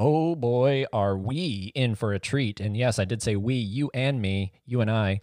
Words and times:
Oh 0.00 0.36
boy, 0.36 0.84
are 0.92 1.16
we 1.16 1.72
in 1.74 1.96
for 1.96 2.12
a 2.12 2.20
treat. 2.20 2.60
And 2.60 2.76
yes, 2.76 3.00
I 3.00 3.04
did 3.04 3.20
say 3.20 3.34
we, 3.34 3.54
you 3.56 3.90
and 3.92 4.22
me, 4.22 4.52
you 4.64 4.80
and 4.80 4.88
I. 4.88 5.20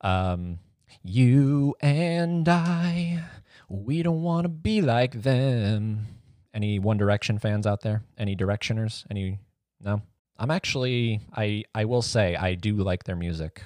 Um, 0.00 0.60
you 1.02 1.74
and 1.80 2.48
I, 2.48 3.24
we 3.68 4.04
don't 4.04 4.22
want 4.22 4.44
to 4.44 4.48
be 4.48 4.80
like 4.82 5.22
them. 5.22 6.06
Any 6.54 6.78
One 6.78 6.96
Direction 6.96 7.40
fans 7.40 7.66
out 7.66 7.80
there? 7.80 8.04
Any 8.16 8.36
Directioners? 8.36 9.04
Any? 9.10 9.40
No? 9.80 10.02
I'm 10.38 10.52
actually, 10.52 11.20
I, 11.36 11.64
I 11.74 11.84
will 11.84 12.02
say, 12.02 12.36
I 12.36 12.54
do 12.54 12.76
like 12.76 13.02
their 13.02 13.16
music. 13.16 13.62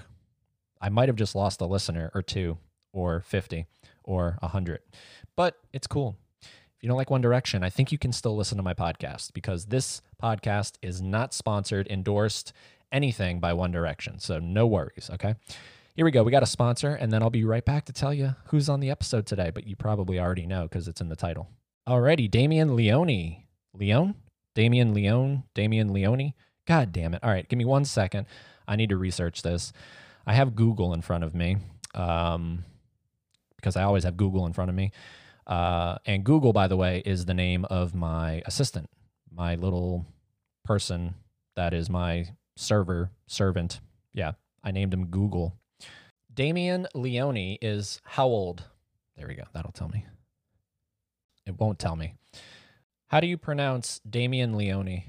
I 0.81 0.89
might 0.89 1.11
have 1.11 1.17
just 1.17 1.35
lost 1.35 1.61
a 1.61 1.67
listener 1.67 2.11
or 2.15 2.23
two 2.23 2.57
or 2.95 3.21
50 3.21 3.67
or 4.03 4.39
100, 4.41 4.81
but 5.37 5.57
it's 5.75 5.87
cool. 5.87 6.17
You 6.83 6.89
don't 6.89 6.99
like 6.99 7.11
One 7.11 7.21
Direction, 7.21 7.63
I 7.63 7.71
think 7.71 7.93
you 7.93 7.99
can 7.99 8.11
still 8.11 8.37
listen 8.37 8.57
to 8.57 8.63
my 8.65 8.75
podcast 8.75 9.33
because 9.33 9.67
this 9.67 10.03
podcast 10.21 10.73
is 10.83 11.01
not 11.01 11.33
sponsored, 11.33 11.87
endorsed, 11.87 12.53
anything 12.91 13.39
by 13.39 13.53
One 13.53 13.71
Direction. 13.71 14.19
So 14.19 14.41
no 14.41 14.67
worries, 14.67 15.09
okay? 15.15 15.37
Here 15.95 16.05
we 16.05 16.11
go. 16.11 16.25
We 16.25 16.33
got 16.33 16.43
a 16.43 16.47
sponsor, 16.47 16.97
and 16.97 17.13
then 17.13 17.23
I'll 17.23 17.31
be 17.31 17.45
right 17.45 17.65
back 17.65 17.85
to 17.85 17.93
tell 17.93 18.13
you 18.13 18.35
who's 18.47 18.69
on 18.69 18.81
the 18.81 18.91
episode 18.91 19.27
today, 19.27 19.51
but 19.55 19.65
you 19.65 19.77
probably 19.77 20.19
already 20.19 20.45
know 20.45 20.65
because 20.65 20.89
it's 20.89 21.01
in 21.01 21.09
the 21.09 21.15
title. 21.15 21.49
Alrighty, 21.89 22.29
Damien 22.29 22.75
Leone. 22.75 23.45
Leone? 23.75 24.17
Damien 24.57 24.93
Leone? 24.93 25.45
Damien 25.55 25.93
Leone? 25.93 26.33
God 26.67 26.91
damn 26.91 27.15
it. 27.15 27.23
All 27.23 27.31
right, 27.31 27.49
give 27.49 27.59
me 27.59 27.65
one 27.65 27.85
second. 27.85 28.27
I 28.67 28.75
need 28.75 28.89
to 28.89 28.97
research 28.97 29.43
this. 29.43 29.73
I 30.27 30.33
have 30.33 30.57
Google 30.57 30.95
in 30.95 31.03
front 31.03 31.23
of 31.23 31.33
me 31.33 31.59
um, 31.95 32.65
because 33.55 33.77
I 33.77 33.85
always 33.85 34.03
have 34.03 34.17
Google 34.17 34.47
in 34.47 34.53
front 34.53 34.69
of 34.69 34.75
me. 34.75 34.91
Uh, 35.53 35.99
and 36.07 36.25
Google, 36.25 36.55
by 36.55 36.67
the 36.67 36.79
way, 36.79 37.03
is 37.05 37.27
the 37.27 37.35
name 37.35 37.67
of 37.67 37.95
my 37.95 38.43
assistant, 38.47 38.89
my 39.31 39.55
little 39.55 40.07
person 40.65 41.15
that 41.57 41.75
is 41.75 41.91
my 41.91 42.29
server 42.57 43.11
servant. 43.27 43.83
Yeah, 44.15 44.33
I 44.65 44.71
named 44.71 44.95
him 44.95 45.09
Google. 45.09 45.55
Damien 46.33 46.87
Leone 46.95 47.59
is 47.61 48.01
how 48.03 48.29
old? 48.29 48.65
There 49.15 49.29
we 49.29 49.35
go. 49.35 49.43
That'll 49.53 49.73
tell 49.73 49.91
me. 49.91 50.07
It 51.45 51.61
won't 51.61 51.79
tell 51.79 51.97
me. 51.97 52.15
How 53.09 53.21
do 53.21 53.27
you 53.27 53.37
pronounce 53.37 54.01
Damien 54.09 54.57
Leone? 54.57 55.03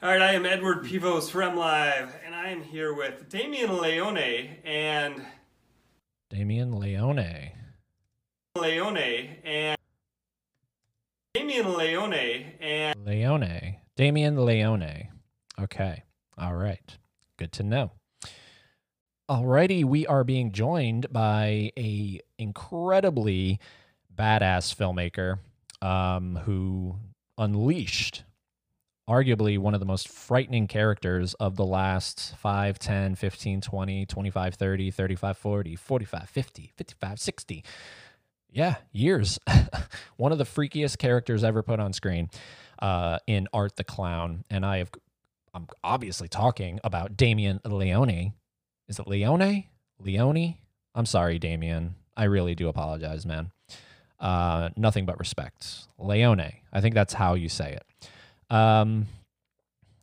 All 0.00 0.10
right, 0.10 0.22
I 0.22 0.34
am 0.34 0.46
Edward 0.46 0.84
Pivos 0.84 1.30
from 1.30 1.56
Live, 1.56 2.14
and 2.24 2.32
I 2.32 2.50
am 2.50 2.62
here 2.62 2.94
with 2.94 3.28
Damien 3.28 3.76
Leone 3.76 4.58
and 4.64 5.20
Damien 6.30 6.78
Leone. 6.78 7.57
Leone 8.60 9.36
and 9.44 9.78
Damien 11.34 11.76
Leone 11.76 12.52
and 12.60 13.06
Leone. 13.06 13.76
Damien 13.96 14.44
Leone. 14.44 15.08
Okay. 15.60 16.02
All 16.36 16.54
right. 16.54 16.98
Good 17.36 17.52
to 17.52 17.62
know. 17.62 17.92
Alrighty, 19.30 19.84
we 19.84 20.06
are 20.06 20.24
being 20.24 20.52
joined 20.52 21.12
by 21.12 21.70
a 21.76 22.20
incredibly 22.38 23.60
badass 24.14 24.74
filmmaker 24.74 25.38
um, 25.86 26.36
who 26.44 26.96
unleashed 27.36 28.24
arguably 29.08 29.58
one 29.58 29.74
of 29.74 29.80
the 29.80 29.86
most 29.86 30.08
frightening 30.08 30.66
characters 30.66 31.34
of 31.34 31.56
the 31.56 31.64
last 31.64 32.36
5, 32.36 32.78
10, 32.78 33.14
15, 33.14 33.60
20, 33.60 34.06
25, 34.06 34.54
30, 34.54 34.90
35, 34.90 35.38
40, 35.38 35.76
45, 35.76 36.28
50, 36.28 36.72
55, 36.76 37.20
60. 37.20 37.64
Yeah, 38.50 38.76
years. 38.92 39.38
one 40.16 40.32
of 40.32 40.38
the 40.38 40.44
freakiest 40.44 40.98
characters 40.98 41.44
ever 41.44 41.62
put 41.62 41.80
on 41.80 41.92
screen 41.92 42.30
uh, 42.80 43.18
in 43.26 43.48
Art 43.52 43.76
the 43.76 43.84
Clown. 43.84 44.44
And 44.50 44.64
I 44.64 44.78
have, 44.78 44.90
I'm 45.54 45.66
obviously 45.84 46.28
talking 46.28 46.80
about 46.82 47.16
Damien 47.16 47.60
Leone. 47.64 48.32
Is 48.88 48.98
it 48.98 49.06
Leone? 49.06 49.64
Leone? 49.98 50.54
I'm 50.94 51.06
sorry, 51.06 51.38
Damien. 51.38 51.94
I 52.16 52.24
really 52.24 52.54
do 52.54 52.68
apologize, 52.68 53.26
man. 53.26 53.52
Uh, 54.18 54.70
nothing 54.76 55.06
but 55.06 55.18
respect. 55.18 55.86
Leone. 55.98 56.52
I 56.72 56.80
think 56.80 56.94
that's 56.94 57.12
how 57.12 57.34
you 57.34 57.48
say 57.48 57.78
it. 57.78 58.54
Um, 58.54 59.06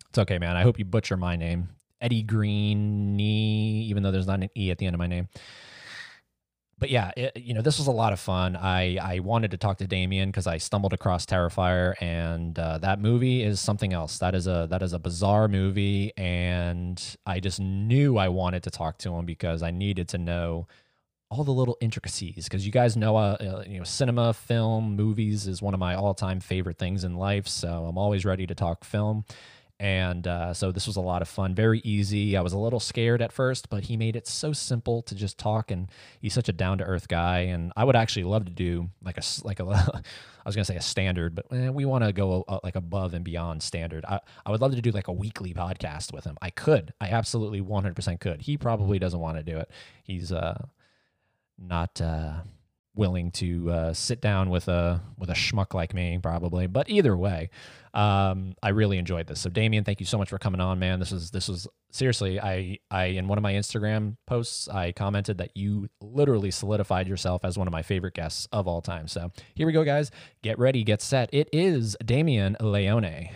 it's 0.10 0.20
okay, 0.20 0.38
man. 0.38 0.56
I 0.56 0.62
hope 0.62 0.80
you 0.80 0.86
butcher 0.86 1.18
my 1.18 1.36
name, 1.36 1.70
Eddie 2.00 2.24
Green, 2.24 3.20
even 3.20 4.04
though 4.04 4.12
there's 4.12 4.28
not 4.28 4.42
an 4.42 4.50
e 4.56 4.72
at 4.72 4.78
the 4.78 4.86
end 4.86 4.94
of 4.94 5.00
my 5.00 5.08
name. 5.08 5.28
But 6.78 6.90
yeah, 6.90 7.12
it, 7.16 7.38
you 7.38 7.54
know, 7.54 7.62
this 7.62 7.78
was 7.78 7.88
a 7.88 7.92
lot 7.92 8.12
of 8.12 8.20
fun. 8.20 8.56
I 8.58 8.98
I 8.98 9.20
wanted 9.20 9.52
to 9.52 9.58
talk 9.58 9.78
to 9.78 9.88
Damien 9.88 10.30
because 10.30 10.46
I 10.46 10.58
stumbled 10.58 10.92
across 10.92 11.26
Terrifier, 11.26 11.94
and 12.02 12.58
uh, 12.60 12.80
that 12.80 13.00
movie 13.00 13.44
is 13.44 13.62
something 13.62 13.94
else. 13.94 14.18
That 14.20 14.36
is 14.36 14.46
a 14.48 14.68
that 14.70 14.82
is 14.82 14.92
a 14.92 15.00
bizarre 15.00 15.48
movie, 15.48 16.12
and 16.18 17.02
I 17.26 17.40
just 17.40 17.62
knew 17.62 18.18
I 18.18 18.28
wanted 18.28 18.64
to 18.64 18.72
talk 18.72 18.98
to 19.00 19.16
him 19.16 19.26
because 19.26 19.64
I 19.64 19.72
needed 19.72 20.10
to 20.10 20.18
know 20.18 20.68
all 21.32 21.44
the 21.44 21.52
little 21.52 21.78
intricacies 21.82 22.46
because 22.46 22.66
you 22.66 22.72
guys 22.72 22.96
know 22.96 23.18
uh, 23.18 23.36
uh, 23.40 23.64
you 23.68 23.78
know 23.80 23.84
cinema 23.84 24.34
film 24.34 24.96
movies 24.96 25.48
is 25.48 25.62
one 25.62 25.74
of 25.74 25.80
my 25.80 25.96
all-time 25.96 26.40
favorite 26.40 26.78
things 26.78 27.04
in 27.04 27.16
life 27.16 27.48
so 27.48 27.86
i'm 27.86 27.98
always 27.98 28.24
ready 28.26 28.46
to 28.46 28.54
talk 28.54 28.84
film 28.84 29.26
and 29.80 30.28
uh, 30.28 30.54
so 30.54 30.72
this 30.72 30.88
was 30.88 30.96
a 30.96 31.02
lot 31.02 31.22
of 31.22 31.28
fun. 31.28 31.54
Very 31.54 31.80
easy. 31.80 32.38
I 32.38 32.42
was 32.42 32.54
a 32.54 32.58
little 32.58 32.80
scared 32.80 33.22
at 33.22 33.32
first 33.32 33.70
but 33.70 33.84
he 33.86 33.98
made 33.98 34.16
it 34.16 34.28
so 34.28 34.54
simple 34.54 35.02
to 35.04 35.16
just 35.16 35.38
talk 35.38 35.72
and 35.72 35.90
he's 36.20 36.34
such 36.34 36.50
a 36.50 36.54
down-to-earth 36.54 37.08
guy 37.08 37.40
and 37.40 37.72
i 37.76 37.84
would 37.84 37.96
actually 37.96 38.24
love 38.24 38.46
to 38.46 38.52
do 38.52 38.90
like 39.04 39.18
a 39.18 39.22
like 39.44 39.60
a 39.60 39.64
i 39.66 40.02
was 40.46 40.56
to 40.56 40.66
say 40.66 40.76
a 40.76 40.82
standard 40.82 41.36
but 41.36 41.46
eh, 41.52 41.70
we 41.70 41.86
want 41.86 42.04
to 42.04 42.14
go 42.14 42.44
uh, 42.48 42.60
like 42.64 42.76
above 42.76 43.14
and 43.14 43.24
beyond 43.26 43.62
standard. 43.62 44.06
I, 44.06 44.20
I 44.46 44.52
would 44.52 44.62
love 44.62 44.76
to 44.76 44.82
do 44.82 44.92
like 44.92 45.08
a 45.08 45.14
weekly 45.14 45.54
podcast 45.54 46.14
with 46.14 46.24
him. 46.24 46.38
I 46.42 46.50
could. 46.50 46.94
I 47.02 47.10
absolutely 47.10 47.62
100% 47.62 48.20
could. 48.20 48.42
He 48.42 48.58
probably 48.58 49.00
doesn't 49.00 49.20
want 49.20 49.38
to 49.38 49.44
do 49.44 49.58
it. 49.58 49.70
He's 50.04 50.32
uh 50.32 50.66
not 51.58 52.00
uh, 52.02 52.34
willing 52.96 53.32
to 53.32 53.70
uh, 53.70 53.94
sit 53.94 54.22
down 54.22 54.50
with 54.50 54.68
a 54.68 55.02
with 55.18 55.30
a 55.30 55.34
schmuck 55.34 55.74
like 55.74 55.94
me, 55.94 56.20
probably. 56.22 56.68
But 56.68 56.90
either 56.90 57.16
way, 57.16 57.50
um, 57.94 58.56
I 58.64 58.70
really 58.70 58.98
enjoyed 58.98 59.28
this. 59.28 59.40
So, 59.40 59.50
Damien, 59.50 59.84
thank 59.84 60.00
you 60.00 60.06
so 60.06 60.18
much 60.18 60.30
for 60.30 60.38
coming 60.38 60.62
on, 60.62 60.80
man. 60.80 61.00
This 61.00 61.12
is 61.12 61.32
this 61.32 61.48
was 61.48 61.68
seriously. 61.92 62.40
I 62.40 62.80
I 62.90 63.06
in 63.06 63.28
one 63.28 63.38
of 63.38 63.42
my 63.42 63.54
Instagram 63.54 64.18
posts, 64.28 64.68
I 64.68 64.92
commented 64.92 65.38
that 65.38 65.56
you 65.56 65.90
literally 66.02 66.52
solidified 66.52 67.08
yourself 67.08 67.46
as 67.46 67.58
one 67.58 67.68
of 67.68 67.72
my 67.72 67.84
favorite 67.84 68.14
guests 68.14 68.48
of 68.52 68.68
all 68.68 68.82
time. 68.82 69.08
So 69.08 69.32
here 69.56 69.68
we 69.68 69.74
go, 69.74 69.84
guys. 69.84 70.12
Get 70.42 70.58
ready, 70.60 70.84
get 70.84 71.02
set. 71.02 71.30
It 71.34 71.50
is 71.52 71.96
Damien 72.04 72.58
Leone. 72.60 73.30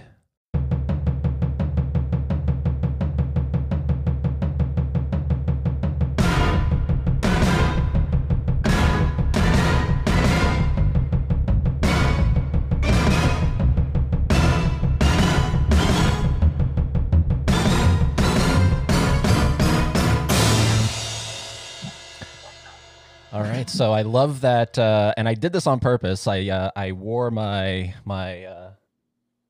So 23.70 23.92
I 23.94 24.02
love 24.02 24.42
that, 24.42 24.78
uh, 24.78 25.14
and 25.16 25.28
I 25.30 25.36
did 25.36 25.54
this 25.54 25.68
on 25.68 25.80
purpose. 25.80 26.28
I 26.28 26.48
uh, 26.48 26.72
I 26.76 26.92
wore 26.92 27.32
my 27.32 27.94
my 28.04 28.44
uh, 28.46 28.72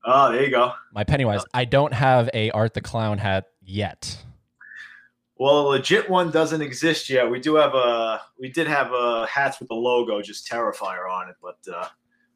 Oh, 0.04 0.32
there 0.32 0.44
you 0.44 0.50
go. 0.50 0.72
my 0.92 1.04
Pennywise. 1.04 1.42
I 1.52 1.64
don't 1.64 1.92
have 1.92 2.30
a 2.32 2.50
Art 2.50 2.74
the 2.74 2.80
Clown 2.80 3.18
hat 3.18 3.46
yet. 3.62 4.22
Well, 5.36 5.60
a 5.60 5.66
legit 5.68 6.08
one 6.08 6.30
doesn't 6.30 6.60
exist 6.60 7.08
yet. 7.08 7.30
We 7.30 7.40
do 7.40 7.54
have 7.56 7.74
a 7.74 8.20
we 8.38 8.50
did 8.50 8.66
have 8.66 8.92
a 8.92 9.26
hats 9.26 9.58
with 9.58 9.68
the 9.68 9.74
logo, 9.74 10.20
just 10.20 10.46
Terrifier 10.46 11.10
on 11.10 11.28
it, 11.30 11.36
but 11.42 11.58
uh, 11.74 11.86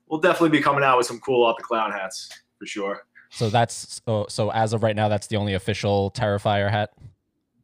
we'll 0.09 0.21
definitely 0.21 0.57
be 0.57 0.63
coming 0.63 0.83
out 0.83 0.97
with 0.97 1.07
some 1.07 1.21
cool 1.21 1.45
Art 1.45 1.57
the 1.59 1.63
Clown 1.63 1.93
hats 1.93 2.31
for 2.59 2.67
sure. 2.67 3.07
So 3.31 3.51
that's 3.51 4.01
so, 4.07 4.27
so 4.29 4.51
as 4.53 4.73
of 4.73 4.83
right 4.83 4.97
now, 4.97 5.09
that's 5.09 5.27
the 5.27 5.37
only 5.37 5.55
official 5.55 6.11
Terrifier 6.13 6.71
hat. 6.71 6.93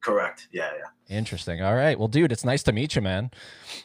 Correct. 0.02 0.48
Yeah, 0.52 0.70
yeah. 0.78 1.16
Interesting. 1.16 1.62
All 1.62 1.74
right. 1.74 1.98
Well, 1.98 2.08
dude, 2.08 2.32
it's 2.32 2.44
nice 2.44 2.62
to 2.64 2.72
meet 2.72 2.94
you, 2.96 3.02
man. 3.02 3.30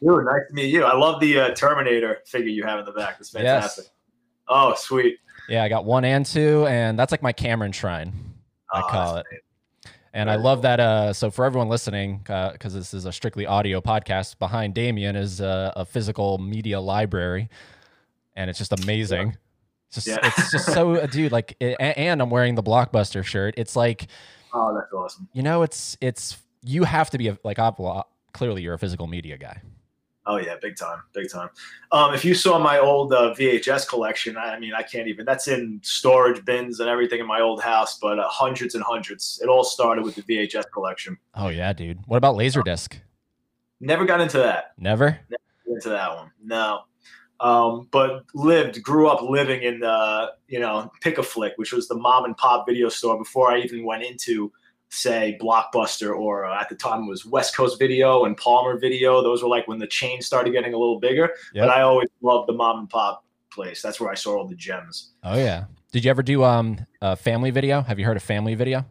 Dude, 0.02 0.26
nice 0.26 0.42
to 0.48 0.54
meet 0.54 0.68
you. 0.74 0.84
I 0.84 0.96
love 0.96 1.20
the 1.20 1.40
uh, 1.40 1.50
Terminator 1.56 2.20
figure 2.26 2.50
you 2.50 2.64
have 2.64 2.80
in 2.80 2.86
the 2.86 2.92
back. 2.94 3.18
It's 3.20 3.32
fantastic. 3.32 3.86
Yes. 3.86 3.92
Oh, 4.48 4.74
sweet. 4.78 5.18
Yeah, 5.50 5.64
I 5.64 5.70
got 5.70 5.86
one 5.86 6.06
and 6.06 6.26
two, 6.26 6.66
and 6.68 6.98
that's 6.98 7.12
like 7.12 7.22
my 7.24 7.34
Cameron 7.34 7.72
shrine. 7.72 8.14
I 8.72 8.82
Oh, 8.82 8.88
call 8.88 9.18
it. 9.18 9.26
And 10.14 10.30
I 10.32 10.36
love 10.36 10.62
that. 10.62 10.80
Uh, 10.80 11.12
so 11.12 11.30
for 11.30 11.44
everyone 11.44 11.68
listening, 11.68 12.20
because 12.20 12.74
this 12.74 12.94
is 12.94 13.04
a 13.06 13.12
strictly 13.12 13.46
audio 13.46 13.82
podcast, 13.82 14.40
behind 14.40 14.74
Damien 14.74 15.18
is 15.18 15.42
uh, 15.42 15.74
a 15.76 15.84
physical 15.84 16.38
media 16.38 16.80
library, 16.80 17.50
and 18.38 18.50
it's 18.50 18.58
just 18.58 18.72
amazing. 18.84 19.36
It's 19.90 19.96
just, 20.06 20.08
Yeah. 20.08 20.20
it's 20.26 20.52
just 20.52 20.72
so, 20.72 20.96
uh, 20.96 21.06
dude. 21.12 21.34
Like, 21.34 21.58
a- 21.60 21.82
and 22.00 22.22
I'm 22.22 22.30
wearing 22.30 22.56
the 22.56 22.64
blockbuster 22.64 23.26
shirt. 23.26 23.56
It's 23.58 23.76
like, 23.76 24.08
Oh, 24.58 24.74
that's 24.74 24.92
awesome. 24.94 25.28
you 25.34 25.44
know, 25.44 25.64
it's 25.64 25.98
it's 26.00 26.38
you 26.64 26.86
have 26.86 27.10
to 27.10 27.18
be 27.18 27.28
a, 27.28 27.38
like, 27.44 27.58
well, 27.58 28.08
clearly 28.32 28.62
you're 28.62 28.74
a 28.74 28.80
physical 28.80 29.06
media 29.06 29.38
guy. 29.38 29.62
Oh 30.28 30.38
yeah, 30.38 30.56
big 30.60 30.78
time, 30.78 31.02
big 31.14 31.30
time. 31.30 31.50
Um, 31.92 32.14
if 32.16 32.26
you 32.26 32.34
saw 32.34 32.58
my 32.58 32.80
old 32.80 33.14
uh, 33.14 33.36
VHS 33.38 33.88
collection, 33.88 34.38
I, 34.38 34.56
I 34.56 34.60
mean, 34.60 34.74
I 34.74 34.82
can't 34.82 35.08
even. 35.08 35.26
That's 35.26 35.48
in 35.50 35.80
storage 35.84 36.44
bins 36.46 36.80
and 36.80 36.90
everything 36.90 37.20
in 37.20 37.28
my 37.28 37.42
old 37.42 37.62
house, 37.62 38.00
but 38.00 38.18
uh, 38.18 38.28
hundreds 38.28 38.74
and 38.76 38.84
hundreds. 38.84 39.40
It 39.44 39.50
all 39.50 39.64
started 39.64 40.04
with 40.04 40.16
the 40.16 40.24
VHS 40.24 40.72
collection. 40.74 41.18
Oh 41.36 41.50
yeah, 41.50 41.74
dude. 41.74 42.00
What 42.08 42.18
about 42.18 42.36
Laserdisc? 42.36 42.98
Never 43.82 44.06
got 44.06 44.22
into 44.22 44.38
that. 44.38 44.72
Never. 44.80 45.20
Into 45.68 45.90
that 45.90 46.16
one, 46.16 46.32
no. 46.42 46.84
Um, 47.46 47.88
but 47.92 48.26
lived, 48.34 48.82
grew 48.82 49.08
up 49.08 49.22
living 49.22 49.62
in 49.62 49.80
the, 49.82 50.32
you 50.48 50.60
know, 50.60 50.92
Pick 51.02 51.20
a 51.20 51.24
Flick, 51.24 51.54
which 51.58 51.72
was 51.72 51.88
the 51.88 51.94
mom 51.94 52.26
and 52.26 52.36
pop 52.36 52.66
video 52.68 52.90
store 52.90 53.20
before 53.20 53.52
I 53.52 53.60
even 53.60 53.86
went 53.86 54.02
into 54.02 54.52
say 54.90 55.38
Blockbuster 55.40 56.18
or 56.18 56.46
uh, 56.46 56.60
at 56.60 56.70
the 56.70 56.76
time 56.76 57.04
it 57.04 57.10
was 57.10 57.24
West 57.24 57.56
Coast 57.56 57.78
Video 57.78 58.26
and 58.26 58.36
Palmer 58.36 58.80
Video. 58.80 59.22
Those 59.22 59.44
were 59.44 59.50
like 59.50 59.68
when 59.68 59.78
the 59.78 59.86
chain 59.86 60.22
started 60.22 60.54
getting 60.54 60.74
a 60.74 60.78
little 60.78 61.00
bigger. 61.00 61.36
Yep. 61.54 61.68
But 61.68 61.70
I 61.70 61.82
always 61.82 62.10
loved 62.22 62.50
the 62.50 62.54
mom 62.54 62.80
and 62.80 62.90
pop 62.90 63.24
place. 63.52 63.80
That's 63.80 64.00
where 64.00 64.10
I 64.10 64.16
saw 64.16 64.38
all 64.38 64.48
the 64.48 64.56
gems. 64.56 65.12
Oh 65.24 65.38
yeah. 65.38 65.66
Did 65.92 66.04
you 66.04 66.10
ever 66.10 66.24
do 66.24 66.44
um 66.44 66.80
a 67.02 67.16
family 67.16 67.52
video? 67.52 67.82
Have 67.82 68.00
you 68.00 68.06
heard 68.06 68.18
of 68.18 68.24
family 68.24 68.56
video? 68.56 68.86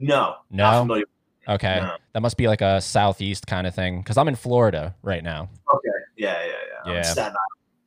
No, 0.00 0.36
No? 0.50 0.64
not 0.64 0.80
familiar. 0.80 1.04
Okay. 1.46 1.80
No. 1.80 1.96
That 2.14 2.20
must 2.20 2.36
be 2.36 2.48
like 2.48 2.62
a 2.62 2.80
southeast 2.80 3.46
kind 3.46 3.66
of 3.66 3.74
thing. 3.76 4.02
Cause 4.02 4.16
I'm 4.16 4.26
in 4.26 4.34
Florida 4.34 4.96
right 5.02 5.22
now. 5.22 5.50
Okay, 5.72 5.88
yeah, 6.16 6.42
yeah, 6.42 6.46
yeah. 6.46 6.90
I'm 6.90 6.96
Yeah. 6.96 7.32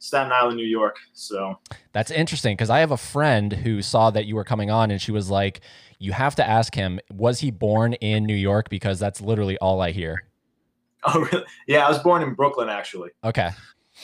Staten 0.03 0.33
Island, 0.33 0.57
New 0.57 0.67
York. 0.67 0.97
So 1.13 1.57
That's 1.93 2.11
interesting 2.11 2.57
because 2.57 2.69
I 2.69 2.79
have 2.79 2.91
a 2.91 2.97
friend 2.97 3.53
who 3.53 3.81
saw 3.81 4.11
that 4.11 4.25
you 4.25 4.35
were 4.35 4.43
coming 4.43 4.69
on 4.69 4.91
and 4.91 5.01
she 5.01 5.13
was 5.13 5.29
like, 5.29 5.61
You 5.97 6.11
have 6.11 6.35
to 6.35 6.47
ask 6.47 6.75
him, 6.75 6.99
was 7.09 7.39
he 7.39 7.51
born 7.51 7.93
in 7.93 8.25
New 8.25 8.35
York? 8.35 8.69
Because 8.69 8.99
that's 8.99 9.21
literally 9.21 9.57
all 9.59 9.79
I 9.79 9.91
hear. 9.91 10.27
oh 11.05 11.21
really? 11.31 11.45
Yeah, 11.67 11.85
I 11.85 11.89
was 11.89 11.99
born 11.99 12.21
in 12.21 12.33
Brooklyn 12.33 12.67
actually. 12.67 13.11
Okay. 13.23 13.51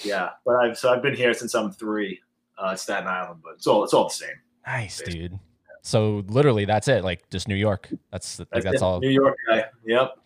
Yeah, 0.04 0.30
but 0.46 0.56
I've 0.56 0.78
so 0.78 0.94
I've 0.94 1.02
been 1.02 1.16
here 1.16 1.34
since 1.34 1.54
I'm 1.54 1.70
three, 1.70 2.22
uh, 2.58 2.76
Staten 2.78 3.08
Island. 3.08 3.42
But 3.44 3.56
it's 3.56 3.68
all 3.68 3.84
it's 3.84 3.94
all 3.94 4.08
the 4.08 4.14
same. 4.14 4.30
Nice, 4.66 5.00
Basically. 5.00 5.28
dude. 5.28 5.40
So 5.82 6.24
literally 6.28 6.64
that's 6.64 6.88
it. 6.88 7.04
Like 7.04 7.30
just 7.30 7.50
New 7.50 7.56
York. 7.56 7.90
That's 8.10 8.40
like 8.54 8.64
that's 8.64 8.82
all. 8.82 9.02
New 9.02 9.10
York 9.10 9.36
guy. 9.50 9.66
Yep. 9.86 10.18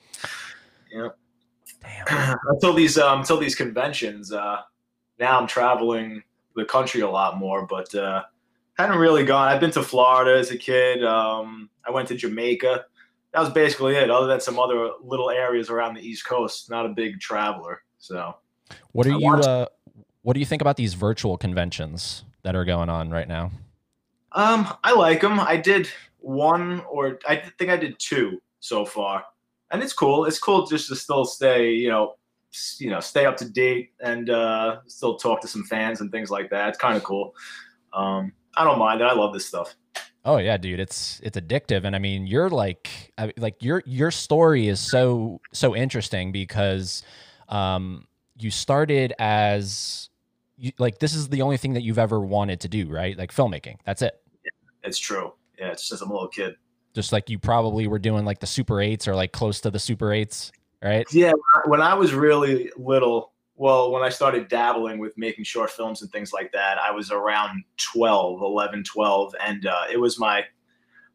Yep. 0.92 1.18
Damn. 1.82 2.38
until 2.50 2.74
these 2.74 3.00
um 3.00 3.22
until 3.22 3.38
these 3.38 3.56
conventions 3.56 4.32
uh 4.32 4.62
now 5.20 5.40
i'm 5.40 5.48
traveling 5.48 6.22
the 6.56 6.66
country 6.66 7.02
a 7.02 7.10
lot 7.10 7.38
more 7.38 7.66
but 7.66 7.94
uh 7.96 8.24
hadn't 8.78 8.98
really 8.98 9.24
gone. 9.24 9.50
I've 9.50 9.60
been 9.60 9.72
to 9.72 9.84
florida 9.84 10.38
as 10.40 10.52
a 10.52 10.58
kid 10.58 11.04
um 11.04 11.70
i 11.86 11.92
went 11.92 12.08
to 12.10 12.16
jamaica. 12.16 12.86
That 13.34 13.40
was 13.40 13.50
basically 13.50 13.96
it 13.96 14.10
other 14.12 14.28
than 14.28 14.40
some 14.40 14.60
other 14.60 14.92
little 15.04 15.30
areas 15.30 15.70
around 15.70 15.96
the 15.96 16.02
east 16.02 16.26
coast 16.26 16.70
not 16.70 16.86
a 16.86 16.90
big 16.90 17.20
traveler 17.20 17.82
so. 18.00 18.36
What 18.92 19.08
are 19.08 19.12
I 19.14 19.18
you 19.18 19.26
watched- 19.26 19.48
uh 19.48 19.68
what 20.24 20.34
do 20.34 20.40
you 20.40 20.46
think 20.46 20.62
about 20.62 20.78
these 20.78 20.94
virtual 20.94 21.38
conventions 21.38 22.24
that 22.44 22.56
are 22.56 22.66
going 22.66 22.90
on 22.90 23.10
right 23.10 23.28
now? 23.28 23.52
um 24.32 24.68
i 24.84 24.92
like 24.94 25.22
them 25.22 25.40
i 25.40 25.56
did 25.56 25.88
one 26.20 26.82
or 26.90 27.20
i 27.28 27.36
think 27.60 27.70
i 27.70 27.78
did 27.78 27.98
two 28.00 28.42
so 28.60 28.86
far. 28.86 29.24
And 29.72 29.82
it's 29.84 29.94
cool. 29.94 30.26
It's 30.26 30.40
cool 30.40 30.66
just 30.68 30.88
to 30.90 30.96
still 30.96 31.26
stay 31.26 31.72
you 31.74 31.90
know 31.90 32.16
you 32.80 32.90
know 32.90 33.00
stay 33.00 33.26
up 33.26 33.38
to 33.38 33.50
date 33.50 33.92
and 34.02 34.30
uh 34.30 34.78
still 34.88 35.18
talk 35.18 35.42
to 35.42 35.48
some 35.48 35.64
fans 35.64 36.02
and 36.02 36.12
things 36.12 36.30
like 36.30 36.50
that. 36.50 36.70
It's 36.70 36.78
kind 36.78 36.98
of 36.98 37.04
cool. 37.04 37.36
Um 37.94 38.34
i 38.56 38.64
don't 38.64 38.80
mind 38.80 39.02
it. 39.02 39.06
I 39.06 39.14
love 39.14 39.34
this 39.34 39.46
stuff. 39.46 39.76
Oh 40.26 40.38
yeah, 40.38 40.56
dude, 40.56 40.80
it's 40.80 41.20
it's 41.22 41.38
addictive, 41.38 41.84
and 41.84 41.96
I 41.96 42.00
mean, 42.00 42.28
you're 42.28 42.50
like, 42.50 43.12
I, 43.18 43.34
like 43.36 43.62
your 43.62 43.84
your 43.86 44.10
story 44.10 44.70
is 44.70 44.80
so 44.80 45.42
so 45.52 45.76
interesting 45.76 46.32
because, 46.32 47.04
um, 47.50 48.08
you 48.40 48.50
started 48.50 49.14
as, 49.20 50.10
you, 50.56 50.72
like 50.78 51.00
this 51.00 51.14
is 51.14 51.28
the 51.28 51.42
only 51.42 51.58
thing 51.58 51.74
that 51.74 51.82
you've 51.82 52.00
ever 52.00 52.22
wanted 52.22 52.62
to 52.62 52.70
do, 52.70 52.88
right? 52.88 53.18
Like 53.18 53.34
filmmaking. 53.34 53.78
That's 53.86 54.02
it. 54.02 54.14
it's 54.84 54.98
true. 54.98 55.34
Yeah 55.60 55.72
it's 55.72 55.88
just 55.88 56.02
i'm 56.02 56.10
a 56.10 56.14
little 56.14 56.30
kid. 56.30 56.56
Just 56.94 57.12
like 57.12 57.30
you 57.30 57.38
probably 57.38 57.88
were 57.88 58.00
doing 58.00 58.24
like 58.24 58.40
the 58.40 58.48
Super 58.48 58.80
Eights 58.80 59.08
or 59.10 59.16
like 59.16 59.34
close 59.34 59.60
to 59.62 59.72
the 59.72 59.80
Super 59.80 60.14
Eights, 60.14 60.54
right? 60.84 61.06
yeah 61.12 61.32
when 61.66 61.82
i 61.82 61.94
was 61.94 62.14
really 62.14 62.70
little 62.78 63.32
well 63.56 63.92
when 63.92 64.04
i 64.04 64.10
started 64.10 64.48
dabbling 64.48 65.00
with 65.00 65.18
making 65.18 65.44
short 65.44 65.70
films 65.70 66.02
and 66.02 66.12
things 66.12 66.34
like 66.34 66.52
that 66.52 66.78
i 66.80 66.92
was 66.92 67.12
around 67.12 67.64
12 67.78 68.42
11 68.42 68.84
12 68.84 69.36
and 69.46 69.66
uh, 69.66 69.84
it 69.92 70.00
was 70.00 70.20
my 70.20 70.44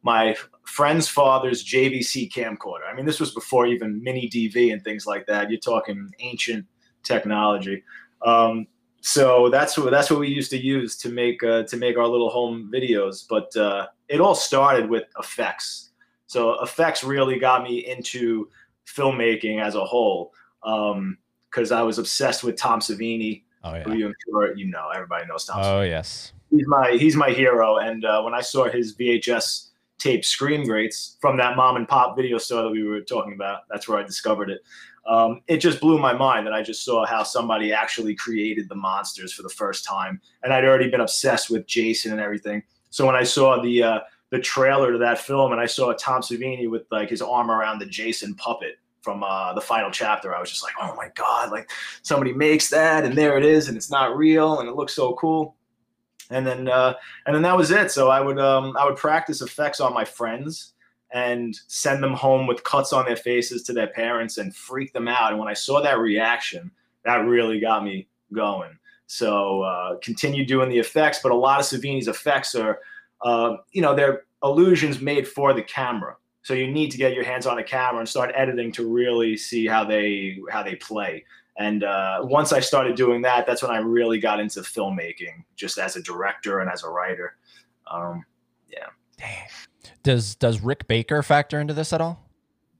my 0.03 0.35
friend's 0.63 1.07
father's 1.07 1.63
JVC 1.63 2.31
camcorder. 2.31 2.87
I 2.89 2.95
mean, 2.95 3.05
this 3.05 3.19
was 3.19 3.33
before 3.33 3.67
even 3.67 4.01
mini 4.01 4.29
DV 4.29 4.71
and 4.71 4.83
things 4.83 5.05
like 5.05 5.25
that. 5.27 5.49
You're 5.49 5.59
talking 5.59 6.09
ancient 6.19 6.65
technology. 7.03 7.83
Um, 8.25 8.67
so 9.01 9.49
that's 9.49 9.77
what 9.77 9.91
that's 9.91 10.09
what 10.09 10.19
we 10.19 10.27
used 10.27 10.51
to 10.51 10.57
use 10.57 10.97
to 10.97 11.09
make 11.09 11.41
uh, 11.43 11.63
to 11.63 11.77
make 11.77 11.97
our 11.97 12.07
little 12.07 12.29
home 12.29 12.69
videos. 12.73 13.25
But 13.27 13.55
uh, 13.55 13.87
it 14.07 14.19
all 14.19 14.35
started 14.35 14.89
with 14.89 15.03
effects. 15.17 15.91
So 16.27 16.61
effects 16.61 17.03
really 17.03 17.39
got 17.39 17.63
me 17.63 17.85
into 17.87 18.49
filmmaking 18.95 19.61
as 19.61 19.75
a 19.75 19.83
whole 19.83 20.33
because 20.61 21.71
I 21.71 21.81
was 21.81 21.99
obsessed 21.99 22.43
with 22.43 22.55
Tom 22.57 22.79
Savini, 22.79 23.43
Oh 23.63 23.71
who 23.71 23.91
yeah. 23.91 24.07
you, 24.07 24.13
sure 24.25 24.55
you 24.55 24.65
know. 24.67 24.89
Everybody 24.93 25.25
knows 25.27 25.45
Tom. 25.45 25.59
Oh 25.61 25.81
yes. 25.81 26.33
he's 26.49 26.67
my 26.67 26.91
he's 26.91 27.15
my 27.15 27.29
hero. 27.29 27.77
And 27.77 28.05
uh, 28.05 28.21
when 28.21 28.33
I 28.33 28.41
saw 28.41 28.69
his 28.69 28.95
VHS 28.95 29.67
tape 29.97 30.23
Scream 30.23 30.63
Greats 30.65 31.17
from 31.19 31.37
that 31.37 31.57
mom 31.57 31.75
and 31.75 31.87
pop 31.87 32.15
video 32.15 32.37
store 32.37 32.63
that 32.63 32.69
we 32.69 32.83
were 32.83 33.01
talking 33.01 33.33
about, 33.33 33.61
that's 33.69 33.87
where 33.87 33.99
I 33.99 34.03
discovered 34.03 34.49
it. 34.49 34.61
Um, 35.07 35.41
it 35.47 35.57
just 35.57 35.81
blew 35.81 35.97
my 35.97 36.13
mind, 36.13 36.45
and 36.45 36.55
I 36.55 36.61
just 36.61 36.85
saw 36.85 37.05
how 37.05 37.23
somebody 37.23 37.73
actually 37.73 38.15
created 38.15 38.69
the 38.69 38.75
monsters 38.75 39.33
for 39.33 39.41
the 39.41 39.49
first 39.49 39.83
time. 39.83 40.21
And 40.43 40.53
I'd 40.53 40.65
already 40.65 40.89
been 40.89 41.01
obsessed 41.01 41.49
with 41.49 41.65
Jason 41.65 42.11
and 42.11 42.21
everything. 42.21 42.63
So 42.91 43.05
when 43.05 43.15
I 43.15 43.23
saw 43.23 43.61
the 43.61 43.83
uh, 43.83 43.99
the 44.31 44.39
trailer 44.39 44.91
to 44.91 44.97
that 44.99 45.19
film, 45.19 45.51
and 45.51 45.61
I 45.61 45.65
saw 45.65 45.93
Tom 45.93 46.21
Savini 46.21 46.69
with 46.69 46.83
like 46.91 47.09
his 47.09 47.21
arm 47.21 47.49
around 47.49 47.79
the 47.79 47.85
Jason 47.85 48.35
puppet 48.35 48.77
from 49.01 49.23
uh, 49.23 49.53
the 49.53 49.61
final 49.61 49.89
chapter, 49.89 50.35
I 50.35 50.41
was 50.41 50.49
just 50.49 50.61
like, 50.61 50.73
oh 50.81 50.93
my 50.95 51.09
god! 51.15 51.51
Like 51.51 51.69
somebody 52.01 52.33
makes 52.33 52.69
that, 52.69 53.05
and 53.05 53.17
there 53.17 53.37
it 53.37 53.45
is, 53.45 53.67
and 53.67 53.77
it's 53.77 53.89
not 53.89 54.17
real, 54.17 54.59
and 54.59 54.67
it 54.67 54.75
looks 54.75 54.93
so 54.93 55.13
cool 55.15 55.55
and 56.29 56.45
then 56.45 56.67
uh, 56.67 56.93
and 57.25 57.35
then 57.35 57.41
that 57.41 57.57
was 57.57 57.71
it. 57.71 57.91
So 57.91 58.09
I 58.09 58.21
would 58.21 58.39
um, 58.39 58.75
I 58.77 58.85
would 58.85 58.97
practice 58.97 59.41
effects 59.41 59.79
on 59.79 59.93
my 59.93 60.05
friends 60.05 60.73
and 61.11 61.55
send 61.67 62.03
them 62.03 62.13
home 62.13 62.45
with 62.45 62.63
cuts 62.63 62.93
on 62.93 63.05
their 63.05 63.15
faces 63.15 63.63
to 63.63 63.73
their 63.73 63.87
parents 63.87 64.37
and 64.37 64.55
freak 64.55 64.93
them 64.93 65.07
out. 65.07 65.31
And 65.31 65.39
when 65.39 65.47
I 65.47 65.53
saw 65.53 65.81
that 65.81 65.97
reaction, 65.97 66.69
that 67.03 67.15
really 67.15 67.59
got 67.59 67.83
me 67.83 68.07
going. 68.31 68.77
So 69.07 69.63
uh, 69.63 69.97
continue 69.97 70.45
doing 70.45 70.69
the 70.69 70.77
effects, 70.77 71.19
but 71.23 71.31
a 71.31 71.35
lot 71.35 71.59
of 71.59 71.65
Savini's 71.65 72.07
effects 72.07 72.53
are, 72.53 72.79
uh, 73.23 73.57
you 73.71 73.81
know, 73.81 73.95
they're 73.95 74.23
illusions 74.43 75.01
made 75.01 75.27
for 75.27 75.53
the 75.53 75.63
camera. 75.63 76.15
So 76.41 76.53
you 76.53 76.71
need 76.71 76.89
to 76.91 76.97
get 76.97 77.13
your 77.13 77.23
hands 77.23 77.45
on 77.45 77.59
a 77.59 77.63
camera 77.63 77.99
and 77.99 78.09
start 78.09 78.31
editing 78.33 78.71
to 78.73 78.87
really 78.87 79.35
see 79.37 79.67
how 79.67 79.83
they 79.83 80.39
how 80.49 80.63
they 80.63 80.75
play. 80.75 81.25
And 81.57 81.83
uh, 81.83 82.21
once 82.23 82.53
I 82.53 82.61
started 82.61 82.95
doing 82.95 83.21
that, 83.23 83.45
that's 83.45 83.61
when 83.61 83.71
I 83.71 83.79
really 83.79 84.19
got 84.19 84.39
into 84.39 84.61
filmmaking, 84.61 85.43
just 85.57 85.77
as 85.77 85.97
a 85.97 86.01
director 86.01 86.61
and 86.61 86.71
as 86.71 86.83
a 86.83 86.89
writer. 86.89 87.35
Um, 87.91 88.23
Damn. 89.17 89.47
Does 90.03 90.35
does 90.35 90.61
Rick 90.61 90.87
Baker 90.87 91.21
factor 91.21 91.59
into 91.59 91.73
this 91.73 91.91
at 91.91 91.99
all? 91.99 92.29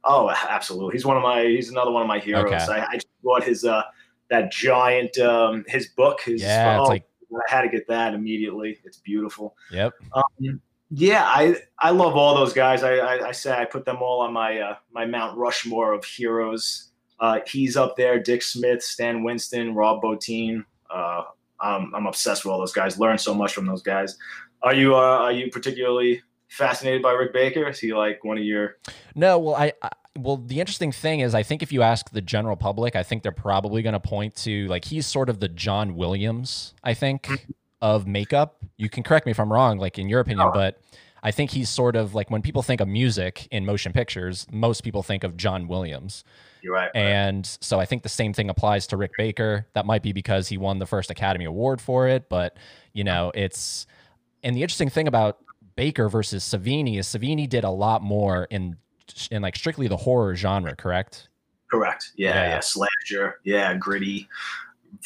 oh, 0.04 0.30
absolutely. 0.30 0.94
He's 0.94 1.06
one 1.06 1.18
of 1.18 1.24
my. 1.24 1.44
He's 1.44 1.70
another 1.70 1.92
one 1.92 2.02
of 2.02 2.08
my 2.08 2.20
heroes. 2.20 2.46
Okay. 2.46 2.56
I, 2.56 2.86
I 2.86 2.94
just 2.96 3.08
bought 3.24 3.44
his 3.44 3.66
uh, 3.66 3.84
that 4.30 4.52
giant 4.52 5.18
um, 5.20 5.66
his 5.68 5.88
book. 5.88 6.22
His 6.22 6.42
Yeah, 6.42 6.78
oh, 6.78 6.82
it's 6.82 6.90
like 6.90 7.04
I 7.34 7.54
had 7.54 7.62
to 7.62 7.70
get 7.70 7.88
that 7.88 8.14
immediately. 8.14 8.80
It's 8.84 8.98
beautiful. 8.98 9.56
yep. 9.72 9.94
Um, 10.14 10.62
yeah, 10.92 11.24
I 11.26 11.56
I 11.78 11.92
love 11.92 12.16
all 12.16 12.34
those 12.34 12.54
guys. 12.54 12.82
I, 12.84 12.96
I 12.98 13.28
I 13.28 13.32
say 13.32 13.52
I 13.52 13.66
put 13.66 13.86
them 13.86 13.98
all 14.02 14.22
on 14.22 14.34
my 14.34 14.60
uh, 14.60 14.76
my 14.92 15.06
Mount 15.06 15.38
Rushmore 15.38 15.94
of 15.94 16.04
heroes. 16.04 16.90
Uh, 17.20 17.40
he's 17.46 17.78
up 17.78 17.96
there. 17.96 18.20
Dick 18.20 18.42
Smith, 18.42 18.82
Stan 18.82 19.24
Winston, 19.24 19.76
Rob 19.76 20.02
Bottin. 20.02 20.64
Uh, 20.90 21.24
I'm, 21.60 21.94
I'm 21.94 22.06
obsessed 22.08 22.46
with 22.46 22.54
all 22.54 22.60
those 22.60 22.72
guys. 22.72 22.98
Learn 22.98 23.18
so 23.18 23.34
much 23.34 23.54
from 23.54 23.66
those 23.66 23.82
guys. 23.82 24.18
Are 24.64 24.74
you 24.74 24.96
uh, 24.96 25.00
are 25.00 25.32
you 25.32 25.52
particularly 25.52 26.22
fascinated 26.48 27.02
by 27.02 27.12
Rick 27.12 27.34
Baker? 27.34 27.68
Is 27.68 27.80
he 27.80 27.94
like 27.94 28.24
one 28.24 28.38
of 28.38 28.44
your? 28.44 28.78
No, 29.16 29.38
well, 29.38 29.56
I, 29.56 29.74
I 29.84 29.90
well, 30.24 30.38
the 30.38 30.60
interesting 30.60 30.92
thing 30.92 31.20
is, 31.22 31.36
I 31.36 31.44
think 31.44 31.62
if 31.64 31.72
you 31.72 31.82
ask 31.82 32.10
the 32.12 32.22
general 32.22 32.56
public, 32.56 32.96
I 32.96 33.04
think 33.04 33.24
they're 33.24 33.32
probably 33.32 33.82
going 33.82 33.94
to 33.94 34.00
point 34.00 34.36
to 34.38 34.68
like 34.68 34.86
he's 34.86 35.08
sort 35.08 35.30
of 35.30 35.40
the 35.40 35.50
John 35.50 35.96
Williams, 35.96 36.74
I 36.84 36.94
think, 36.94 37.30
of 37.82 38.08
makeup. 38.08 38.64
You 38.78 38.90
can 38.90 39.04
correct 39.04 39.26
me 39.26 39.32
if 39.32 39.40
I'm 39.40 39.52
wrong, 39.52 39.78
like 39.78 39.98
in 39.98 40.10
your 40.10 40.20
opinion, 40.20 40.50
but 40.54 40.82
I 41.22 41.32
think 41.32 41.52
he's 41.52 41.70
sort 41.70 41.96
of 41.96 42.16
like 42.16 42.30
when 42.32 42.42
people 42.42 42.62
think 42.62 42.82
of 42.82 42.88
music 42.88 43.48
in 43.52 43.66
motion 43.66 43.94
pictures, 43.94 44.48
most 44.52 44.84
people 44.84 45.04
think 45.04 45.24
of 45.24 45.36
John 45.38 45.68
Williams. 45.68 46.24
You're 46.62 46.74
right. 46.74 46.92
right. 46.94 47.02
And 47.02 47.46
so 47.62 47.80
I 47.80 47.86
think 47.86 48.04
the 48.04 48.10
same 48.10 48.34
thing 48.34 48.50
applies 48.50 48.88
to 48.88 48.98
Rick 48.98 49.12
Baker. 49.18 49.68
That 49.74 49.86
might 49.86 50.04
be 50.04 50.12
because 50.12 50.48
he 50.48 50.58
won 50.58 50.80
the 50.80 50.86
first 50.86 51.10
Academy 51.10 51.46
Award 51.46 51.82
for 51.82 52.08
it, 52.08 52.30
but 52.30 52.58
you 52.94 53.04
know, 53.04 53.32
it's 53.36 53.88
and 54.44 54.56
the 54.56 54.62
interesting 54.62 54.90
thing 54.90 55.08
about 55.08 55.40
Baker 55.76 56.10
versus 56.10 56.44
Savini 56.44 57.00
is 57.00 57.08
Savini 57.08 57.48
did 57.48 57.64
a 57.64 57.70
lot 57.70 58.02
more 58.02 58.46
in 58.46 58.78
in 59.32 59.42
like 59.42 59.56
strictly 59.56 59.88
the 59.88 59.98
horror 59.98 60.36
genre, 60.36 60.76
correct? 60.76 61.30
Correct. 61.72 62.12
Yeah, 62.16 62.34
Yeah. 62.36 62.50
yeah, 62.50 62.60
slasher. 62.60 63.40
Yeah, 63.44 63.74
gritty. 63.76 64.28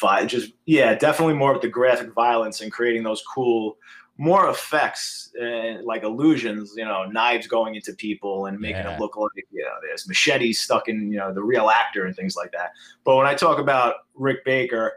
Vi- 0.00 0.26
just 0.26 0.52
yeah, 0.64 0.94
definitely 0.94 1.34
more 1.34 1.54
of 1.54 1.60
the 1.60 1.68
graphic 1.68 2.12
violence 2.14 2.60
and 2.62 2.72
creating 2.72 3.02
those 3.02 3.22
cool, 3.22 3.76
more 4.16 4.48
effects 4.48 5.30
and 5.38 5.84
like 5.84 6.02
illusions. 6.04 6.72
You 6.76 6.84
know, 6.86 7.04
knives 7.04 7.46
going 7.46 7.74
into 7.74 7.92
people 7.92 8.46
and 8.46 8.58
making 8.58 8.82
Yeah. 8.84 8.94
it 8.96 9.00
look 9.00 9.16
like 9.16 9.30
you 9.50 9.62
know 9.62 9.74
there's 9.82 10.08
machetes 10.08 10.60
stuck 10.60 10.88
in 10.88 11.12
you 11.12 11.18
know 11.18 11.34
the 11.34 11.42
real 11.42 11.68
actor 11.68 12.06
and 12.06 12.16
things 12.16 12.34
like 12.34 12.50
that. 12.52 12.70
But 13.04 13.16
when 13.16 13.26
I 13.26 13.34
talk 13.34 13.58
about 13.58 13.96
Rick 14.14 14.44
Baker, 14.46 14.94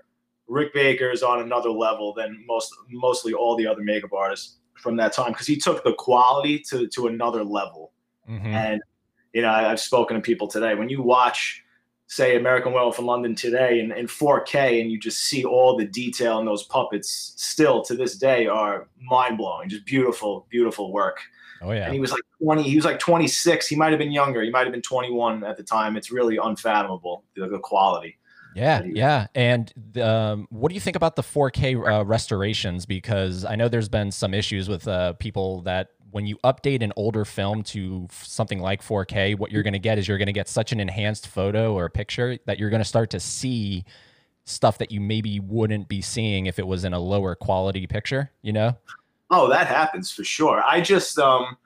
Rick 0.47 0.73
Baker 0.73 1.09
is 1.11 1.21
on 1.21 1.41
another 1.41 1.69
level 1.69 2.13
than 2.13 2.41
most 2.47 2.73
mostly 2.89 3.33
all 3.33 3.57
the 3.57 3.67
other 3.67 3.81
makeup 3.83 4.13
artists 4.13 4.59
from 4.75 4.95
that 4.95 5.11
time 5.11 5.33
because 5.33 5.47
he 5.47 5.57
took 5.57 5.83
the 5.83 5.93
quality 5.95 6.59
to 6.69 6.87
to 6.87 7.07
another 7.07 7.43
level. 7.43 7.91
Mhm. 8.29 8.45
And 8.45 8.81
you 9.37 9.43
know, 9.43 9.49
I, 9.49 9.69
I've 9.69 9.79
spoken 9.79 10.15
to 10.15 10.21
people 10.21 10.47
today. 10.47 10.73
When 10.73 10.89
you 10.89 11.03
watch, 11.03 11.63
say, 12.07 12.37
American 12.37 12.73
Werewolf 12.73 12.97
in 12.97 13.05
London 13.05 13.35
today 13.35 13.79
in, 13.79 13.91
in 13.91 14.07
4K, 14.07 14.81
and 14.81 14.91
you 14.91 14.99
just 14.99 15.25
see 15.25 15.45
all 15.45 15.77
the 15.77 15.85
detail 15.85 16.39
in 16.39 16.47
those 16.47 16.63
puppets, 16.63 17.33
still 17.35 17.83
to 17.83 17.95
this 17.95 18.17
day 18.17 18.47
are 18.47 18.87
mind 18.99 19.37
blowing. 19.37 19.69
Just 19.69 19.85
beautiful, 19.85 20.47
beautiful 20.49 20.91
work. 20.91 21.19
Oh 21.61 21.71
yeah. 21.71 21.85
And 21.85 21.93
he 21.93 21.99
was 21.99 22.11
like 22.11 22.23
20. 22.41 22.63
He 22.63 22.75
was 22.75 22.83
like 22.83 22.97
26. 22.97 23.67
He 23.67 23.75
might 23.75 23.91
have 23.91 23.99
been 23.99 24.11
younger. 24.11 24.41
He 24.41 24.49
might 24.49 24.63
have 24.63 24.71
been 24.71 24.81
21 24.81 25.43
at 25.43 25.55
the 25.55 25.61
time. 25.61 25.95
It's 25.97 26.11
really 26.11 26.37
unfathomable 26.37 27.23
the, 27.35 27.47
the 27.47 27.59
quality. 27.59 28.17
Yeah, 28.55 28.81
yeah. 28.85 29.27
And 29.35 29.71
um, 30.01 30.47
what 30.49 30.69
do 30.69 30.73
you 30.73 30.81
think 30.81 30.95
about 30.95 31.15
the 31.15 31.21
4K 31.21 31.99
uh, 31.99 32.05
restorations? 32.05 32.87
Because 32.87 33.45
I 33.45 33.55
know 33.55 33.67
there's 33.67 33.89
been 33.89 34.09
some 34.09 34.33
issues 34.33 34.67
with 34.67 34.87
uh, 34.87 35.13
people 35.13 35.61
that 35.61 35.89
when 36.11 36.25
you 36.25 36.37
update 36.43 36.81
an 36.81 36.93
older 36.95 37.25
film 37.25 37.63
to 37.63 38.07
something 38.11 38.59
like 38.59 38.81
4K, 38.81 39.37
what 39.37 39.51
you're 39.51 39.63
going 39.63 39.73
to 39.73 39.79
get 39.79 39.97
is 39.97 40.07
you're 40.07 40.17
going 40.17 40.27
to 40.27 40.33
get 40.33 40.47
such 40.47 40.71
an 40.71 40.79
enhanced 40.79 41.27
photo 41.27 41.73
or 41.73 41.89
picture 41.89 42.37
that 42.45 42.59
you're 42.59 42.69
going 42.69 42.81
to 42.81 42.87
start 42.87 43.09
to 43.11 43.19
see 43.19 43.83
stuff 44.45 44.77
that 44.77 44.91
you 44.91 45.01
maybe 45.01 45.39
wouldn't 45.39 45.87
be 45.87 46.01
seeing 46.01 46.45
if 46.45 46.57
it 46.57 46.65
was 46.65 46.85
in 46.85 46.93
a 46.93 46.99
lower 46.99 47.35
quality 47.35 47.85
picture, 47.85 48.31
you 48.41 48.53
know? 48.53 48.75
Oh, 49.29 49.49
that 49.49 49.67
happens 49.67 50.11
for 50.11 50.23
sure. 50.23 50.63
I 50.65 50.79
just 50.79 51.19
um 51.19 51.57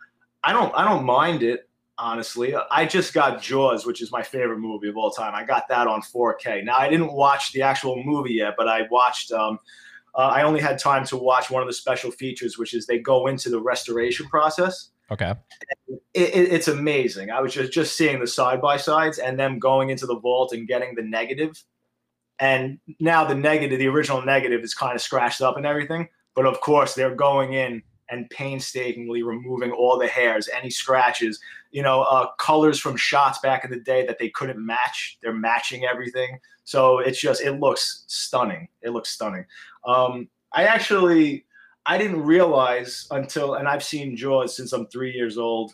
I 0.44 0.52
don't 0.52 0.74
I 0.76 0.84
don't 0.84 1.06
mind 1.06 1.44
it 1.44 1.70
honestly. 1.98 2.56
I 2.72 2.86
just 2.86 3.14
got 3.14 3.40
Jaws, 3.40 3.86
which 3.86 4.02
is 4.02 4.12
my 4.12 4.24
favorite 4.24 4.58
movie 4.58 4.90
of 4.90 4.98
all 4.98 5.12
time. 5.12 5.36
I 5.36 5.44
got 5.44 5.68
that 5.70 5.88
on 5.88 6.02
4K. 6.02 6.64
Now 6.64 6.78
I 6.78 6.90
didn't 6.90 7.14
watch 7.14 7.52
the 7.52 7.62
actual 7.62 8.04
movie 8.04 8.34
yet, 8.34 8.56
but 8.58 8.68
I 8.68 8.88
watched 8.90 9.32
um 9.32 9.60
uh, 10.16 10.28
I 10.34 10.44
only 10.44 10.60
had 10.60 10.78
time 10.78 11.06
to 11.06 11.18
watch 11.18 11.50
one 11.50 11.62
of 11.62 11.68
the 11.68 11.74
special 11.74 12.12
features, 12.12 12.58
which 12.58 12.74
is 12.74 12.86
they 12.86 13.00
go 13.00 13.28
into 13.28 13.50
the 13.50 13.62
restoration 13.62 14.28
process. 14.28 14.90
Okay. 15.10 15.34
It, 15.88 16.02
it, 16.14 16.54
it's 16.54 16.68
amazing. 16.68 17.32
I 17.32 17.42
was 17.42 17.54
just 17.54 17.72
just 17.72 17.98
seeing 17.98 18.20
the 18.20 18.28
side 18.28 18.62
by 18.62 18.78
sides 18.78 19.20
and 19.20 19.40
them 19.40 19.60
going 19.60 19.90
into 19.90 20.06
the 20.06 20.20
vault 20.20 20.54
and 20.54 20.68
getting 20.68 20.96
the 20.96 21.04
negative. 21.04 21.62
And 22.40 22.80
now 23.00 23.24
the 23.24 23.36
negative, 23.36 23.80
the 23.80 23.88
original 23.88 24.22
negative, 24.22 24.62
is 24.62 24.74
kind 24.74 24.96
of 24.96 25.02
scratched 25.02 25.42
up 25.42 25.58
and 25.58 25.66
everything. 25.66 26.08
But 26.34 26.46
of 26.46 26.60
course, 26.62 26.96
they're 26.96 27.16
going 27.16 27.54
in 27.54 27.84
and 28.10 28.30
painstakingly 28.30 29.24
removing 29.24 29.72
all 29.72 29.98
the 29.98 30.08
hairs, 30.08 30.50
any 30.54 30.70
scratches, 30.70 31.40
you 31.72 31.82
know, 31.82 32.02
uh, 32.04 32.28
colors 32.38 32.80
from 32.80 32.96
shots 32.98 33.40
back 33.40 33.64
in 33.64 33.72
the 33.72 33.80
day 33.80 34.06
that 34.06 34.20
they 34.20 34.30
couldn't 34.30 34.64
match. 34.64 35.18
They're 35.22 35.34
matching 35.34 35.86
everything. 35.86 36.40
So 36.64 37.00
it's 37.00 37.20
just, 37.20 37.42
it 37.42 37.60
looks 37.60 38.04
stunning. 38.08 38.68
It 38.82 38.92
looks 38.92 39.10
stunning. 39.10 39.46
Um, 39.86 40.30
I 40.54 40.66
actually, 40.66 41.46
I 41.86 41.98
didn't 41.98 42.22
realize 42.22 43.08
until, 43.12 43.56
and 43.56 43.68
I've 43.68 43.84
seen 43.84 44.16
Jaws 44.16 44.56
since 44.56 44.74
I'm 44.74 44.88
three 44.88 45.14
years 45.14 45.38
old, 45.38 45.74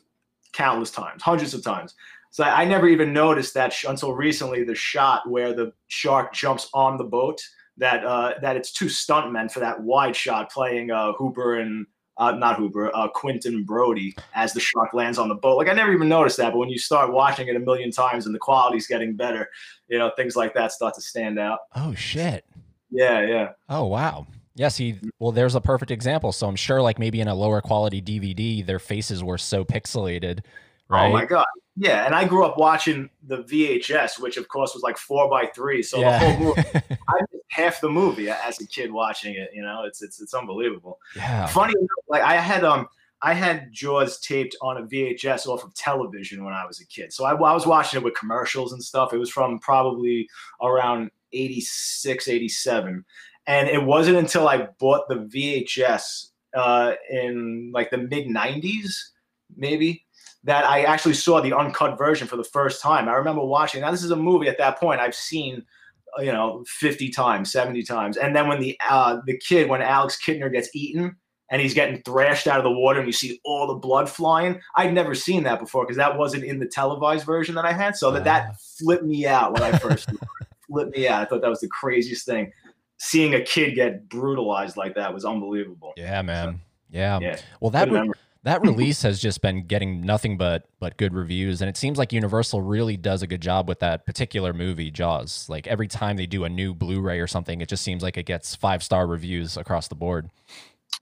countless 0.54 0.92
times, 0.92 1.22
hundreds 1.22 1.54
of 1.54 1.64
times. 1.64 1.94
So 2.32 2.44
I 2.44 2.62
I 2.62 2.66
never 2.66 2.88
even 2.88 3.14
noticed 3.14 3.54
that 3.56 3.74
sh- 3.74 3.86
until 3.88 4.14
recently. 4.14 4.64
The 4.64 4.76
shot 4.76 5.30
where 5.30 5.54
the 5.54 5.74
shark 5.88 6.34
jumps 6.34 6.70
on 6.74 6.98
the 6.98 7.04
boat, 7.04 7.42
that 7.78 8.06
uh, 8.06 8.34
that 8.42 8.56
it's 8.56 8.72
two 8.72 8.86
stuntmen 8.86 9.52
for 9.52 9.60
that 9.60 9.82
wide 9.82 10.16
shot 10.16 10.52
playing 10.52 10.92
uh, 10.92 11.14
Hooper 11.14 11.60
and 11.60 11.86
uh, 12.18 12.32
not 12.32 12.58
Hooper, 12.58 12.96
uh, 12.96 13.08
Quentin 13.10 13.64
Brody 13.64 14.16
as 14.34 14.54
the 14.54 14.60
shark 14.60 14.94
lands 14.94 15.18
on 15.18 15.30
the 15.30 15.36
boat. 15.36 15.58
Like 15.58 15.70
I 15.70 15.74
never 15.74 15.94
even 15.94 16.10
noticed 16.10 16.38
that, 16.38 16.52
but 16.52 16.60
when 16.60 16.70
you 16.70 16.80
start 16.80 17.12
watching 17.12 17.48
it 17.48 17.56
a 17.56 17.60
million 17.60 17.92
times 17.92 18.26
and 18.26 18.34
the 18.34 18.40
quality's 18.40 18.88
getting 18.88 19.16
better, 19.16 19.50
you 19.88 19.98
know 19.98 20.12
things 20.16 20.36
like 20.36 20.54
that 20.54 20.72
start 20.72 20.96
to 20.96 21.02
stand 21.02 21.40
out. 21.40 21.60
Oh, 21.76 21.94
shit. 21.94 22.46
Yeah, 22.90 23.22
yeah. 23.26 23.50
Oh 23.70 23.86
wow. 23.86 24.28
Yes, 24.56 24.76
he 24.78 24.96
well 25.20 25.32
there's 25.32 25.56
a 25.56 25.62
perfect 25.62 25.92
example. 25.92 26.32
So 26.32 26.48
I'm 26.48 26.56
sure 26.56 26.82
like 26.82 26.98
maybe 27.00 27.22
in 27.22 27.28
a 27.28 27.36
lower 27.36 27.62
quality 27.62 28.02
DVD 28.02 28.66
their 28.66 28.80
faces 28.80 29.24
were 29.24 29.38
so 29.38 29.64
pixelated, 29.64 30.40
right? 30.90 31.10
Oh 31.10 31.14
my 31.14 31.26
god. 31.26 31.46
Yeah, 31.76 32.06
and 32.06 32.16
I 32.16 32.26
grew 32.26 32.44
up 32.44 32.58
watching 32.58 33.10
the 33.28 33.44
VHS, 33.44 34.20
which 34.20 34.38
of 34.38 34.48
course 34.48 34.74
was 34.74 34.82
like 34.82 34.98
four 34.98 35.30
by 35.30 35.46
three. 35.48 35.84
So 35.84 36.00
the 36.00 36.18
whole 36.18 36.40
movie, 36.40 36.64
I 36.74 37.22
missed 37.32 37.46
half 37.50 37.82
the 37.82 37.90
movie 37.90 38.30
as 38.30 38.60
a 38.60 38.66
kid 38.66 38.92
watching 38.92 39.36
it. 39.36 39.50
You 39.54 39.62
know, 39.62 39.84
it's 39.84 40.02
it's 40.02 40.20
it's 40.20 40.34
unbelievable. 40.34 41.00
yeah. 41.16 41.46
Funny, 41.46 41.74
like 42.08 42.24
I 42.24 42.38
had 42.38 42.64
um 42.64 42.88
I 43.22 43.34
had 43.34 43.72
Jaws 43.72 44.20
taped 44.20 44.56
on 44.62 44.78
a 44.78 44.84
VHS 44.84 45.48
off 45.48 45.64
of 45.64 45.74
television 45.74 46.44
when 46.44 46.54
I 46.54 46.66
was 46.66 46.80
a 46.80 46.86
kid. 46.86 47.12
So 47.12 47.26
I, 47.26 47.32
I 47.32 47.54
was 47.54 47.66
watching 47.66 48.00
it 48.00 48.04
with 48.04 48.16
commercials 48.16 48.74
and 48.74 48.84
stuff. 48.84 49.14
It 49.14 49.18
was 49.18 49.32
from 49.32 49.60
probably 49.60 50.30
around 50.62 51.10
86, 51.34 52.28
87. 52.28 53.04
And 53.48 53.70
it 53.70 53.84
wasn't 53.84 54.18
until 54.18 54.48
I 54.48 54.68
bought 54.80 55.08
the 55.08 55.16
VHS 55.16 56.28
uh, 56.56 56.94
in 57.10 57.72
like 57.74 57.90
the 57.90 57.98
mid 57.98 58.28
90s, 58.28 58.90
maybe, 59.56 60.06
that 60.48 60.66
I 60.66 60.84
actually 60.84 61.14
saw 61.14 61.40
the 61.42 61.54
uncut 61.54 61.98
version 61.98 62.28
for 62.28 62.38
the 62.38 62.44
first 62.44 62.82
time. 62.82 63.08
I 63.08 63.14
remember 63.14 63.44
watching. 63.44 63.82
Now, 63.82 63.92
this 63.92 64.04
is 64.04 64.12
a 64.12 64.16
movie 64.16 64.48
at 64.48 64.58
that 64.58 64.80
point 64.80 65.00
I've 65.00 65.14
seen 65.16 65.64
uh, 66.18 66.22
you 66.22 66.32
know 66.32 66.64
50 66.68 67.10
times 67.10 67.52
70 67.52 67.84
times 67.84 68.16
and 68.16 68.34
then 68.36 68.48
when 68.48 68.62
the 68.62 68.80
uh 68.90 69.18
the 69.28 69.38
kid 69.38 69.68
when 69.70 69.82
alex 69.82 70.18
kintner 70.26 70.50
gets 70.50 70.70
eaten 70.74 71.14
and 71.52 71.62
he's 71.62 71.74
getting 71.74 72.02
thrashed 72.04 72.48
out 72.48 72.58
of 72.58 72.64
the 72.64 72.72
water 72.72 73.00
and 73.00 73.08
you 73.08 73.12
see 73.12 73.42
all 73.44 73.68
the 73.68 73.76
blood 73.76 74.10
flying 74.10 74.60
i'd 74.78 74.94
never 74.94 75.14
seen 75.14 75.44
that 75.44 75.60
before 75.60 75.84
because 75.84 75.98
that 75.98 76.18
wasn't 76.18 76.42
in 76.46 76.60
the 76.60 76.66
televised 76.66 77.26
version 77.26 77.54
that 77.56 77.66
i 77.66 77.74
had 77.74 77.94
so 77.94 78.10
that 78.10 78.22
Ah. 78.22 78.24
that 78.24 78.56
flipped 78.80 79.04
me 79.04 79.28
out 79.28 79.52
when 79.54 79.64
i 79.64 79.78
first 79.78 80.10
flipped 80.68 80.96
me 80.96 81.10
out 81.10 81.22
i 81.22 81.26
thought 81.26 81.42
that 81.42 81.50
was 81.50 81.60
the 81.60 81.68
craziest 81.68 82.26
thing 82.26 82.54
seeing 82.98 83.36
a 83.36 83.42
kid 83.42 83.76
get 83.76 84.08
brutalized 84.08 84.78
like 84.78 84.96
that 84.96 85.14
was 85.14 85.26
unbelievable 85.26 85.92
Yeah, 85.98 86.22
man. 86.22 86.62
Yeah. 86.90 87.20
yeah 87.22 87.38
Well 87.60 87.72
that 87.72 87.92
memory. 87.92 88.16
That 88.48 88.62
release 88.62 89.02
has 89.02 89.20
just 89.20 89.42
been 89.42 89.68
getting 89.68 90.02
nothing 90.02 90.38
but 90.38 90.68
but 90.80 90.98
good 90.98 91.14
reviews 91.14 91.62
and 91.62 91.70
it 91.70 91.76
seems 91.78 91.98
like 91.98 92.14
Universal 92.14 92.62
really 92.62 92.96
does 92.98 93.22
a 93.22 93.28
good 93.28 93.42
job 93.42 93.68
with 93.68 93.80
that 93.80 94.06
particular 94.06 94.54
movie 94.54 94.90
Jaws. 94.90 95.48
Like 95.50 95.68
every 95.68 95.88
time 95.88 96.16
they 96.18 96.26
do 96.26 96.44
a 96.46 96.50
new 96.50 96.74
Blu-ray 96.74 97.20
or 97.20 97.28
something 97.28 97.62
it 97.62 97.70
just 97.70 97.84
seems 97.84 98.02
like 98.04 98.18
it 98.18 98.26
gets 98.26 98.56
5-star 98.56 99.06
reviews 99.06 99.58
across 99.58 99.88
the 99.88 99.96
board. 99.96 100.30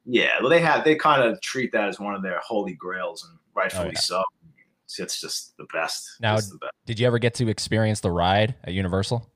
yeah 0.06 0.32
well 0.42 0.50
they 0.50 0.60
have 0.60 0.84
they 0.84 0.96
kind 0.96 1.22
of 1.24 1.40
treat 1.42 1.72
that 1.72 1.88
as 1.88 2.00
one 2.00 2.16
of 2.16 2.22
their 2.24 2.40
holy 2.40 2.74
grails 2.74 3.24
and 3.30 3.38
rightfully 3.54 3.88
Oh, 3.88 3.92
yeah. 3.94 4.00
so 4.00 4.24
it's, 4.86 5.00
it's 5.00 5.22
just 5.22 5.56
the 5.58 5.66
best 5.74 6.10
Now- 6.20 6.36
the 6.38 6.58
best. 6.60 6.74
Did 6.86 7.00
you 7.00 7.08
ever 7.08 7.20
get 7.20 7.34
to 7.36 7.48
experience 7.48 8.00
the 8.02 8.12
ride 8.12 8.56
at 8.64 8.74
Universal? 8.74 9.28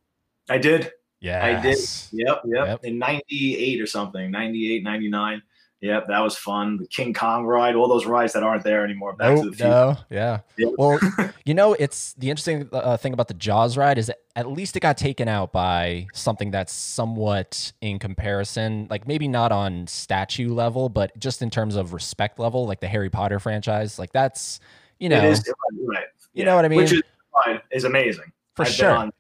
i 0.50 0.58
did 0.58 0.92
Yeah. 1.20 1.46
I 1.46 1.62
did. 1.62 1.78
Yep, 2.12 2.42
yep. 2.46 2.68
Yep. 2.68 2.84
In 2.86 2.98
98 2.98 3.82
or 3.82 3.86
something, 3.88 4.32
98, 4.32 4.84
99. 4.84 5.42
Yep, 5.82 6.08
that 6.08 6.20
was 6.20 6.36
fun. 6.36 6.78
The 6.78 6.88
King 6.88 7.14
Kong 7.14 7.46
ride, 7.46 7.74
all 7.76 7.88
those 7.88 8.06
rides 8.06 8.34
that 8.34 8.44
aren't 8.44 8.66
there 8.66 8.84
anymore. 8.84 9.14
Back 9.14 9.38
to 9.38 9.50
the 9.50 9.56
future. 9.56 9.70
no, 9.70 9.98
yeah. 10.10 10.40
Yep. 10.58 10.74
Well, 10.78 11.00
you 11.46 11.54
know, 11.54 11.74
it's 11.74 12.14
the 12.14 12.30
interesting 12.30 12.68
uh, 12.74 12.98
thing 12.98 13.14
about 13.14 13.30
the 13.30 13.34
Jaws 13.34 13.78
ride 13.78 13.98
is 13.98 14.08
that 14.08 14.20
at 14.36 14.50
least 14.52 14.76
it 14.76 14.82
got 14.82 14.98
taken 14.98 15.30
out 15.30 15.54
by 15.54 16.08
something 16.14 16.52
that's 16.52 16.74
somewhat 16.74 17.72
in 17.80 17.98
comparison, 17.98 18.88
like 18.90 19.08
maybe 19.08 19.30
not 19.30 19.54
on 19.54 19.88
statue 19.88 20.54
level, 20.54 20.90
but 20.90 21.18
just 21.18 21.42
in 21.42 21.50
terms 21.50 21.78
of 21.78 21.94
respect 21.94 22.40
level, 22.40 22.68
like 22.68 22.82
the 22.82 22.88
Harry 22.88 23.10
Potter 23.10 23.40
franchise. 23.40 23.98
Like 23.98 24.12
that's, 24.12 24.60
you 25.00 25.08
know, 25.08 25.18
it 25.18 25.24
is 25.24 25.54
right. 25.86 26.04
You 26.34 26.44
know 26.44 26.58
what 26.58 26.66
I 26.66 26.68
mean? 26.68 26.80
Which 26.80 26.92
is, 26.92 27.04
fine, 27.46 27.62
is 27.72 27.86
amazing. 27.86 28.34
for 28.54 28.66
I've 28.66 28.72
sure. 28.72 28.92
on, 28.92 29.14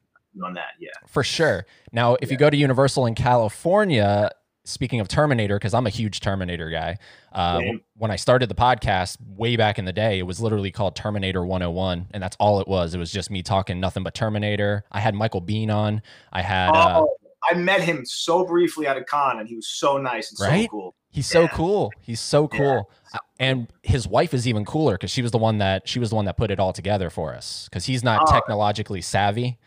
on 0.43 0.53
that, 0.55 0.71
yeah. 0.77 0.89
For 1.07 1.23
sure. 1.23 1.65
Now, 1.93 2.17
if 2.21 2.31
you 2.31 2.37
go 2.37 2.49
to 2.49 2.57
Universal 2.57 3.05
in 3.05 3.15
California, 3.15 4.29
speaking 4.65 4.99
of 4.99 5.07
Terminator, 5.07 5.57
because 5.57 5.73
I'm 5.73 5.87
a 5.87 5.89
huge 5.89 6.19
Terminator 6.19 6.69
guy, 6.69 6.97
uh, 7.33 7.59
when 7.97 8.11
I 8.11 8.15
started 8.15 8.49
the 8.49 8.55
podcast 8.55 9.17
way 9.35 9.55
back 9.55 9.79
in 9.79 9.85
the 9.85 9.93
day, 9.93 10.19
it 10.19 10.23
was 10.23 10.39
literally 10.39 10.71
called 10.71 10.95
Terminator 10.95 11.45
101, 11.45 12.07
and 12.11 12.21
that's 12.21 12.35
all 12.39 12.59
it 12.59 12.67
was. 12.67 12.93
It 12.93 12.97
was 12.97 13.11
just 13.11 13.31
me 13.31 13.41
talking 13.41 13.79
nothing 13.79 14.03
but 14.03 14.13
Terminator. 14.13 14.83
I 14.91 14.99
had 14.99 15.15
Michael 15.15 15.41
Biehn 15.41 15.73
on. 15.73 16.01
I 16.31 16.41
had. 16.41 16.69
Uh, 16.69 17.01
oh, 17.01 17.15
I 17.49 17.55
met 17.55 17.81
him 17.81 18.05
so 18.05 18.45
briefly 18.45 18.85
at 18.85 18.97
a 18.97 19.03
con, 19.03 19.39
and 19.39 19.47
he 19.47 19.55
was 19.55 19.67
so 19.67 19.97
nice 19.97 20.29
and 20.29 20.37
so 20.37 20.67
cool. 20.69 20.95
He's 21.11 21.25
so 21.27 21.47
cool. 21.47 21.91
He's 22.01 22.19
so 22.19 22.47
cool. 22.47 22.91
Uh, 23.13 23.17
And 23.39 23.67
his 23.81 24.07
wife 24.07 24.33
is 24.35 24.47
even 24.47 24.63
cooler 24.65 24.93
because 24.93 25.09
she 25.09 25.23
was 25.23 25.31
the 25.31 25.39
one 25.39 25.57
that 25.57 25.87
she 25.87 25.97
was 25.97 26.09
the 26.11 26.15
one 26.15 26.25
that 26.25 26.37
put 26.37 26.51
it 26.51 26.59
all 26.59 26.71
together 26.73 27.09
for 27.09 27.33
us 27.33 27.67
because 27.67 27.85
he's 27.85 28.03
not 28.03 28.21
Oh. 28.27 28.31
technologically 28.31 29.01
savvy. 29.01 29.57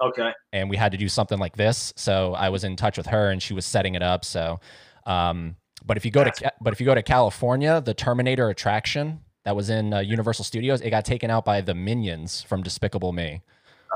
Okay. 0.00 0.32
and 0.52 0.68
we 0.68 0.76
had 0.76 0.92
to 0.92 0.98
do 0.98 1.08
something 1.08 1.38
like 1.38 1.56
this. 1.56 1.92
So 1.96 2.34
I 2.34 2.48
was 2.48 2.64
in 2.64 2.76
touch 2.76 2.96
with 2.96 3.06
her, 3.06 3.30
and 3.30 3.42
she 3.42 3.54
was 3.54 3.64
setting 3.64 3.94
it 3.94 4.02
up. 4.02 4.24
So, 4.24 4.60
um, 5.06 5.56
but 5.84 5.96
if 5.96 6.04
you 6.04 6.10
go 6.10 6.24
to 6.24 6.52
but 6.60 6.72
if 6.72 6.80
you 6.80 6.86
go 6.86 6.94
to 6.94 7.02
California, 7.02 7.80
the 7.80 7.94
Terminator 7.94 8.48
attraction 8.48 9.20
that 9.44 9.54
was 9.54 9.70
in 9.70 9.92
uh, 9.92 10.00
Universal 10.00 10.44
Studios, 10.44 10.80
it 10.80 10.90
got 10.90 11.04
taken 11.04 11.30
out 11.30 11.44
by 11.44 11.60
the 11.60 11.74
Minions 11.74 12.42
from 12.42 12.62
Despicable 12.62 13.12
Me. 13.12 13.42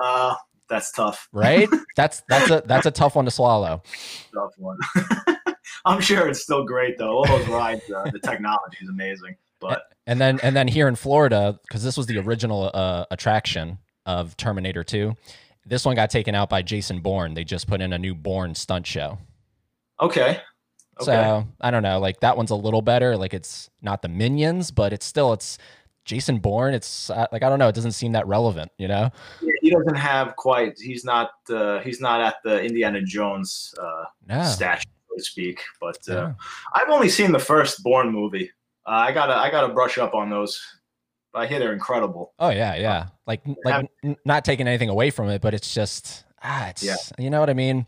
Uh, 0.00 0.34
that's 0.68 0.92
tough. 0.92 1.28
right? 1.32 1.68
that's 1.96 2.22
that's 2.28 2.50
a 2.50 2.62
that's 2.64 2.86
a 2.86 2.90
tough 2.90 3.16
one 3.16 3.24
to 3.24 3.30
swallow. 3.30 3.82
Tough 4.32 4.52
one. 4.56 4.78
I'm 5.84 6.00
sure 6.00 6.28
it's 6.28 6.42
still 6.42 6.64
great 6.64 6.96
though. 6.98 7.18
All 7.18 7.26
those 7.26 7.46
rides, 7.48 7.90
uh, 7.90 8.10
the 8.10 8.20
technology 8.20 8.78
is 8.80 8.88
amazing. 8.88 9.36
But 9.60 9.82
And 10.06 10.20
then 10.20 10.40
and 10.42 10.56
then 10.56 10.68
here 10.68 10.88
in 10.88 10.94
Florida, 10.94 11.58
because 11.62 11.82
this 11.84 11.96
was 11.96 12.06
the 12.06 12.18
original 12.18 12.70
uh, 12.72 13.06
attraction 13.10 13.78
of 14.06 14.36
Terminator 14.36 14.82
2, 14.82 15.14
this 15.66 15.84
one 15.84 15.94
got 15.96 16.10
taken 16.10 16.34
out 16.34 16.48
by 16.48 16.62
Jason 16.62 17.00
Bourne. 17.00 17.34
They 17.34 17.44
just 17.44 17.66
put 17.68 17.80
in 17.80 17.92
a 17.92 17.98
new 17.98 18.14
Bourne 18.14 18.54
stunt 18.54 18.86
show. 18.86 19.18
okay, 20.00 20.40
okay. 21.00 21.04
So 21.04 21.46
I 21.60 21.70
don't 21.70 21.82
know, 21.82 21.98
like 21.98 22.20
that 22.20 22.36
one's 22.36 22.50
a 22.50 22.54
little 22.56 22.82
better. 22.82 23.16
Like 23.16 23.34
it's 23.34 23.70
not 23.82 24.02
the 24.02 24.08
minions, 24.08 24.70
but 24.70 24.92
it's 24.92 25.06
still 25.06 25.32
it's 25.32 25.58
Jason 26.04 26.38
Bourne. 26.38 26.74
It's 26.74 27.10
uh, 27.10 27.26
like 27.32 27.42
I 27.42 27.48
don't 27.48 27.58
know, 27.58 27.68
it 27.68 27.74
doesn't 27.74 27.92
seem 27.92 28.12
that 28.12 28.26
relevant, 28.26 28.72
you 28.78 28.88
know? 28.88 29.10
Yeah, 29.42 29.52
he 29.60 29.70
doesn't 29.70 29.94
have 29.96 30.34
quite. 30.36 30.78
He's 30.78 31.04
not. 31.04 31.30
Uh, 31.48 31.80
he's 31.80 32.00
not 32.00 32.20
at 32.20 32.36
the 32.44 32.62
Indiana 32.62 33.02
Jones 33.02 33.74
uh, 33.80 34.04
No. 34.26 34.42
statue, 34.42 34.82
so 35.10 35.16
to 35.16 35.22
speak. 35.22 35.60
But 35.80 35.98
uh, 36.08 36.14
Yeah. 36.14 36.32
I've 36.74 36.88
only 36.88 37.08
seen 37.10 37.32
the 37.32 37.38
first 37.38 37.82
Bourne 37.82 38.10
movie. 38.10 38.50
Uh, 38.86 38.90
I 39.08 39.12
gotta. 39.12 39.34
I 39.36 39.50
gotta 39.50 39.72
brush 39.72 39.98
up 39.98 40.14
on 40.14 40.30
those. 40.30 40.60
I 41.34 41.46
hear 41.46 41.58
they're 41.58 41.72
incredible. 41.72 42.32
Oh 42.38 42.50
yeah, 42.50 42.74
yeah. 42.76 43.06
Like 43.26 43.42
like 43.64 43.86
n- 44.02 44.16
not 44.24 44.44
taking 44.44 44.66
anything 44.66 44.88
away 44.88 45.10
from 45.10 45.28
it, 45.28 45.40
but 45.40 45.54
it's 45.54 45.72
just 45.72 46.24
ah, 46.42 46.68
it's 46.68 46.82
Yeah. 46.82 46.96
you 47.18 47.30
know 47.30 47.40
what 47.40 47.50
I 47.50 47.54
mean? 47.54 47.86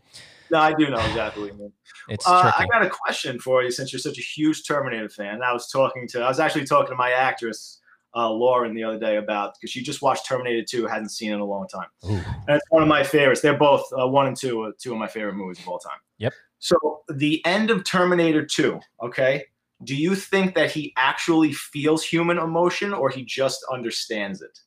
No, 0.51 0.59
I 0.59 0.73
do 0.73 0.89
know 0.89 0.99
exactly. 0.99 1.43
What 1.43 1.53
you 1.53 1.59
mean. 1.59 1.73
It's 2.09 2.27
Uh. 2.27 2.51
I 2.57 2.65
got 2.71 2.85
a 2.85 2.89
question 2.89 3.39
for 3.39 3.63
you 3.63 3.71
since 3.71 3.91
you're 3.91 3.99
such 3.99 4.17
a 4.17 4.21
huge 4.21 4.67
Terminator 4.67 5.09
fan. 5.09 5.41
I 5.41 5.51
was 5.51 5.69
talking 5.69 6.07
to. 6.09 6.21
I 6.21 6.27
was 6.27 6.39
actually 6.39 6.65
talking 6.65 6.89
to 6.91 6.95
my 6.95 7.11
actress. 7.11 7.79
Uh, 8.15 8.29
Lauren 8.29 8.75
the 8.75 8.83
other 8.83 8.99
day 8.99 9.15
about 9.15 9.55
because 9.55 9.71
she 9.71 9.81
just 9.81 10.03
watched 10.03 10.27
Terminator 10.27 10.63
2, 10.63 10.85
hadn't 10.85 11.09
seen 11.09 11.31
it 11.31 11.33
in 11.33 11.39
a 11.39 11.45
long 11.45 11.67
time. 11.67 11.87
Ooh. 12.05 12.09
And 12.47 12.57
it's 12.57 12.65
one 12.69 12.83
of 12.83 12.87
my 12.87 13.03
favorites. 13.03 13.41
They're 13.41 13.57
both 13.57 13.83
uh, 13.99 14.07
one 14.07 14.27
and 14.27 14.37
two, 14.37 14.71
two 14.79 14.91
of 14.93 14.99
my 14.99 15.07
favorite 15.07 15.33
movies 15.33 15.57
of 15.59 15.67
all 15.67 15.79
time. 15.79 15.97
Yep. 16.19 16.31
So 16.59 17.01
the 17.09 17.43
end 17.43 17.71
of 17.71 17.83
Terminator 17.83 18.45
2, 18.45 18.79
okay? 19.01 19.45
Do 19.83 19.95
you 19.95 20.15
think 20.15 20.55
that 20.55 20.71
he 20.71 20.93
actually 20.97 21.53
feels 21.53 22.03
human 22.03 22.37
emotion 22.37 22.93
or 22.93 23.09
he 23.09 23.23
just 23.23 23.65
understands 23.71 24.41
it? 24.41 24.57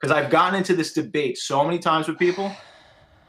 Because 0.00 0.14
I've 0.14 0.30
gotten 0.30 0.58
into 0.58 0.74
this 0.74 0.92
debate 0.92 1.38
so 1.38 1.64
many 1.64 1.78
times 1.78 2.08
with 2.08 2.18
people, 2.18 2.52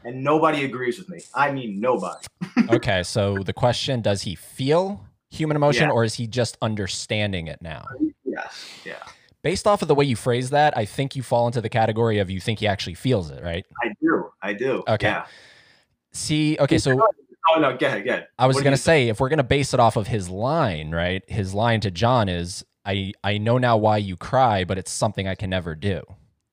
and 0.04 0.22
nobody 0.22 0.64
agrees 0.64 0.98
with 0.98 1.08
me. 1.08 1.20
I 1.34 1.50
mean, 1.50 1.80
nobody. 1.80 2.26
okay, 2.70 3.02
so 3.02 3.38
the 3.44 3.54
question: 3.54 4.02
Does 4.02 4.22
he 4.22 4.34
feel 4.34 5.04
human 5.30 5.56
emotion, 5.56 5.84
Yeah. 5.88 5.94
or 5.94 6.04
is 6.04 6.14
he 6.14 6.26
just 6.26 6.58
understanding 6.60 7.46
it 7.46 7.62
now? 7.62 7.86
Yes. 8.24 8.66
Yeah. 8.84 9.02
Based 9.42 9.66
off 9.66 9.82
of 9.82 9.88
the 9.88 9.94
way 9.94 10.04
you 10.04 10.16
phrase 10.16 10.50
that, 10.50 10.76
I 10.76 10.84
think 10.84 11.16
you 11.16 11.22
fall 11.22 11.46
into 11.46 11.60
the 11.60 11.68
category 11.68 12.18
of 12.18 12.28
you 12.28 12.40
think 12.40 12.58
he 12.58 12.66
actually 12.66 12.94
feels 12.94 13.30
it, 13.30 13.42
right? 13.42 13.64
I 13.82 13.92
do. 14.02 14.30
I 14.42 14.52
do. 14.52 14.82
Okay. 14.88 15.08
Yeah. 15.08 15.26
See, 16.12 16.56
okay, 16.58 16.78
so 16.78 17.00
Oh 17.54 17.60
no, 17.60 17.76
go 17.76 17.86
ahead, 17.86 18.04
go 18.04 18.10
ahead. 18.12 18.28
I 18.38 18.46
was 18.46 18.60
gonna 18.60 18.76
say 18.76 19.08
if 19.08 19.20
we're 19.20 19.28
gonna 19.28 19.42
base 19.42 19.72
it 19.74 19.80
off 19.80 19.96
of 19.96 20.06
his 20.06 20.28
line, 20.28 20.90
right? 20.90 21.22
His 21.28 21.54
line 21.54 21.80
to 21.80 21.90
John 21.90 22.28
is, 22.28 22.64
"I 22.84 23.12
I 23.24 23.38
know 23.38 23.58
now 23.58 23.76
why 23.76 23.96
you 23.98 24.16
cry, 24.16 24.64
but 24.64 24.78
it's 24.78 24.90
something 24.90 25.26
I 25.26 25.34
can 25.34 25.50
never 25.50 25.74
do." 25.74 26.02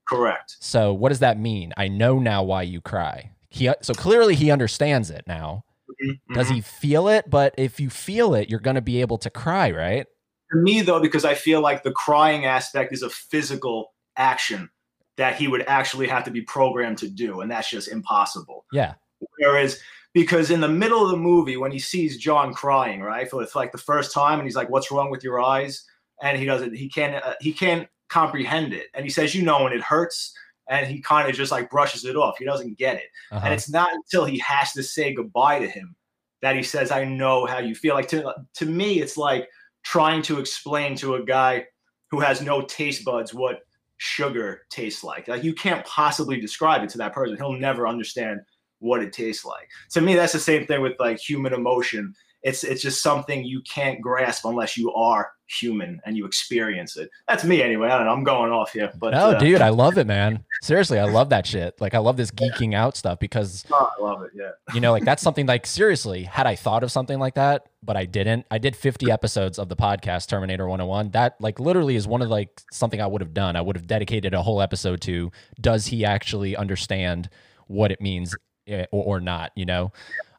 Correct. 0.08 0.56
So 0.60 0.94
what 0.94 1.10
does 1.10 1.20
that 1.20 1.40
mean? 1.40 1.74
I 1.78 1.88
know 1.88 2.20
now 2.20 2.44
why 2.44 2.62
you 2.64 2.80
cry. 2.82 3.32
He 3.50 3.70
so 3.82 3.94
clearly 3.94 4.36
he 4.36 4.52
understands 4.52 5.10
it 5.10 5.24
now. 5.28 5.64
Mhm, 6.04 6.20
Does 6.34 6.50
he 6.50 6.62
feel 6.62 7.08
it? 7.08 7.30
But 7.30 7.54
if 7.58 7.80
you 7.80 7.90
feel 7.90 8.36
it, 8.36 8.50
you're 8.50 8.60
gonna 8.60 8.82
be 8.82 9.02
able 9.02 9.18
to 9.20 9.30
cry, 9.30 9.72
right? 9.72 10.06
to 10.52 10.60
me 10.60 10.82
though 10.82 11.00
because 11.00 11.26
i 11.26 11.34
feel 11.34 11.60
like 11.60 11.82
the 11.82 11.92
crying 11.92 12.46
aspect 12.46 12.94
is 12.94 13.02
a 13.02 13.10
physical 13.10 13.94
action 14.16 14.70
that 15.18 15.36
he 15.36 15.48
would 15.48 15.64
actually 15.68 16.08
have 16.08 16.24
to 16.24 16.30
be 16.30 16.40
programmed 16.42 17.00
to 17.00 17.10
do 17.10 17.42
and 17.42 17.50
that's 17.50 17.68
just 17.68 17.88
impossible 17.88 18.64
Yeah. 18.72 18.94
whereas 19.40 19.80
because 20.16 20.50
in 20.50 20.62
the 20.62 20.68
middle 20.68 21.04
of 21.04 21.12
the 21.12 21.18
movie 21.18 21.58
when 21.58 21.72
he 21.72 21.78
sees 21.78 22.18
john 22.18 22.54
crying 22.54 23.02
right 23.02 23.30
for 23.30 23.46
like 23.54 23.72
the 23.72 23.78
first 23.78 24.12
time 24.12 24.40
and 24.40 24.48
he's 24.48 24.56
like 24.56 24.70
what's 24.70 24.90
wrong 24.90 25.12
with 25.12 25.24
your 25.24 25.40
eyes? 25.40 25.86
And 26.24 26.40
he 26.40 26.46
doesn't 26.46 26.74
he 26.74 26.90
can't 26.90 27.24
uh, 27.24 27.36
he 27.40 27.54
can't 27.54 27.88
comprehend 28.08 28.74
it. 28.74 28.88
And 28.96 29.04
he 29.04 29.12
says 29.12 29.36
you 29.36 29.44
know 29.44 29.64
when 29.64 29.74
it 29.74 29.82
hurts. 29.82 30.34
And 30.68 30.88
he 30.88 31.00
kind 31.00 31.30
of 31.30 31.36
just 31.36 31.52
like 31.52 31.70
brushes 31.70 32.06
it 32.06 32.16
off. 32.16 32.40
He 32.40 32.46
doesn't 32.46 32.80
get 32.80 32.96
it. 32.96 33.10
Uh-huh. 33.32 33.42
and 33.44 33.54
it's 33.54 33.70
not 33.70 33.94
until 33.94 34.26
he 34.26 34.40
has 34.40 34.72
to 34.74 34.82
say 34.82 35.14
goodbye 35.14 35.60
to 35.60 35.68
him 35.68 35.96
that 36.42 36.56
he 36.56 36.64
says 36.64 36.90
i 36.92 37.04
know 37.04 37.46
how 37.46 37.60
you 37.60 37.76
feel. 37.76 37.94
Like 37.94 38.08
to, 38.10 38.34
to 38.56 38.66
me 38.66 39.02
it's 39.02 39.18
like 39.18 39.48
trying 39.84 40.24
to 40.24 40.40
explain 40.40 40.96
to 40.96 41.16
a 41.16 41.24
guy 41.24 41.66
who 42.10 42.20
has 42.22 42.42
no 42.42 42.62
taste 42.62 43.04
buds 43.04 43.34
what 43.34 43.60
sugar 43.98 44.62
tastes 44.70 45.04
like. 45.04 45.28
Like 45.28 45.44
you 45.44 45.54
can't 45.54 45.86
possibly 45.86 46.40
describe 46.40 46.84
it 46.84 46.90
to 46.92 46.98
that 47.00 47.14
person. 47.14 47.36
He'll 47.36 47.54
never 47.54 47.88
understand 47.88 48.40
what 48.86 49.02
it 49.02 49.12
tastes 49.12 49.44
like 49.44 49.68
to 49.90 50.02
me 50.02 50.16
that's 50.16 50.34
the 50.34 50.40
same 50.40 50.66
thing 50.66 50.82
with 50.82 50.94
like 51.00 51.18
human 51.18 51.54
emotion 51.54 52.14
it's 52.44 52.64
it's 52.64 52.82
just 52.82 53.02
something 53.02 53.44
you 53.44 53.62
can't 53.62 54.00
grasp 54.00 54.46
unless 54.46 54.78
you 54.78 54.94
are 54.94 55.32
human 55.48 56.00
and 56.06 56.16
you 56.16 56.26
experience 56.26 56.96
it 56.98 57.10
that's 57.28 57.44
me 57.44 57.62
anyway 57.62 57.88
i 57.88 57.98
don't 57.98 58.06
know 58.06 58.14
i'm 58.14 58.24
going 58.24 58.52
off 58.52 58.72
here 58.72 58.92
but 59.00 59.12
no, 59.12 59.32
uh, 59.32 59.40
dude, 59.40 59.62
I 59.62 59.70
love 59.70 59.98
it, 59.98 60.08
man. 60.08 60.44
Seriously, 60.62 60.98
I 61.00 61.06
love 61.06 61.30
that 61.30 61.46
shit. 61.46 61.80
Like 61.80 61.94
I 61.94 62.00
love 62.00 62.18
this 62.18 62.32
geeking 62.32 62.74
out 62.74 62.98
stuff 62.98 63.20
because 63.20 63.64
oh, 63.72 63.90
i 64.00 64.02
love 64.02 64.24
it 64.24 64.32
yeah 64.34 64.52
you 64.74 64.82
know, 64.82 64.92
like 64.92 65.06
that's 65.06 65.22
something 65.22 65.46
like 65.46 65.66
seriously, 65.66 66.24
had 66.24 66.48
I 66.48 66.56
thought 66.56 66.84
of 66.84 66.92
something 66.92 67.20
like 67.20 67.36
that, 67.36 67.68
but 67.84 67.96
I 67.96 68.06
didn't. 68.06 68.46
I 68.50 68.58
did 68.58 68.76
50 68.76 69.12
episodes 69.12 69.60
of 69.60 69.70
the 69.70 69.76
podcast 69.76 70.28
Terminator 70.28 70.68
101. 70.68 71.12
That 71.12 71.36
like 71.40 71.60
literally 71.60 71.96
is 71.96 72.08
one 72.08 72.22
of 72.22 72.30
like 72.30 72.62
something 72.72 73.00
I 73.00 73.08
would 73.08 73.22
have 73.22 73.34
done. 73.34 73.56
I 73.56 73.62
would 73.62 73.76
have 73.76 73.88
dedicated 73.88 74.34
a 74.34 74.42
whole 74.42 74.62
episode 74.62 75.02
to 75.02 75.32
does 75.62 75.88
he 75.88 76.04
actually 76.04 76.56
understand 76.56 77.30
what 77.68 77.92
it 77.92 78.02
means 78.02 78.36
or, 78.68 78.88
or 78.92 79.20
not, 79.20 79.52
you 79.56 79.66
know? 79.66 79.92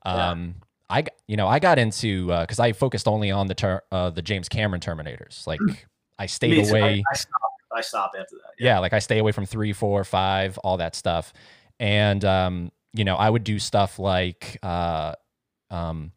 Yeah. 0.05 0.31
Um 0.31 0.57
I 0.89 1.05
you 1.27 1.37
know, 1.37 1.49
I 1.49 1.59
got 1.59 1.79
into 1.79 2.33
uh 2.33 2.47
cuz 2.47 2.61
I 2.61 2.73
focused 2.73 3.09
only 3.09 3.31
on 3.31 3.47
the 3.47 3.55
ter- 3.55 3.83
uh 3.91 4.11
the 4.11 4.23
James 4.23 4.49
Cameron 4.49 4.81
Terminators. 4.81 5.47
Like 5.47 5.61
I 6.19 6.27
stayed 6.27 6.65
too. 6.65 6.75
I- 6.75 6.79
away 6.79 7.05
I, 7.11 7.17
stopped 7.17 7.43
i 7.73 7.81
stopped 7.81 8.17
after 8.17 8.37
that 8.37 8.53
yeah 8.59 8.79
like 8.79 8.93
i 8.93 8.99
stay 9.01 9.19
away 9.19 9.33
from 9.33 9.45
three 9.45 9.73
four 9.73 10.03
five 10.05 10.57
all 10.59 10.77
that 10.79 10.95
stuff 10.95 11.33
and 11.81 12.25
um 12.25 12.71
you 12.93 13.05
know 13.05 13.17
i 13.17 13.29
would 13.29 13.45
do 13.45 13.59
stuff 13.59 13.99
like 13.99 14.57
uh 14.63 15.13
um 15.71 16.13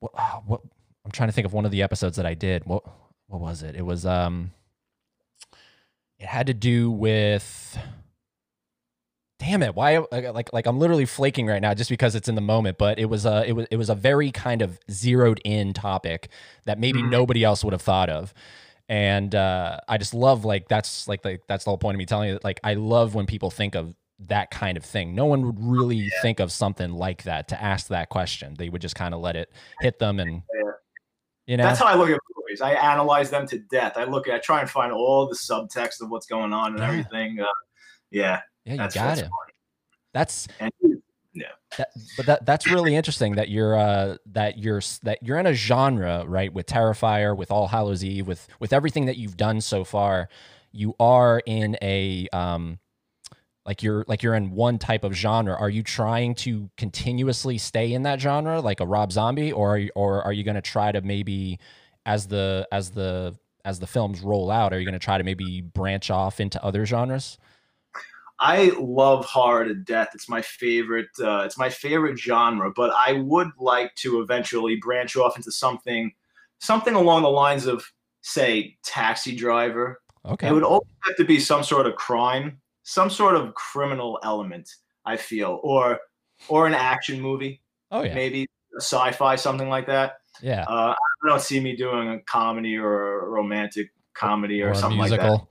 what, 0.00 0.12
ah, 0.16 0.42
what 0.44 0.60
i'm 1.04 1.10
trying 1.12 1.28
to 1.28 1.32
think 1.32 1.46
of 1.46 1.52
one 1.52 1.64
of 1.64 1.70
the 1.70 1.82
episodes 1.82 2.16
that 2.16 2.26
i 2.26 2.34
did 2.34 2.66
what 2.66 2.82
what 3.28 3.40
was 3.40 3.62
it 3.62 3.76
it 3.76 3.82
was 3.82 4.04
um 4.04 4.50
it 6.18 6.26
had 6.26 6.48
to 6.48 6.54
do 6.54 6.90
with 6.90 7.78
damn 9.40 9.62
it 9.62 9.74
why 9.74 9.98
like 10.12 10.52
like 10.52 10.66
i'm 10.66 10.78
literally 10.78 11.06
flaking 11.06 11.46
right 11.46 11.62
now 11.62 11.72
just 11.74 11.88
because 11.90 12.14
it's 12.14 12.28
in 12.28 12.34
the 12.34 12.40
moment 12.42 12.76
but 12.78 12.98
it 12.98 13.06
was 13.06 13.24
a 13.24 13.42
it 13.48 13.52
was 13.52 13.66
it 13.70 13.76
was 13.76 13.88
a 13.90 13.94
very 13.94 14.30
kind 14.30 14.60
of 14.62 14.78
zeroed 14.90 15.40
in 15.44 15.72
topic 15.72 16.28
that 16.66 16.78
maybe 16.78 17.00
Mhm. 17.02 17.10
nobody 17.10 17.42
else 17.42 17.64
would 17.64 17.72
have 17.72 17.80
thought 17.82 18.10
of 18.10 18.32
and 18.88 19.34
uh, 19.36 19.78
I 19.88 19.98
just 19.98 20.14
love 20.14 20.44
like 20.44 20.68
that's 20.68 21.06
like 21.08 21.24
like 21.24 21.42
that's 21.48 21.64
the 21.64 21.70
whole 21.70 21.78
point 21.78 21.94
of 21.94 21.98
me 21.98 22.06
telling 22.06 22.28
you 22.28 22.34
that 22.34 22.44
like 22.44 22.58
I 22.64 22.74
love 22.74 23.14
when 23.14 23.24
people 23.24 23.48
think 23.50 23.74
of 23.76 23.94
that 24.26 24.50
kind 24.50 24.76
of 24.76 24.84
thing. 24.84 25.14
No 25.14 25.24
one 25.26 25.46
would 25.46 25.58
really 25.60 26.10
think 26.22 26.40
of 26.40 26.50
something 26.52 26.90
like 26.92 27.22
that 27.22 27.46
to 27.48 27.62
ask 27.62 27.86
that 27.86 28.08
question. 28.10 28.54
They 28.58 28.68
would 28.68 28.82
just 28.82 28.96
kind 28.96 29.14
of 29.14 29.20
let 29.20 29.36
it 29.36 29.50
hit 29.80 29.98
them 30.00 30.18
and 30.20 30.42
Yeah. 30.52 30.70
you 31.46 31.56
know 31.56 31.62
That's 31.62 31.78
how 31.78 31.86
I 31.86 31.94
look 31.94 32.10
at 32.10 32.18
movies. 32.36 32.60
I 32.60 32.72
analyze 32.72 33.30
them 33.30 33.46
to 33.46 33.58
death. 33.70 33.92
I 33.96 34.04
look 34.04 34.26
at, 34.28 34.34
I 34.34 34.38
try 34.40 34.60
and 34.60 34.68
find 34.68 34.92
all 34.92 35.28
the 35.28 35.36
subtext 35.36 36.02
of 36.02 36.10
what's 36.10 36.26
going 36.26 36.52
on 36.52 36.72
and 36.72 36.78
Yeah. 36.80 36.88
everything. 36.88 37.40
Uh, 37.40 37.46
yeah, 38.10 38.40
yeah 38.64 38.72
you 38.72 38.78
that's 38.78 38.94
got 38.94 39.04
that's 39.04 39.20
it. 39.20 39.24
fun. 39.24 39.30
That's 40.12 40.48
And 40.60 40.72
that, 41.78 41.88
but 42.16 42.26
that 42.26 42.46
that's 42.46 42.66
really 42.66 42.96
interesting 42.96 43.36
that 43.36 43.48
you're 43.48 43.78
uh 43.78 44.16
that 44.26 44.58
you're 44.58 44.82
that 45.02 45.18
you're 45.22 45.38
in 45.38 45.46
a 45.46 45.54
genre 45.54 46.24
right 46.26 46.52
with 46.52 46.66
Terrifier 46.66 47.36
with 47.36 47.50
All 47.50 47.68
Hallows 47.68 48.02
Eve 48.02 48.26
with 48.26 48.48
with 48.58 48.72
everything 48.72 49.06
that 49.06 49.16
you've 49.16 49.36
done 49.36 49.60
so 49.60 49.84
far 49.84 50.28
you 50.72 50.94
are 50.98 51.40
in 51.46 51.76
a 51.80 52.28
um 52.32 52.78
like 53.64 53.82
you're 53.82 54.04
like 54.08 54.22
you're 54.22 54.34
in 54.34 54.50
one 54.50 54.78
type 54.78 55.04
of 55.04 55.12
genre 55.12 55.54
are 55.54 55.70
you 55.70 55.82
trying 55.84 56.34
to 56.34 56.68
continuously 56.76 57.58
stay 57.58 57.92
in 57.92 58.02
that 58.02 58.20
genre 58.20 58.60
like 58.60 58.80
a 58.80 58.86
Rob 58.86 59.12
Zombie 59.12 59.52
or 59.52 59.74
are 59.74 59.78
you, 59.78 59.90
or 59.94 60.22
are 60.22 60.32
you 60.32 60.42
going 60.42 60.56
to 60.56 60.62
try 60.62 60.90
to 60.90 61.00
maybe 61.02 61.60
as 62.06 62.26
the 62.26 62.66
as 62.72 62.90
the 62.90 63.36
as 63.64 63.78
the 63.78 63.86
films 63.86 64.20
roll 64.22 64.50
out 64.50 64.72
are 64.72 64.78
you 64.80 64.84
going 64.84 64.92
to 64.92 64.98
try 64.98 65.18
to 65.18 65.24
maybe 65.24 65.60
branch 65.60 66.10
off 66.10 66.40
into 66.40 66.62
other 66.64 66.84
genres 66.84 67.38
I 68.40 68.72
love 68.80 69.24
horror 69.26 69.66
to 69.66 69.74
death. 69.74 70.08
It's 70.14 70.28
my 70.28 70.40
favorite. 70.42 71.08
Uh, 71.22 71.42
it's 71.44 71.58
my 71.58 71.68
favorite 71.68 72.18
genre. 72.18 72.72
But 72.74 72.90
I 72.96 73.12
would 73.12 73.50
like 73.58 73.94
to 73.96 74.20
eventually 74.22 74.76
branch 74.76 75.14
off 75.16 75.36
into 75.36 75.52
something, 75.52 76.12
something 76.58 76.94
along 76.94 77.22
the 77.22 77.28
lines 77.30 77.66
of, 77.66 77.84
say, 78.22 78.76
Taxi 78.82 79.36
Driver. 79.36 80.00
okay 80.24 80.48
It 80.48 80.52
would 80.52 80.64
always 80.64 80.88
have 81.04 81.16
to 81.16 81.24
be 81.24 81.38
some 81.38 81.62
sort 81.62 81.86
of 81.86 81.96
crime, 81.96 82.60
some 82.82 83.10
sort 83.10 83.36
of 83.36 83.54
criminal 83.54 84.18
element. 84.24 84.68
I 85.06 85.16
feel, 85.16 85.60
or 85.62 85.98
or 86.48 86.66
an 86.66 86.74
action 86.74 87.20
movie. 87.20 87.62
oh 87.90 88.02
yeah 88.02 88.14
maybe 88.14 88.46
a 88.76 88.80
sci-fi, 88.80 89.36
something 89.36 89.68
like 89.68 89.86
that. 89.86 90.18
yeah 90.42 90.64
Uh, 90.68 90.94
I 90.94 91.28
don't 91.28 91.40
see 91.40 91.58
me 91.60 91.74
doing 91.74 92.08
a 92.10 92.20
comedy 92.20 92.76
or 92.76 93.20
a 93.22 93.28
romantic 93.28 93.92
comedy 94.14 94.62
or, 94.62 94.70
or 94.70 94.74
something 94.74 94.98
musical 94.98 95.48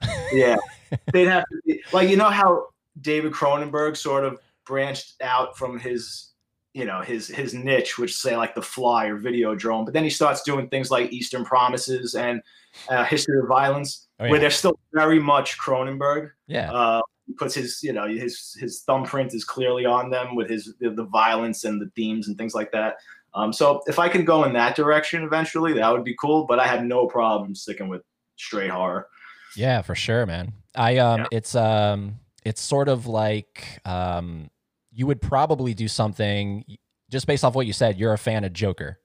like 0.00 0.10
that. 0.10 0.32
Yeah, 0.32 0.56
they'd 1.12 1.26
have 1.28 1.44
to 1.44 1.60
be 1.66 1.82
like 1.92 2.08
you 2.08 2.16
know 2.16 2.30
how 2.30 2.66
David 3.00 3.32
Cronenberg 3.32 3.96
sort 3.96 4.24
of 4.24 4.38
branched 4.66 5.14
out 5.22 5.56
from 5.56 5.78
his 5.78 6.32
you 6.74 6.84
know 6.84 7.00
his 7.00 7.26
his 7.28 7.54
niche, 7.54 7.98
which 7.98 8.14
say 8.14 8.36
like 8.36 8.54
the 8.54 8.62
Fly 8.62 9.06
or 9.06 9.16
Video 9.16 9.54
Videodrome. 9.54 9.84
But 9.84 9.94
then 9.94 10.04
he 10.04 10.10
starts 10.10 10.42
doing 10.42 10.68
things 10.68 10.90
like 10.90 11.12
Eastern 11.12 11.44
Promises 11.44 12.14
and 12.14 12.42
uh, 12.88 13.04
History 13.04 13.38
of 13.40 13.48
Violence, 13.48 14.06
Oh, 14.20 14.24
yeah. 14.24 14.30
where 14.30 14.40
they're 14.40 14.50
still 14.50 14.78
very 14.92 15.18
much 15.18 15.58
Cronenberg. 15.58 16.30
Yeah. 16.46 16.70
Uh, 16.72 17.00
he 17.26 17.32
puts 17.34 17.54
his 17.54 17.80
you 17.82 17.92
know 17.92 18.06
his 18.06 18.56
his 18.60 18.82
thumbprint 18.82 19.34
is 19.34 19.44
clearly 19.44 19.84
on 19.86 20.10
them 20.10 20.34
with 20.36 20.48
his 20.50 20.74
the, 20.80 20.90
the 20.90 21.04
violence 21.04 21.64
and 21.64 21.80
the 21.80 21.90
themes 21.96 22.28
and 22.28 22.36
things 22.36 22.54
like 22.54 22.70
that. 22.72 22.96
Um, 23.34 23.52
so 23.52 23.80
if 23.86 23.98
I 24.00 24.08
can 24.08 24.24
go 24.24 24.42
in 24.44 24.52
that 24.54 24.74
direction 24.74 25.22
eventually, 25.22 25.72
that 25.74 25.90
would 25.92 26.04
be 26.04 26.16
cool. 26.20 26.44
But 26.46 26.58
I 26.58 26.66
have 26.66 26.82
no 26.84 27.06
problem 27.06 27.54
sticking 27.54 27.88
with 27.88 28.02
straight 28.36 28.70
horror. 28.70 29.06
Yeah, 29.56 29.82
for 29.82 29.94
sure, 29.94 30.26
man. 30.26 30.52
I 30.74 30.98
um 30.98 31.20
Yeah. 31.20 31.26
it's 31.32 31.54
um 31.54 32.20
it's 32.44 32.60
sort 32.60 32.88
of 32.88 33.06
like 33.06 33.80
um 33.84 34.50
you 34.92 35.06
would 35.06 35.20
probably 35.20 35.74
do 35.74 35.88
something 35.88 36.64
just 37.10 37.26
based 37.26 37.44
off 37.44 37.54
what 37.54 37.66
you 37.66 37.72
said, 37.72 37.98
you're 37.98 38.12
a 38.12 38.18
fan 38.18 38.44
of 38.44 38.52
Joker. 38.52 39.00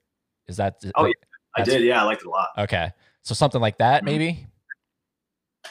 Is 0.46 0.56
that 0.58 0.76
Oh, 0.94 1.06
yeah. 1.06 1.12
I 1.56 1.62
did, 1.62 1.82
yeah, 1.82 2.00
I 2.02 2.04
liked 2.04 2.22
it 2.22 2.26
a 2.26 2.30
lot. 2.30 2.50
Okay. 2.58 2.92
So 3.22 3.34
something 3.34 3.60
like 3.60 3.78
that 3.78 4.02
Mhm. 4.02 4.06
maybe? 4.06 4.46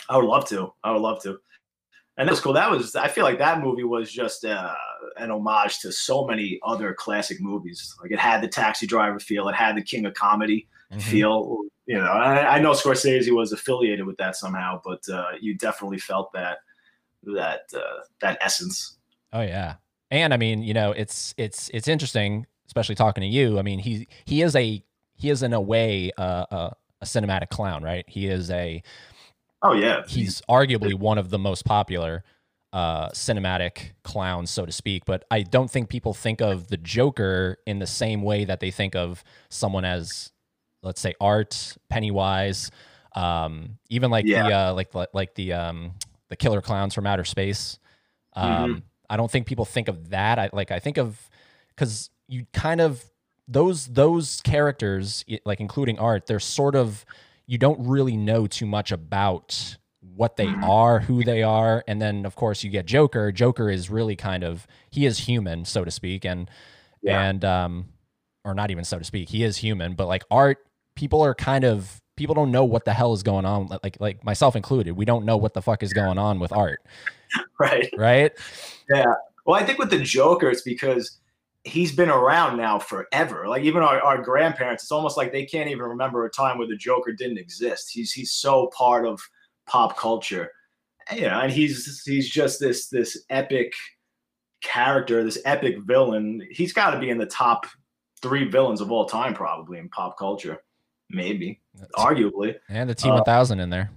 I 0.09 0.17
would 0.17 0.25
love 0.25 0.45
to. 0.49 0.73
I 0.83 0.91
would 0.91 1.01
love 1.01 1.21
to. 1.23 1.39
And 2.17 2.27
that 2.27 2.31
was 2.31 2.39
cool. 2.39 2.53
That 2.53 2.69
was. 2.71 2.95
I 2.95 3.07
feel 3.09 3.23
like 3.25 3.39
that 3.39 3.59
movie 3.61 3.83
was 3.83 4.09
just 4.11 4.45
uh, 4.45 4.73
an 5.17 5.31
homage 5.31 5.79
to 5.79 5.91
so 5.91 6.25
many 6.25 6.59
other 6.63 6.93
classic 6.93 7.41
movies. 7.41 7.93
Like 8.01 8.11
it 8.11 8.19
had 8.19 8.41
the 8.41 8.47
Taxi 8.47 8.87
Driver 8.87 9.19
feel. 9.19 9.49
It 9.49 9.55
had 9.55 9.75
the 9.75 9.81
King 9.81 10.05
of 10.05 10.13
Comedy 10.13 10.67
Mhm. 10.95 11.01
feel. 11.01 11.61
You 11.87 11.99
know, 11.99 12.05
I, 12.05 12.55
I 12.55 12.59
know 12.59 12.71
Scorsese 12.71 13.31
was 13.31 13.51
affiliated 13.51 14.05
with 14.05 14.17
that 14.17 14.35
somehow, 14.35 14.81
but 14.83 15.07
uh, 15.07 15.31
you 15.39 15.55
definitely 15.55 15.99
felt 15.99 16.33
that 16.33 16.59
that 17.23 17.61
uh, 17.75 18.01
that 18.21 18.37
essence. 18.41 18.97
Oh 19.31 19.41
yeah. 19.41 19.75
And 20.11 20.33
I 20.33 20.37
mean, 20.37 20.63
you 20.63 20.73
know, 20.73 20.91
it's 20.91 21.33
it's 21.37 21.69
it's 21.73 21.87
interesting, 21.87 22.47
especially 22.65 22.95
talking 22.95 23.21
to 23.21 23.27
you. 23.27 23.59
I 23.59 23.61
mean, 23.61 23.79
he 23.79 24.07
he 24.25 24.41
is 24.41 24.55
a 24.55 24.83
he 25.13 25.29
is 25.29 25.43
in 25.43 25.53
a 25.53 25.61
way 25.61 26.11
uh, 26.17 26.45
a, 26.49 26.71
a 27.01 27.05
cinematic 27.05 27.49
clown, 27.49 27.83
right? 27.83 28.05
He 28.07 28.27
is 28.27 28.49
a 28.49 28.81
Oh 29.61 29.73
yeah, 29.73 30.03
he's 30.07 30.41
arguably 30.49 30.93
one 30.93 31.17
of 31.17 31.29
the 31.29 31.39
most 31.39 31.65
popular 31.65 32.23
uh, 32.75 33.09
cinematic 33.11 33.93
clowns, 34.03 34.51
so 34.51 34.65
to 34.65 34.71
speak. 34.71 35.05
But 35.05 35.23
I 35.31 35.43
don't 35.43 35.71
think 35.71 35.89
people 35.89 36.13
think 36.13 36.41
of 36.41 36.67
the 36.67 36.77
Joker 36.77 37.57
in 37.65 37.79
the 37.79 37.87
same 37.87 38.21
way 38.21 38.45
that 38.45 38.59
they 38.59 38.69
think 38.69 38.95
of 38.95 39.23
someone 39.49 39.85
as, 39.85 40.31
let's 40.85 41.01
say, 41.01 41.13
Art, 41.19 41.77
Pennywise, 41.89 42.71
um, 43.15 43.77
even 43.89 44.11
like 44.11 44.25
the 44.25 44.31
Yeah. 44.31 44.69
uh, 44.69 44.73
like 44.73 44.93
like 45.13 45.35
the 45.35 45.53
um, 45.53 45.93
the 46.29 46.35
killer 46.35 46.61
clowns 46.61 46.93
from 46.93 47.05
outer 47.07 47.25
space. 47.25 47.79
Um, 48.33 48.49
Mm-hmm. 48.49 48.79
I 49.09 49.17
don't 49.17 49.29
think 49.31 49.47
people 49.47 49.65
think 49.65 49.87
of 49.87 50.09
that. 50.09 50.39
I 50.39 50.49
like 50.53 50.71
I 50.71 50.79
think 50.79 50.97
of 50.97 51.29
because 51.69 52.09
you 52.27 52.45
kind 52.53 52.81
of 52.81 53.03
those 53.47 53.87
those 53.87 54.41
characters, 54.41 55.23
like 55.45 55.59
including 55.59 55.99
Art, 55.99 56.25
they're 56.27 56.39
sort 56.39 56.75
of 56.75 57.05
you 57.45 57.57
don't 57.57 57.87
really 57.87 58.17
know 58.17 58.47
too 58.47 58.65
much 58.65 58.91
about 58.91 59.77
what 60.01 60.35
they 60.35 60.47
Mhm. 60.47 60.63
are, 60.63 60.99
who 60.99 61.23
they 61.23 61.43
are, 61.43 61.83
and 61.87 62.01
then 62.01 62.25
of 62.25 62.35
course 62.35 62.63
you 62.63 62.69
get 62.71 62.85
Joker. 62.85 63.31
Joker 63.31 63.69
is 63.69 63.89
really 63.89 64.15
kind 64.15 64.43
of 64.43 64.65
he 64.89 65.05
is 65.05 65.19
human, 65.19 65.65
so 65.65 65.85
to 65.85 65.91
speak, 65.91 66.25
and 66.25 66.49
Yeah. 67.01 67.29
and 67.29 67.45
um, 67.45 67.85
or 68.43 68.53
not 68.55 68.71
even 68.71 68.83
so 68.83 68.97
to 68.97 69.05
speak, 69.05 69.29
he 69.29 69.43
is 69.43 69.57
human. 69.57 69.93
But 69.93 70.07
like 70.07 70.23
Art, 70.31 70.57
people 70.95 71.21
are 71.21 71.35
kind 71.35 71.63
of 71.63 72.01
people 72.17 72.33
don't 72.33 72.51
know 72.51 72.63
what 72.63 72.85
the 72.85 72.93
hell 72.93 73.13
is 73.13 73.23
going 73.23 73.45
on. 73.45 73.67
Like 73.83 73.97
like 73.99 74.23
myself 74.23 74.55
included, 74.55 74.93
we 74.93 75.05
don't 75.05 75.25
know 75.25 75.37
what 75.37 75.53
the 75.53 75.61
fuck 75.61 75.83
is 75.83 75.93
going 75.93 76.17
on 76.17 76.39
with 76.39 76.51
Art, 76.51 76.79
right. 77.59 77.89
right? 77.97 78.31
Yeah. 78.89 79.13
Well, 79.45 79.61
I 79.61 79.65
think 79.65 79.77
with 79.77 79.91
the 79.91 79.99
Joker, 79.99 80.49
it's 80.49 80.63
because 80.63 81.19
he's 81.63 81.91
been 81.91 82.09
around 82.09 82.57
now 82.57 82.79
forever. 82.79 83.47
Like 83.47 83.63
even 83.63 83.81
our, 83.81 83.99
our 84.01 84.21
grandparents, 84.21 84.83
it's 84.83 84.91
almost 84.91 85.17
like 85.17 85.31
they 85.31 85.45
can't 85.45 85.69
even 85.69 85.85
remember 85.85 86.25
a 86.25 86.29
time 86.29 86.57
where 86.57 86.67
the 86.67 86.77
Joker 86.77 87.11
didn't 87.11 87.37
exist. 87.37 87.91
He's 87.91 88.11
he's 88.11 88.31
so 88.31 88.67
part 88.67 89.05
of 89.05 89.19
pop 89.67 89.97
culture. 89.97 90.51
And, 91.09 91.19
you 91.19 91.27
know, 91.27 91.39
and 91.41 91.51
he's 91.51 92.03
he's 92.05 92.29
just 92.29 92.59
this 92.59 92.87
this 92.87 93.25
epic 93.29 93.73
character, 94.63 95.23
this 95.23 95.39
epic 95.45 95.77
villain. 95.85 96.47
He's 96.51 96.73
got 96.73 96.91
to 96.91 96.99
be 96.99 97.09
in 97.09 97.17
the 97.17 97.25
top 97.25 97.65
three 98.21 98.47
villains 98.49 98.81
of 98.81 98.91
all 98.91 99.05
time, 99.05 99.33
probably 99.33 99.77
in 99.77 99.89
pop 99.89 100.17
culture. 100.17 100.59
Maybe, 101.09 101.61
arguably. 101.95 102.55
And 102.69 102.89
the 102.89 102.93
Uh, 102.93 102.95
T 102.95 103.09
one 103.09 103.23
thousand 103.23 103.59
in 103.59 103.69
there. 103.69 103.91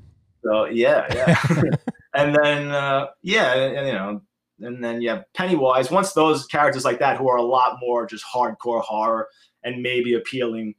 So 0.45 0.67
yeah, 0.67 1.07
yeah. 1.15 1.73
and 2.15 2.37
then 2.43 2.71
uh, 2.71 3.09
yeah, 3.23 3.55
and, 3.55 3.87
you 3.87 3.93
know, 3.93 4.23
and 4.61 4.83
then 4.83 5.01
you 5.01 5.11
have 5.11 5.25
Pennywise. 5.35 5.91
Once 5.91 6.13
those 6.13 6.47
characters 6.47 6.85
like 6.85 6.99
that, 7.01 7.17
who 7.17 7.29
are 7.29 7.37
a 7.37 7.43
lot 7.43 7.79
more 7.81 8.07
just 8.07 8.25
hardcore 8.25 8.83
horror 8.83 9.29
and 9.65 9.83
maybe 9.83 10.15
appealing 10.15 10.75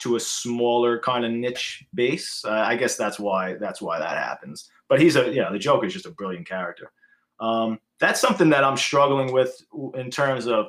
to 0.00 0.16
a 0.16 0.20
smaller 0.20 0.98
kind 0.98 1.24
of 1.24 1.30
niche 1.30 1.84
base, 1.94 2.42
uh, 2.44 2.50
I 2.50 2.76
guess 2.76 2.96
that's 2.96 3.18
why 3.18 3.54
that's 3.54 3.82
why 3.82 3.98
that 3.98 4.16
happens. 4.16 4.70
But 4.88 5.00
he's 5.00 5.16
a 5.16 5.32
yeah, 5.32 5.50
the 5.50 5.58
Joker 5.58 5.86
is 5.86 5.92
just 5.92 6.06
a 6.06 6.10
brilliant 6.10 6.48
character. 6.48 6.90
Um, 7.40 7.78
that's 7.98 8.20
something 8.20 8.50
that 8.50 8.64
I'm 8.64 8.76
struggling 8.76 9.32
with 9.32 9.54
in 9.94 10.10
terms 10.10 10.46
of 10.46 10.66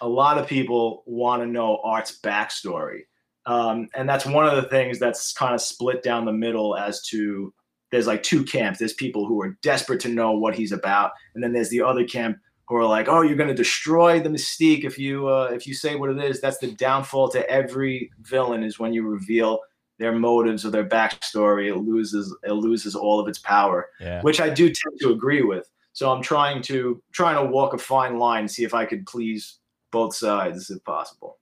a 0.00 0.08
lot 0.08 0.38
of 0.38 0.46
people 0.46 1.02
want 1.06 1.42
to 1.42 1.46
know 1.46 1.80
Art's 1.82 2.20
backstory. 2.20 3.02
Um, 3.50 3.88
and 3.94 4.08
that's 4.08 4.24
one 4.26 4.46
of 4.46 4.54
the 4.54 4.68
things 4.68 4.98
that's 4.98 5.32
kind 5.32 5.54
of 5.54 5.60
split 5.60 6.02
down 6.02 6.24
the 6.24 6.32
middle 6.32 6.76
as 6.76 7.02
to 7.08 7.52
there's 7.90 8.06
like 8.06 8.22
two 8.22 8.44
camps. 8.44 8.78
There's 8.78 8.92
people 8.92 9.26
who 9.26 9.42
are 9.42 9.58
desperate 9.62 9.98
to 10.00 10.08
know 10.08 10.32
what 10.32 10.54
he's 10.54 10.70
about, 10.70 11.10
and 11.34 11.42
then 11.42 11.52
there's 11.52 11.70
the 11.70 11.82
other 11.82 12.04
camp 12.04 12.38
who 12.68 12.76
are 12.76 12.86
like, 12.86 13.08
"Oh, 13.08 13.22
you're 13.22 13.36
going 13.36 13.48
to 13.48 13.54
destroy 13.54 14.20
the 14.20 14.28
mystique 14.28 14.84
if 14.84 14.96
you 14.98 15.26
uh, 15.28 15.50
if 15.52 15.66
you 15.66 15.74
say 15.74 15.96
what 15.96 16.10
it 16.10 16.18
is." 16.22 16.40
That's 16.40 16.58
the 16.58 16.70
downfall 16.70 17.30
to 17.30 17.48
every 17.50 18.10
villain 18.20 18.62
is 18.62 18.78
when 18.78 18.92
you 18.92 19.02
reveal 19.06 19.58
their 19.98 20.12
motives 20.12 20.64
or 20.64 20.70
their 20.70 20.88
backstory. 20.88 21.68
It 21.68 21.78
loses 21.78 22.32
it 22.44 22.52
loses 22.52 22.94
all 22.94 23.18
of 23.18 23.26
its 23.26 23.40
power, 23.40 23.88
Yeah. 24.00 24.22
which 24.22 24.40
I 24.40 24.48
do 24.48 24.66
tend 24.66 25.00
to 25.00 25.10
agree 25.10 25.42
with. 25.42 25.68
So 25.92 26.12
I'm 26.12 26.22
trying 26.22 26.62
to 26.62 27.02
trying 27.12 27.44
to 27.44 27.50
walk 27.50 27.74
a 27.74 27.78
fine 27.78 28.18
line, 28.18 28.46
see 28.46 28.62
if 28.62 28.74
I 28.74 28.84
could 28.84 29.04
please 29.06 29.58
both 29.90 30.14
sides 30.14 30.70
if 30.70 30.84
possible. 30.84 31.38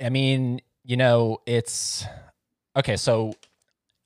I 0.00 0.08
mean, 0.08 0.60
you 0.84 0.96
know, 0.96 1.38
it's 1.46 2.04
okay. 2.76 2.96
So 2.96 3.34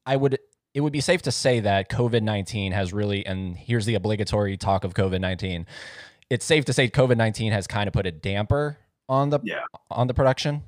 I 0.06 0.16
would, 0.16 0.38
it 0.74 0.80
would 0.80 0.92
be 0.92 1.00
safe 1.00 1.22
to 1.22 1.32
say 1.32 1.60
that 1.60 1.88
COVID 1.88 2.22
19 2.22 2.72
has 2.72 2.92
really, 2.92 3.24
and 3.26 3.56
here's 3.56 3.87
the 3.87 3.94
obligatory 3.94 4.56
talk 4.56 4.84
of 4.84 4.94
COVID 4.94 5.20
19. 5.20 5.66
It's 6.30 6.44
safe 6.44 6.64
to 6.66 6.72
say 6.72 6.88
COVID 6.88 7.16
19 7.16 7.52
has 7.52 7.66
kind 7.66 7.87
of 7.87 7.92
put 7.92 8.06
a 8.06 8.12
damper 8.12 8.78
on 9.08 9.30
the, 9.30 9.38
Yeah. 9.44 9.60
on 9.90 10.06
the 10.06 10.14
production. 10.14 10.62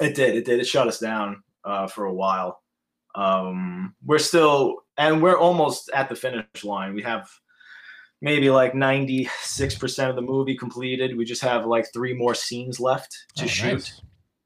It 0.00 0.14
did. 0.14 0.34
It 0.34 0.44
did. 0.44 0.60
It 0.60 0.66
shut 0.66 0.88
us 0.88 0.98
down 0.98 1.42
uh, 1.64 1.86
for 1.86 2.04
a 2.06 2.12
while. 2.14 2.60
Um, 3.14 3.94
we're 4.04 4.18
still, 4.18 4.76
and 4.96 5.22
we're 5.22 5.36
almost 5.36 5.90
at 5.92 6.08
the 6.08 6.16
finish 6.16 6.64
line. 6.64 6.94
We 6.94 7.02
have 7.02 7.28
maybe 8.22 8.48
like 8.50 8.72
96% 8.72 10.08
of 10.08 10.16
the 10.16 10.22
movie 10.22 10.56
completed. 10.56 11.16
We 11.16 11.24
just 11.26 11.42
have 11.42 11.66
like 11.66 11.92
three 11.92 12.14
more 12.14 12.34
scenes 12.34 12.80
left 12.80 13.14
to 13.36 13.44
Oh, 13.44 13.48
shoot. 13.48 13.72
nice. 13.74 14.00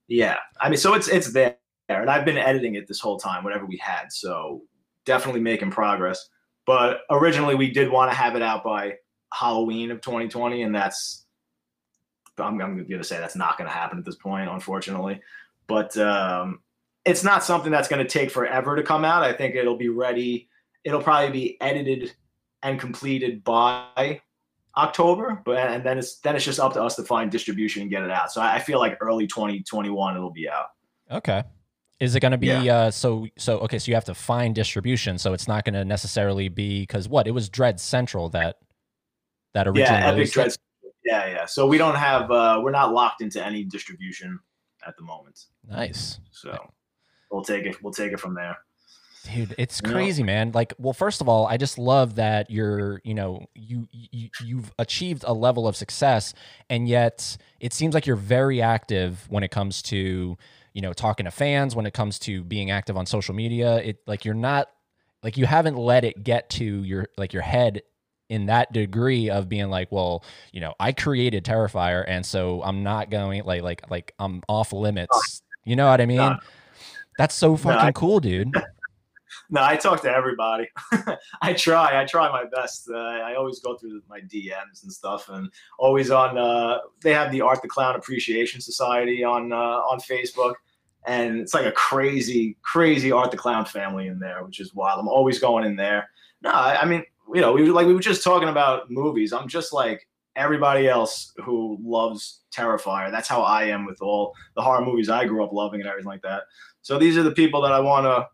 Yeah. 0.09 0.37
I 0.61 0.69
mean, 0.69 0.79
so 0.79 0.95
it's 0.95 1.09
it's 1.09 1.33
there. 1.33 1.57
And 1.89 2.11
I've 2.11 2.25
been 2.25 2.39
editing 2.39 2.75
it 2.75 2.89
this 2.89 3.01
whole 3.01 3.19
time, 3.19 3.45
whatever 3.45 3.65
we 3.65 3.77
had. 3.77 4.11
So 4.11 4.63
definitely 5.05 5.41
making 5.41 5.71
progress. 5.71 6.29
But 6.67 7.01
originally 7.11 7.55
we 7.55 7.71
did 7.71 7.91
want 7.91 8.11
to 8.11 8.17
have 8.17 8.35
it 8.35 8.43
out 8.43 8.65
by 8.65 8.95
Halloween 9.33 9.91
of 9.91 10.01
2020, 10.01 10.63
and 10.63 10.75
that's 10.75 11.27
I'm, 12.39 12.61
I'm 12.61 12.77
to 13.01 13.05
say 13.05 13.19
that's 13.19 13.37
not 13.37 13.57
to 13.69 13.75
happen 13.75 13.99
at 13.99 14.05
this 14.05 14.17
point, 14.17 14.51
unfortunately. 14.51 15.21
But 15.67 15.97
um, 15.97 16.61
it's 17.05 17.25
not 17.25 17.45
something 17.45 17.73
that's 17.73 17.89
to 18.05 18.11
take 18.11 18.31
forever 18.31 18.77
to 18.77 18.83
come 18.83 19.05
out. 19.05 19.23
I 19.23 19.33
think 19.33 19.55
it'll 19.55 19.79
be 19.79 19.89
ready. 19.89 20.49
It'll 20.85 21.03
probably 21.03 21.31
be 21.31 21.61
edited 21.61 22.13
and 22.63 22.81
completed 22.81 23.45
by 23.45 24.21
October, 24.77 25.41
but 25.45 25.57
and 25.59 25.85
then 25.85 25.99
it's 25.99 26.19
then 26.21 26.37
it's 26.37 26.45
just 26.45 26.61
up 26.61 26.73
to 26.75 26.83
us 26.83 26.97
to 26.97 27.03
find 27.03 27.31
distribution 27.31 27.83
and 27.83 27.91
get 27.91 28.03
it 28.03 28.11
out. 28.11 28.31
So 28.33 28.41
I 28.41 28.57
I 28.57 28.59
feel 28.61 28.79
like 28.79 28.97
early 29.01 29.27
2021 29.27 30.17
it'll 30.17 30.31
be 30.31 30.49
out. 30.49 30.67
Okay. 31.11 31.43
Is 31.99 32.15
it 32.15 32.21
going 32.21 32.33
to 32.33 32.37
be, 32.39 32.49
Yeah. 32.49 32.77
uh, 32.77 32.91
so, 32.91 33.27
so, 33.39 33.59
okay. 33.61 33.79
So 33.79 33.89
you 33.89 33.95
have 33.95 34.05
to 34.05 34.15
find 34.15 34.55
distribution. 34.55 35.17
So 35.17 35.33
it's 35.33 35.49
not 35.49 35.65
going 35.65 35.73
to 35.73 35.83
necessarily 35.83 36.51
be, 36.51 36.85
cause 36.85 37.09
what, 37.09 37.27
it 37.27 37.31
was 37.31 37.49
Dread 37.49 37.81
Central 37.81 38.29
that, 38.31 38.57
that 39.55 39.67
originally 39.67 40.01
Yeah, 40.03 40.13
Epic? 40.13 40.31
Dread. 40.31 40.53
Yeah, 41.07 41.27
yeah. 41.27 41.47
So 41.47 41.67
we 41.67 41.79
don't 41.79 41.95
have 41.95 42.31
uh 42.31 42.61
we're 42.63 42.73
not 42.73 42.93
locked 42.93 43.23
into 43.23 43.43
any 43.43 43.63
distribution 43.65 44.39
at 44.87 44.95
the 44.99 45.05
moment. 45.05 45.47
Nice. 45.67 46.19
So 46.33 46.71
we'll 47.31 47.45
take 47.45 47.65
it 47.65 47.83
we'll 47.83 47.93
take 47.95 48.13
it 48.13 48.21
from 48.21 48.35
there. 48.35 48.59
Dude, 49.35 49.55
it's 49.59 49.81
crazy, 49.81 50.23
man. 50.23 50.53
Like, 50.53 50.75
well, 50.79 50.93
first 50.93 51.21
of 51.21 51.29
all, 51.29 51.47
I 51.47 51.57
just 51.57 51.79
love 51.79 52.15
that 52.17 52.51
you're, 52.51 53.01
you 53.05 53.15
know, 53.15 53.47
you, 53.55 53.89
you 53.91 54.29
you've 54.45 54.73
achieved 54.79 55.25
a 55.27 55.33
level 55.33 55.67
of 55.67 55.77
success, 55.77 56.33
and 56.71 56.89
yet 56.89 57.37
it 57.61 57.73
seems 57.73 57.95
like 57.95 58.07
you're 58.07 58.17
very 58.17 58.63
active 58.63 59.27
when 59.29 59.43
it 59.43 59.51
comes 59.51 59.83
to, 59.83 60.37
you 60.75 60.83
know, 60.83 60.93
talking 60.93 61.25
to 61.25 61.31
fans, 61.31 61.75
when 61.75 61.87
it 61.87 61.95
comes 61.95 62.19
to 62.21 62.45
being 62.45 62.71
active 62.71 62.97
on 62.97 63.07
social 63.07 63.35
media. 63.35 63.77
It 63.79 63.99
like 64.07 64.25
you're 64.25 64.35
not, 64.35 64.69
like 65.23 65.37
you 65.37 65.47
haven't 65.47 65.77
let 65.77 66.05
it 66.05 66.23
get 66.23 66.49
to 66.51 66.65
your 66.65 67.09
like 67.17 67.33
your 67.33 67.43
head 67.43 67.83
in 68.29 68.47
that 68.47 68.73
degree 68.73 69.31
of 69.31 69.49
being 69.49 69.71
like, 69.71 69.91
well, 69.91 70.25
you 70.53 70.61
know, 70.61 70.75
I 70.79 70.93
created 70.93 71.45
Terrifier, 71.45 72.05
and 72.07 72.25
so 72.25 72.63
I'm 72.63 72.83
not 72.83 73.11
going 73.11 73.45
like 73.45 73.63
like 73.63 73.91
like 73.91 74.15
I'm 74.19 74.43
off 74.49 74.73
limits. 74.73 75.43
You 75.65 75.75
know 75.75 75.89
what 75.89 76.01
I 76.01 76.07
mean? 76.07 76.19
No. 76.19 76.39
That's 77.19 77.35
so 77.35 77.57
fucking 77.57 77.89
I- 77.89 77.93
cool, 77.93 78.21
dude. 78.21 78.53
No, 79.51 79.63
I 79.63 79.77
talk 79.77 80.03
to 80.03 80.11
everybody. 80.11 80.69
I 81.43 81.53
try. 81.53 82.01
I 82.01 82.05
try 82.05 82.29
my 82.31 82.45
best. 82.45 82.89
Uh, 82.93 82.97
I 82.97 83.35
always 83.37 83.61
go 83.61 83.77
through 83.77 84.03
my 84.09 84.21
DMs 84.21 84.83
and 84.83 84.93
stuff, 84.93 85.29
and 85.29 85.51
always 85.79 86.11
on. 86.11 86.37
Uh, 86.37 86.79
they 87.03 87.13
have 87.13 87.31
the 87.31 87.41
Art 87.41 87.63
the 87.63 87.69
Clown 87.69 87.95
Appreciation 87.95 88.61
Society 88.61 89.23
on 89.23 89.53
uh, 89.53 89.57
on 89.57 90.01
Facebook, 90.01 90.55
and 91.07 91.39
it's 91.39 91.55
like 91.55 91.67
a 91.67 91.73
crazy, 91.73 92.57
crazy 92.63 93.13
Art 93.13 93.31
the 93.31 93.37
Clown 93.37 93.65
family 93.65 94.09
in 94.09 94.19
there, 94.19 94.45
which 94.45 94.61
is 94.61 94.75
wild. 94.75 94.99
I'm 94.99 95.09
always 95.09 95.39
going 95.39 95.65
in 95.65 95.77
there. 95.77 96.09
No, 96.43 96.51
I, 96.51 96.83
I 96.83 96.85
mean, 96.85 97.05
you 97.33 97.41
know, 97.41 97.53
we 97.53 97.63
were 97.63 97.73
like 97.75 97.87
we 97.87 97.95
were 97.95 98.01
just 98.01 98.25
talking 98.25 98.49
about 98.49 98.91
movies. 98.91 99.33
I'm 99.33 99.49
just 99.49 99.73
like 99.73 100.09
everybody 100.35 100.89
else 100.89 101.33
who 101.45 101.79
loves 101.83 102.43
Terrifier. 102.55 103.11
That's 103.11 103.29
how 103.29 103.43
I 103.43 103.65
am 103.65 103.87
with 103.87 104.03
all 104.03 104.35
the 104.55 104.63
horror 104.63 104.85
movies 104.85 105.09
I 105.09 105.25
grew 105.25 105.43
up 105.43 105.53
loving 105.53 105.81
and 105.81 105.89
everything 105.89 106.09
like 106.09 106.23
that. 106.23 106.43
So 106.83 106.99
these 106.99 107.17
are 107.17 107.23
the 107.23 107.33
people 107.33 107.63
that 107.63 107.73
I 107.73 107.81
want 107.81 108.05
to 108.05 108.27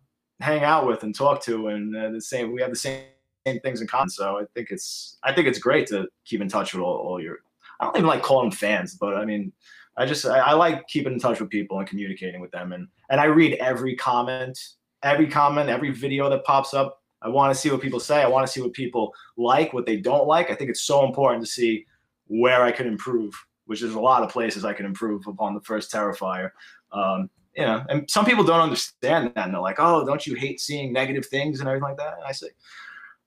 hang 0.43 0.65
out 0.65 0.87
with 0.87 1.03
and 1.03 1.15
talk 1.15 1.43
to, 1.45 1.69
and 1.69 1.97
uh, 1.97 2.11
the 2.11 2.21
same. 2.21 2.53
We 2.53 2.61
have 2.61 2.71
the 2.71 2.77
same, 2.77 3.05
same 3.47 3.61
things 3.61 3.81
in 3.81 3.87
common. 3.87 4.11
So 4.11 4.39
I 4.39 4.45
think 4.55 4.71
it's 4.71 5.19
I 5.23 5.33
think 5.33 5.47
it's 5.47 5.59
great 5.59 5.87
to 5.89 6.09
keep 6.25 6.41
in 6.41 6.49
touch 6.49 6.75
with 6.75 6.83
all, 6.83 6.97
all 6.97 7.23
your. 7.23 7.39
I 7.81 7.87
don't 7.87 7.97
even 7.97 8.07
like 8.07 8.23
calling 8.23 8.51
them 8.51 8.57
fans, 8.57 8.95
but 8.95 9.17
I 9.17 9.25
mean, 9.25 9.53
I 9.97 10.07
just 10.07 10.27
I, 10.27 10.39
I 10.39 10.53
like 10.53 10.87
keeping 10.89 11.13
in 11.13 11.19
touch 11.19 11.41
with 11.41 11.51
people 11.51 11.79
and 11.79 11.89
communicating 11.89 12.41
with 12.41 12.51
them, 12.51 12.73
and 12.73 12.89
and 13.11 13.21
I 13.21 13.25
read 13.25 13.55
every 13.55 13.97
comment, 13.97 14.59
every 15.03 15.29
comment, 15.29 15.69
every 15.69 15.91
video 15.91 16.29
that 16.31 16.45
pops 16.45 16.75
up. 16.75 17.01
I 17.23 17.29
want 17.29 17.55
to 17.55 17.59
see 17.59 17.71
what 17.71 17.81
people 17.81 18.01
say. 18.01 18.21
I 18.21 18.29
want 18.29 18.45
to 18.47 18.53
see 18.53 18.61
what 18.61 18.73
people 18.73 19.15
like, 19.37 19.73
what 19.73 19.87
they 19.87 19.97
don't 19.97 20.27
like. 20.27 20.51
I 20.51 20.57
think 20.57 20.71
it's 20.71 20.83
so 20.83 21.07
important 21.07 21.45
to 21.45 21.51
see 21.51 21.87
where 22.27 22.63
I 22.63 22.73
can 22.73 22.89
improve, 22.89 23.33
which 23.67 23.83
is 23.83 23.95
a 23.95 24.01
lot 24.01 24.25
of 24.25 24.31
places 24.31 24.65
I 24.65 24.73
can 24.73 24.87
improve 24.87 25.27
upon 25.29 25.55
the 25.55 25.61
first 25.61 25.93
Terrifier. 25.93 26.51
Um, 26.91 27.31
you 27.57 27.65
know, 27.65 27.85
and 27.89 28.11
some 28.11 28.25
people 28.25 28.45
don't 28.45 28.61
understand 28.61 29.33
that, 29.35 29.45
and 29.45 29.55
they're 29.55 29.61
like, 29.61 29.79
"Oh, 29.79 30.05
don't 30.05 30.27
you 30.27 30.35
hate 30.35 30.61
seeing 30.61 30.93
negative 30.93 31.27
things 31.27 31.61
and 31.61 31.69
everything 31.69 31.89
like 31.89 31.99
that?" 31.99 32.15
And 32.15 32.25
I 32.27 32.33
say, 32.33 32.49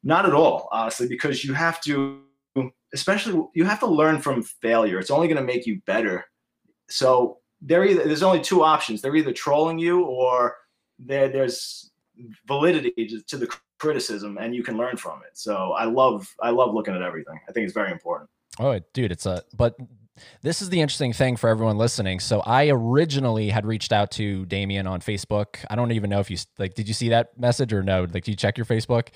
not 0.04 0.26
at 0.26 0.34
all, 0.34 0.70
honestly, 0.72 1.08
because 1.08 1.44
you 1.44 1.54
have 1.54 1.82
to, 1.82 2.22
especially, 2.94 3.44
you 3.54 3.66
have 3.66 3.80
to 3.80 3.88
learn 3.88 4.22
from 4.22 4.44
failure. 4.44 5.00
It's 5.00 5.12
only 5.12 5.28
going 5.28 5.38
to 5.38 5.44
make 5.44 5.66
you 5.66 5.82
better. 5.86 6.26
So 6.90 7.40
there, 7.62 7.84
either 7.84 8.04
there's 8.04 8.24
only 8.24 8.42
two 8.42 8.64
options. 8.64 9.02
They're 9.02 9.16
either 9.16 9.34
trolling 9.34 9.80
you, 9.80 10.04
or 10.06 10.56
there's 11.00 11.92
validity 12.48 13.24
to 13.28 13.38
the 13.38 13.54
criticism, 13.80 14.38
and 14.40 14.56
you 14.56 14.64
can 14.64 14.78
learn 14.78 14.98
from 14.98 15.22
it. 15.28 15.38
So 15.38 15.74
I 15.74 15.86
love, 15.86 16.34
I 16.42 16.52
love 16.52 16.74
looking 16.74 16.96
at 16.96 17.02
everything. 17.02 17.40
I 17.50 17.52
think 17.52 17.66
it's 17.66 17.74
very 17.74 17.92
important. 17.92 18.30
Oh, 18.60 18.80
dude, 18.94 19.12
it's 19.12 19.26
a 19.26 19.44
but 19.58 19.76
this 20.42 20.62
is 20.62 20.70
the 20.70 20.82
interesting 20.82 21.14
thing 21.14 21.36
for 21.36 21.50
everyone 21.50 21.78
listening. 21.78 22.20
So 22.20 22.42
I 22.42 22.70
originally 22.70 23.50
had 23.50 23.66
reached 23.66 23.92
out 23.92 24.12
to 24.12 24.46
Damien 24.46 24.88
on 24.88 25.02
Facebook. 25.02 25.58
I 25.70 25.76
don't 25.76 25.92
even 25.92 26.10
know 26.10 26.20
if 26.20 26.30
you 26.30 26.38
like 26.58 26.74
did 26.74 26.88
you 26.88 26.94
see 26.94 27.10
that 27.10 27.38
message 27.40 27.74
or 27.74 27.84
no? 27.84 28.02
Like 28.02 28.24
did 28.24 28.30
you 28.30 28.36
check 28.36 28.58
your 28.58 28.66
Facebook? 28.66 29.10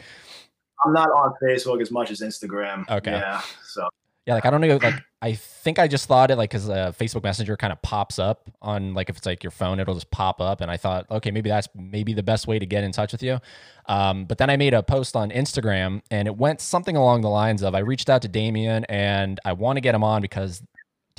I'm 0.86 0.94
not 0.94 1.10
on 1.10 1.34
Facebook 1.44 1.82
as 1.82 1.92
much 1.92 2.12
as 2.12 2.22
Instagram. 2.22 2.90
Okay. 2.90 3.12
Yeah. 3.12 3.42
So 3.64 3.88
Yeah, 4.26 4.36
like 4.36 4.46
I 4.46 4.50
don't 4.50 4.62
know 4.62 4.78
like 4.78 5.02
I 5.22 5.34
think 5.34 5.80
I 5.80 5.88
just 5.88 6.08
thought 6.08 6.32
it 6.32 6.38
like 6.38 6.52
cuz 6.52 6.70
uh, 6.70 6.92
Facebook 6.92 7.24
Messenger 7.24 7.58
kind 7.58 7.74
of 7.74 7.82
pops 7.82 8.20
up 8.20 8.50
on 8.62 8.94
like 8.94 9.10
if 9.10 9.18
it's 9.18 9.26
like 9.26 9.44
your 9.44 9.52
phone 9.52 9.80
it'll 9.80 9.94
just 9.94 10.12
pop 10.12 10.42
up 10.42 10.62
and 10.62 10.70
I 10.72 10.78
thought 10.78 11.06
okay, 11.12 11.32
maybe 11.32 11.50
that's 11.50 11.68
maybe 11.76 12.14
the 12.14 12.24
best 12.24 12.48
way 12.48 12.60
to 12.60 12.66
get 12.66 12.84
in 12.84 12.92
touch 12.92 13.12
with 13.12 13.24
you. 13.24 13.40
Um, 13.88 14.26
but 14.26 14.38
then 14.38 14.50
I 14.50 14.58
made 14.58 14.74
a 14.74 14.84
post 14.84 15.16
on 15.16 15.32
Instagram 15.32 16.02
and 16.12 16.28
it 16.28 16.36
went 16.36 16.62
something 16.62 16.96
along 16.96 17.22
the 17.22 17.30
lines 17.30 17.62
of 17.62 17.74
I 17.74 17.80
reached 17.80 18.10
out 18.10 18.22
to 18.24 18.28
Damien 18.28 18.86
and 18.86 19.40
I 19.46 19.54
want 19.54 19.78
to 19.78 19.82
get 19.82 19.96
him 19.96 20.04
on 20.04 20.22
because 20.22 20.62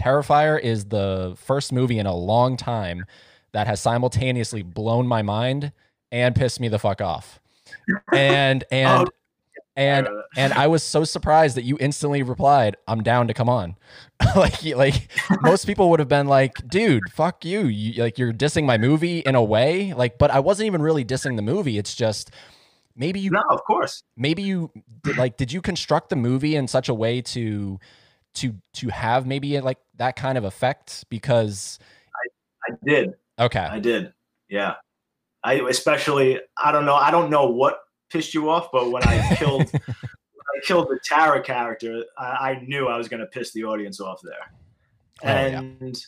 Terrifier 0.01 0.61
is 0.61 0.87
the 0.87 1.35
first 1.37 1.73
movie 1.73 1.99
in 1.99 2.07
a 2.07 2.15
long 2.15 2.57
time 2.57 3.05
that 3.53 3.67
has 3.67 3.81
simultaneously 3.81 4.63
blown 4.63 5.07
my 5.07 5.23
mind 5.23 5.73
and 6.11 6.35
pissed 6.35 6.61
me 6.61 6.69
the 6.69 6.79
fuck 6.79 7.01
off. 7.01 7.41
And 8.13 8.65
and 8.71 9.09
Oh, 9.09 9.13
and 9.77 10.09
uh, 10.09 10.23
and 10.37 10.53
I 10.53 10.67
was 10.67 10.83
so 10.83 11.05
surprised 11.05 11.57
that 11.57 11.63
you 11.63 11.77
instantly 11.81 12.23
replied, 12.23 12.77
"I'm 12.89 13.03
down 13.03 13.29
to 13.29 13.35
come 13.35 13.49
on." 13.49 13.77
like 14.37 14.65
like 14.65 15.09
most 15.43 15.65
people 15.67 15.91
would 15.91 16.01
have 16.01 16.09
been 16.09 16.27
like, 16.27 16.53
"Dude, 16.69 17.05
fuck 17.11 17.45
you. 17.45 17.67
you. 17.67 18.03
Like 18.03 18.19
you're 18.19 18.33
dissing 18.33 18.65
my 18.65 18.79
movie 18.79 19.21
in 19.21 19.35
a 19.35 19.43
way." 19.43 19.95
Like 19.95 20.19
but 20.19 20.31
I 20.31 20.41
wasn't 20.41 20.67
even 20.67 20.83
really 20.83 21.05
dissing 21.05 21.37
the 21.37 21.43
movie. 21.43 21.79
It's 21.79 21.95
just 21.95 22.31
maybe 22.97 23.21
you 23.21 23.31
no, 23.31 23.43
of 23.49 23.63
course. 23.65 24.03
maybe 24.17 24.43
you 24.43 24.71
did, 25.03 25.17
like 25.17 25.37
did 25.37 25.53
you 25.53 25.63
construct 25.63 26.11
the 26.11 26.17
movie 26.17 26.57
in 26.57 26.67
such 26.67 26.89
a 26.89 26.95
way 26.95 27.23
to 27.23 27.79
to 28.35 28.55
to 28.75 28.89
have 28.89 29.27
maybe 29.27 29.61
like 29.61 29.79
that 29.97 30.17
kind 30.17 30.39
of 30.39 30.45
effect 30.45 31.05
because 31.11 31.79
I 32.15 32.73
I 32.73 32.77
did. 32.85 33.15
okay 33.39 33.61
I 33.61 33.79
did. 33.79 34.13
Yeah. 34.49 34.75
I 35.43 35.55
especially 35.55 36.41
I 36.57 36.73
don't 36.73 36.85
know 36.85 36.95
I 36.95 37.11
don't 37.11 37.31
know 37.31 37.49
what 37.49 37.81
pissed 38.11 38.35
you 38.35 38.51
off, 38.51 38.71
but 38.73 38.91
when 38.91 39.03
I 39.05 39.35
killed 39.39 39.71
when 39.73 39.83
I 39.83 40.61
killed 40.65 40.89
the 40.89 40.99
Tara 41.05 41.43
character, 41.43 42.05
I, 42.19 42.25
I 42.25 42.65
knew 42.67 42.89
I 42.89 42.97
was 42.97 43.09
gonna 43.09 43.27
piss 43.27 43.53
the 43.53 43.65
audience 43.65 44.01
off 44.01 44.21
there. 44.23 44.53
Oh, 45.23 45.47
yeah. 45.47 45.59
And 45.59 46.05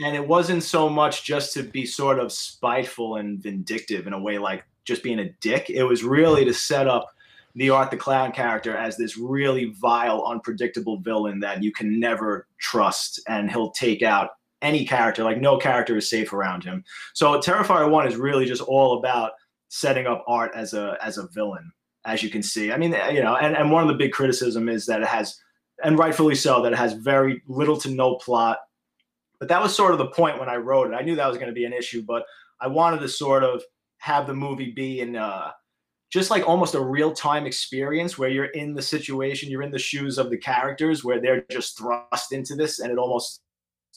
and 0.00 0.16
it 0.16 0.26
wasn't 0.26 0.62
so 0.62 0.88
much 0.88 1.24
just 1.24 1.52
to 1.54 1.62
be 1.62 1.86
sort 1.86 2.18
of 2.18 2.32
spiteful 2.32 3.16
and 3.16 3.38
vindictive 3.38 4.06
in 4.06 4.12
a 4.12 4.18
way 4.18 4.38
like 4.38 4.64
just 4.84 5.02
being 5.02 5.20
a 5.20 5.30
dick. 5.40 5.70
It 5.70 5.84
was 5.84 6.02
really 6.02 6.44
to 6.44 6.54
set 6.54 6.88
up 6.88 7.11
the 7.54 7.70
Art 7.70 7.90
the 7.90 7.96
Clown 7.96 8.32
character 8.32 8.76
as 8.76 8.96
this 8.96 9.18
really 9.18 9.74
vile, 9.80 10.24
unpredictable 10.26 10.98
villain 10.98 11.40
that 11.40 11.62
you 11.62 11.72
can 11.72 12.00
never 12.00 12.46
trust, 12.58 13.20
and 13.28 13.50
he'll 13.50 13.70
take 13.72 14.02
out 14.02 14.30
any 14.62 14.84
character. 14.86 15.24
Like 15.24 15.40
no 15.40 15.58
character 15.58 15.96
is 15.96 16.08
safe 16.08 16.32
around 16.32 16.64
him. 16.64 16.84
So 17.14 17.38
Terrifier 17.40 17.90
One 17.90 18.06
is 18.06 18.16
really 18.16 18.46
just 18.46 18.62
all 18.62 18.98
about 18.98 19.32
setting 19.68 20.06
up 20.06 20.24
Art 20.26 20.52
as 20.54 20.72
a 20.72 20.96
as 21.02 21.18
a 21.18 21.28
villain, 21.28 21.72
as 22.04 22.22
you 22.22 22.30
can 22.30 22.42
see. 22.42 22.72
I 22.72 22.76
mean, 22.76 22.94
you 23.12 23.22
know, 23.22 23.36
and, 23.36 23.56
and 23.56 23.70
one 23.70 23.82
of 23.82 23.88
the 23.88 23.94
big 23.94 24.12
criticism 24.12 24.68
is 24.68 24.86
that 24.86 25.02
it 25.02 25.08
has, 25.08 25.38
and 25.84 25.98
rightfully 25.98 26.34
so, 26.34 26.62
that 26.62 26.72
it 26.72 26.78
has 26.78 26.94
very 26.94 27.42
little 27.46 27.76
to 27.78 27.90
no 27.90 28.16
plot. 28.16 28.58
But 29.38 29.48
that 29.48 29.60
was 29.60 29.74
sort 29.74 29.92
of 29.92 29.98
the 29.98 30.06
point 30.06 30.38
when 30.38 30.48
I 30.48 30.56
wrote 30.56 30.92
it. 30.92 30.94
I 30.94 31.02
knew 31.02 31.16
that 31.16 31.28
was 31.28 31.36
going 31.36 31.48
to 31.48 31.54
be 31.54 31.64
an 31.64 31.72
issue, 31.72 32.02
but 32.02 32.22
I 32.60 32.68
wanted 32.68 33.00
to 33.00 33.08
sort 33.08 33.42
of 33.42 33.62
have 33.98 34.26
the 34.26 34.34
movie 34.34 34.70
be 34.70 35.00
in 35.00 35.16
uh, 35.16 35.50
just 36.12 36.30
like 36.30 36.46
almost 36.46 36.74
a 36.74 36.80
real 36.80 37.12
time 37.12 37.46
experience 37.46 38.18
where 38.18 38.28
you're 38.28 38.44
in 38.46 38.74
the 38.74 38.82
situation, 38.82 39.50
you're 39.50 39.62
in 39.62 39.70
the 39.70 39.78
shoes 39.78 40.18
of 40.18 40.28
the 40.28 40.36
characters, 40.36 41.02
where 41.02 41.20
they're 41.20 41.44
just 41.50 41.78
thrust 41.78 42.32
into 42.32 42.54
this, 42.54 42.80
and 42.80 42.92
it 42.92 42.98
almost 42.98 43.40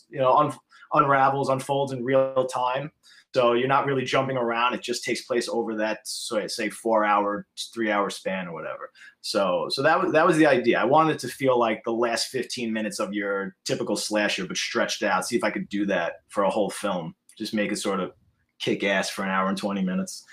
you 0.10 0.19
know 0.19 0.34
un- 0.38 0.54
unravels, 0.93 1.49
unfolds 1.49 1.91
in 1.91 2.04
real 2.04 2.47
time. 2.47 2.91
So 3.36 3.51
you're 3.51 3.67
not 3.67 3.86
really 3.86 4.06
jumping 4.06 4.38
around. 4.38 4.75
It 4.75 4.82
just 4.82 5.04
takes 5.04 5.25
place 5.25 5.49
over 5.49 5.75
that 5.75 5.99
so 6.06 6.47
say 6.47 6.69
four 6.69 7.04
hour, 7.04 7.45
three 7.73 7.91
hour 7.91 8.10
span 8.10 8.47
or 8.47 8.54
whatever. 8.54 8.91
So 9.19 9.67
so 9.69 9.84
that 9.84 10.01
was 10.01 10.13
that 10.13 10.25
was 10.25 10.38
the 10.38 10.47
idea. 10.47 10.80
I 10.80 10.86
wanted 10.86 11.15
it 11.15 11.19
to 11.19 11.28
feel 11.28 11.60
like 11.60 11.84
the 11.84 11.91
last 11.91 12.28
15 12.28 12.71
minutes 12.71 12.99
of 12.99 13.13
your 13.13 13.58
typical 13.65 13.97
slasher, 13.97 14.45
but 14.45 14.56
stretched 14.56 15.04
out. 15.04 15.28
See 15.28 15.36
if 15.36 15.43
I 15.43 15.51
could 15.51 15.67
do 15.67 15.86
that 15.88 16.13
for 16.30 16.45
a 16.45 16.49
whole 16.49 16.69
film. 16.69 17.13
Just 17.38 17.54
make 17.54 17.73
it 17.73 17.78
sort 17.78 17.99
of 17.99 18.13
kick 18.60 18.86
ass 18.86 19.10
for 19.10 19.23
an 19.23 19.32
hour 19.32 19.49
and 19.49 19.58
20 19.58 19.84
minutes. 19.84 20.23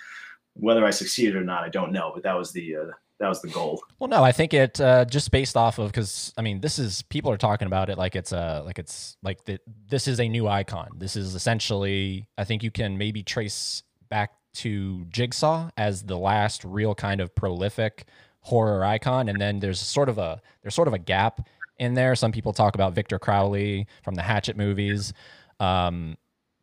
Whether 0.55 0.85
I 0.85 0.91
succeeded 0.91 1.37
or 1.37 1.45
not, 1.45 1.65
I 1.65 1.69
don't 1.69 1.93
know. 1.93 2.13
But 2.15 2.23
that 2.25 2.37
was 2.37 2.53
the 2.53 2.77
uh, 2.77 2.85
that 3.23 3.29
was 3.29 3.41
the 3.41 3.49
goal. 3.49 3.81
Well, 4.01 4.09
no, 4.09 4.25
I 4.25 4.33
think 4.33 4.53
it 4.53 4.81
uh, 4.81 5.05
just 5.05 5.31
based 5.31 5.57
off 5.57 5.79
of 5.79 5.93
because 5.93 6.35
I 6.37 6.43
mean, 6.43 6.61
this 6.61 6.79
is 6.79 7.03
people 7.03 7.31
are 7.31 7.37
talking 7.37 7.67
about 7.67 7.89
it 7.89 7.97
like 7.97 8.17
it's 8.17 8.33
a 8.33 8.63
like 8.67 8.81
it's 8.81 9.17
like 9.23 9.45
the, 9.45 9.61
this 9.89 10.09
is 10.09 10.19
a 10.19 10.29
new 10.29 10.49
icon. 10.49 10.89
This 10.97 11.15
is 11.15 11.37
essentially, 11.37 12.27
I 12.37 12.43
think 12.43 12.65
you 12.65 12.73
can 12.73 12.99
maybe 12.99 13.23
trace 13.23 13.85
back 14.11 14.33
to 14.55 15.05
Jigsaw 15.05 15.71
as 15.77 16.03
the 16.03 16.19
last 16.19 16.65
real 16.65 16.95
kind 16.97 17.21
of 17.21 17.33
prolific 17.35 18.07
horror 18.41 18.85
icon, 18.85 19.29
and 19.29 19.41
then 19.41 19.61
there's 19.61 19.79
sort 19.79 20.09
of 20.09 20.19
a 20.19 20.43
there's 20.63 20.75
sort 20.75 20.89
of 20.89 20.95
a 20.95 20.99
gap 20.99 21.49
in 21.79 21.95
there. 21.95 22.17
Some 22.17 22.33
people 22.33 22.53
talk 22.53 22.75
about 22.75 22.93
Victor 22.93 23.21
Crowley 23.21 23.87
from 24.03 24.17
the 24.17 24.23
Hatchet 24.23 24.57
movies, 24.57 25.13
um, 25.61 26.17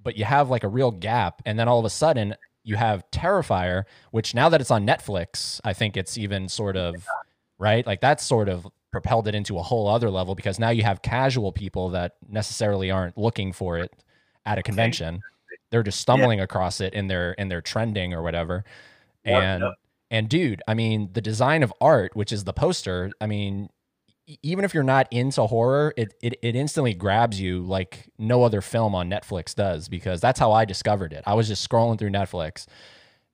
but 0.04 0.17
you 0.17 0.25
have 0.25 0.49
like 0.49 0.65
a 0.65 0.67
real 0.67 0.91
gap, 0.91 1.41
and 1.45 1.58
then 1.58 1.69
all 1.69 1.80
of 1.80 1.86
a 1.86 1.89
sudden 1.89 2.36
you 2.69 2.75
have 2.75 3.03
Terrifier, 3.12 3.84
which 4.12 4.36
now 4.36 4.47
that 4.49 4.62
it's 4.62 4.69
on 4.69 4.86
Netflix, 4.86 5.60
I 5.63 5.73
think 5.73 5.97
it's 5.97 6.17
even 6.17 6.47
sort 6.47 6.77
of 6.77 7.05
right. 7.58 7.86
Like 7.86 7.99
that's 7.99 8.23
sort 8.23 8.47
of 8.47 8.67
propelled 8.91 9.27
it 9.27 9.36
into 9.36 9.58
a 9.58 9.63
whole 9.63 9.88
other 9.88 10.10
level 10.10 10.36
because 10.36 10.60
now 10.60 10.69
you 10.69 10.84
have 10.84 11.01
casual 11.01 11.51
people 11.51 11.89
that 11.89 12.15
necessarily 12.27 12.91
aren't 12.91 13.17
looking 13.17 13.51
for 13.51 13.79
it 13.79 13.91
at 14.45 14.60
a 14.60 14.63
convention. 14.63 15.21
They're 15.71 15.84
just 15.84 15.99
stumbling 15.99 16.39
across 16.39 16.79
it 16.79 16.93
in 16.93 17.08
their 17.08 17.34
in 17.34 17.49
their 17.49 17.62
trending 17.62 18.13
or 18.13 18.21
whatever. 18.21 18.63
And 19.25 19.63
and 20.12 20.29
dude, 20.29 20.62
I 20.67 20.75
mean, 20.75 21.10
the 21.13 21.21
design 21.21 21.63
of 21.63 21.73
art, 21.82 22.15
which 22.15 22.32
is 22.32 22.43
the 22.43 22.53
poster, 22.53 23.12
I 23.19 23.25
mean, 23.25 23.69
even 24.43 24.63
if 24.63 24.73
you're 24.73 24.83
not 24.83 25.07
into 25.11 25.45
horror, 25.47 25.93
it, 25.97 26.13
it 26.21 26.37
it 26.41 26.55
instantly 26.55 26.93
grabs 26.93 27.39
you 27.39 27.63
like 27.63 28.09
no 28.17 28.43
other 28.43 28.61
film 28.61 28.93
on 28.93 29.09
Netflix 29.09 29.55
does 29.55 29.89
because 29.89 30.21
that's 30.21 30.39
how 30.39 30.51
I 30.51 30.65
discovered 30.65 31.13
it. 31.13 31.23
I 31.25 31.33
was 31.33 31.47
just 31.47 31.67
scrolling 31.67 31.97
through 31.97 32.11
Netflix 32.11 32.65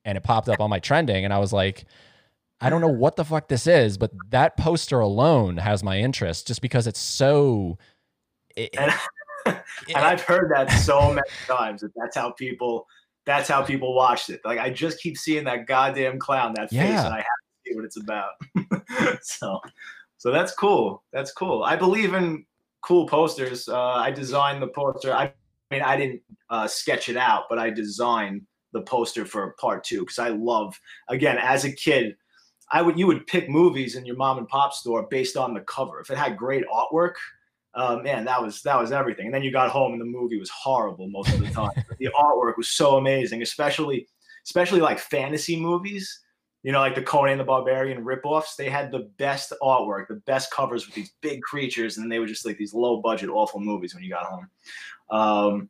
and 0.06 0.18
it 0.18 0.24
popped 0.24 0.48
up 0.50 0.60
on 0.60 0.70
my 0.70 0.80
trending 0.80 1.26
and 1.26 1.34
I 1.34 1.40
was 1.40 1.52
like, 1.52 1.86
I 2.62 2.70
don't 2.70 2.82
know 2.82 2.88
what 2.88 3.16
the 3.16 3.26
fuck 3.26 3.48
this 3.48 3.68
is, 3.68 3.98
but 3.98 4.12
that 4.30 4.58
poster 4.58 5.00
alone 5.00 5.58
has 5.58 5.84
my 5.84 6.00
interest 6.00 6.48
just 6.48 6.62
because 6.62 6.88
it's 6.88 7.00
so. 7.00 7.78
It, 8.56 8.76
and, 8.78 8.94
and 9.46 9.98
I've 9.98 10.22
heard 10.22 10.52
that 10.56 10.72
so 10.72 11.10
many 11.14 11.22
times 11.48 11.82
that 11.82 11.92
that's 11.96 12.16
how 12.16 12.32
people 12.32 12.88
that's 13.26 13.50
how 13.50 13.64
people 13.64 13.94
watched 13.94 14.30
it. 14.30 14.42
Like 14.46 14.60
I 14.60 14.70
just 14.70 15.00
keep 15.00 15.18
seeing 15.18 15.44
that 15.46 15.68
goddamn 15.68 16.20
clown, 16.20 16.54
that 16.56 16.70
face, 16.70 16.80
and 16.80 17.14
I 17.14 17.18
have 17.18 17.26
to 17.26 17.70
see 17.70 17.76
what 17.76 17.86
it's 17.86 17.98
about. 17.98 18.32
so, 19.22 19.60
so 20.26 20.32
that's 20.32 20.56
cool. 20.56 21.04
That's 21.14 21.32
cool. 21.32 21.64
I 21.64 21.76
believe 21.76 22.16
in 22.16 22.48
cool 22.82 23.06
posters. 23.06 23.70
Uh, 23.70 23.80
I 23.80 24.10
designed 24.10 24.60
the 24.60 24.70
poster. 24.70 25.14
I 25.14 25.32
mean, 25.70 25.84
I 25.84 25.96
didn't 25.96 26.24
uh, 26.50 26.68
sketch 26.68 27.10
it 27.10 27.16
out, 27.16 27.44
but 27.48 27.60
I 27.60 27.70
designed 27.70 28.42
the 28.74 28.82
poster 28.82 29.24
for 29.24 29.54
part 29.60 29.84
two 29.84 30.00
because 30.00 30.18
I 30.18 30.30
love. 30.30 30.80
Again, 31.10 31.38
as 31.38 31.64
a 31.64 31.72
kid, 31.72 32.16
I 32.72 32.82
would 32.82 32.98
you 32.98 33.06
would 33.06 33.28
pick 33.28 33.52
movies 33.52 33.98
in 33.98 34.04
your 34.04 34.16
mom 34.16 34.40
and 34.40 34.48
pop 34.48 34.74
store 34.74 35.06
based 35.12 35.38
on 35.38 35.54
the 35.54 35.62
cover. 35.62 36.00
If 36.00 36.10
it 36.10 36.18
had 36.18 36.38
great 36.38 36.64
artwork, 36.74 37.14
uh, 37.76 37.98
man, 37.98 38.26
that 38.26 38.42
was 38.42 38.64
that 38.64 38.80
was 38.80 38.92
everything. 38.92 39.28
And 39.28 39.36
then 39.36 39.44
you 39.44 39.52
got 39.52 39.70
home 39.70 39.92
and 39.92 40.02
the 40.02 40.06
movie 40.06 40.40
was 40.40 40.50
horrible 40.50 41.08
most 41.08 41.36
of 41.36 41.40
the 41.40 41.52
time. 41.52 41.70
the 42.00 42.10
artwork 42.20 42.58
was 42.58 42.72
so 42.72 42.98
amazing, 42.98 43.44
especially 43.44 44.08
especially 44.44 44.82
like 44.82 44.98
fantasy 44.98 45.56
movies. 45.56 46.22
You 46.66 46.72
know, 46.72 46.80
like 46.80 46.96
the 46.96 47.04
Conan 47.04 47.38
the 47.38 47.44
Barbarian 47.44 48.04
ripoffs. 48.04 48.56
They 48.56 48.72
had 48.72 48.90
the 48.90 49.08
best 49.18 49.54
artwork, 49.62 50.08
the 50.08 50.16
best 50.26 50.50
covers 50.50 50.88
with 50.88 50.96
these 50.96 51.12
big 51.22 51.44
creatures, 51.44 51.96
and 51.96 52.04
then 52.04 52.10
they 52.10 52.18
were 52.18 52.26
just 52.26 52.44
like 52.44 52.58
these 52.58 52.74
low 52.74 53.04
budget, 53.04 53.30
awful 53.30 53.60
movies 53.60 53.94
when 53.94 54.04
you 54.04 54.10
got 54.10 54.26
home. 54.26 54.50
Um, 55.12 55.70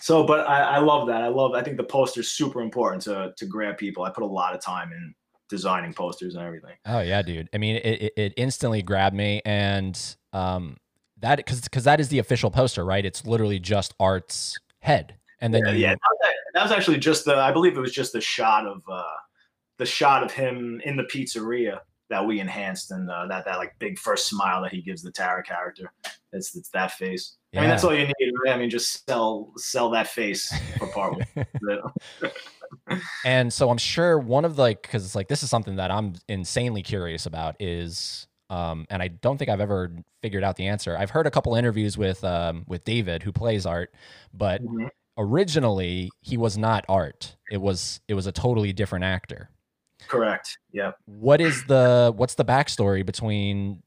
so, 0.00 0.24
but 0.24 0.48
I, 0.48 0.62
I 0.62 0.78
love 0.78 1.06
that. 1.08 1.20
I 1.20 1.28
love. 1.28 1.52
I 1.52 1.62
think 1.62 1.76
the 1.76 1.84
poster's 1.84 2.30
super 2.30 2.62
important 2.62 3.02
to 3.02 3.34
to 3.36 3.44
grab 3.44 3.76
people. 3.76 4.04
I 4.04 4.10
put 4.10 4.22
a 4.22 4.26
lot 4.26 4.54
of 4.54 4.62
time 4.62 4.90
in 4.90 5.14
designing 5.50 5.92
posters 5.92 6.34
and 6.34 6.42
everything. 6.42 6.76
Oh 6.86 7.00
yeah, 7.00 7.20
dude. 7.20 7.50
I 7.52 7.58
mean, 7.58 7.76
it, 7.76 8.02
it, 8.02 8.12
it 8.16 8.34
instantly 8.38 8.80
grabbed 8.80 9.14
me, 9.14 9.42
and 9.44 10.00
um, 10.32 10.78
that 11.18 11.36
because 11.36 11.60
because 11.60 11.84
that 11.84 12.00
is 12.00 12.08
the 12.08 12.20
official 12.20 12.50
poster, 12.50 12.86
right? 12.86 13.04
It's 13.04 13.26
literally 13.26 13.58
just 13.58 13.92
Art's 14.00 14.58
head, 14.80 15.14
and 15.42 15.52
then 15.52 15.66
yeah, 15.66 15.72
you, 15.72 15.78
yeah, 15.78 15.90
that 15.90 16.00
was, 16.00 16.34
that 16.54 16.62
was 16.62 16.72
actually 16.72 16.96
just 17.00 17.26
the. 17.26 17.36
I 17.36 17.52
believe 17.52 17.76
it 17.76 17.80
was 17.82 17.92
just 17.92 18.14
the 18.14 18.20
shot 18.22 18.66
of 18.66 18.82
uh, 18.90 19.02
the 19.82 19.86
shot 19.86 20.22
of 20.22 20.30
him 20.30 20.80
in 20.84 20.96
the 20.96 21.02
pizzeria 21.02 21.80
that 22.08 22.24
we 22.24 22.38
enhanced, 22.38 22.92
and 22.92 23.10
uh, 23.10 23.26
that 23.26 23.44
that 23.46 23.56
like 23.58 23.74
big 23.80 23.98
first 23.98 24.28
smile 24.28 24.62
that 24.62 24.70
he 24.70 24.80
gives 24.80 25.02
the 25.02 25.10
Tara 25.10 25.42
character. 25.42 25.92
It's 26.32 26.54
it's 26.54 26.68
that 26.68 26.92
face. 26.92 27.36
I 27.56 27.60
mean, 27.60 27.68
that's 27.68 27.82
all 27.82 27.92
you 27.92 28.06
need. 28.06 28.32
Right? 28.44 28.54
I 28.54 28.56
mean, 28.56 28.70
just 28.70 29.04
sell 29.08 29.52
sell 29.56 29.90
that 29.90 30.06
face 30.06 30.54
for 30.78 30.86
part 30.88 31.14
one. 31.14 31.80
And 33.24 33.52
so 33.52 33.70
I'm 33.70 33.78
sure 33.78 34.18
one 34.18 34.44
of 34.44 34.56
the, 34.56 34.62
like 34.62 34.82
because 34.82 35.04
it's 35.04 35.16
like 35.16 35.26
this 35.26 35.42
is 35.42 35.50
something 35.50 35.76
that 35.76 35.90
I'm 35.90 36.14
insanely 36.28 36.82
curious 36.82 37.26
about 37.26 37.56
is 37.60 38.28
um 38.50 38.86
and 38.90 39.02
I 39.02 39.08
don't 39.08 39.36
think 39.38 39.50
I've 39.50 39.60
ever 39.60 39.92
figured 40.22 40.44
out 40.44 40.56
the 40.56 40.66
answer. 40.68 40.96
I've 40.96 41.10
heard 41.10 41.26
a 41.26 41.30
couple 41.30 41.54
interviews 41.56 41.98
with 41.98 42.22
um 42.22 42.64
with 42.68 42.84
David 42.84 43.24
who 43.24 43.32
plays 43.32 43.66
Art, 43.66 43.94
but 44.32 44.62
Mhm. 44.62 44.88
originally 45.18 46.10
he 46.20 46.36
was 46.36 46.56
not 46.56 46.84
Art. 46.88 47.36
It 47.50 47.60
was 47.60 48.00
it 48.08 48.14
was 48.14 48.26
a 48.26 48.32
totally 48.32 48.72
different 48.72 49.04
actor. 49.04 49.50
Correct. 50.08 50.58
Yeah. 50.72 50.92
What 51.06 51.40
is 51.40 51.64
the 51.64 52.12
what's 52.16 52.34
the 52.34 52.44
backstory 52.44 53.04
between 53.04 53.82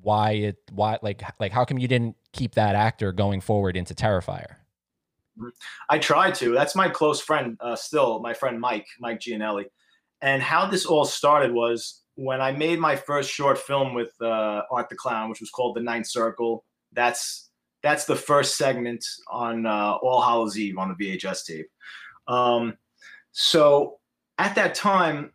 why 0.00 0.32
it 0.32 0.56
why 0.72 0.98
like 1.02 1.22
like 1.38 1.52
how 1.52 1.64
come 1.64 1.78
you 1.78 1.88
didn't 1.88 2.16
keep 2.32 2.54
that 2.54 2.74
actor 2.74 3.12
going 3.12 3.40
forward 3.40 3.76
into 3.76 3.94
Terrifier? 3.94 4.56
I 5.88 5.98
tried 5.98 6.34
to. 6.36 6.52
That's 6.52 6.74
my 6.74 6.88
close 6.88 7.20
friend, 7.20 7.56
uh, 7.60 7.76
still 7.76 8.20
my 8.20 8.34
friend 8.34 8.60
Mike, 8.60 8.86
Mike 8.98 9.20
Giannelli. 9.20 9.66
And 10.20 10.42
how 10.42 10.66
this 10.66 10.84
all 10.84 11.04
started 11.04 11.52
was 11.52 12.02
when 12.16 12.40
I 12.40 12.50
made 12.52 12.80
my 12.80 12.96
first 12.96 13.30
short 13.30 13.58
film 13.58 13.94
with 13.94 14.12
uh, 14.20 14.62
Art 14.70 14.88
the 14.88 14.96
Clown, 14.96 15.30
which 15.30 15.40
was 15.40 15.50
called 15.50 15.76
The 15.76 15.82
Ninth 15.82 16.08
Circle. 16.08 16.64
That's 16.92 17.50
that's 17.82 18.06
the 18.06 18.16
first 18.16 18.56
segment 18.56 19.04
on 19.28 19.66
uh, 19.66 19.96
All 20.02 20.20
Hallows 20.20 20.58
Eve 20.58 20.78
on 20.78 20.88
the 20.88 21.04
VHS 21.04 21.44
tape. 21.44 21.68
Um, 22.26 22.76
so 23.30 23.98
at 24.36 24.56
that 24.56 24.74
time, 24.74 25.32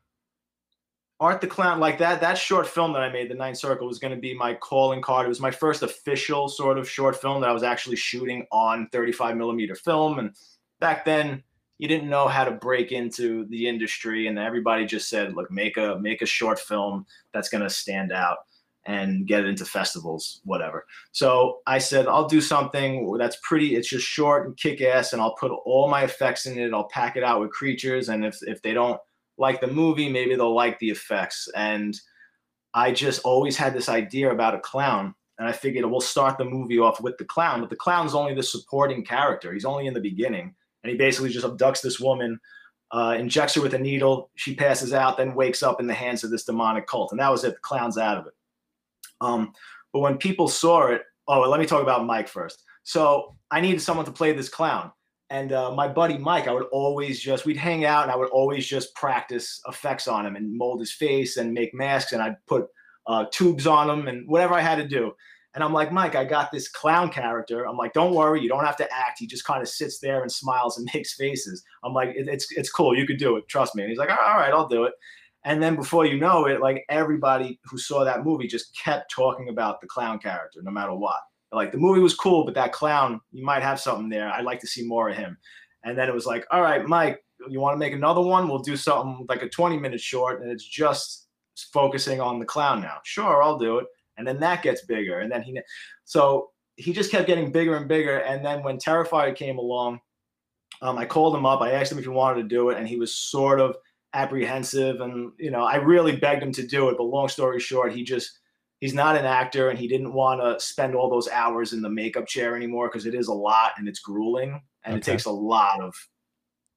Art 1.23 1.39
the 1.39 1.47
Clown, 1.47 1.79
like 1.79 1.99
that, 1.99 2.19
that 2.19 2.38
short 2.38 2.67
film 2.67 2.91
that 2.91 3.01
I 3.01 3.09
made, 3.09 3.29
The 3.29 3.36
Ninth 3.36 3.57
Circle, 3.57 3.88
was 3.88 3.97
going 3.97 4.13
to 4.13 4.19
be 4.19 4.33
my 4.33 4.55
calling 4.55 5.01
card. 5.01 5.25
It 5.25 5.29
was 5.29 5.39
my 5.39 5.51
first 5.51 5.81
official 5.81 6.49
sort 6.49 6.77
of 6.77 6.89
short 6.89 7.15
film 7.15 7.39
that 7.39 7.49
I 7.49 7.53
was 7.53 7.63
actually 7.63 7.95
shooting 7.95 8.45
on 8.51 8.89
35 8.91 9.38
millimeter 9.38 9.73
film. 9.73 10.19
And 10.19 10.36
back 10.81 11.05
then, 11.05 11.41
you 11.77 11.88
didn't 11.88 12.09
know 12.09 12.27
how 12.27 12.43
to 12.43 12.51
break 12.51 12.91
into 12.91 13.45
the 13.45 13.69
industry, 13.69 14.27
and 14.27 14.38
everybody 14.38 14.86
just 14.86 15.07
said, 15.07 15.33
"Look, 15.33 15.49
make 15.49 15.77
a 15.77 15.97
make 15.97 16.21
a 16.21 16.25
short 16.25 16.59
film 16.59 17.05
that's 17.33 17.47
going 17.47 17.63
to 17.63 17.69
stand 17.69 18.12
out 18.12 18.39
and 18.86 19.25
get 19.25 19.45
it 19.45 19.47
into 19.47 19.63
festivals, 19.63 20.41
whatever." 20.43 20.86
So 21.13 21.62
I 21.65 21.77
said, 21.77 22.05
"I'll 22.05 22.27
do 22.27 22.41
something 22.41 23.17
that's 23.17 23.38
pretty. 23.43 23.75
It's 23.75 23.88
just 23.88 24.05
short 24.05 24.45
and 24.45 24.57
kick 24.57 24.81
ass, 24.81 25.13
and 25.13 25.21
I'll 25.21 25.36
put 25.36 25.51
all 25.51 25.88
my 25.89 26.03
effects 26.03 26.45
in 26.45 26.59
it. 26.59 26.73
I'll 26.73 26.89
pack 26.89 27.15
it 27.15 27.23
out 27.23 27.39
with 27.39 27.51
creatures, 27.51 28.09
and 28.09 28.25
if 28.25 28.38
if 28.43 28.62
they 28.62 28.73
don't 28.73 28.99
like 29.38 29.62
the 29.62 29.67
movie, 29.67 30.10
maybe 30.10 30.36
they'll 30.36 30.54
like 30.54 30.80
the 30.80 30.89
effects. 30.89 31.50
And 31.56 32.00
I 32.74 32.91
just 32.91 33.22
always 33.24 33.58
had 33.58 33.74
this 33.74 33.89
idea 33.89 34.32
about 34.32 34.56
a 34.56 34.60
clown. 34.60 35.15
And 35.39 35.48
I 35.48 35.52
figured 35.52 35.86
we'll 35.86 36.02
start 36.02 36.38
the 36.38 36.46
movie 36.46 36.80
off 36.80 37.02
with 37.02 37.17
the 37.17 37.26
clown, 37.26 37.60
but 37.60 37.69
the 37.69 37.76
clown's 37.76 38.13
only 38.13 38.36
the 38.36 38.43
supporting 38.43 39.04
character. 39.04 39.52
He's 39.52 39.65
only 39.65 39.88
in 39.88 39.93
the 39.93 40.00
beginning. 40.00 40.54
And 40.84 40.91
he 40.91 40.98
basically 40.98 41.30
just 41.30 41.46
abducts 41.46 41.82
this 41.82 42.00
woman, 42.00 42.39
uh, 42.91 43.15
injects 43.17 43.56
her 43.56 43.62
with 43.62 43.74
a 43.74 43.80
needle. 43.80 44.30
She 44.36 44.54
passes 44.54 44.93
out, 44.93 45.17
then 45.17 45.34
wakes 45.34 45.63
up 45.63 45.80
in 45.80 45.88
the 45.88 45.93
hands 45.93 46.24
of 46.24 46.30
this 46.30 46.43
demonic 46.43 46.86
cult. 46.86 47.12
And 47.12 47.19
that 47.19 47.32
was 47.32 47.43
it. 47.43 47.56
The 47.56 47.62
clown's 47.62 47.98
out 47.98 48.17
of 48.17 48.28
it. 48.28 48.34
Um, 49.22 49.54
but 49.91 50.00
when 50.00 50.17
people 50.17 50.48
saw 50.48 50.88
it, 50.88 51.04
oh, 51.28 51.41
let 51.41 51.60
me 51.60 51.65
talk 51.65 51.82
about 51.82 52.06
Mike 52.06 52.28
first. 52.28 52.63
So 52.84 53.36
I 53.50 53.62
needed 53.62 53.82
someone 53.82 54.06
to 54.06 54.12
play 54.12 54.34
this 54.34 54.50
clown. 54.50 54.91
And 55.34 55.52
uh, 55.52 55.72
my 55.72 55.88
buddy 55.88 56.19
Mike, 56.19 56.48
I 56.48 56.52
would 56.52 56.67
always 56.72 57.19
just, 57.19 57.43
we'd 57.43 57.58
hang 57.58 57.86
out 57.86 58.04
and 58.04 58.12
I 58.12 58.15
would 58.15 58.30
always 58.30 58.67
just 58.67 58.93
practice 58.93 59.60
effects 59.67 60.08
on 60.08 60.28
him 60.28 60.36
and 60.36 60.56
mold 60.56 60.80
his 60.80 60.93
face 60.93 61.38
and 61.38 61.52
make 61.52 61.74
masks. 61.74 62.12
And 62.12 62.22
I'd 62.22 62.36
put 62.46 62.67
uh, 63.08 63.26
tubes 63.32 63.65
on 63.65 63.89
him 63.89 64.08
and 64.08 64.28
whatever 64.28 64.54
I 64.54 64.62
had 64.62 64.76
to 64.76 64.88
do. 64.88 65.12
And 65.56 65.63
I'm 65.63 65.74
like, 65.74 65.91
Mike, 65.91 66.13
I 66.13 66.24
got 66.24 66.52
this 66.52 66.69
clown 66.69 67.10
character. 67.10 67.67
I'm 67.67 67.78
like, 67.78 67.93
don't 67.93 68.13
worry, 68.13 68.41
you 68.41 68.48
don't 68.48 68.63
have 68.63 68.78
to 68.78 68.93
act. 68.93 69.17
He 69.17 69.26
just 69.26 69.43
kind 69.43 69.63
of 69.63 69.67
sits 69.67 69.98
there 69.98 70.22
and 70.22 70.32
smiles 70.32 70.78
and 70.78 70.88
makes 70.93 71.15
faces. 71.15 71.63
I'm 71.84 71.93
like, 71.96 72.10
it, 72.10 72.28
it's 72.28 72.52
it's 72.52 72.69
cool. 72.69 72.96
You 72.96 73.08
could 73.08 73.17
do 73.17 73.36
it. 73.38 73.48
Trust 73.48 73.74
me. 73.74 73.82
And 73.82 73.89
he's 73.89 73.98
like, 73.98 74.12
all 74.12 74.38
right, 74.38 74.54
I'll 74.54 74.67
do 74.67 74.84
it. 74.84 74.93
And 75.46 75.63
then 75.63 75.76
before 75.76 76.06
you 76.06 76.19
know 76.19 76.46
it, 76.46 76.62
like 76.62 76.86
everybody 76.89 77.60
who 77.65 77.80
saw 77.80 78.04
that 78.04 78.24
movie 78.24 78.48
just 78.48 78.78
kept 78.78 79.12
talking 79.12 79.50
about 79.50 79.82
the 79.82 79.88
clown 79.88 80.19
character, 80.19 80.62
no 80.62 80.69
matter 80.69 80.93
what. 80.93 81.22
Like 81.54 81.72
the 81.72 81.78
movie 81.78 82.02
was 82.02 82.16
cool, 82.16 82.46
but 82.46 82.56
that 82.56 82.74
clown, 82.74 83.22
you 83.32 83.46
might 83.46 83.63
have 83.63 83.80
something 83.80 84.10
there. 84.10 84.30
I'd 84.30 84.46
like 84.46 84.60
to 84.62 84.68
see 84.68 84.86
more 84.86 85.10
of 85.10 85.16
him. 85.16 85.38
And 85.84 85.98
then 85.98 86.10
it 86.10 86.13
was 86.13 86.26
like, 86.26 86.46
all 86.52 86.62
right, 86.62 86.86
Mike, 86.86 87.24
you 87.50 87.60
want 87.60 87.76
to 87.76 87.80
make 87.80 87.94
another 87.94 88.22
one? 88.22 88.48
We'll 88.48 88.60
do 88.60 88.78
something 88.78 89.26
like 89.28 89.44
a 89.44 89.50
20 89.50 89.78
minute 89.78 90.00
short, 90.00 90.42
and 90.42 90.52
it's 90.52 90.68
just 90.68 91.28
focusing 91.72 92.22
on 92.22 92.39
the 92.39 92.46
clown 92.46 92.82
now. 92.82 92.98
Sure, 93.04 93.44
I'll 93.44 93.58
do 93.58 93.78
it. 93.80 93.86
And 94.18 94.28
then 94.28 94.39
that 94.39 94.63
gets 94.63 94.86
bigger. 94.86 95.20
And 95.20 95.32
then 95.32 95.42
he, 95.42 95.60
so 96.06 96.50
he 96.76 96.94
just 96.94 97.12
kept 97.12 97.28
getting 97.28 97.52
bigger 97.52 97.76
and 97.76 97.88
bigger. 97.88 98.20
And 98.20 98.46
then 98.46 98.63
when 98.63 98.78
Terrifier 98.78 99.36
came 99.36 99.58
along, 99.58 100.00
um, 100.82 100.98
I 100.98 101.06
called 101.06 101.36
him 101.36 101.46
up. 101.46 101.62
I 101.62 101.72
asked 101.72 101.92
him 101.92 101.98
if 101.98 102.06
he 102.06 102.10
wanted 102.10 102.42
to 102.42 102.48
do 102.48 102.70
it, 102.70 102.78
and 102.78 102.88
he 102.88 102.98
was 102.98 103.13
sort 103.13 103.60
of 103.60 103.76
apprehensive. 104.13 105.02
And 105.02 105.32
you 105.38 105.52
know, 105.52 105.63
I 105.63 105.76
really 105.76 106.16
begged 106.16 106.44
him 106.44 106.52
to 106.54 106.66
do 106.66 106.89
it. 106.89 106.98
But 106.98 107.04
long 107.04 107.30
story 107.30 107.60
short, 107.60 107.94
he 107.94 108.04
just 108.04 108.39
he's 108.84 108.93
not 108.93 109.15
an 109.15 109.24
actor, 109.24 109.69
and 109.69 109.80
he 109.80 109.88
didn't 109.88 110.12
want 110.12 110.41
to 110.41 110.60
spend 110.60 110.93
all 110.93 111.10
those 111.10 111.30
hours 111.30 111.72
in 111.72 111.82
the 111.82 111.89
makeup 111.89 112.28
chair 112.28 112.54
anymore 112.54 112.89
because 112.89 113.06
it 113.06 113.15
is 113.15 113.30
a 113.30 113.34
lot 113.34 113.72
and 113.78 113.88
it's 113.88 114.00
grueling 114.00 114.62
and 114.84 114.98
it 114.98 115.02
takes 115.02 115.24
a 115.24 115.32
lot 115.32 115.80
of 115.80 115.96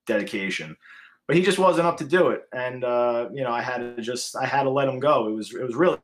dedication. 0.06 0.76
But 1.26 1.34
he 1.34 1.42
just 1.42 1.58
wasn't 1.58 1.88
up 1.88 1.96
to 1.96 2.04
do 2.04 2.28
it, 2.28 2.42
and 2.52 2.84
uh, 2.84 3.28
you 3.34 3.42
know, 3.42 3.50
I 3.50 3.60
had 3.60 3.78
to 3.78 4.00
just 4.00 4.36
I 4.36 4.46
had 4.46 4.62
to 4.62 4.70
let 4.70 4.86
him 4.86 5.00
go. 5.00 5.26
It 5.26 5.32
was 5.32 5.52
it 5.52 5.64
was 5.64 5.74
really 5.74 5.98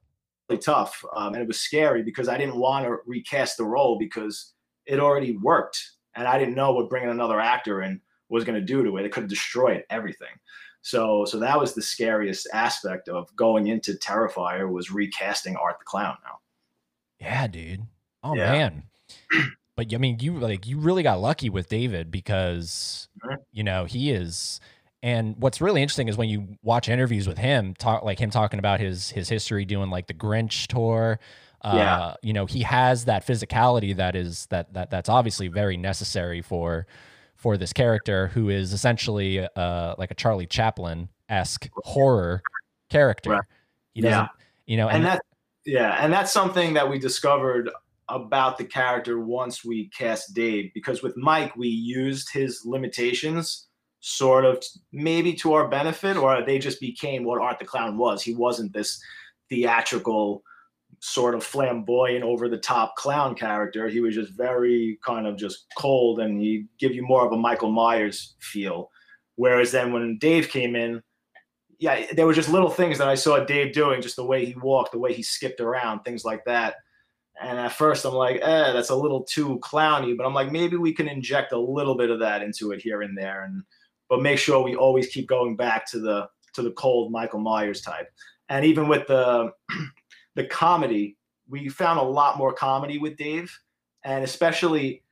really 0.49 0.61
tough, 0.61 1.05
um, 1.15 1.35
and 1.35 1.43
it 1.43 1.47
was 1.47 1.61
scary 1.61 2.03
because 2.03 2.29
I 2.29 2.37
didn't 2.37 2.57
want 2.57 2.85
to 2.85 2.97
recast 3.07 3.57
the 3.57 3.65
role 3.65 3.97
because 3.97 4.55
it 4.87 4.99
already 4.99 5.37
worked, 5.37 5.81
and 6.17 6.27
I 6.27 6.37
didn't 6.37 6.57
know 6.57 6.73
what 6.73 6.91
bringing 6.91 7.11
another 7.11 7.39
actor 7.39 7.83
in 7.83 8.01
was 8.29 8.43
going 8.43 8.59
to 8.59 8.67
do 8.67 8.83
to 8.83 8.97
it. 8.97 9.07
It 9.07 9.13
could 9.13 9.23
have 9.23 9.31
destroyed 9.31 9.85
everything. 9.89 10.35
So, 10.83 11.25
so 11.25 11.39
that 11.39 11.59
was 11.59 11.75
the 11.75 11.83
scariest 11.83 12.49
aspect 12.53 13.09
of 13.09 13.35
going 13.37 13.69
into 13.69 13.93
Terrifier 13.95 14.71
was 14.71 14.91
recasting 14.91 15.57
Art 15.57 15.79
the 15.79 15.85
Clown. 15.85 16.17
Now, 16.25 16.39
Yeah, 17.21 17.47
dude. 17.47 17.83
Oh 18.23 18.35
Yeah. 18.35 18.51
man. 18.53 18.83
But 19.77 19.93
I 19.95 19.97
mean, 19.97 20.19
you 20.21 20.39
like 20.39 20.67
you 20.67 20.79
really 20.79 21.03
got 21.03 21.21
lucky 21.21 21.49
with 21.49 21.69
David 21.69 22.11
because 22.11 23.09
you 23.53 23.65
know 23.65 23.85
he 23.87 24.11
is. 24.11 24.61
And 25.05 25.35
what's 25.39 25.61
really 25.61 25.83
interesting 25.83 26.09
is 26.09 26.17
when 26.17 26.29
you 26.29 26.57
watch 26.63 26.89
interviews 26.89 27.27
with 27.27 27.39
him, 27.39 27.75
talk 27.75 28.03
like 28.05 28.19
him 28.21 28.31
talking 28.31 28.59
about 28.59 28.81
his 28.81 29.11
his 29.11 29.29
history 29.29 29.65
doing 29.65 29.89
like 29.91 30.09
the 30.09 30.15
Grinch 30.15 30.67
tour. 30.67 31.19
Uh, 31.63 31.73
Yeah. 31.77 32.15
You 32.23 32.33
know, 32.35 32.45
he 32.47 32.63
has 32.63 33.07
that 33.07 33.27
physicality 33.27 33.97
that 33.97 34.15
is 34.15 34.47
that 34.51 34.75
that 34.75 34.91
that's 34.91 35.09
obviously 35.09 35.49
very 35.49 35.77
necessary 35.77 36.43
for 36.43 36.87
for 37.43 37.57
this 37.57 37.73
character 37.73 38.29
who 38.29 38.49
is 38.49 38.73
essentially 38.73 39.41
uh 39.57 39.95
like 39.99 40.13
a 40.13 40.15
Charlie 40.15 40.47
Chaplin 40.47 41.09
esque 41.29 41.69
horror 41.79 42.41
character. 42.89 43.31
Right. 43.31 43.43
He 43.95 44.01
doesn't, 44.01 44.19
Yeah. 44.19 44.29
you 44.67 44.77
know, 44.77 44.87
and 44.89 44.99
and, 44.99 45.07
that 45.07 45.23
yeah 45.67 45.99
and 46.01 46.13
that's 46.13 46.33
something 46.33 46.75
that 46.75 46.89
we 46.89 46.99
discovered 46.99 47.69
about 48.09 48.59
the 48.59 48.65
character 48.65 49.19
once 49.21 49.65
we 49.65 49.89
cast 49.89 50.35
dave 50.35 50.71
because 50.75 51.03
with 51.03 51.17
mike 51.17 51.55
we 51.57 51.69
used 51.69 52.29
his 52.33 52.63
limitations 52.65 53.69
sort 54.01 54.45
of 54.45 54.63
maybe 54.91 55.33
to 55.33 55.53
our 55.53 55.69
benefit 55.69 56.17
or 56.17 56.45
they 56.45 56.59
just 56.59 56.81
became 56.81 57.25
what 57.25 57.41
art 57.41 57.59
the 57.59 57.65
clown 57.65 57.97
was 57.97 58.21
he 58.23 58.35
wasn't 58.35 58.73
this 58.73 59.01
theatrical 59.49 60.43
sort 61.05 61.35
of 61.35 61.43
flamboyant 61.43 62.23
over 62.23 62.49
the 62.49 62.59
top 62.59 62.95
clown 62.97 63.35
character 63.35 63.89
he 63.89 64.01
was 64.01 64.15
just 64.15 64.33
very 64.35 64.99
kind 65.05 65.27
of 65.27 65.37
just 65.37 65.67
cold 65.77 66.21
and 66.21 66.41
he'd 66.41 66.69
give 66.79 66.95
you 66.95 67.03
more 67.03 67.27
of 67.27 67.33
a 67.33 67.37
michael 67.37 67.73
myers 67.73 68.37
feel 68.41 68.89
whereas 69.35 69.73
then 69.73 69.93
when 69.93 70.17
dave 70.19 70.49
came 70.49 70.77
in 70.77 71.03
yeah, 71.83 72.07
there 72.13 72.27
were 72.27 72.33
just 72.33 72.49
little 72.49 72.71
things 72.71 72.97
that 72.99 73.09
I 73.09 73.17
saw 73.17 73.45
Dave 73.45 73.73
doing, 73.73 74.01
just 74.01 74.15
the 74.15 74.25
way 74.25 74.45
he 74.45 74.55
walked, 74.55 74.93
the 74.93 75.01
way 75.01 75.13
he 75.13 75.23
skipped 75.25 75.61
around, 75.61 76.05
things 76.05 76.25
like 76.25 76.45
that. 76.45 76.77
And 77.43 77.59
at 77.59 77.73
first, 77.73 78.05
I'm 78.05 78.15
like, 78.15 78.37
eh, 78.41 78.73
that's 78.73 78.91
a 78.91 78.95
little 78.95 79.25
too 79.25 79.59
clowny. 79.59 80.17
But 80.17 80.25
I'm 80.25 80.33
like, 80.33 80.53
maybe 80.53 80.77
we 80.77 80.95
can 80.95 81.09
inject 81.09 81.51
a 81.51 81.59
little 81.59 81.97
bit 81.97 82.11
of 82.11 82.21
that 82.21 82.41
into 82.41 82.71
it 82.71 82.81
here 82.81 83.03
and 83.03 83.19
there, 83.19 83.43
and 83.43 83.65
but 84.09 84.23
make 84.23 84.39
sure 84.39 84.63
we 84.63 84.77
always 84.77 85.09
keep 85.09 85.27
going 85.27 85.57
back 85.57 85.91
to 85.91 85.99
the 85.99 86.29
to 86.53 86.63
the 86.63 86.71
cold 86.73 87.11
Michael 87.11 87.41
Myers 87.41 87.81
type. 87.81 88.07
And 88.49 88.65
even 88.65 88.87
with 88.87 89.09
the 89.09 89.51
the 90.35 90.45
comedy, 90.45 91.17
we 91.49 91.69
found 91.69 91.99
a 91.99 92.03
lot 92.03 92.39
more 92.39 92.53
comedy 92.53 92.99
with 92.99 93.17
Dave, 93.17 93.57
and 94.05 94.25
especially 94.25 95.03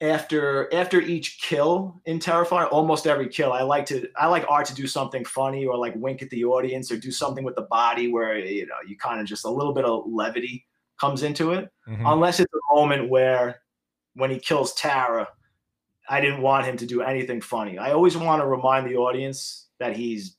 after 0.00 0.72
after 0.74 1.00
each 1.00 1.40
kill 1.40 2.00
in 2.04 2.18
Terrifier, 2.18 2.70
almost 2.70 3.06
every 3.06 3.28
kill, 3.28 3.52
I 3.52 3.62
like 3.62 3.86
to 3.86 4.08
I 4.16 4.26
like 4.26 4.44
art 4.48 4.66
to 4.66 4.74
do 4.74 4.86
something 4.86 5.24
funny 5.24 5.66
or 5.66 5.76
like 5.76 5.94
wink 5.96 6.22
at 6.22 6.30
the 6.30 6.44
audience 6.44 6.90
or 6.90 6.96
do 6.96 7.10
something 7.10 7.44
with 7.44 7.54
the 7.54 7.62
body 7.62 8.12
where 8.12 8.38
you 8.38 8.66
know 8.66 8.74
you 8.86 8.96
kind 8.96 9.20
of 9.20 9.26
just 9.26 9.44
a 9.44 9.50
little 9.50 9.72
bit 9.72 9.84
of 9.84 10.04
levity 10.06 10.66
comes 11.00 11.22
into 11.22 11.52
it. 11.52 11.70
Mhm. 11.88 12.12
Unless 12.12 12.40
it's 12.40 12.52
a 12.52 12.74
moment 12.74 13.08
where 13.08 13.62
when 14.14 14.30
he 14.30 14.38
kills 14.38 14.74
Tara, 14.74 15.28
I 16.08 16.20
didn't 16.20 16.42
want 16.42 16.66
him 16.66 16.76
to 16.78 16.86
do 16.86 17.02
anything 17.02 17.40
funny. 17.40 17.78
I 17.78 17.92
always 17.92 18.16
want 18.16 18.42
to 18.42 18.46
remind 18.46 18.86
the 18.86 18.96
audience 18.96 19.68
that 19.78 19.96
he's 19.96 20.36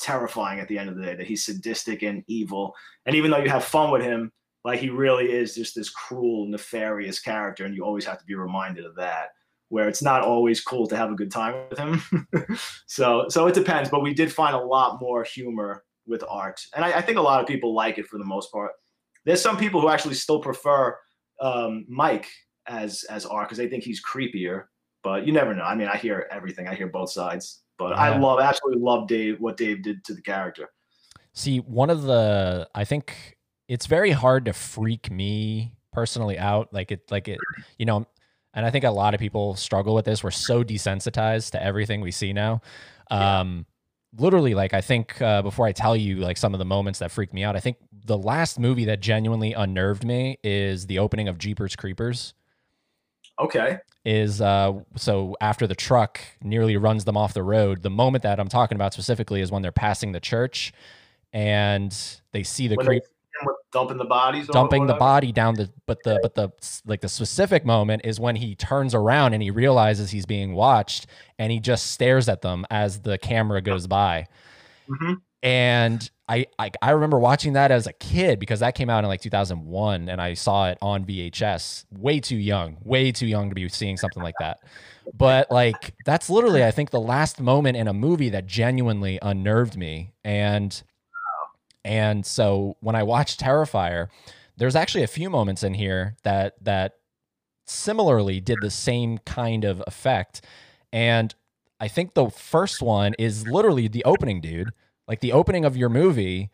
terrifying 0.00 0.60
at 0.60 0.68
the 0.68 0.78
end 0.78 0.88
of 0.88 0.96
the 0.96 1.02
day, 1.02 1.14
that 1.14 1.26
he's 1.26 1.44
sadistic 1.44 2.02
and 2.02 2.24
evil. 2.26 2.74
And 3.06 3.16
even 3.16 3.30
though 3.30 3.38
you 3.38 3.50
have 3.50 3.64
fun 3.64 3.90
with 3.90 4.02
him, 4.02 4.32
like 4.64 4.80
he 4.80 4.90
really 4.90 5.32
is 5.32 5.54
just 5.54 5.74
this 5.74 5.90
cruel, 5.90 6.46
nefarious 6.46 7.18
character, 7.18 7.64
and 7.64 7.74
you 7.74 7.84
always 7.84 8.04
have 8.04 8.18
to 8.18 8.24
be 8.24 8.34
reminded 8.34 8.84
of 8.84 8.96
that. 8.96 9.28
Where 9.68 9.88
it's 9.88 10.02
not 10.02 10.22
always 10.22 10.60
cool 10.60 10.86
to 10.88 10.96
have 10.96 11.10
a 11.10 11.14
good 11.14 11.30
time 11.30 11.54
with 11.70 11.78
him. 11.78 12.26
so, 12.86 13.24
so 13.30 13.46
it 13.46 13.54
depends. 13.54 13.88
But 13.88 14.02
we 14.02 14.12
did 14.12 14.30
find 14.30 14.54
a 14.54 14.60
lot 14.60 15.00
more 15.00 15.24
humor 15.24 15.82
with 16.06 16.22
art, 16.28 16.60
and 16.76 16.84
I, 16.84 16.98
I 16.98 17.00
think 17.00 17.16
a 17.16 17.22
lot 17.22 17.40
of 17.40 17.46
people 17.46 17.74
like 17.74 17.96
it 17.96 18.06
for 18.06 18.18
the 18.18 18.24
most 18.24 18.52
part. 18.52 18.72
There's 19.24 19.40
some 19.40 19.56
people 19.56 19.80
who 19.80 19.88
actually 19.88 20.14
still 20.14 20.40
prefer 20.40 20.94
um, 21.40 21.86
Mike 21.88 22.28
as 22.66 23.04
as 23.04 23.24
art 23.24 23.48
because 23.48 23.58
they 23.58 23.68
think 23.68 23.82
he's 23.82 24.02
creepier. 24.04 24.64
But 25.02 25.26
you 25.26 25.32
never 25.32 25.54
know. 25.54 25.64
I 25.64 25.74
mean, 25.74 25.88
I 25.88 25.96
hear 25.96 26.28
everything. 26.30 26.68
I 26.68 26.74
hear 26.74 26.86
both 26.86 27.10
sides. 27.10 27.61
But 27.78 27.94
I 27.94 28.16
love, 28.16 28.40
absolutely 28.40 28.82
love 28.82 29.08
Dave. 29.08 29.40
What 29.40 29.56
Dave 29.56 29.82
did 29.82 30.04
to 30.04 30.14
the 30.14 30.22
character. 30.22 30.68
See, 31.34 31.58
one 31.58 31.90
of 31.90 32.02
the 32.02 32.68
I 32.74 32.84
think 32.84 33.36
it's 33.68 33.86
very 33.86 34.10
hard 34.10 34.44
to 34.44 34.52
freak 34.52 35.10
me 35.10 35.74
personally 35.92 36.38
out. 36.38 36.72
Like 36.72 36.92
it 36.92 37.10
like 37.10 37.28
it 37.28 37.38
you 37.78 37.86
know, 37.86 38.06
and 38.54 38.66
I 38.66 38.70
think 38.70 38.84
a 38.84 38.90
lot 38.90 39.14
of 39.14 39.20
people 39.20 39.54
struggle 39.56 39.94
with 39.94 40.04
this. 40.04 40.22
We're 40.22 40.30
so 40.30 40.62
desensitized 40.62 41.52
to 41.52 41.62
everything 41.62 42.00
we 42.00 42.10
see 42.10 42.32
now. 42.32 42.60
Yeah. 43.10 43.40
Um 43.40 43.66
literally 44.18 44.54
like 44.54 44.74
I 44.74 44.80
think 44.80 45.20
uh, 45.22 45.42
before 45.42 45.66
I 45.66 45.72
tell 45.72 45.96
you 45.96 46.16
like 46.16 46.36
some 46.36 46.54
of 46.54 46.58
the 46.58 46.64
moments 46.64 46.98
that 46.98 47.10
freaked 47.10 47.32
me 47.32 47.44
out, 47.44 47.56
I 47.56 47.60
think 47.60 47.78
the 48.04 48.18
last 48.18 48.58
movie 48.58 48.84
that 48.86 49.00
genuinely 49.00 49.54
unnerved 49.54 50.04
me 50.04 50.38
is 50.44 50.86
the 50.86 50.98
opening 50.98 51.28
of 51.28 51.38
Jeepers 51.38 51.76
Creepers 51.76 52.34
Okay. 53.38 53.78
is 54.04 54.40
uh 54.40 54.72
so 54.96 55.36
after 55.40 55.66
the 55.66 55.74
truck 55.74 56.20
nearly 56.42 56.76
runs 56.76 57.04
them 57.04 57.16
off 57.16 57.34
the 57.34 57.42
road 57.42 57.82
the 57.82 57.90
moment 57.90 58.22
that 58.22 58.40
i'm 58.40 58.48
talking 58.48 58.74
about 58.74 58.92
specifically 58.92 59.40
is 59.40 59.50
when 59.52 59.62
they're 59.62 59.70
passing 59.72 60.10
the 60.12 60.20
church 60.20 60.72
and 61.32 61.96
they 62.32 62.42
see 62.42 62.66
the 62.68 62.76
creep 62.76 63.02
dumping 63.72 63.96
the 63.96 64.04
bodies. 64.04 64.46
dumping 64.48 64.86
the 64.86 64.94
body 64.94 65.32
down 65.32 65.54
the 65.54 65.70
but 65.86 65.98
the 66.04 66.18
but 66.22 66.34
the 66.34 66.50
like 66.84 67.00
the 67.00 67.08
specific 67.08 67.64
moment 67.64 68.02
is 68.04 68.20
when 68.20 68.36
he 68.36 68.54
turns 68.54 68.94
around 68.94 69.32
and 69.34 69.42
he 69.42 69.50
realizes 69.50 70.10
he's 70.10 70.26
being 70.26 70.52
watched 70.52 71.06
and 71.38 71.50
he 71.50 71.58
just 71.58 71.90
stares 71.90 72.28
at 72.28 72.42
them 72.42 72.66
as 72.70 73.00
the 73.00 73.16
camera 73.18 73.62
goes 73.62 73.86
by 73.86 74.26
Mhm. 74.88 75.16
and 75.42 76.10
I, 76.58 76.70
I 76.80 76.90
remember 76.90 77.18
watching 77.18 77.54
that 77.54 77.70
as 77.70 77.86
a 77.86 77.92
kid 77.92 78.38
because 78.38 78.60
that 78.60 78.74
came 78.74 78.88
out 78.88 79.04
in 79.04 79.08
like 79.08 79.20
2001 79.20 80.08
and 80.08 80.20
I 80.20 80.34
saw 80.34 80.68
it 80.68 80.78
on 80.80 81.04
VHS 81.04 81.84
way 81.90 82.20
too 82.20 82.36
young 82.36 82.78
way 82.84 83.12
too 83.12 83.26
young 83.26 83.48
to 83.48 83.54
be 83.54 83.68
seeing 83.68 83.96
something 83.96 84.22
like 84.22 84.36
that. 84.38 84.60
But 85.14 85.50
like 85.50 85.94
that's 86.06 86.30
literally 86.30 86.64
I 86.64 86.70
think 86.70 86.90
the 86.90 87.00
last 87.00 87.40
moment 87.40 87.76
in 87.76 87.88
a 87.88 87.92
movie 87.92 88.30
that 88.30 88.46
genuinely 88.46 89.18
unnerved 89.20 89.76
me. 89.76 90.12
And 90.24 90.82
and 91.84 92.24
so 92.24 92.76
when 92.80 92.94
I 92.94 93.02
watched 93.02 93.40
Terrifier 93.40 94.08
there's 94.56 94.76
actually 94.76 95.02
a 95.02 95.08
few 95.08 95.28
moments 95.28 95.62
in 95.62 95.74
here 95.74 96.16
that 96.22 96.54
that 96.62 96.94
similarly 97.66 98.40
did 98.40 98.58
the 98.60 98.70
same 98.70 99.18
kind 99.18 99.64
of 99.64 99.82
effect. 99.86 100.44
And 100.92 101.34
I 101.80 101.88
think 101.88 102.14
the 102.14 102.30
first 102.30 102.80
one 102.80 103.14
is 103.18 103.48
literally 103.48 103.88
the 103.88 104.04
opening 104.04 104.40
dude 104.40 104.70
like 105.12 105.20
the 105.20 105.32
opening 105.32 105.66
of 105.66 105.76
your 105.76 105.90
movie 105.90 106.48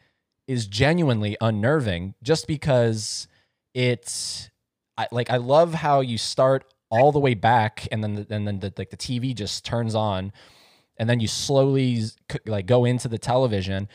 is 0.49 0.67
genuinely 0.67 1.37
unnerving 1.41 2.13
just 2.25 2.49
because 2.49 3.29
it's 3.73 4.51
I, 4.97 5.07
like 5.13 5.31
I 5.31 5.37
love 5.37 5.75
how 5.75 6.01
you 6.01 6.19
start 6.19 6.65
all 6.91 7.13
the 7.13 7.21
way 7.21 7.35
back 7.35 7.87
and 7.93 8.03
then 8.03 8.17
the, 8.17 8.27
and 8.35 8.49
then 8.49 8.59
the, 8.59 8.73
like 8.77 8.91
the 8.91 8.97
TV 8.97 9.33
just 9.33 9.65
turns 9.65 9.95
on 9.95 10.33
and 10.97 11.09
then 11.09 11.21
you 11.21 11.29
slowly 11.29 12.03
like 12.47 12.67
go 12.67 12.85
into 12.85 13.07
the 13.07 13.17
television. 13.17 13.87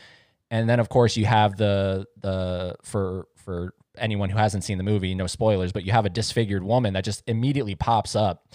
And 0.50 0.66
then 0.66 0.80
of 0.80 0.88
course 0.88 1.14
you 1.14 1.26
have 1.26 1.58
the 1.58 2.06
the 2.22 2.76
for 2.82 3.26
for 3.36 3.74
anyone 3.98 4.30
who 4.30 4.38
hasn't 4.38 4.64
seen 4.64 4.78
the 4.78 4.84
movie 4.84 5.14
no 5.14 5.26
spoilers 5.26 5.72
but 5.72 5.84
you 5.84 5.92
have 5.92 6.06
a 6.06 6.10
disfigured 6.10 6.64
woman 6.64 6.94
that 6.94 7.04
just 7.04 7.22
immediately 7.26 7.74
pops 7.74 8.16
up. 8.16 8.48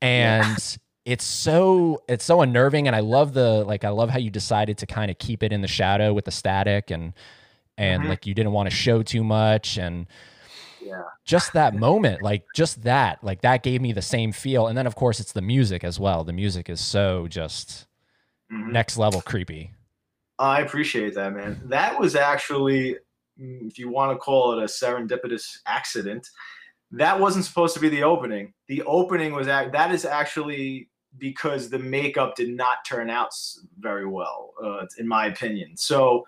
And 0.00 0.78
it's 1.08 1.24
so 1.24 2.02
it's 2.06 2.24
so 2.24 2.42
unnerving 2.42 2.86
and 2.86 2.94
i 2.94 3.00
love 3.00 3.32
the 3.32 3.64
like 3.64 3.82
i 3.82 3.88
love 3.88 4.10
how 4.10 4.18
you 4.18 4.30
decided 4.30 4.76
to 4.76 4.84
kind 4.86 5.10
of 5.10 5.16
keep 5.18 5.42
it 5.42 5.52
in 5.52 5.62
the 5.62 5.68
shadow 5.68 6.12
with 6.12 6.26
the 6.26 6.30
static 6.30 6.90
and 6.90 7.14
and 7.78 8.02
Mhm. 8.04 8.08
like 8.10 8.26
you 8.26 8.34
didn't 8.34 8.52
want 8.52 8.68
to 8.68 8.74
show 8.76 9.02
too 9.02 9.24
much 9.24 9.78
and 9.78 10.06
Yeah. 10.82 11.02
just 11.24 11.54
that 11.54 11.74
moment 11.74 12.20
like 12.22 12.42
just 12.54 12.82
that 12.82 13.24
like 13.24 13.40
that 13.40 13.62
gave 13.62 13.80
me 13.80 13.92
the 13.92 14.02
same 14.02 14.32
feel 14.32 14.66
and 14.66 14.76
then 14.76 14.86
of 14.86 14.96
course 14.96 15.18
it's 15.18 15.32
the 15.32 15.40
music 15.54 15.82
as 15.82 15.98
well 15.98 16.24
the 16.24 16.32
music 16.44 16.68
is 16.68 16.80
so 16.80 17.26
just 17.28 17.86
Mhm. 18.52 18.72
next 18.72 18.98
level 18.98 19.22
creepy 19.22 19.70
I 20.40 20.60
appreciate 20.60 21.14
that, 21.16 21.32
man. 21.34 21.60
That 21.64 21.98
was 21.98 22.14
actually, 22.14 22.94
mm, 23.40 23.66
if 23.68 23.76
you 23.76 23.88
want 23.90 24.12
to 24.12 24.18
call 24.18 24.52
it 24.52 24.62
a 24.62 24.66
serendipitous 24.66 25.46
accident, 25.66 26.28
that 26.92 27.18
wasn't 27.18 27.44
supposed 27.44 27.74
to 27.74 27.80
be 27.80 27.88
the 27.88 28.04
opening. 28.04 28.54
The 28.68 28.82
opening 28.82 29.32
was 29.34 29.48
act- 29.48 29.72
that 29.72 29.90
is 29.90 30.04
actually 30.04 30.90
because 31.16 31.70
the 31.70 31.78
makeup 31.78 32.36
did 32.36 32.50
not 32.50 32.84
turn 32.86 33.10
out 33.10 33.30
very 33.78 34.06
well, 34.06 34.54
uh, 34.62 34.86
in 34.98 35.08
my 35.08 35.26
opinion. 35.26 35.76
So 35.76 36.24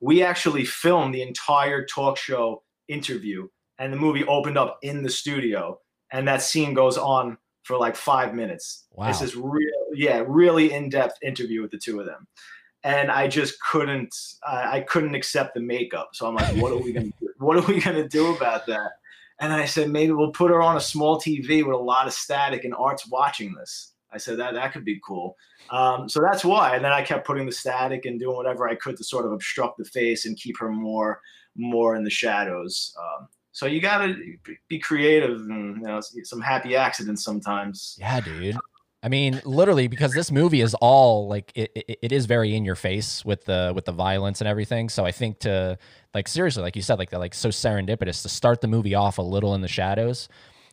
we 0.00 0.22
actually 0.22 0.64
filmed 0.64 1.14
the 1.14 1.22
entire 1.22 1.84
talk 1.86 2.18
show 2.18 2.62
interview, 2.88 3.48
and 3.78 3.92
the 3.92 3.96
movie 3.96 4.24
opened 4.24 4.58
up 4.58 4.78
in 4.82 5.02
the 5.02 5.10
studio, 5.10 5.78
and 6.12 6.26
that 6.28 6.42
scene 6.42 6.74
goes 6.74 6.98
on 6.98 7.38
for 7.62 7.78
like 7.78 7.96
five 7.96 8.34
minutes. 8.34 8.86
Wow. 8.90 9.08
It's 9.08 9.20
this 9.20 9.36
real, 9.36 9.70
yeah, 9.94 10.22
really 10.26 10.72
in-depth 10.72 11.18
interview 11.22 11.62
with 11.62 11.70
the 11.70 11.78
two 11.78 12.00
of 12.00 12.06
them 12.06 12.26
and 12.84 13.10
I 13.10 13.26
just 13.26 13.58
couldn't 13.60 14.14
I, 14.46 14.76
I 14.76 14.80
couldn't 14.80 15.14
accept 15.14 15.54
the 15.54 15.60
makeup. 15.60 16.10
So 16.12 16.28
I'm 16.28 16.34
like, 16.36 16.54
what 16.56 16.70
are 16.70 16.78
we 16.78 16.92
gonna 16.92 17.06
do? 17.06 17.28
What 17.38 17.56
are 17.56 17.66
we 17.66 17.80
gonna 17.80 18.08
do 18.08 18.34
about 18.34 18.66
that? 18.66 18.92
And 19.40 19.52
I 19.52 19.64
said, 19.64 19.90
maybe 19.90 20.12
we'll 20.12 20.30
put 20.30 20.50
her 20.50 20.62
on 20.62 20.76
a 20.76 20.80
small 20.80 21.20
TV 21.20 21.64
with 21.64 21.74
a 21.74 21.78
lot 21.78 22.06
of 22.06 22.12
static 22.12 22.64
and 22.64 22.72
Art's 22.74 23.08
watching 23.08 23.54
this. 23.54 23.93
I 24.14 24.18
said 24.18 24.38
that 24.38 24.54
that 24.54 24.72
could 24.72 24.84
be 24.84 25.00
cool. 25.06 25.36
Um, 25.70 26.08
so 26.08 26.20
that's 26.20 26.44
why. 26.44 26.76
And 26.76 26.84
then 26.84 26.92
I 26.92 27.02
kept 27.02 27.26
putting 27.26 27.46
the 27.46 27.52
static 27.52 28.04
and 28.04 28.20
doing 28.20 28.36
whatever 28.36 28.68
I 28.68 28.74
could 28.76 28.96
to 28.96 29.04
sort 29.04 29.26
of 29.26 29.32
obstruct 29.32 29.78
the 29.78 29.84
face 29.84 30.24
and 30.26 30.36
keep 30.36 30.58
her 30.58 30.70
more 30.70 31.20
more 31.56 31.94
in 31.96 32.04
the 32.04 32.10
shadows. 32.10 32.94
Um, 32.98 33.28
so 33.52 33.66
you 33.66 33.80
gotta 33.80 34.16
be 34.68 34.78
creative 34.78 35.38
and 35.40 35.76
you 35.76 35.82
know 35.86 36.00
some 36.22 36.40
happy 36.40 36.76
accidents 36.76 37.24
sometimes. 37.24 37.96
Yeah, 37.98 38.20
dude. 38.20 38.56
I 39.02 39.08
mean, 39.08 39.40
literally, 39.44 39.86
because 39.86 40.12
this 40.12 40.32
movie 40.32 40.62
is 40.62 40.74
all 40.80 41.28
like 41.28 41.52
it, 41.54 41.70
it, 41.74 41.98
it 42.02 42.12
is 42.12 42.24
very 42.26 42.54
in 42.56 42.64
your 42.64 42.74
face 42.74 43.22
with 43.24 43.44
the 43.44 43.72
with 43.74 43.84
the 43.84 43.92
violence 43.92 44.40
and 44.40 44.48
everything. 44.48 44.88
So 44.88 45.04
I 45.04 45.12
think 45.12 45.40
to 45.40 45.78
like 46.14 46.26
seriously, 46.26 46.62
like 46.62 46.74
you 46.74 46.82
said, 46.82 46.98
like 46.98 47.12
like 47.12 47.34
so 47.34 47.50
serendipitous 47.50 48.22
to 48.22 48.28
start 48.28 48.60
the 48.60 48.68
movie 48.68 48.94
off 48.94 49.18
a 49.18 49.22
little 49.22 49.54
in 49.54 49.60
the 49.60 49.68
shadows. 49.68 50.28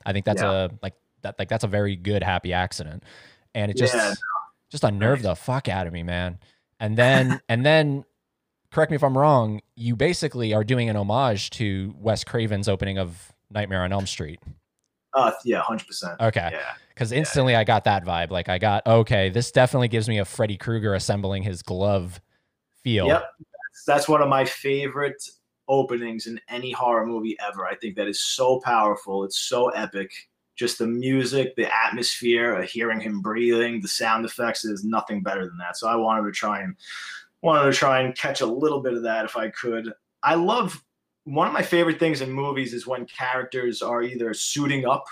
I 0.06 0.14
think 0.14 0.26
that's 0.26 0.42
Yeah. 0.42 0.66
a 0.66 0.70
like 0.82 0.94
that 1.24 1.38
like 1.38 1.50
that's 1.50 1.66
a 1.66 1.68
very 1.68 1.96
good 1.96 2.24
happy 2.24 2.54
accident, 2.54 3.04
and 3.56 3.72
it 3.72 3.78
just 3.78 3.94
Yeah. 3.94 4.14
just 4.70 4.84
unnerved 4.84 5.24
the 5.24 5.36
fuck 5.36 5.68
out 5.68 5.88
of 5.88 5.94
me, 5.94 6.04
man. 6.04 6.40
And 6.80 6.98
then 6.98 7.40
and 7.50 7.66
then 7.66 8.06
correct 8.72 8.92
me 8.92 8.96
if 8.96 9.04
I'm 9.04 9.18
wrong, 9.18 9.62
you 9.76 9.96
basically 9.96 10.54
are 10.54 10.64
doing 10.64 10.90
an 10.90 10.96
homage 10.96 11.50
to 11.52 11.94
Wes 11.98 12.24
Craven's 12.24 12.68
opening 12.70 12.98
of 12.98 13.32
Nightmare 13.50 13.84
on 13.84 13.92
Elm 13.92 14.08
Street. 14.08 14.40
Uh, 15.14 15.32
yeah, 15.44 15.60
hundred 15.60 15.88
percent. 15.88 16.20
Okay. 16.22 16.50
Yeah, 16.54 16.74
Because 16.90 17.12
instantly 17.12 17.54
I 17.56 17.66
got 17.66 17.84
that 17.84 18.06
vibe. 18.06 18.30
Like 18.32 18.48
I 18.48 18.58
got, 18.58 18.88
okay, 18.88 19.30
this 19.30 19.52
definitely 19.52 19.90
gives 19.90 20.08
me 20.08 20.20
a 20.20 20.26
Freddy 20.26 20.56
Krueger 20.56 20.94
assembling 20.94 21.44
his 21.44 21.62
glove 21.62 22.22
feel. 22.82 23.08
Yep. 23.08 23.22
That's, 23.40 23.86
that's 23.86 24.08
one 24.08 24.22
of 24.22 24.30
my 24.30 24.46
favorite 24.46 25.22
openings 25.68 26.28
in 26.28 26.40
any 26.48 26.72
horror 26.72 27.06
movie 27.06 27.36
ever. 27.46 27.66
I 27.66 27.76
think 27.76 27.98
that 27.98 28.08
is 28.08 28.24
so 28.24 28.62
powerful. 28.62 29.26
It's 29.26 29.38
so 29.38 29.68
epic. 29.70 30.12
Just 30.56 30.78
the 30.78 30.88
music, 30.88 31.56
the 31.56 31.74
atmosphere, 31.74 32.56
uh, 32.56 32.62
hearing 32.64 33.00
him 33.00 33.22
breathing, 33.22 33.82
the 33.82 33.88
sound 33.88 34.26
effects 34.26 34.66
is 34.66 34.84
nothing 34.84 35.24
better 35.24 35.46
than 35.46 35.58
that. 35.58 35.78
So 35.78 35.88
I 35.88 35.96
wanted 35.96 36.24
to 36.24 36.32
try 36.32 36.62
and 36.62 36.76
wanted 37.42 37.72
to 37.72 37.74
try 37.78 38.02
and 38.02 38.16
catch 38.16 38.42
a 38.42 38.46
little 38.46 38.82
bit 38.82 38.94
of 38.94 39.04
that 39.04 39.26
if 39.26 39.36
I 39.36 39.50
could. 39.50 39.92
I 40.24 40.36
love 40.36 40.84
one 41.24 41.48
of 41.48 41.54
my 41.54 41.62
favorite 41.62 42.00
things 42.00 42.22
in 42.22 42.32
movies 42.32 42.74
is 42.74 42.86
when 42.86 43.06
characters 43.06 43.82
are 43.82 44.04
either 44.04 44.34
suiting 44.34 44.86
up, 44.86 45.06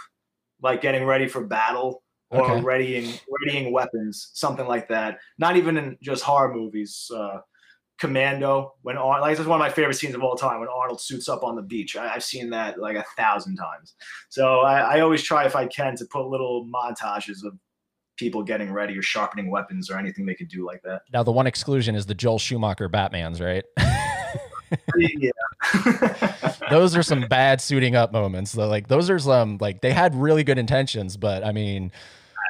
like 0.62 0.82
getting 0.82 1.06
ready 1.06 1.28
for 1.28 1.44
battle, 1.46 2.04
or 2.32 2.44
Okay. 2.44 2.64
readying 2.64 3.20
readying 3.30 3.72
weapons, 3.72 4.30
something 4.34 4.68
like 4.68 4.88
that. 4.90 5.20
Not 5.40 5.58
even 5.58 5.78
in 5.78 5.98
just 6.02 6.24
horror 6.24 6.54
movies. 6.54 7.10
Uh, 7.14 7.40
Commando, 8.00 8.74
when 8.82 8.98
Ar- 8.98 9.22
like 9.22 9.34
this 9.34 9.42
is 9.42 9.48
one 9.48 9.60
of 9.60 9.66
my 9.66 9.70
favorite 9.70 9.96
scenes 9.96 10.16
of 10.16 10.24
all 10.24 10.36
time 10.36 10.60
when 10.60 10.70
Arnold 10.70 11.02
suits 11.02 11.28
up 11.28 11.44
on 11.44 11.56
the 11.56 11.62
beach. 11.62 11.96
I, 11.96 12.14
I've 12.16 12.24
seen 12.24 12.50
that 12.52 12.80
like 12.80 12.96
a 12.96 13.06
thousand 13.18 13.58
times. 13.58 13.96
So 14.30 14.62
I, 14.62 14.98
I 14.98 15.00
always 15.02 15.22
try 15.22 15.46
if 15.46 15.56
I 15.56 15.68
can 15.68 15.96
to 15.98 16.06
put 16.06 16.28
little 16.28 16.66
montages 16.66 17.44
of 17.46 17.54
people 18.18 18.44
getting 18.44 18.72
ready 18.72 18.98
or 18.98 19.02
sharpening 19.02 19.50
weapons 19.50 19.90
or 19.90 19.98
anything 19.98 20.26
they 20.26 20.36
can 20.36 20.48
do 20.48 20.66
like 20.66 20.82
that. 20.84 21.02
Now 21.12 21.24
the 21.24 21.32
one 21.32 21.48
exclusion 21.48 21.96
is 21.96 22.06
the 22.06 22.16
Joel 22.16 22.40
Schumacher 22.40 22.90
Batman's, 22.90 23.42
right? 23.42 23.64
yeah. 24.98 25.32
those 26.70 26.96
are 26.96 27.04
some 27.04 27.22
bad 27.28 27.62
suiting 27.62 27.96
up 27.96 28.12
moments. 28.12 28.52
Though. 28.54 28.68
Like 28.68 28.88
those 28.88 29.10
are 29.10 29.20
some 29.20 29.58
like 29.60 29.82
they 29.82 29.92
had 29.92 30.16
really 30.16 30.44
good 30.44 30.58
intentions, 30.58 31.18
but 31.18 31.46
I 31.46 31.52
mean, 31.52 31.92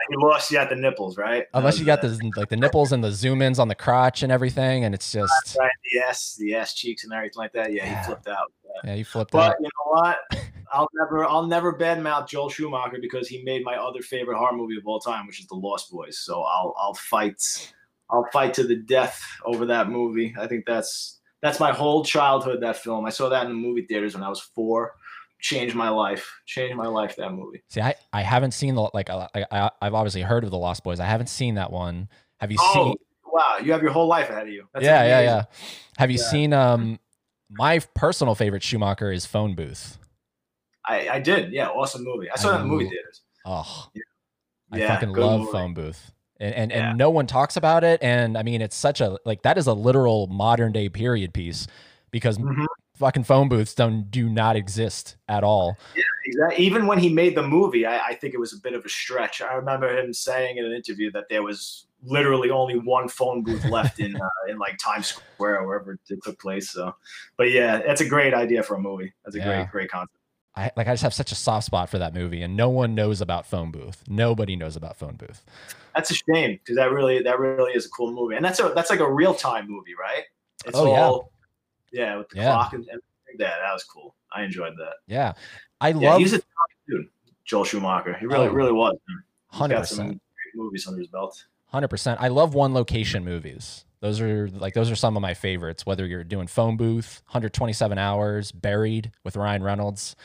he 0.09 0.15
lost 0.17 0.49
you 0.51 0.57
got 0.57 0.69
the 0.69 0.75
nipples, 0.75 1.17
right? 1.17 1.45
unless 1.53 1.79
you 1.79 1.85
got 1.85 2.01
the 2.01 2.19
like 2.35 2.49
the 2.49 2.57
nipples 2.65 2.91
and 2.91 3.03
the 3.03 3.11
zoom 3.11 3.41
ins 3.41 3.59
on 3.59 3.67
the 3.67 3.75
crotch 3.75 4.23
and 4.23 4.31
everything, 4.31 4.83
and 4.83 4.93
it's 4.95 5.11
just 5.11 5.55
right, 5.59 5.69
the 5.91 5.99
ass, 6.01 6.35
the 6.39 6.55
ass 6.55 6.73
cheeks 6.73 7.03
and 7.03 7.13
everything 7.13 7.37
like 7.37 7.53
that. 7.53 7.71
Yeah, 7.71 7.85
Yeah. 7.85 7.99
he 7.99 8.05
flipped 8.05 8.27
out. 8.27 8.51
Yeah. 8.83 8.93
you 8.95 9.05
flipped 9.05 9.31
But 9.31 9.39
out. 9.51 9.55
But 9.59 9.63
you 9.63 9.69
know 9.69 9.91
what? 10.01 10.17
I'll 10.71 10.89
never, 10.93 11.25
I'll 11.25 11.47
never 11.47 11.73
badmouth 11.73 12.27
Joel 12.27 12.49
Schumacher 12.49 12.99
because 13.01 13.27
he 13.27 13.41
made 13.41 13.63
my 13.63 13.75
other 13.75 14.01
favorite 14.03 14.37
horror 14.37 14.55
movie 14.55 14.77
of 14.77 14.85
all 14.85 14.99
time, 14.99 15.25
which 15.25 15.39
is 15.39 15.47
The 15.47 15.55
Lost 15.55 15.89
Boys. 15.91 16.19
So 16.19 16.43
I'll, 16.43 16.75
I'll 16.77 16.93
fight, 16.93 17.73
I'll 18.11 18.27
fight 18.31 18.53
to 18.53 18.63
the 18.63 18.75
death 18.75 19.19
over 19.45 19.65
that 19.65 19.89
movie. 19.89 20.35
I 20.39 20.45
think 20.45 20.65
that's 20.67 21.19
that's 21.41 21.59
my 21.59 21.71
whole 21.71 22.03
childhood. 22.05 22.61
That 22.61 22.75
film, 22.77 23.05
I 23.05 23.09
saw 23.09 23.29
that 23.29 23.43
in 23.45 23.49
the 23.49 23.55
movie 23.57 23.85
theaters 23.87 24.13
when 24.13 24.23
I 24.23 24.29
was 24.29 24.41
four. 24.41 24.93
Changed 25.39 25.75
my 25.75 25.89
life. 25.89 26.29
Changed 26.45 26.75
my 26.75 26.87
life. 26.87 27.15
That 27.15 27.31
movie. 27.33 27.63
See, 27.69 27.81
I, 27.81 27.95
I 28.11 28.21
haven't 28.21 28.51
seen 28.51 28.75
the 28.75 28.89
like 28.93 29.09
I, 29.09 29.27
I 29.51 29.71
I've 29.81 29.93
obviously 29.93 30.21
heard 30.21 30.43
of 30.43 30.51
the 30.51 30.57
Lost 30.57 30.83
Boys. 30.83 30.99
I 30.99 31.05
haven't 31.05 31.27
seen 31.27 31.55
that 31.55 31.71
one. 31.71 32.09
Have 32.39 32.51
you 32.51 32.57
Oh, 32.61 32.73
seen? 32.73 32.95
wow! 33.25 33.57
You 33.63 33.71
have 33.71 33.81
your 33.81 33.91
whole 33.91 34.07
life 34.07 34.29
ahead 34.29 34.47
of 34.47 34.53
you. 34.53 34.67
That's 34.73 34.83
yeah, 34.83 35.03
yeah, 35.03 35.19
amazing. 35.19 35.35
yeah. 35.35 35.43
Have 35.97 36.11
you 36.11 36.17
Yeah. 36.17 36.23
seen? 36.23 36.53
Um, 36.53 36.99
my 37.49 37.79
personal 37.95 38.35
favorite 38.35 38.63
Schumacher 38.63 39.11
is 39.11 39.25
Phone 39.25 39.55
Booth. 39.55 39.97
I, 40.85 41.09
I 41.09 41.19
did. 41.19 41.51
Yeah, 41.51 41.67
awesome 41.69 42.03
movie. 42.03 42.29
I 42.29 42.35
saw 42.35 42.51
that 42.51 42.61
in 42.61 42.67
movie 42.67 42.89
theaters. 42.89 43.21
Oh, 43.45 43.89
I 44.71 44.77
Yeah, 44.77 44.87
fucking 44.87 45.13
love 45.13 45.39
movie. 45.41 45.51
Phone 45.51 45.73
Booth. 45.73 46.11
And 46.39 46.53
and, 46.55 46.71
Yeah. 46.71 46.89
and 46.89 46.97
no 46.97 47.09
one 47.09 47.27
talks 47.27 47.57
about 47.57 47.83
it. 47.83 48.01
And 48.03 48.37
I 48.37 48.43
mean, 48.43 48.61
it's 48.61 48.75
such 48.75 49.01
a 49.01 49.17
like 49.25 49.41
that 49.43 49.57
is 49.57 49.67
a 49.67 49.73
literal 49.73 50.27
modern 50.27 50.71
day 50.71 50.89
period 50.89 51.33
piece 51.33 51.67
because 52.11 52.37
Mhm. 52.37 52.65
Fucking 52.99 53.23
phone 53.23 53.47
booths 53.49 53.73
don't 53.73 54.11
do 54.11 54.29
not 54.29 54.55
exist 54.55 55.15
at 55.27 55.43
all. 55.43 55.77
Exactly. 56.25 56.63
Even 56.63 56.85
when 56.85 56.99
he 56.99 57.11
made 57.11 57.35
the 57.35 57.41
movie, 57.47 57.85
I, 57.85 57.99
I 58.09 58.13
think 58.15 58.33
it 58.33 58.39
was 58.39 58.53
a 58.53 58.57
bit 58.57 58.73
of 58.73 58.85
a 58.85 58.89
stretch. 58.89 59.41
I 59.41 59.53
remember 59.53 59.97
him 59.97 60.13
saying 60.13 60.57
in 60.57 60.65
an 60.65 60.73
interview 60.73 61.09
that 61.13 61.29
there 61.29 61.41
was 61.41 61.87
literally 62.03 62.49
only 62.51 62.77
one 62.77 63.07
phone 63.07 63.41
booth 63.43 63.65
left 63.65 63.99
in 63.99 64.15
uh, 64.21 64.51
in 64.51 64.59
like 64.59 64.77
Times 64.77 65.07
Square 65.07 65.61
or 65.61 65.67
wherever 65.67 65.93
it 65.93 66.21
took 66.23 66.39
place. 66.39 66.69
So, 66.69 66.93
but 67.37 67.51
yeah, 67.51 67.81
that's 67.81 68.01
a 68.01 68.07
great 68.07 68.33
idea 68.33 68.61
for 68.61 68.75
a 68.75 68.79
movie. 68.79 69.13
That's 69.23 69.35
a 69.35 69.39
Yeah. 69.39 69.45
great, 69.45 69.71
great 69.71 69.91
concept. 69.91 70.13
I 70.55 70.71
like 70.75 70.87
I 70.87 70.93
just 70.93 71.03
have 71.03 71.13
such 71.13 71.31
a 71.31 71.35
soft 71.35 71.67
spot 71.67 71.89
for 71.89 71.99
that 71.99 72.13
movie, 72.13 72.41
and 72.41 72.57
no 72.57 72.69
one 72.69 72.95
knows 72.95 73.21
about 73.21 73.45
Phone 73.45 73.71
Booth. 73.71 74.03
Nobody 74.09 74.55
knows 74.55 74.75
about 74.75 74.97
Phone 74.97 75.15
Booth. 75.15 75.45
That's 75.95 76.11
a 76.11 76.15
shame 76.15 76.59
because 76.61 76.75
that 76.75 76.91
really, 76.91 77.21
that 77.21 77.39
really 77.39 77.71
is 77.73 77.85
a 77.85 77.89
cool 77.89 78.11
movie, 78.11 78.35
and 78.35 78.43
that's 78.43 78.59
a 78.59 78.71
that's 78.75 78.89
like 78.89 78.99
a 78.99 79.11
real 79.11 79.33
time 79.33 79.69
movie, 79.69 79.93
right? 79.99 80.23
It's 80.65 80.77
Oh, 80.77 80.85
yeah. 80.85 81.05
all, 81.05 81.31
yeah, 81.31 81.38
with 81.91 82.29
the 82.29 82.37
Yeah. 82.37 82.51
clock 82.53 82.73
and, 82.73 82.85
and 82.91 83.01
yeah, 83.39 83.55
that 83.61 83.73
was 83.73 83.83
cool. 83.83 84.15
I 84.31 84.43
enjoyed 84.43 84.73
that. 84.77 84.93
Yeah, 85.07 85.33
I 85.81 85.89
Yeah, 85.89 86.11
love 86.11 86.19
he's 86.19 86.33
a 86.33 86.41
dude, 86.87 87.07
Joel 87.45 87.63
Schumacher. 87.65 88.15
He 88.19 88.25
really, 88.25 88.47
Oh. 88.47 88.51
really 88.51 88.71
was. 88.71 88.95
He's 89.07 89.59
hundred 89.59 89.75
got 89.75 89.87
some 89.87 89.97
percent. 90.07 90.21
great 90.53 90.63
movies 90.63 90.87
under 90.87 90.99
his 90.99 91.07
belt. 91.07 91.45
Hundred 91.67 91.87
percent. 91.89 92.19
I 92.21 92.27
love 92.29 92.53
one 92.55 92.73
location 92.73 93.23
movies. 93.23 93.85
Those 94.01 94.21
are 94.21 94.47
like 94.49 94.73
those 94.73 94.89
are 94.89 94.95
some 94.95 95.15
of 95.17 95.21
my 95.21 95.33
favorites. 95.33 95.85
Whether 95.85 96.05
you're 96.05 96.23
doing 96.23 96.47
Phone 96.47 96.77
Booth, 96.77 97.21
127 97.27 97.97
Hours, 97.97 98.51
Buried 98.51 99.11
with 99.23 99.35
Ryan 99.35 99.61
Reynolds. 99.63 100.15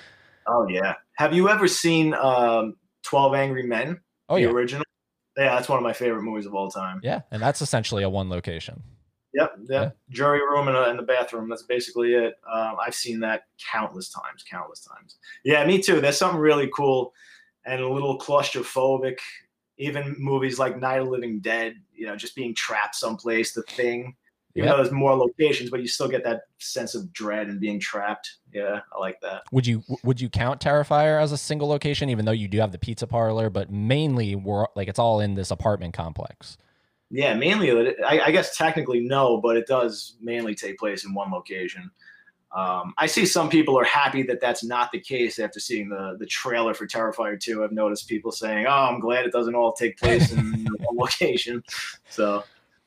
Oh 0.47 0.67
yeah. 0.69 0.95
Have 1.15 1.35
you 1.35 1.49
ever 1.49 1.67
seen 1.69 2.15
um, 2.15 2.77
Twelve 3.03 3.35
Angry 3.35 3.65
Men? 3.65 4.01
Oh 4.29 4.37
the 4.37 4.43
yeah, 4.43 4.49
original. 4.49 4.85
Yeah, 5.37 5.57
that's 5.57 5.69
one 5.69 5.79
of 5.79 5.83
my 5.83 5.93
favorite 5.93 6.23
movies 6.23 6.47
of 6.47 6.55
all 6.55 6.71
time. 6.71 7.01
yeah, 7.03 7.23
and 7.33 7.43
that's 7.43 7.61
essentially 7.61 8.05
a 8.05 8.09
one 8.09 8.31
location. 8.31 8.83
Yep, 9.35 9.53
yep. 9.59 9.69
Yeah. 9.69 9.91
Jury 10.11 10.41
room 10.41 10.69
and, 10.69 10.77
and 10.77 10.99
the 10.99 11.03
bathroom. 11.03 11.49
That's 11.49 11.65
basically 11.65 12.15
it. 12.15 12.35
Um, 12.53 12.77
I've 12.81 12.95
seen 12.95 13.21
that 13.21 13.45
countless 13.73 14.09
times, 14.09 14.45
countless 14.49 14.81
times. 14.81 15.17
Yeah, 15.45 15.67
me 15.67 15.81
too. 15.81 16.01
There's 16.01 16.17
something 16.17 16.41
really 16.41 16.71
cool 16.75 17.13
and 17.67 17.81
a 17.81 17.89
little 17.89 18.19
claustrophobic. 18.19 19.19
Even 19.77 20.15
movies 20.19 20.59
like 20.59 20.79
Night 20.79 21.01
of 21.01 21.09
Living 21.09 21.41
Dead, 21.41 21.75
you 21.93 22.07
know, 22.07 22.15
just 22.15 22.37
being 22.37 22.55
trapped 22.55 22.95
someplace, 22.95 23.53
The 23.53 23.63
Thing. 23.63 24.15
Even 24.57 24.69
Yep. 24.69 24.77
though 24.77 24.83
there's 24.85 24.95
more 24.95 25.17
locations, 25.17 25.69
but 25.69 25.81
you 25.81 25.89
still 25.89 26.07
get 26.07 26.23
that 26.23 26.43
sense 26.59 26.95
of 26.95 27.13
dread 27.13 27.49
and 27.49 27.59
being 27.59 27.81
trapped. 27.81 28.37
Yeah, 28.53 28.83
I 28.93 29.01
like 29.01 29.21
that. 29.23 29.43
Would 29.51 29.67
you 29.67 29.83
would 30.05 30.21
you 30.21 30.29
count 30.29 30.61
Terrifier 30.61 31.21
as 31.21 31.33
a 31.33 31.37
single 31.37 31.67
location, 31.67 32.09
even 32.09 32.25
though 32.25 32.31
you 32.31 32.47
do 32.47 32.59
have 32.61 32.71
the 32.71 32.79
pizza 32.79 33.09
parlor, 33.09 33.51
but 33.51 33.73
mainly 33.73 34.37
we're 34.37 34.67
like 34.77 34.87
it's 34.87 35.01
all 35.01 35.19
in 35.19 35.35
this 35.35 35.51
apartment 35.51 35.93
complex. 35.93 36.57
Yeah, 37.15 37.35
mainly. 37.35 37.95
I, 38.05 38.23
I 38.27 38.31
guess 38.33 38.57
technically 38.57 38.99
no, 38.99 39.41
but 39.41 39.57
it 39.57 39.69
does 39.69 40.17
mainly 40.21 40.57
take 40.57 40.79
place 40.79 41.05
in 41.05 41.15
one 41.15 41.31
location. 41.31 41.89
Um, 42.51 42.93
I 42.99 43.07
see 43.07 43.25
some 43.25 43.49
people 43.49 43.79
are 43.79 43.85
happy 43.85 44.25
that 44.25 44.41
that's 44.41 44.65
not 44.65 44.91
the 44.91 44.99
case 44.99 45.39
after 45.39 45.61
seeing 45.61 45.89
the 45.89 46.17
the 46.19 46.27
trailer 46.27 46.75
for 46.75 46.89
Terrifier 46.89 47.39
2. 47.39 47.63
I've 47.63 47.71
noticed 47.71 48.09
people 48.09 48.33
saying, 48.33 48.67
"Oh, 48.67 48.89
I'm 48.91 48.99
glad 48.99 49.27
it 49.27 49.33
doesn't 49.33 49.55
all 49.55 49.73
take 49.73 49.97
place 49.97 50.33
in 50.33 50.67
one 50.81 50.97
location." 50.97 51.63
So 52.11 52.43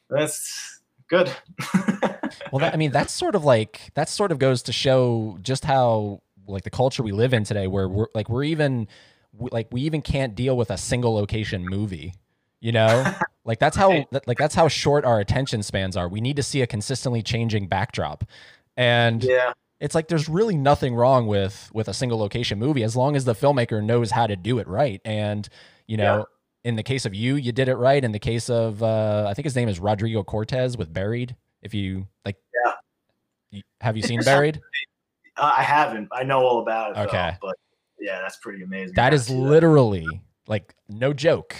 that's 0.10 0.82
good. 1.10 1.32
Well, 2.52 2.60
that, 2.60 2.74
I 2.74 2.78
mean, 2.78 2.92
that's 2.92 3.14
sort 3.14 3.36
of 3.36 3.46
like 3.46 3.92
that 3.96 4.10
sort 4.10 4.32
of 4.32 4.40
goes 4.40 4.62
to 4.64 4.72
show 4.72 5.38
just 5.42 5.66
how 5.66 6.22
like 6.46 6.64
the 6.64 6.70
culture 6.70 7.04
we 7.04 7.12
live 7.12 7.34
in 7.34 7.44
today, 7.44 7.68
where 7.68 7.88
we're 7.90 8.08
like 8.14 8.30
we're 8.30 8.44
even 8.44 8.88
like 9.34 9.68
we 9.72 9.82
even 9.82 10.02
can't 10.02 10.36
deal 10.36 10.56
with 10.56 10.70
a 10.70 10.78
single 10.78 11.14
location 11.14 11.66
movie. 11.66 12.14
You 12.60 12.72
know, 12.74 13.14
like 13.48 13.58
that's 13.60 13.76
how 13.76 13.90
Right. 13.90 14.08
like 14.28 14.38
that's 14.38 14.54
how 14.54 14.68
short 14.68 15.06
our 15.06 15.20
attention 15.20 15.64
spans 15.64 15.98
are. 15.98 16.08
We 16.08 16.22
need 16.22 16.36
to 16.36 16.44
see 16.44 16.62
a 16.62 16.68
consistently 16.68 17.24
changing 17.24 17.68
backdrop, 17.68 18.24
and 18.76 19.24
yeah, 19.24 19.54
it's 19.80 19.96
like 19.96 20.08
there's 20.10 20.30
really 20.30 20.56
nothing 20.56 20.94
wrong 20.94 21.26
with 21.26 21.72
with 21.74 21.88
a 21.88 21.94
single 21.94 22.20
location 22.20 22.60
movie 22.60 22.84
as 22.84 22.96
long 22.96 23.16
as 23.16 23.26
the 23.26 23.34
filmmaker 23.34 23.84
knows 23.84 24.12
how 24.12 24.28
to 24.28 24.36
do 24.36 24.60
it 24.60 24.68
right. 24.68 25.02
And 25.06 25.48
you 25.88 25.98
know, 25.98 26.26
in 26.64 26.76
the 26.76 26.84
case 26.84 27.06
of 27.06 27.16
you, 27.16 27.36
you 27.36 27.52
did 27.52 27.70
it 27.70 27.76
right. 27.76 28.04
In 28.04 28.12
the 28.12 28.20
case 28.20 28.50
of 28.50 28.84
uh, 28.84 29.26
I 29.28 29.34
think 29.34 29.46
his 29.46 29.56
name 29.56 29.70
is 29.70 29.80
Rodrigo 29.80 30.24
Cortés 30.24 30.78
with 30.78 30.94
Buried. 30.94 31.36
If 31.62 31.74
you 31.74 32.08
like, 32.26 32.36
Yeah. 32.66 32.72
you- 33.52 33.64
have 33.82 33.96
you 33.98 34.04
seen 34.04 34.20
Buried? 34.26 34.60
uh, 35.38 35.54
I 35.58 35.64
haven't. 35.64 36.10
I 36.12 36.24
know 36.24 36.42
all 36.46 36.62
about 36.62 36.92
it. 36.92 36.96
though, 36.96 37.04
Okay. 37.04 37.38
but 37.42 37.56
yeah, 38.00 38.22
that's 38.22 38.38
pretty 38.38 38.64
amazing. 38.64 38.94
That 38.96 39.14
is 39.14 39.26
see 39.28 39.34
that. 39.34 39.40
literally 39.40 40.06
like 40.48 40.76
no 40.90 41.14
joke. 41.14 41.56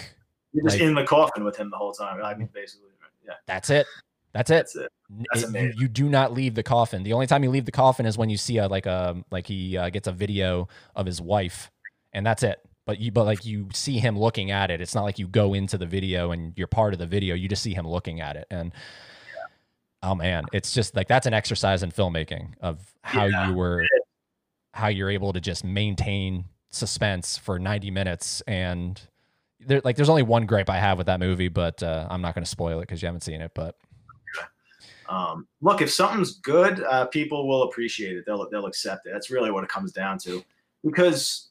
You're 0.58 0.70
just 0.70 0.80
like- 0.80 0.88
in 0.88 0.94
the 0.94 1.04
coffin 1.04 1.44
with 1.44 1.56
him 1.56 1.70
the 1.70 1.76
whole 1.76 1.92
time. 1.92 2.22
I 2.22 2.34
mean, 2.34 2.48
basically, 2.52 2.88
yeah, 3.24 3.34
That's 3.46 3.70
it. 3.70 3.86
That's 4.32 4.50
it. 4.50 4.54
that's 4.54 4.76
it. 4.76 4.92
That's 5.32 5.54
it- 5.54 5.76
you, 5.78 5.88
do 5.88 6.08
not 6.08 6.32
leave 6.32 6.54
the 6.54 6.62
coffin. 6.62 7.02
The 7.02 7.12
only 7.14 7.26
time 7.26 7.42
you 7.42 7.50
leave 7.50 7.64
the 7.64 7.72
coffin 7.72 8.06
is 8.06 8.18
when 8.18 8.28
you 8.30 8.36
see 8.36 8.58
a 8.58 8.68
like 8.68 8.86
a 8.86 9.16
like 9.30 9.46
he 9.46 9.76
uh, 9.76 9.88
gets 9.90 10.06
a 10.06 10.12
video 10.12 10.68
of 10.94 11.06
his 11.06 11.20
wife, 11.20 11.70
and 12.12 12.24
that's 12.26 12.42
it. 12.42 12.58
But 12.86 13.00
you 13.00 13.10
but 13.10 13.24
like 13.24 13.44
you 13.44 13.68
see 13.72 13.98
him 13.98 14.18
looking 14.18 14.50
at 14.50 14.70
it. 14.70 14.80
It's 14.80 14.94
not 14.94 15.02
like 15.04 15.18
you 15.18 15.26
go 15.28 15.54
into 15.54 15.78
the 15.78 15.86
video 15.86 16.30
and 16.30 16.52
you're 16.56 16.66
part 16.66 16.92
of 16.92 16.98
the 16.98 17.06
video. 17.06 17.34
You 17.34 17.48
just 17.48 17.62
see 17.62 17.74
him 17.74 17.86
looking 17.86 18.20
at 18.20 18.36
it, 18.36 18.46
and 18.50 18.72
oh 20.02 20.14
man, 20.14 20.44
it's 20.52 20.72
just 20.72 20.94
like 20.94 21.08
that's 21.08 21.26
an 21.26 21.34
exercise 21.34 21.82
in 21.82 21.90
filmmaking 21.90 22.52
of 22.60 22.78
how 23.02 23.26
Yeah, 23.26 23.48
you 23.48 23.54
were 23.54 23.86
how 24.74 24.88
you're 24.88 25.10
able 25.10 25.32
to 25.32 25.40
just 25.40 25.64
maintain 25.64 26.44
suspense 26.70 27.36
for 27.38 27.58
90 27.58 27.90
minutes 27.90 28.42
and 28.46 29.00
there 29.60 29.80
like 29.84 29.96
there's 29.96 30.08
only 30.08 30.22
one 30.22 30.46
gripe 30.46 30.70
I 30.70 30.78
have 30.78 30.98
with 30.98 31.06
that 31.06 31.20
movie, 31.20 31.48
but 31.48 31.82
uh, 31.82 32.06
I'm 32.10 32.22
not 32.22 32.34
going 32.34 32.44
to 32.44 32.50
spoil 32.50 32.78
it 32.78 32.82
because 32.82 33.02
you 33.02 33.06
haven't 33.06 33.22
seen 33.22 33.40
it. 33.40 33.52
But 33.54 33.76
Um, 35.08 35.48
look, 35.62 35.80
if 35.80 35.90
something's 35.90 36.34
good, 36.38 36.82
uh, 36.82 37.06
people 37.06 37.48
will 37.48 37.62
appreciate 37.64 38.16
it. 38.16 38.24
They'll 38.26 38.48
they'll 38.50 38.66
accept 38.66 39.06
it. 39.06 39.12
That's 39.12 39.30
really 39.30 39.50
what 39.50 39.64
it 39.64 39.70
comes 39.70 39.92
down 39.92 40.18
to. 40.20 40.44
Because 40.84 41.48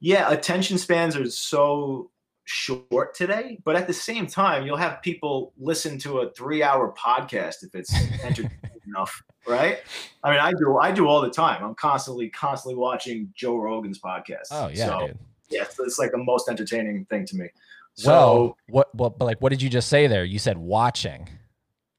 yeah, 0.00 0.30
attention 0.30 0.78
spans 0.78 1.16
are 1.16 1.28
so 1.30 2.10
short 2.44 3.14
today, 3.14 3.58
but 3.64 3.76
at 3.76 3.86
the 3.86 3.92
same 3.92 4.26
time, 4.26 4.64
you'll 4.64 4.76
have 4.76 5.02
people 5.02 5.52
listen 5.58 5.98
to 5.98 6.20
a 6.20 6.30
three-hour 6.32 6.94
podcast 6.94 7.62
if 7.62 7.74
it's 7.74 7.94
entertaining 8.22 8.50
enough, 8.86 9.22
right? 9.46 9.78
I 10.22 10.30
mean, 10.30 10.40
I 10.40 10.52
do 10.52 10.78
I 10.78 10.92
do 10.92 11.06
all 11.06 11.20
the 11.20 11.30
time. 11.30 11.64
I'm 11.64 11.74
constantly 11.74 12.28
constantly 12.28 12.76
watching 12.76 13.32
Joe 13.34 13.56
Rogan's 13.56 14.00
podcast. 14.00 14.48
Oh 14.50 14.68
yeah, 14.68 14.86
so, 14.86 15.06
dude. 15.08 15.18
Yeah, 15.50 15.62
it's, 15.62 15.78
it's 15.78 15.98
like 15.98 16.12
the 16.12 16.18
most 16.18 16.48
entertaining 16.48 17.04
thing 17.06 17.26
to 17.26 17.36
me. 17.36 17.48
So, 17.94 18.08
well, 18.08 18.56
what 18.68 18.94
what 18.94 19.18
but 19.18 19.24
like 19.24 19.40
what 19.40 19.50
did 19.50 19.62
you 19.62 19.68
just 19.68 19.88
say 19.88 20.06
there? 20.06 20.24
You 20.24 20.38
said 20.38 20.58
watching, 20.58 21.28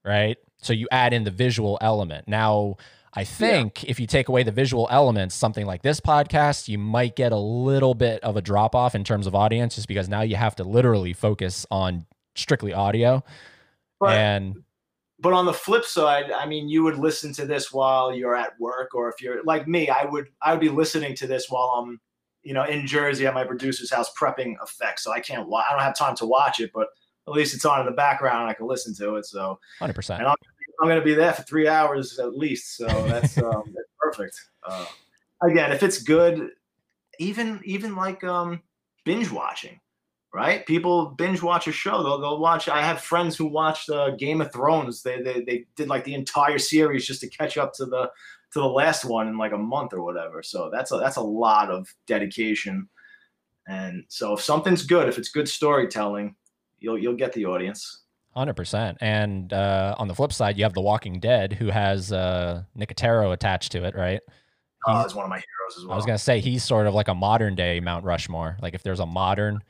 right? 0.06 0.38
So 0.58 0.74
you 0.74 0.88
add 0.91 1.14
in 1.14 1.24
the 1.24 1.32
visual 1.32 1.78
element. 1.82 2.28
Now, 2.28 2.76
I 3.14 3.24
think 3.24 3.84
if 3.86 4.00
you 4.00 4.08
take 4.08 4.30
away 4.30 4.43
the 4.43 4.52
visual 4.52 4.88
elements, 4.91 5.36
something 5.36 5.66
like 5.66 5.82
this 5.82 6.00
podcast, 6.00 6.68
you 6.68 6.78
might 6.78 7.16
get 7.16 7.32
a 7.32 7.38
little 7.38 7.95
bit 7.95 8.24
of 8.24 8.38
a 8.38 8.41
drop 8.41 8.76
off 8.76 8.93
in 8.93 9.04
terms 9.04 9.26
of 9.26 9.36
audience 9.36 9.76
just 9.76 9.88
because 9.88 10.08
now 10.08 10.22
you 10.22 10.36
have 10.36 10.56
to 10.58 10.64
literally 10.64 11.14
focus 11.14 11.66
on 11.72 12.06
strictly 12.36 12.74
audio. 12.74 13.24
but, 14.00 14.12
and 14.12 14.64
but 15.20 15.34
on 15.34 15.45
the 15.45 15.54
flip 15.54 15.84
side, 15.84 16.32
I 16.32 16.45
mean, 16.45 16.70
you 16.70 16.84
would 16.84 16.97
listen 16.97 17.34
to 17.34 17.45
this 17.45 17.74
while 17.74 18.14
you're 18.14 18.36
at 18.36 18.60
work, 18.60 18.95
or 18.95 19.10
if 19.10 19.22
you're 19.22 19.43
like 19.43 19.68
me, 19.68 19.89
I 19.89 20.06
would 20.06 20.30
I 20.41 20.52
would 20.52 20.62
be 20.62 20.70
listening 20.70 21.16
to 21.16 21.28
this 21.28 21.47
while 21.50 21.70
I'm, 21.78 22.00
you 22.44 22.54
know, 22.54 22.64
in 22.64 22.88
Jersey 22.88 23.28
at 23.28 23.34
my 23.34 23.44
producer's 23.44 23.92
house 23.92 24.12
prepping 24.20 24.56
effects. 24.64 25.04
So 25.04 25.12
I 25.12 25.20
can't, 25.20 25.48
wa- 25.48 25.64
I 25.68 25.74
don't 25.74 25.82
have 25.82 25.98
time 25.98 26.16
to 26.18 26.26
watch 26.26 26.60
it, 26.60 26.72
but 26.74 26.88
at 27.28 27.34
least 27.34 27.54
it's 27.54 27.66
on 27.66 27.80
in 27.80 27.86
the 27.86 27.92
background. 27.92 28.50
I 28.50 28.54
can 28.54 28.68
listen 28.68 28.96
to 28.96 29.16
it. 29.16 29.26
So 29.26 29.60
100%. 29.82 30.20
And 30.20 30.28
I'm 30.28 30.88
going 30.88 31.00
to 31.00 31.06
be 31.06 31.14
there 31.14 31.34
for 31.34 31.44
three 31.44 31.68
hours 31.68 32.20
at 32.20 32.38
least. 32.38 32.78
So 32.78 32.88
that's 32.88 33.38
um, 33.44 33.64
that's 33.66 33.90
perfect. 34.00 34.40
Uh, 34.64 34.86
again, 35.44 35.72
if 35.72 35.84
it's 35.84 36.02
good, 36.02 36.50
even 37.20 37.60
even 37.66 37.96
like 37.96 38.24
um, 38.24 38.62
binge 39.06 39.30
watching, 39.30 39.80
right? 40.34 40.66
People 40.66 41.08
binge 41.08 41.42
watch 41.42 41.68
a 41.68 41.72
show. 41.72 42.02
They'll, 42.02 42.20
they'll 42.20 42.40
watch. 42.40 42.70
I 42.70 42.82
have 42.82 43.02
friends 43.02 43.36
who 43.36 43.46
watched 43.48 43.90
uh, 43.90 44.12
Game 44.12 44.42
of 44.42 44.52
Thrones. 44.54 45.04
They, 45.04 45.22
they 45.22 45.42
they 45.42 45.66
did 45.76 45.90
like 45.90 46.06
the 46.06 46.14
entire 46.14 46.60
series 46.60 47.06
just 47.06 47.22
to 47.22 47.30
catch 47.30 47.58
up 47.58 47.74
to 47.74 47.86
the 47.86 48.10
to 48.54 48.60
the 48.60 48.68
last 48.68 49.06
one 49.06 49.28
in 49.28 49.38
like 49.38 49.52
a 49.52 49.58
month 49.58 49.93
or 49.93 50.02
whatever. 50.02 50.41
So 50.43 50.70
that's 50.72 50.91
a 50.91 50.97
that's 50.97 51.18
a 51.18 51.22
lot 51.22 51.70
of 51.70 51.88
dedication. 52.08 52.89
And 53.68 54.04
so 54.10 54.34
if 54.34 54.41
something's 54.41 54.86
good, 54.86 55.08
if 55.08 55.18
it's 55.18 55.30
good 55.30 55.47
storytelling, 55.47 56.36
you'll 56.80 56.97
you'll 56.97 57.16
get 57.16 57.34
the 57.34 57.45
audience. 57.45 58.04
Hundred 58.36 58.56
percent. 58.56 58.97
And 59.02 59.52
uh, 59.54 59.95
on 59.97 60.08
the 60.08 60.16
flip 60.16 60.32
side, 60.34 60.58
you 60.58 60.64
have 60.64 60.74
The 60.74 60.82
Walking 60.82 61.20
Dead, 61.20 61.54
who 61.54 61.68
has 61.68 62.12
uh, 62.12 62.64
Nicotero 62.78 63.34
attached 63.34 63.72
to 63.74 63.84
it, 63.86 63.95
right? 63.95 64.22
Uh, 64.88 65.02
He's- 65.02 65.14
one 65.14 65.26
of 65.26 65.30
my 65.30 65.38
heroes 65.38 65.78
as 65.78 65.84
well. 65.84 65.93
I 65.93 65.95
was 65.95 66.06
gonna 66.06 66.18
say 66.18 66.39
he's 66.39 66.64
sort 66.64 66.88
of 66.88 66.93
like 66.93 67.08
a 67.10 67.16
modern 67.16 67.56
day 67.56 67.80
Mount 67.80 68.06
Rushmore. 68.06 68.58
Like 68.62 68.74
if 68.76 68.82
there's 68.84 69.00
a 69.02 69.06
modern 69.06 69.62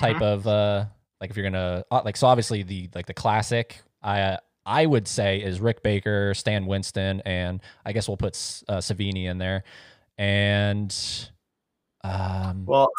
type 0.00 0.20
of 0.22 0.46
uh, 0.46 0.86
like 1.20 1.30
if 1.30 1.36
you're 1.36 1.44
gonna 1.44 1.84
uh, 1.90 2.02
like 2.04 2.16
so 2.16 2.26
obviously 2.26 2.62
the 2.62 2.88
like 2.94 3.06
the 3.06 3.14
classic 3.14 3.80
I 4.02 4.38
I 4.66 4.84
would 4.84 5.06
say 5.08 5.38
is 5.40 5.60
Rick 5.60 5.82
Baker, 5.82 6.34
Stan 6.34 6.66
Winston, 6.66 7.22
and 7.24 7.60
I 7.84 7.92
guess 7.92 8.08
we'll 8.08 8.16
put 8.16 8.34
uh, 8.68 8.78
Savini 8.78 9.26
in 9.26 9.38
there. 9.38 9.62
And 10.18 10.94
um, 12.04 12.64
Well, 12.66 12.90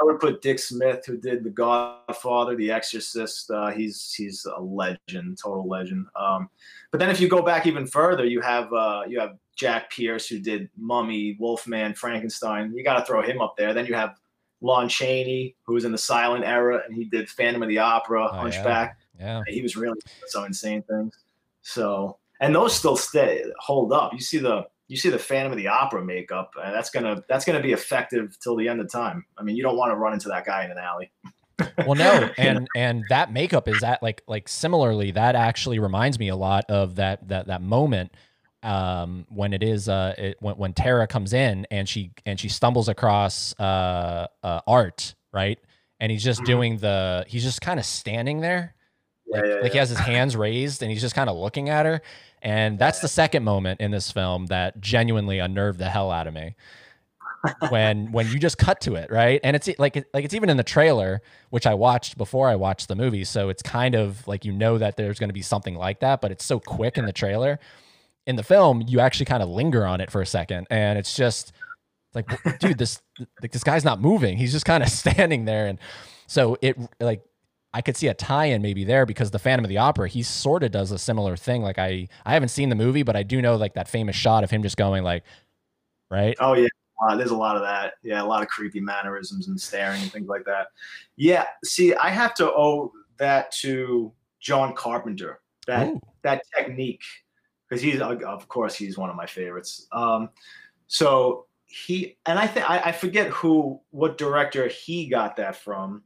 I 0.00 0.04
would 0.04 0.20
put 0.20 0.42
Dick 0.42 0.58
Smith, 0.58 1.04
who 1.06 1.16
did 1.16 1.42
The 1.42 1.50
Godfather, 1.50 2.54
The 2.54 2.70
Exorcist. 2.70 3.50
Uh, 3.50 3.70
he's 3.70 4.12
he's 4.14 4.46
a 4.56 4.60
legend, 4.60 5.38
total 5.42 5.68
legend. 5.68 6.06
Um, 6.14 6.48
but 6.92 7.00
then 7.00 7.10
if 7.10 7.20
you 7.20 7.28
go 7.28 7.42
back 7.42 7.66
even 7.66 7.86
further, 7.86 8.24
you 8.24 8.40
have 8.40 8.72
uh, 8.72 9.02
you 9.08 9.18
have 9.18 9.36
Jack 9.56 9.90
Pierce, 9.90 10.28
who 10.28 10.38
did 10.38 10.68
Mummy, 10.76 11.36
Wolfman, 11.40 11.94
Frankenstein. 11.94 12.72
You 12.74 12.84
got 12.84 12.98
to 13.00 13.04
throw 13.04 13.22
him 13.22 13.40
up 13.40 13.56
there. 13.56 13.74
Then 13.74 13.86
you 13.86 13.94
have 13.94 14.14
Lon 14.60 14.88
Chaney, 14.88 15.56
who 15.64 15.74
was 15.74 15.84
in 15.84 15.90
the 15.92 15.98
silent 15.98 16.44
era, 16.44 16.82
and 16.86 16.94
he 16.94 17.04
did 17.04 17.28
Phantom 17.28 17.62
of 17.62 17.68
the 17.68 17.78
Opera, 17.78 18.28
Oh. 18.30 18.36
Hunchback. 18.36 18.90
yeah, 18.90 19.04
Yeah, 19.18 19.42
he 19.46 19.62
was 19.62 19.76
really 19.76 19.94
doing 19.94 20.28
some 20.28 20.44
insane 20.44 20.82
things. 20.82 21.16
So, 21.62 22.18
and 22.40 22.54
those 22.54 22.74
still 22.74 22.96
stay 22.96 23.44
hold 23.58 23.92
up. 23.92 24.12
You 24.12 24.20
see 24.20 24.38
the 24.38 24.66
you 24.88 24.96
see 24.96 25.10
the 25.10 25.18
Phantom 25.18 25.52
of 25.52 25.58
the 25.58 25.68
Opera 25.68 26.04
makeup, 26.04 26.52
and 26.62 26.74
that's 26.74 26.90
gonna 26.90 27.22
that's 27.28 27.44
gonna 27.44 27.62
be 27.62 27.72
effective 27.72 28.36
till 28.40 28.56
the 28.56 28.68
end 28.68 28.80
of 28.80 28.90
time. 28.90 29.24
I 29.36 29.42
mean, 29.42 29.56
you 29.56 29.62
don't 29.62 29.76
want 29.76 29.92
to 29.92 29.96
run 29.96 30.12
into 30.14 30.28
that 30.28 30.44
guy 30.46 30.64
in 30.64 30.70
an 30.70 30.78
alley. 30.78 31.10
well 31.78 31.96
no 31.96 32.30
and 32.38 32.68
and 32.76 33.08
that 33.08 33.32
makeup 33.32 33.66
is 33.66 33.80
that 33.80 34.00
like 34.00 34.22
like 34.28 34.48
similarly 34.48 35.10
that 35.10 35.34
actually 35.34 35.80
reminds 35.80 36.16
me 36.16 36.28
a 36.28 36.36
lot 36.36 36.64
of 36.68 36.94
that 36.94 37.26
that 37.26 37.48
that 37.48 37.60
moment 37.60 38.12
um 38.62 39.26
when 39.28 39.52
it 39.52 39.62
is 39.64 39.88
uh 39.88 40.14
it, 40.16 40.36
when, 40.38 40.56
when 40.56 40.72
tara 40.72 41.04
comes 41.08 41.32
in 41.32 41.66
and 41.72 41.88
she 41.88 42.12
and 42.24 42.38
she 42.38 42.48
stumbles 42.48 42.88
across 42.88 43.58
uh, 43.58 44.28
uh 44.44 44.60
art 44.68 45.16
right 45.32 45.58
and 45.98 46.12
he's 46.12 46.22
just 46.22 46.42
Mhm. 46.42 46.46
doing 46.46 46.76
the 46.76 47.24
he's 47.26 47.42
just 47.42 47.60
kind 47.60 47.80
of 47.80 47.86
standing 47.86 48.40
there 48.40 48.76
like, 49.30 49.44
Yeah, 49.44 49.54
yeah, 49.54 49.60
like 49.60 49.72
he 49.72 49.78
has 49.78 49.88
his 49.88 49.98
hands 49.98 50.36
raised 50.36 50.82
and 50.82 50.90
he's 50.90 51.00
just 51.00 51.14
kind 51.14 51.30
of 51.30 51.36
looking 51.36 51.68
at 51.68 51.86
her. 51.86 52.02
And 52.42 52.78
that's 52.78 53.00
the 53.00 53.08
second 53.08 53.44
moment 53.44 53.80
in 53.80 53.90
this 53.90 54.10
film 54.12 54.46
that 54.46 54.80
genuinely 54.80 55.38
unnerved 55.38 55.78
the 55.78 55.88
hell 55.88 56.10
out 56.10 56.26
of 56.26 56.34
me. 56.34 56.54
When 57.70 58.10
when 58.10 58.26
you 58.28 58.38
just 58.40 58.58
cut 58.58 58.80
to 58.82 58.96
it 58.96 59.10
right? 59.12 59.40
And 59.44 59.54
it's 59.54 59.68
like 59.78 59.94
like 60.12 60.24
it's 60.24 60.34
even 60.34 60.50
in 60.50 60.56
the 60.56 60.64
trailer 60.64 61.22
which 61.50 61.66
i 61.68 61.74
watched 61.74 62.18
before 62.18 62.48
i 62.48 62.56
watched 62.56 62.88
the 62.88 62.96
movie. 62.96 63.24
So 63.24 63.48
it's 63.48 63.62
kind 63.62 63.94
of 63.94 64.26
like 64.26 64.44
you 64.44 64.52
know 64.52 64.76
that 64.78 64.96
there's 64.96 65.18
going 65.20 65.28
to 65.28 65.34
be 65.34 65.42
something 65.42 65.76
like 65.76 66.00
that 66.00 66.20
but 66.20 66.32
it's 66.32 66.44
so 66.44 66.58
quick 66.58 66.98
in 66.98 67.06
the 67.06 67.12
trailer. 67.12 67.60
In 68.26 68.36
the 68.36 68.42
film 68.42 68.82
you 68.86 69.00
actually 69.00 69.26
kind 69.26 69.42
of 69.42 69.48
linger 69.48 69.86
on 69.86 70.00
it 70.00 70.10
for 70.10 70.20
a 70.20 70.26
second 70.26 70.66
and 70.70 70.98
it's 70.98 71.14
just 71.14 71.52
like 72.14 72.26
dude 72.58 72.78
this 72.78 73.00
like 73.40 73.52
this 73.52 73.64
guy's 73.64 73.84
not 73.84 74.00
moving. 74.00 74.36
He's 74.36 74.52
just 74.52 74.66
kind 74.66 74.82
of 74.82 74.88
standing 75.02 75.44
there. 75.44 75.66
And 75.66 75.78
so 76.26 76.56
it 76.60 76.76
like 77.00 77.22
I 77.72 77.82
could 77.82 77.96
see 77.96 78.08
a 78.08 78.14
tie-in 78.14 78.62
maybe 78.62 78.84
there 78.84 79.04
because 79.04 79.30
the 79.30 79.38
Phantom 79.38 79.64
of 79.64 79.68
the 79.68 79.78
Opera, 79.78 80.08
he 80.08 80.22
sort 80.22 80.62
of 80.62 80.70
does 80.70 80.90
a 80.90 80.98
similar 80.98 81.36
thing. 81.36 81.62
Like 81.62 81.78
I, 81.78 82.08
I 82.24 82.32
haven't 82.32 82.48
seen 82.48 82.70
the 82.70 82.74
movie, 82.74 83.02
but 83.02 83.14
I 83.14 83.22
do 83.22 83.42
know 83.42 83.56
like 83.56 83.74
that 83.74 83.88
famous 83.88 84.16
shot 84.16 84.42
of 84.42 84.50
him 84.50 84.62
just 84.62 84.76
going 84.76 85.04
like, 85.04 85.24
right? 86.10 86.34
Oh 86.40 86.54
yeah, 86.54 86.68
uh, 87.06 87.16
there's 87.16 87.30
a 87.30 87.36
lot 87.36 87.56
of 87.56 87.62
that. 87.62 87.94
Yeah, 88.02 88.22
a 88.22 88.24
lot 88.24 88.42
of 88.42 88.48
creepy 88.48 88.80
mannerisms 88.80 89.48
and 89.48 89.60
staring 89.60 90.00
and 90.00 90.10
things 90.10 90.28
like 90.28 90.44
that. 90.46 90.68
Yeah, 91.16 91.44
see, 91.62 91.94
I 91.94 92.08
have 92.08 92.34
to 92.34 92.50
owe 92.50 92.92
that 93.18 93.52
to 93.60 94.12
John 94.40 94.74
Carpenter. 94.74 95.40
That 95.66 95.88
Ooh. 95.88 96.00
that 96.22 96.42
technique, 96.56 97.02
because 97.68 97.82
he's 97.82 98.00
uh, 98.00 98.16
of 98.26 98.48
course 98.48 98.74
he's 98.74 98.96
one 98.96 99.10
of 99.10 99.16
my 99.16 99.26
favorites. 99.26 99.86
Um, 99.92 100.30
so 100.86 101.46
he 101.66 102.16
and 102.24 102.38
I 102.38 102.46
think 102.46 102.68
I 102.68 102.92
forget 102.92 103.28
who 103.28 103.80
what 103.90 104.16
director 104.16 104.68
he 104.68 105.06
got 105.06 105.36
that 105.36 105.56
from, 105.56 106.02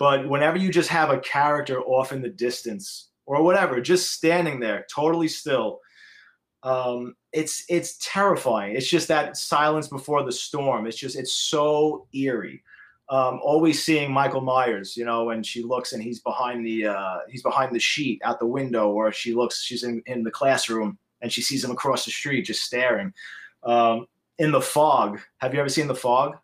but 0.00 0.26
whenever 0.26 0.56
you 0.56 0.72
just 0.72 0.88
have 0.88 1.10
a 1.10 1.20
character 1.20 1.82
off 1.82 2.10
in 2.10 2.22
the 2.22 2.30
distance 2.30 3.10
or 3.26 3.42
whatever, 3.42 3.82
just 3.82 4.12
standing 4.12 4.58
there 4.58 4.86
totally 4.92 5.28
still, 5.28 5.78
um, 6.62 7.14
it's 7.34 7.64
it's 7.68 7.98
terrifying. 8.02 8.74
It's 8.74 8.88
just 8.88 9.08
that 9.08 9.36
silence 9.36 9.88
before 9.88 10.24
the 10.24 10.32
storm. 10.32 10.86
It's 10.86 10.96
just 10.96 11.16
it's 11.16 11.34
so 11.34 12.06
eerie. 12.14 12.64
Um, 13.10 13.40
always 13.42 13.84
seeing 13.84 14.10
Michael 14.10 14.40
Myers, 14.40 14.96
you 14.96 15.04
know, 15.04 15.30
and 15.30 15.44
she 15.44 15.62
looks 15.62 15.92
and 15.92 16.02
he's 16.02 16.20
behind 16.20 16.64
the 16.64 16.86
uh, 16.86 17.18
he's 17.28 17.42
behind 17.42 17.74
the 17.74 17.80
sheet 17.80 18.22
out 18.24 18.40
the 18.40 18.46
window, 18.46 18.88
or 18.88 19.12
she 19.12 19.34
looks 19.34 19.62
she's 19.62 19.82
in, 19.82 20.02
in 20.06 20.24
the 20.24 20.30
classroom 20.30 20.98
and 21.20 21.30
she 21.30 21.42
sees 21.42 21.62
him 21.62 21.72
across 21.72 22.06
the 22.06 22.10
street 22.10 22.46
just 22.46 22.62
staring. 22.62 23.12
Um, 23.64 24.06
in 24.38 24.50
the 24.50 24.62
fog, 24.62 25.20
have 25.38 25.52
you 25.52 25.60
ever 25.60 25.68
seen 25.68 25.88
the 25.88 25.94
fog? 25.94 26.38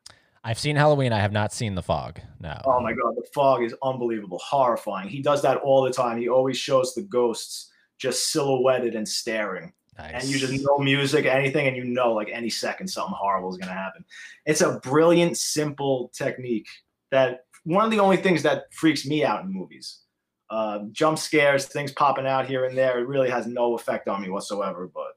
I've 0.46 0.60
seen 0.60 0.76
Halloween. 0.76 1.12
I 1.12 1.18
have 1.18 1.32
not 1.32 1.52
seen 1.52 1.74
The 1.74 1.82
Fog. 1.82 2.20
No. 2.40 2.56
Oh 2.66 2.78
my 2.78 2.92
god, 2.92 3.16
the 3.16 3.26
fog 3.34 3.64
is 3.64 3.74
unbelievable, 3.82 4.38
horrifying. 4.38 5.08
He 5.08 5.20
does 5.20 5.42
that 5.42 5.56
all 5.56 5.82
the 5.82 5.90
time. 5.90 6.18
He 6.20 6.28
always 6.28 6.56
shows 6.56 6.94
the 6.94 7.02
ghosts 7.02 7.72
just 7.98 8.30
silhouetted 8.30 8.94
and 8.94 9.08
staring. 9.08 9.72
nice. 9.98 10.12
And 10.22 10.24
you 10.30 10.38
just 10.38 10.62
no 10.64 10.78
music, 10.78 11.26
anything, 11.26 11.66
and 11.66 11.76
you 11.76 11.82
know 11.82 12.12
like 12.12 12.28
any 12.32 12.48
second 12.48 12.86
something 12.86 13.16
horrible 13.18 13.50
is 13.50 13.56
gonna 13.58 13.72
happen. 13.72 14.04
It's 14.44 14.60
a 14.60 14.78
brilliant, 14.84 15.36
simple 15.36 16.12
technique 16.14 16.68
that 17.10 17.46
one 17.64 17.84
of 17.84 17.90
the 17.90 17.98
only 17.98 18.16
things 18.16 18.44
that 18.44 18.72
freaks 18.72 19.04
me 19.04 19.24
out 19.24 19.42
in 19.42 19.52
movies. 19.52 20.02
Uh, 20.48 20.84
jump 20.92 21.18
scares, 21.18 21.66
things 21.66 21.90
popping 21.90 22.24
out 22.28 22.46
here 22.46 22.66
and 22.66 22.78
there, 22.78 23.00
it 23.00 23.08
really 23.08 23.28
has 23.30 23.48
no 23.48 23.74
effect 23.74 24.06
on 24.06 24.22
me 24.22 24.30
whatsoever. 24.30 24.88
But 24.94 25.16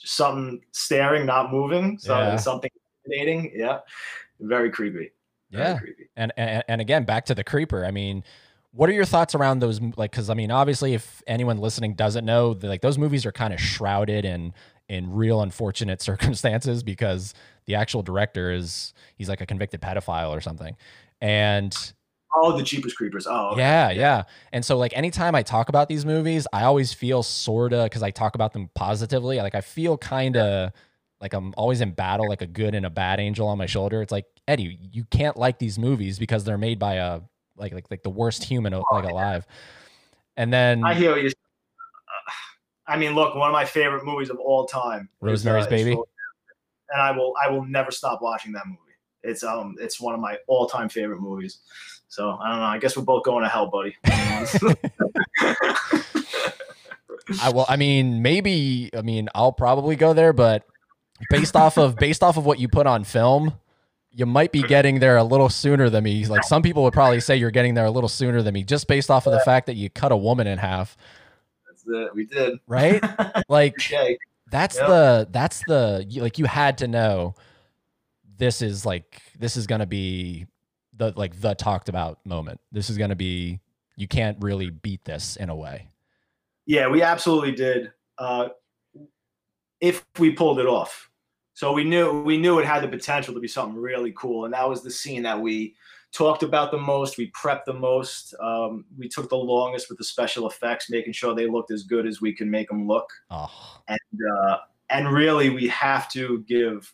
just 0.00 0.14
something 0.16 0.60
staring, 0.72 1.24
not 1.24 1.52
moving, 1.52 1.98
so 2.00 2.18
Yeah. 2.18 2.34
something 2.36 2.70
intimidating, 3.04 3.52
yeah, 3.54 3.78
very 4.40 4.70
creepy. 4.70 5.10
Very 5.50 5.64
yeah. 5.64 5.78
creepy. 5.78 6.08
and, 6.16 6.32
and 6.36 6.64
and 6.68 6.80
again 6.80 7.04
back 7.04 7.26
to 7.26 7.34
the 7.34 7.42
creeper 7.42 7.84
i 7.84 7.90
mean 7.90 8.22
what 8.72 8.88
are 8.88 8.92
your 8.92 9.04
thoughts 9.04 9.34
around 9.34 9.58
those 9.58 9.80
like 9.96 10.12
because 10.12 10.30
i 10.30 10.34
mean 10.34 10.50
obviously 10.50 10.94
if 10.94 11.22
anyone 11.26 11.58
listening 11.58 11.94
doesn't 11.94 12.24
know 12.24 12.56
like 12.62 12.82
those 12.82 12.98
movies 12.98 13.26
are 13.26 13.32
kind 13.32 13.52
of 13.52 13.60
shrouded 13.60 14.24
in 14.24 14.52
in 14.88 15.12
real 15.12 15.42
unfortunate 15.42 16.00
circumstances 16.10 16.82
because 16.82 17.34
the 17.66 17.74
actual 17.74 18.02
director 18.02 18.52
is 18.52 18.94
he's 19.16 19.28
like 19.28 19.40
a 19.40 19.46
convicted 19.46 19.80
pedophile 19.80 20.30
or 20.30 20.40
something 20.40 20.76
and 21.20 21.94
Oh, 22.32 22.56
the 22.56 22.62
Jeepers 22.62 22.94
Creepers. 22.94 23.26
Oh, 23.28 23.50
okay. 23.50 23.60
Yeah, 23.60 23.90
yeah. 23.90 24.22
And 24.52 24.64
so 24.64 24.78
like 24.78 24.96
anytime 24.96 25.34
I 25.34 25.42
talk 25.42 25.68
about 25.68 25.88
these 25.88 26.06
movies, 26.06 26.46
I 26.52 26.62
always 26.62 26.92
feel 26.92 27.24
sorta 27.24 27.82
because 27.82 28.04
I 28.04 28.12
talk 28.12 28.36
about 28.36 28.52
them 28.52 28.70
positively. 28.74 29.38
Like 29.38 29.56
I 29.56 29.60
feel 29.60 29.98
kind 29.98 30.36
of 30.36 30.70
like 31.20 31.34
I'm 31.34 31.52
always 31.56 31.80
in 31.80 31.92
battle, 31.92 32.28
like 32.28 32.42
a 32.42 32.46
good 32.46 32.74
and 32.74 32.86
a 32.86 32.90
bad 32.90 33.20
angel 33.20 33.48
on 33.48 33.58
my 33.58 33.66
shoulder. 33.66 34.02
It's 34.02 34.12
like 34.12 34.26
Eddie, 34.48 34.78
you 34.92 35.04
can't 35.04 35.36
like 35.36 35.58
these 35.58 35.78
movies 35.78 36.18
because 36.18 36.44
they're 36.44 36.58
made 36.58 36.78
by 36.78 36.94
a 36.94 37.20
like 37.56 37.72
like 37.72 37.86
like 37.90 38.02
the 38.02 38.10
worst 38.10 38.44
human 38.44 38.72
like 38.72 39.04
alive. 39.04 39.46
And 40.36 40.52
then 40.52 40.84
I 40.84 40.94
hear 40.94 41.16
you. 41.18 41.28
Uh, 41.28 42.32
I 42.86 42.96
mean, 42.96 43.14
look, 43.14 43.34
one 43.34 43.48
of 43.48 43.52
my 43.52 43.64
favorite 43.64 44.04
movies 44.04 44.30
of 44.30 44.38
all 44.38 44.66
time, 44.66 45.02
is, 45.02 45.08
Rosemary's 45.20 45.66
uh, 45.66 45.70
Baby? 45.70 45.92
And 45.92 47.02
I 47.02 47.12
will 47.12 47.34
I 47.42 47.50
will 47.50 47.64
never 47.64 47.90
stop 47.90 48.20
watching 48.22 48.52
that 48.52 48.66
movie. 48.66 48.78
It's 49.22 49.44
um 49.44 49.76
it's 49.78 50.00
one 50.00 50.14
of 50.14 50.20
my 50.20 50.38
all 50.46 50.66
time 50.66 50.88
favorite 50.88 51.20
movies. 51.20 51.58
So 52.08 52.30
I 52.30 52.50
don't 52.50 52.60
know. 52.60 52.64
I 52.64 52.78
guess 52.78 52.96
we're 52.96 53.04
both 53.04 53.24
going 53.24 53.44
to 53.44 53.48
hell, 53.48 53.70
buddy. 53.70 53.96
I 57.40 57.50
will. 57.50 57.66
I 57.68 57.76
mean, 57.76 58.22
maybe. 58.22 58.90
I 58.96 59.02
mean, 59.02 59.28
I'll 59.34 59.52
probably 59.52 59.94
go 59.94 60.12
there, 60.12 60.32
but 60.32 60.64
based 61.28 61.56
off 61.56 61.76
of 61.78 61.96
based 61.96 62.22
off 62.22 62.36
of 62.36 62.46
what 62.46 62.58
you 62.58 62.68
put 62.68 62.86
on 62.86 63.04
film, 63.04 63.54
you 64.12 64.26
might 64.26 64.52
be 64.52 64.62
getting 64.62 64.98
there 65.00 65.16
a 65.16 65.24
little 65.24 65.48
sooner 65.48 65.90
than 65.90 66.04
me. 66.04 66.24
Like 66.26 66.44
some 66.44 66.62
people 66.62 66.82
would 66.84 66.92
probably 66.92 67.20
say 67.20 67.36
you're 67.36 67.50
getting 67.50 67.74
there 67.74 67.84
a 67.84 67.90
little 67.90 68.08
sooner 68.08 68.42
than 68.42 68.54
me, 68.54 68.64
just 68.64 68.86
based 68.88 69.10
off 69.10 69.26
of 69.26 69.32
the 69.32 69.40
fact 69.40 69.66
that 69.66 69.74
you 69.76 69.90
cut 69.90 70.12
a 70.12 70.16
woman 70.16 70.46
in 70.46 70.58
half, 70.58 70.96
That's 71.68 71.84
it. 71.86 72.14
We 72.14 72.26
did. 72.26 72.58
right? 72.66 73.02
Like 73.48 73.74
Okay. 73.74 74.18
that's 74.50 74.76
Yep. 74.76 74.86
the 74.88 75.28
that's 75.30 75.62
the 75.66 76.06
like 76.16 76.38
you 76.38 76.46
had 76.46 76.78
to 76.78 76.88
know. 76.88 77.34
This 78.38 78.62
is 78.62 78.86
like 78.86 79.20
this 79.38 79.56
is 79.56 79.66
gonna 79.66 79.86
be 79.86 80.46
the 80.96 81.12
like 81.16 81.40
the 81.40 81.54
talked 81.54 81.88
about 81.88 82.24
moment. 82.24 82.60
This 82.72 82.88
is 82.90 82.96
gonna 82.98 83.16
be 83.16 83.60
you 83.96 84.08
can't 84.08 84.38
really 84.40 84.70
beat 84.70 85.04
this 85.04 85.36
in 85.36 85.50
a 85.50 85.54
way. 85.54 85.88
Yeah, 86.66 86.88
we 86.88 87.02
absolutely 87.02 87.52
did. 87.52 87.92
Uh, 88.16 88.48
if 89.80 90.04
we 90.18 90.30
pulled 90.30 90.58
it 90.58 90.66
off, 90.66 91.09
so 91.54 91.72
we 91.72 91.84
knew 91.84 92.22
we 92.22 92.36
knew 92.38 92.58
it 92.58 92.66
had 92.66 92.82
the 92.82 92.88
potential 92.88 93.34
to 93.34 93.40
be 93.40 93.48
something 93.48 93.78
really 93.78 94.12
cool, 94.16 94.44
and 94.44 94.54
that 94.54 94.68
was 94.68 94.82
the 94.82 94.90
scene 94.90 95.22
that 95.22 95.40
we 95.40 95.74
talked 96.12 96.42
about 96.42 96.70
the 96.70 96.78
most. 96.78 97.18
We 97.18 97.30
prepped 97.32 97.64
the 97.66 97.74
most. 97.74 98.34
Um, 98.40 98.84
we 98.98 99.08
took 99.08 99.28
the 99.28 99.36
longest 99.36 99.88
with 99.88 99.98
the 99.98 100.04
special 100.04 100.48
effects, 100.48 100.90
making 100.90 101.12
sure 101.12 101.34
they 101.34 101.46
looked 101.46 101.70
as 101.70 101.84
good 101.84 102.06
as 102.06 102.20
we 102.20 102.34
could 102.34 102.48
make 102.48 102.68
them 102.68 102.86
look. 102.86 103.08
Oh, 103.30 103.50
And 103.88 103.98
uh, 104.38 104.58
and 104.90 105.12
really, 105.12 105.50
we 105.50 105.68
have 105.68 106.10
to 106.12 106.44
give 106.48 106.92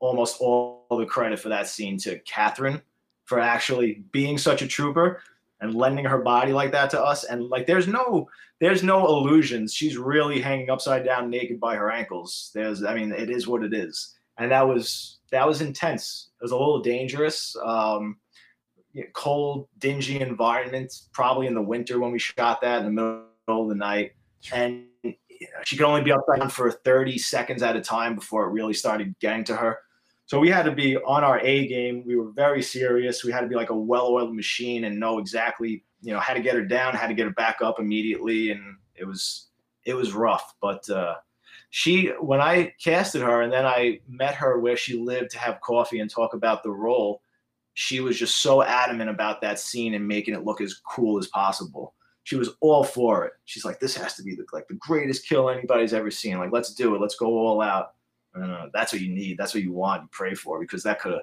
almost 0.00 0.40
all 0.40 0.86
the 0.90 1.04
credit 1.04 1.38
for 1.40 1.48
that 1.48 1.66
scene 1.66 1.98
to 1.98 2.18
Catherine 2.20 2.80
for 3.24 3.40
actually 3.40 4.04
being 4.12 4.38
such 4.38 4.62
a 4.62 4.66
trooper 4.66 5.22
and 5.60 5.74
lending 5.74 6.04
her 6.04 6.18
body 6.18 6.52
like 6.52 6.72
that 6.72 6.90
to 6.90 7.02
us. 7.02 7.24
And 7.24 7.48
like, 7.48 7.66
there's 7.66 7.88
no 7.88 8.28
there's 8.60 8.82
no 8.82 9.06
illusions. 9.06 9.72
She's 9.72 9.96
really 9.96 10.40
hanging 10.40 10.70
upside 10.70 11.04
down, 11.04 11.30
naked 11.30 11.60
by 11.60 11.76
her 11.76 11.90
ankles. 11.90 12.50
There's, 12.54 12.82
I 12.82 12.94
mean, 12.94 13.12
it 13.12 13.30
is 13.30 13.46
what 13.46 13.62
it 13.62 13.72
is, 13.72 14.16
and 14.36 14.50
that 14.50 14.66
was 14.66 15.18
that 15.30 15.46
was 15.46 15.60
intense. 15.60 16.30
It 16.40 16.44
was 16.44 16.52
a 16.52 16.56
little 16.56 16.80
dangerous. 16.80 17.54
Um, 17.64 18.16
cold, 19.12 19.68
dingy 19.78 20.20
environment, 20.20 20.92
probably 21.12 21.46
in 21.46 21.54
the 21.54 21.62
winter 21.62 22.00
when 22.00 22.10
we 22.10 22.18
shot 22.18 22.60
that 22.62 22.80
in 22.80 22.84
the 22.86 22.90
middle 22.90 23.62
of 23.62 23.68
the 23.68 23.74
night, 23.74 24.12
and 24.52 24.86
you 25.02 25.46
know, 25.52 25.60
she 25.64 25.76
could 25.76 25.86
only 25.86 26.02
be 26.02 26.12
upside 26.12 26.40
down 26.40 26.50
for 26.50 26.70
30 26.70 27.16
seconds 27.18 27.62
at 27.62 27.76
a 27.76 27.80
time 27.80 28.14
before 28.14 28.46
it 28.46 28.52
really 28.52 28.74
started 28.74 29.14
getting 29.20 29.44
to 29.44 29.56
her. 29.56 29.78
So 30.28 30.38
we 30.38 30.50
had 30.50 30.64
to 30.64 30.72
be 30.72 30.94
on 30.98 31.24
our 31.24 31.40
A 31.40 31.66
game. 31.68 32.04
We 32.04 32.16
were 32.16 32.32
very 32.32 32.60
serious. 32.60 33.24
We 33.24 33.32
had 33.32 33.40
to 33.40 33.46
be 33.46 33.54
like 33.54 33.70
a 33.70 33.74
well-oiled 33.74 34.36
machine 34.36 34.84
and 34.84 35.00
know 35.00 35.18
exactly, 35.18 35.82
you 36.02 36.12
know, 36.12 36.20
how 36.20 36.34
to 36.34 36.42
get 36.42 36.54
her 36.54 36.66
down, 36.66 36.94
how 36.94 37.06
to 37.06 37.14
get 37.14 37.24
her 37.24 37.32
back 37.32 37.62
up 37.62 37.80
immediately. 37.80 38.50
And 38.50 38.76
it 38.94 39.06
was 39.06 39.46
it 39.86 39.94
was 39.94 40.12
rough. 40.12 40.52
But 40.60 40.88
uh, 40.90 41.14
she, 41.70 42.08
when 42.20 42.42
I 42.42 42.74
casted 42.78 43.22
her, 43.22 43.40
and 43.40 43.50
then 43.50 43.64
I 43.64 44.00
met 44.06 44.34
her 44.34 44.58
where 44.58 44.76
she 44.76 44.98
lived 44.98 45.30
to 45.30 45.38
have 45.38 45.62
coffee 45.62 46.00
and 46.00 46.10
talk 46.10 46.34
about 46.34 46.62
the 46.62 46.72
role, 46.72 47.22
she 47.72 48.00
was 48.00 48.18
just 48.18 48.42
so 48.42 48.62
adamant 48.62 49.08
about 49.08 49.40
that 49.40 49.58
scene 49.58 49.94
and 49.94 50.06
making 50.06 50.34
it 50.34 50.44
look 50.44 50.60
as 50.60 50.74
cool 50.74 51.18
as 51.18 51.28
possible. 51.28 51.94
She 52.24 52.36
was 52.36 52.50
all 52.60 52.84
for 52.84 53.24
it. 53.24 53.32
She's 53.46 53.64
like, 53.64 53.80
"This 53.80 53.96
has 53.96 54.14
to 54.16 54.22
be 54.22 54.34
the, 54.34 54.44
like 54.52 54.68
the 54.68 54.74
greatest 54.74 55.26
kill 55.26 55.48
anybody's 55.48 55.94
ever 55.94 56.10
seen. 56.10 56.36
Like, 56.36 56.52
let's 56.52 56.74
do 56.74 56.94
it. 56.94 57.00
Let's 57.00 57.16
go 57.16 57.28
all 57.28 57.62
out." 57.62 57.94
Uh, 58.42 58.66
that's 58.72 58.92
what 58.92 59.02
you 59.02 59.08
need. 59.08 59.38
That's 59.38 59.54
what 59.54 59.62
you 59.62 59.72
want. 59.72 60.02
You 60.02 60.08
pray 60.10 60.34
for 60.34 60.60
because 60.60 60.82
that 60.84 61.00
could 61.00 61.12
have 61.12 61.22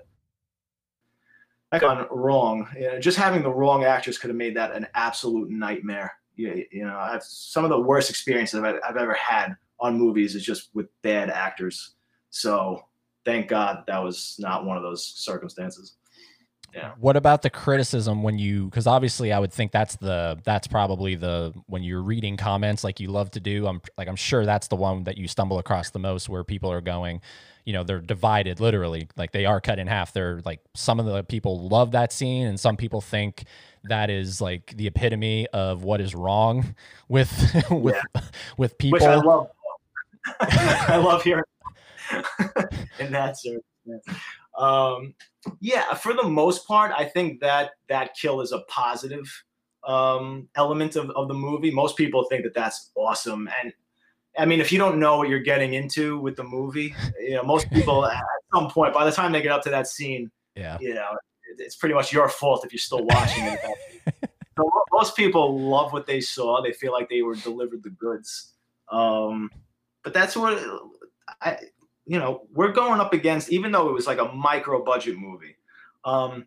that 1.72 1.82
gone 1.82 2.08
wrong. 2.12 2.68
You 2.76 2.88
know, 2.88 3.00
just 3.00 3.18
having 3.18 3.44
the 3.44 3.52
wrong 3.52 3.84
actress 3.84 4.18
could 4.18 4.30
have 4.30 4.38
made 4.38 4.56
that 4.56 4.76
an 4.76 4.88
absolute 4.96 5.50
nightmare. 5.50 6.14
You, 6.36 6.66
you 6.72 6.86
know, 6.86 6.98
I've, 6.98 7.24
some 7.24 7.64
of 7.64 7.70
the 7.70 7.80
worst 7.80 8.10
experiences 8.10 8.62
I've, 8.62 8.80
I've 8.88 8.98
ever 8.98 9.14
had 9.14 9.56
on 9.80 9.98
movies 9.98 10.36
is 10.36 10.44
just 10.44 10.70
with 10.74 10.88
bad 11.02 11.30
actors. 11.30 11.96
So 12.30 12.86
thank 13.24 13.48
God 13.48 13.84
that 13.88 14.04
was 14.04 14.36
not 14.40 14.66
one 14.66 14.78
of 14.78 14.84
those 14.84 15.04
circumstances. 15.04 15.96
Yeah. 16.76 16.92
What 17.00 17.16
about 17.16 17.42
the 17.42 17.50
criticism 17.50 18.22
when 18.22 18.38
you 18.38 18.66
because 18.66 18.86
obviously 18.86 19.32
I 19.32 19.40
would 19.40 19.54
think 19.54 19.72
that's 19.72 19.96
the 19.96 20.38
that's 20.44 20.68
probably 20.68 21.16
the 21.16 21.54
when 21.68 21.84
you're 21.84 22.02
reading 22.02 22.36
comments 22.36 22.84
like 22.84 23.00
you 23.00 23.08
love 23.08 23.32
to 23.32 23.40
do. 23.40 23.66
I'm 23.66 23.82
like 23.98 24.10
I'm 24.10 24.18
sure 24.18 24.46
that's 24.46 24.68
the 24.68 24.76
one 24.76 25.06
that 25.06 25.18
you 25.18 25.30
stumble 25.30 25.58
across 25.58 25.92
the 25.92 26.00
most 26.00 26.28
where 26.28 26.44
people 26.44 26.70
are 26.70 26.82
going, 26.82 27.22
you 27.64 27.72
know, 27.72 27.84
they're 27.84 28.02
divided 28.02 28.60
literally. 28.60 29.08
Like 29.16 29.32
they 29.32 29.46
are 29.46 29.62
cut 29.62 29.80
in 29.80 29.88
half. 29.88 30.12
They're 30.12 30.42
like 30.44 30.60
some 30.74 31.00
of 31.00 31.06
the 31.06 31.24
people 31.24 31.66
love 31.70 31.92
that 31.92 32.12
scene 32.12 32.46
and 32.46 32.60
some 32.60 32.76
people 32.76 33.00
think 33.00 33.46
that 33.86 34.10
is 34.10 34.42
like 34.42 34.74
the 34.76 34.88
epitome 34.88 35.48
of 35.48 35.84
what 35.84 36.02
is 36.02 36.14
wrong 36.14 36.76
with 37.08 37.32
with 37.72 38.04
with 38.58 38.78
people. 38.78 39.00
Which 39.00 39.08
I 39.08 39.16
love. 39.16 39.50
I 40.42 40.98
love 40.98 41.24
hearing 41.24 41.44
in 43.00 43.12
that 43.12 43.38
circumstance. 43.38 44.20
Um, 44.58 45.14
yeah, 45.60 45.94
for 45.94 46.14
the 46.14 46.24
most 46.24 46.68
part, 46.68 46.92
I 46.96 47.06
think 47.06 47.40
that 47.42 47.72
that 47.90 48.16
kill 48.16 48.42
is 48.42 48.52
a 48.52 48.60
positive 48.68 49.28
um, 49.86 50.48
element 50.56 50.96
of, 50.96 51.10
of 51.12 51.28
the 51.28 51.34
movie. 51.34 51.72
Most 51.72 51.98
people 51.98 52.24
think 52.26 52.44
that 52.44 52.54
that's 52.54 52.92
awesome, 52.96 53.50
and 53.62 53.74
I 54.38 54.46
mean, 54.46 54.60
if 54.60 54.72
you 54.72 54.78
don't 54.78 55.00
know 55.00 55.18
what 55.18 55.30
you're 55.30 55.40
getting 55.40 55.74
into 55.74 56.20
with 56.20 56.36
the 56.36 56.44
movie, 56.44 56.94
you 57.20 57.36
know, 57.36 57.44
most 57.44 57.70
people 57.74 58.06
at 58.06 58.22
some 58.54 58.70
point, 58.70 58.94
by 58.94 59.06
the 59.06 59.12
time 59.12 59.32
they 59.32 59.42
get 59.42 59.52
up 59.52 59.64
to 59.64 59.70
that 59.70 59.88
scene, 59.88 60.32
yeah. 60.56 60.78
you 60.80 60.94
know, 60.94 61.18
it- 61.50 61.62
it's 61.62 61.76
pretty 61.76 61.96
much 61.96 62.12
your 62.12 62.28
fault 62.28 62.66
if 62.66 62.74
you're 62.74 62.80
still 62.80 63.06
watching 63.06 63.46
it. 63.46 63.60
so 64.58 64.70
most 64.92 65.16
people 65.16 65.60
love 65.60 65.94
what 65.94 66.06
they 66.06 66.20
saw. 66.20 66.62
They 66.62 66.74
feel 66.74 66.92
like 66.92 67.08
they 67.08 67.22
were 67.22 67.36
delivered 67.36 67.84
the 67.84 67.92
goods. 67.92 68.54
Um, 68.92 69.50
but 70.04 70.14
that's 70.14 70.36
what 70.36 70.62
I, 71.42 71.58
you 72.06 72.20
know, 72.20 72.48
we're 72.54 72.72
going 72.72 73.00
up 73.00 73.14
against. 73.14 73.52
Even 73.52 73.72
though 73.72 73.90
it 73.90 73.94
was 73.94 74.08
like 74.08 74.20
a 74.20 74.32
micro 74.34 74.84
budget 74.84 75.18
movie, 75.18 75.58
um, 76.04 76.46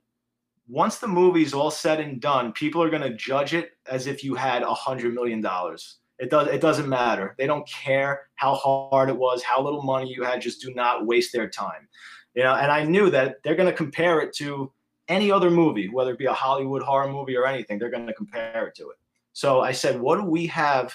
once 0.69 0.99
the 0.99 1.09
movie's 1.09 1.55
all 1.55 1.71
said 1.71 2.01
and 2.01 2.21
done, 2.21 2.53
people 2.53 2.83
are 2.83 2.91
going 2.91 3.03
to 3.03 3.15
judge 3.15 3.55
it 3.55 3.71
as 3.91 4.07
if 4.07 4.23
you 4.23 4.35
had 4.35 4.63
a 4.63 4.75
hundred 4.75 5.15
million 5.15 5.41
dollars. 5.41 5.99
It 6.19 6.31
does. 6.31 6.49
It 6.49 6.61
doesn't 6.61 6.89
matter. 6.89 7.35
They 7.39 7.47
don't 7.47 7.69
care 7.69 8.29
how 8.35 8.55
hard 8.55 9.09
it 9.09 9.17
was, 9.17 9.43
how 9.43 9.63
little 9.63 9.83
money 9.83 10.13
you 10.13 10.25
had. 10.25 10.41
Just 10.41 10.61
do 10.61 10.75
not 10.75 11.07
waste 11.07 11.33
their 11.33 11.49
time. 11.49 11.89
You 12.35 12.43
know. 12.43 12.55
And 12.55 12.71
I 12.71 12.85
knew 12.85 13.11
that 13.11 13.37
they're 13.43 13.55
going 13.55 13.71
to 13.71 13.77
compare 13.77 14.21
it 14.21 14.35
to 14.37 14.73
any 15.09 15.31
other 15.31 15.51
movie, 15.51 15.89
whether 15.89 16.13
it 16.13 16.19
be 16.19 16.27
a 16.27 16.33
Hollywood 16.33 16.83
horror 16.83 17.11
movie 17.11 17.37
or 17.37 17.47
anything. 17.47 17.79
They're 17.79 17.91
going 17.91 18.07
to 18.07 18.13
compare 18.13 18.67
it 18.67 18.75
to 18.77 18.91
it. 18.91 18.97
So 19.33 19.61
I 19.61 19.73
said, 19.73 20.01
what 20.01 20.17
do 20.17 20.25
we 20.25 20.47
have 20.49 20.95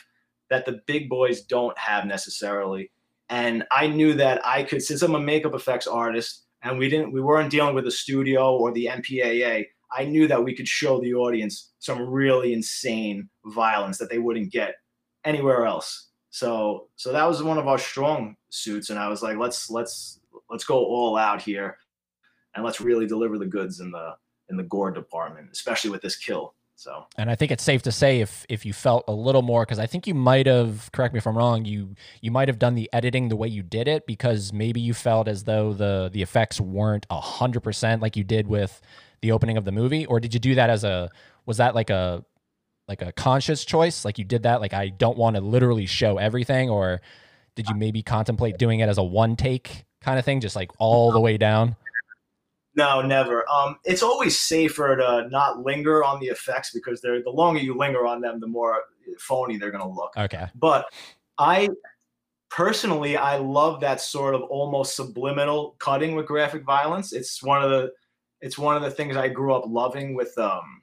that 0.49 0.65
the 0.65 0.81
big 0.85 1.09
boys 1.09 1.41
don't 1.41 1.77
have 1.77 2.05
necessarily? 2.05 2.91
And 3.29 3.63
I 3.71 3.87
knew 3.87 4.13
that 4.15 4.45
I 4.45 4.63
could, 4.63 4.81
since 4.81 5.01
I'm 5.01 5.15
a 5.15 5.19
makeup 5.19 5.53
effects 5.53 5.87
artist, 5.87 6.43
and 6.61 6.77
we 6.77 6.89
didn't, 6.89 7.11
we 7.11 7.21
weren't 7.21 7.49
dealing 7.49 7.75
with 7.75 7.87
a 7.87 7.91
studio 7.91 8.55
or 8.55 8.71
the 8.71 8.85
MPAA. 8.85 9.65
I 9.95 10.05
knew 10.05 10.27
that 10.27 10.43
we 10.43 10.55
could 10.55 10.67
show 10.67 10.99
the 10.99 11.13
audience 11.13 11.71
some 11.79 12.01
really 12.01 12.53
insane 12.53 13.29
violence 13.45 13.97
that 13.97 14.09
they 14.09 14.19
wouldn't 14.19 14.51
get 14.51 14.75
anywhere 15.25 15.65
else. 15.65 16.09
So, 16.29 16.87
so 16.95 17.11
that 17.11 17.27
was 17.27 17.43
one 17.43 17.57
of 17.57 17.67
our 17.67 17.77
strong 17.77 18.35
suits, 18.49 18.89
and 18.89 18.97
I 18.97 19.07
was 19.07 19.21
like, 19.21 19.37
let's 19.37 19.69
let's 19.69 20.19
let's 20.49 20.63
go 20.63 20.77
all 20.77 21.15
out 21.15 21.43
here, 21.43 21.77
and 22.55 22.65
let's 22.65 22.81
really 22.81 23.05
deliver 23.05 23.37
the 23.37 23.45
goods 23.45 23.79
in 23.81 23.91
the 23.91 24.15
in 24.49 24.57
the 24.57 24.63
gore 24.63 24.89
department, 24.89 25.49
especially 25.51 25.91
with 25.91 26.01
this 26.01 26.17
kill. 26.17 26.55
So. 26.83 27.05
And 27.17 27.31
I 27.31 27.35
think 27.35 27.51
it's 27.51 27.63
safe 27.63 27.81
to 27.83 27.91
say 27.93 28.19
if 28.19 28.45
if 28.49 28.65
you 28.65 28.73
felt 28.73 29.05
a 29.07 29.13
little 29.13 29.41
more 29.41 29.63
because 29.63 29.79
I 29.79 29.85
think 29.85 30.05
you 30.05 30.13
might 30.13 30.47
have 30.47 30.91
correct 30.91 31.13
me 31.13 31.17
if 31.19 31.25
I'm 31.25 31.37
wrong 31.37 31.63
you 31.63 31.95
you 32.19 32.29
might 32.29 32.49
have 32.49 32.59
done 32.59 32.75
the 32.75 32.89
editing 32.91 33.29
the 33.29 33.37
way 33.37 33.47
you 33.47 33.63
did 33.63 33.87
it 33.87 34.05
because 34.05 34.51
maybe 34.51 34.81
you 34.81 34.93
felt 34.93 35.29
as 35.29 35.45
though 35.45 35.71
the 35.71 36.09
the 36.11 36.21
effects 36.21 36.59
weren't 36.59 37.05
a 37.09 37.21
hundred 37.21 37.61
percent 37.61 38.01
like 38.01 38.17
you 38.17 38.25
did 38.25 38.47
with 38.47 38.81
the 39.21 39.31
opening 39.31 39.55
of 39.55 39.63
the 39.63 39.71
movie 39.71 40.05
or 40.05 40.19
did 40.19 40.33
you 40.33 40.41
do 40.41 40.55
that 40.55 40.69
as 40.69 40.83
a 40.83 41.09
was 41.45 41.57
that 41.57 41.73
like 41.73 41.89
a 41.89 42.25
like 42.87 43.01
a 43.01 43.11
conscious 43.13 43.63
choice? 43.63 44.03
Like 44.03 44.17
you 44.17 44.25
did 44.25 44.43
that 44.43 44.59
like 44.61 44.73
I 44.73 44.89
don't 44.89 45.17
want 45.17 45.35
to 45.35 45.41
literally 45.41 45.85
show 45.85 46.17
everything 46.17 46.69
or 46.69 47.01
did 47.55 47.69
you 47.69 47.75
maybe 47.75 48.01
contemplate 48.01 48.57
doing 48.57 48.79
it 48.81 48.89
as 48.89 48.97
a 48.97 49.03
one 49.03 49.35
take 49.35 49.85
kind 50.01 50.19
of 50.19 50.25
thing 50.25 50.41
just 50.41 50.55
like 50.55 50.71
all 50.79 51.11
the 51.13 51.19
way 51.19 51.37
down 51.37 51.77
No, 52.75 53.01
never. 53.01 53.47
Um, 53.49 53.77
it's 53.83 54.01
always 54.01 54.39
safer 54.39 54.95
to 54.95 55.27
not 55.29 55.63
linger 55.63 56.03
on 56.03 56.19
the 56.19 56.27
effects 56.27 56.71
because 56.73 57.01
they're 57.01 57.21
the 57.21 57.29
longer 57.29 57.59
you 57.59 57.77
linger 57.77 58.05
on 58.05 58.21
them, 58.21 58.39
the 58.39 58.47
more 58.47 58.83
phony 59.19 59.57
they're 59.57 59.71
gonna 59.71 59.89
look. 59.89 60.13
Okay. 60.17 60.47
But 60.55 60.85
I 61.37 61.69
personally, 62.49 63.17
I 63.17 63.37
love 63.37 63.79
that 63.81 64.01
sort 64.01 64.35
of 64.35 64.41
almost 64.43 64.95
subliminal 64.95 65.75
cutting 65.79 66.15
with 66.15 66.25
graphic 66.25 66.63
violence. 66.63 67.13
It's 67.13 67.41
one 67.43 67.63
of 67.63 67.69
the 67.69 67.91
it's 68.41 68.57
one 68.57 68.75
of 68.75 68.83
the 68.83 68.91
things 68.91 69.15
I 69.15 69.29
grew 69.29 69.53
up 69.53 69.63
loving 69.67 70.15
with 70.15 70.37
um 70.37 70.81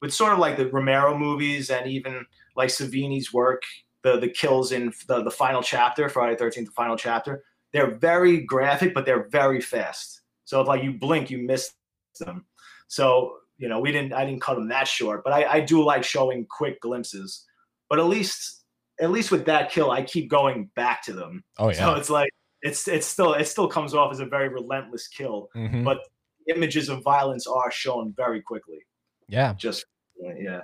with 0.00 0.14
sort 0.14 0.32
of 0.32 0.38
like 0.38 0.56
the 0.56 0.68
Romero 0.68 1.16
movies 1.16 1.70
and 1.70 1.88
even 1.88 2.24
like 2.56 2.70
Savini's 2.70 3.32
work, 3.32 3.62
the 4.02 4.18
the 4.18 4.28
kills 4.28 4.72
in 4.72 4.92
the 5.08 5.22
the 5.22 5.30
final 5.30 5.62
chapter, 5.62 6.08
Friday 6.08 6.36
Thirteenth, 6.36 6.68
the 6.68 6.72
final 6.72 6.96
chapter. 6.96 7.44
They're 7.72 7.94
very 7.94 8.40
graphic, 8.44 8.92
but 8.92 9.06
they're 9.06 9.28
very 9.28 9.60
fast. 9.60 10.21
So 10.44 10.60
if 10.60 10.68
like 10.68 10.82
you 10.82 10.92
blink, 10.92 11.30
you 11.30 11.38
miss 11.38 11.72
them. 12.20 12.44
So 12.88 13.36
you 13.58 13.68
know, 13.68 13.78
we 13.80 13.92
didn't. 13.92 14.12
I 14.12 14.24
didn't 14.24 14.40
cut 14.42 14.54
them 14.56 14.68
that 14.68 14.88
short, 14.88 15.22
but 15.22 15.32
I, 15.32 15.44
I 15.44 15.60
do 15.60 15.84
like 15.84 16.02
showing 16.04 16.46
quick 16.50 16.80
glimpses. 16.80 17.44
But 17.88 17.98
at 18.00 18.06
least, 18.06 18.64
at 19.00 19.10
least 19.10 19.30
with 19.30 19.44
that 19.46 19.70
kill, 19.70 19.90
I 19.90 20.02
keep 20.02 20.28
going 20.30 20.70
back 20.74 21.02
to 21.04 21.12
them. 21.12 21.44
Oh 21.58 21.68
yeah. 21.68 21.74
So 21.76 21.94
it's 21.94 22.10
like 22.10 22.30
it's 22.62 22.88
it's 22.88 23.06
still 23.06 23.34
it 23.34 23.44
still 23.46 23.68
comes 23.68 23.94
off 23.94 24.10
as 24.12 24.20
a 24.20 24.26
very 24.26 24.48
relentless 24.48 25.06
kill, 25.08 25.48
Mhm. 25.54 25.84
but 25.84 25.98
images 26.52 26.88
of 26.88 27.02
violence 27.04 27.46
are 27.46 27.70
shown 27.70 28.12
very 28.16 28.42
quickly. 28.42 28.78
yeah. 29.28 29.54
Just 29.54 29.84
yeah. 30.38 30.62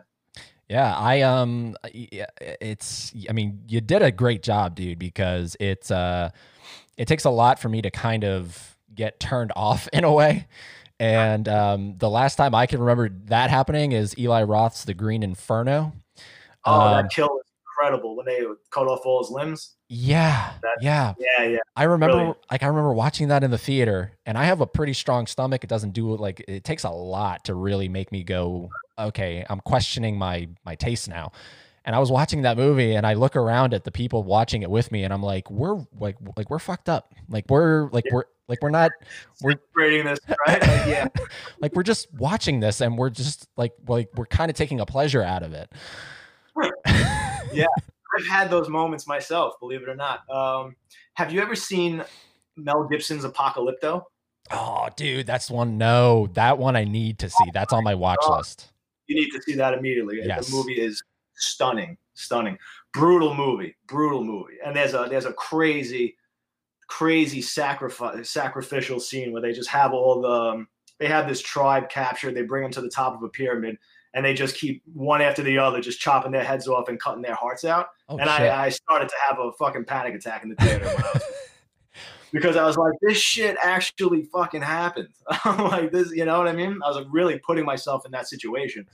Yeah, 0.68 0.94
I 0.96 1.22
um 1.22 1.76
yeah, 1.92 2.26
it's 2.60 3.12
I 3.30 3.32
mean, 3.32 3.62
you 3.68 3.80
did 3.80 4.02
a 4.02 4.10
great 4.10 4.42
job, 4.42 4.74
dude, 4.74 4.98
because 4.98 5.56
it's 5.60 5.90
uh 5.90 6.30
it 6.96 7.06
takes 7.08 7.24
a 7.24 7.30
lot 7.30 7.58
for 7.58 7.68
me 7.68 7.80
to 7.82 7.90
kind 7.90 8.24
of 8.24 8.76
get 8.98 9.18
turned 9.18 9.52
off 9.56 9.88
in 9.94 10.04
a 10.04 10.12
way. 10.12 10.46
And 11.00 11.48
um 11.48 11.94
the 11.96 12.10
last 12.10 12.36
time 12.36 12.54
I 12.54 12.66
can 12.66 12.80
remember 12.80 13.08
that 13.26 13.48
happening 13.50 13.92
is 13.92 14.18
Eli 14.18 14.42
Roth's 14.42 14.84
The 14.84 14.94
Green 14.94 15.22
Inferno. 15.22 15.92
Oh, 16.66 16.80
Um, 16.80 17.02
that 17.04 17.10
kill 17.10 17.28
was 17.28 17.44
incredible 17.64 18.16
when 18.16 18.26
they 18.26 18.40
cut 18.70 18.88
off 18.88 19.06
all 19.06 19.22
his 19.22 19.30
limbs. 19.30 19.76
Yeah. 19.88 20.54
Yeah. 20.80 21.14
Yeah, 21.18 21.44
yeah. 21.44 21.58
I 21.76 21.84
remember 21.84 22.16
Brilliant. 22.16 22.38
like 22.50 22.62
I 22.64 22.66
remember 22.66 22.92
watching 22.92 23.28
that 23.28 23.44
in 23.44 23.50
the 23.52 23.58
theater 23.58 24.12
and 24.26 24.36
I 24.36 24.44
have 24.46 24.60
a 24.60 24.66
pretty 24.66 24.92
strong 24.92 25.26
stomach. 25.28 25.62
It 25.62 25.70
doesn't 25.70 25.92
do 25.92 26.16
like 26.16 26.44
it 26.48 26.64
takes 26.64 26.82
a 26.84 26.90
lot 26.90 27.44
to 27.44 27.54
really 27.54 27.88
make 27.88 28.10
me 28.10 28.24
go, 28.24 28.68
okay, 28.98 29.46
I'm 29.48 29.60
questioning 29.60 30.18
my 30.18 30.48
my 30.66 30.74
taste 30.74 31.08
now. 31.08 31.30
And 31.84 31.94
I 31.94 32.00
was 32.00 32.10
watching 32.10 32.42
that 32.42 32.56
movie 32.58 32.96
and 32.96 33.06
I 33.06 33.14
look 33.14 33.34
around 33.36 33.72
at 33.72 33.84
the 33.84 33.92
people 33.92 34.24
watching 34.24 34.62
it 34.62 34.68
with 34.70 34.90
me 34.92 35.04
and 35.04 35.14
I'm 35.14 35.22
like, 35.22 35.48
we're 35.48 35.76
like 35.98 36.16
like 36.36 36.50
we're 36.50 36.58
fucked 36.58 36.88
up. 36.88 37.14
Like 37.28 37.44
we're 37.48 37.88
like 37.92 38.04
Yeah. 38.06 38.14
we're 38.14 38.24
like 38.48 38.62
we're 38.62 38.70
not 38.70 38.90
we're 39.42 39.54
creating 39.74 40.06
this 40.06 40.18
right? 40.46 40.60
Like, 40.60 40.86
yeah. 40.86 41.08
like 41.60 41.74
we're 41.74 41.82
just 41.82 42.12
watching 42.14 42.60
this 42.60 42.80
and 42.80 42.96
we're 42.98 43.10
just 43.10 43.48
like 43.56 43.72
like 43.86 44.08
we're 44.16 44.26
kind 44.26 44.50
of 44.50 44.56
taking 44.56 44.80
a 44.80 44.86
pleasure 44.86 45.22
out 45.22 45.42
of 45.42 45.52
it. 45.52 45.70
Yeah. 47.52 47.66
I've 48.16 48.26
had 48.26 48.50
those 48.50 48.68
moments 48.68 49.06
myself, 49.06 49.54
believe 49.60 49.82
it 49.82 49.88
or 49.88 49.94
not. 49.94 50.28
Um, 50.30 50.76
have 51.14 51.32
you 51.32 51.40
ever 51.40 51.54
seen 51.54 52.02
Mel 52.56 52.84
Gibson's 52.84 53.24
Apocalypto? 53.24 54.02
Oh, 54.50 54.88
dude, 54.96 55.26
that's 55.26 55.50
one. 55.50 55.76
No, 55.76 56.28
that 56.32 56.56
one 56.58 56.74
I 56.74 56.84
need 56.84 57.18
to 57.18 57.28
see. 57.28 57.50
That's 57.52 57.72
on 57.72 57.84
my 57.84 57.94
watch 57.94 58.18
God. 58.22 58.38
list. 58.38 58.72
You 59.06 59.16
need 59.16 59.30
to 59.30 59.42
see 59.42 59.54
that 59.54 59.74
immediately. 59.74 60.20
Yes. 60.22 60.48
The 60.48 60.56
movie 60.56 60.80
is 60.80 61.02
stunning, 61.34 61.98
stunning, 62.14 62.56
brutal 62.94 63.34
movie, 63.34 63.76
brutal 63.86 64.24
movie. 64.24 64.54
And 64.64 64.74
there's 64.74 64.94
a 64.94 65.06
there's 65.10 65.26
a 65.26 65.32
crazy, 65.34 66.16
crazy 66.88 67.40
sacrifice 67.40 68.30
sacrificial 68.30 68.98
scene 68.98 69.32
where 69.32 69.42
they 69.42 69.52
just 69.52 69.68
have 69.68 69.92
all 69.92 70.20
the 70.20 70.28
um, 70.28 70.68
they 70.98 71.06
have 71.06 71.28
this 71.28 71.40
tribe 71.40 71.88
captured. 71.88 72.34
They 72.34 72.42
bring 72.42 72.62
them 72.62 72.72
to 72.72 72.80
the 72.80 72.90
top 72.90 73.14
of 73.14 73.22
a 73.22 73.28
pyramid, 73.28 73.78
and 74.14 74.24
they 74.24 74.34
just 74.34 74.56
keep 74.56 74.82
one 74.92 75.22
after 75.22 75.42
the 75.42 75.58
other, 75.58 75.80
just 75.80 76.00
chopping 76.00 76.32
their 76.32 76.44
heads 76.44 76.66
off 76.66 76.88
and 76.88 77.00
cutting 77.00 77.22
their 77.22 77.34
hearts 77.34 77.64
out. 77.64 77.88
Oh, 78.08 78.18
and. 78.18 78.28
I, 78.28 78.64
I 78.64 78.68
started 78.70 79.08
to 79.08 79.14
have 79.28 79.38
a 79.38 79.52
fucking 79.52 79.84
panic 79.84 80.14
attack 80.14 80.42
in 80.42 80.48
the 80.50 80.56
theater 80.56 80.86
I 80.86 81.10
was 81.14 81.22
because 82.32 82.56
I 82.56 82.64
was 82.64 82.76
like, 82.76 82.94
this 83.00 83.18
shit 83.18 83.56
actually 83.62 84.24
fucking 84.24 84.62
happened. 84.62 85.08
I'm 85.44 85.64
like 85.64 85.92
this, 85.92 86.10
you 86.12 86.24
know 86.24 86.38
what 86.38 86.48
I 86.48 86.52
mean? 86.52 86.78
I 86.84 86.88
was 86.88 86.96
like 86.96 87.06
really 87.10 87.38
putting 87.38 87.64
myself 87.64 88.04
in 88.04 88.12
that 88.12 88.28
situation. 88.28 88.86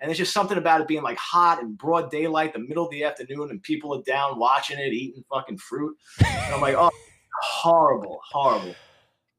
And 0.00 0.12
it's 0.12 0.18
just 0.18 0.32
something 0.32 0.58
about 0.58 0.80
it 0.80 0.86
being 0.86 1.02
like 1.02 1.18
hot 1.18 1.60
and 1.60 1.76
broad 1.76 2.08
daylight, 2.12 2.52
the 2.52 2.60
middle 2.60 2.84
of 2.84 2.90
the 2.92 3.02
afternoon, 3.02 3.50
and 3.50 3.60
people 3.60 3.92
are 3.98 4.02
down 4.02 4.38
watching 4.38 4.78
it, 4.78 4.92
eating 4.92 5.24
fucking 5.28 5.58
fruit. 5.58 5.96
And 6.24 6.54
I'm 6.54 6.60
like, 6.60 6.76
oh, 6.76 6.90
horrible, 7.42 8.20
horrible. 8.30 8.74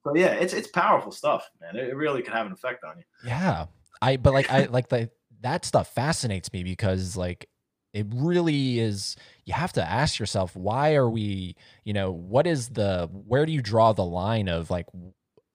So 0.03 0.15
yeah, 0.15 0.33
it's 0.33 0.53
it's 0.53 0.67
powerful 0.67 1.11
stuff, 1.11 1.49
man. 1.61 1.75
It, 1.75 1.89
it 1.89 1.95
really 1.95 2.21
can 2.21 2.33
have 2.33 2.45
an 2.45 2.53
effect 2.53 2.83
on 2.83 2.97
you. 2.97 3.03
Yeah. 3.25 3.65
I 4.01 4.17
but 4.17 4.33
like 4.33 4.49
I 4.49 4.65
like 4.65 4.89
the 4.89 5.09
that 5.41 5.65
stuff 5.65 5.93
fascinates 5.93 6.51
me 6.53 6.63
because 6.63 7.17
like 7.17 7.49
it 7.93 8.07
really 8.13 8.79
is 8.79 9.15
you 9.45 9.53
have 9.53 9.73
to 9.73 9.83
ask 9.83 10.19
yourself 10.19 10.55
why 10.55 10.95
are 10.95 11.09
we, 11.09 11.55
you 11.83 11.93
know, 11.93 12.11
what 12.11 12.47
is 12.47 12.69
the 12.69 13.09
where 13.11 13.45
do 13.45 13.51
you 13.51 13.61
draw 13.61 13.93
the 13.93 14.05
line 14.05 14.47
of 14.47 14.69
like 14.69 14.85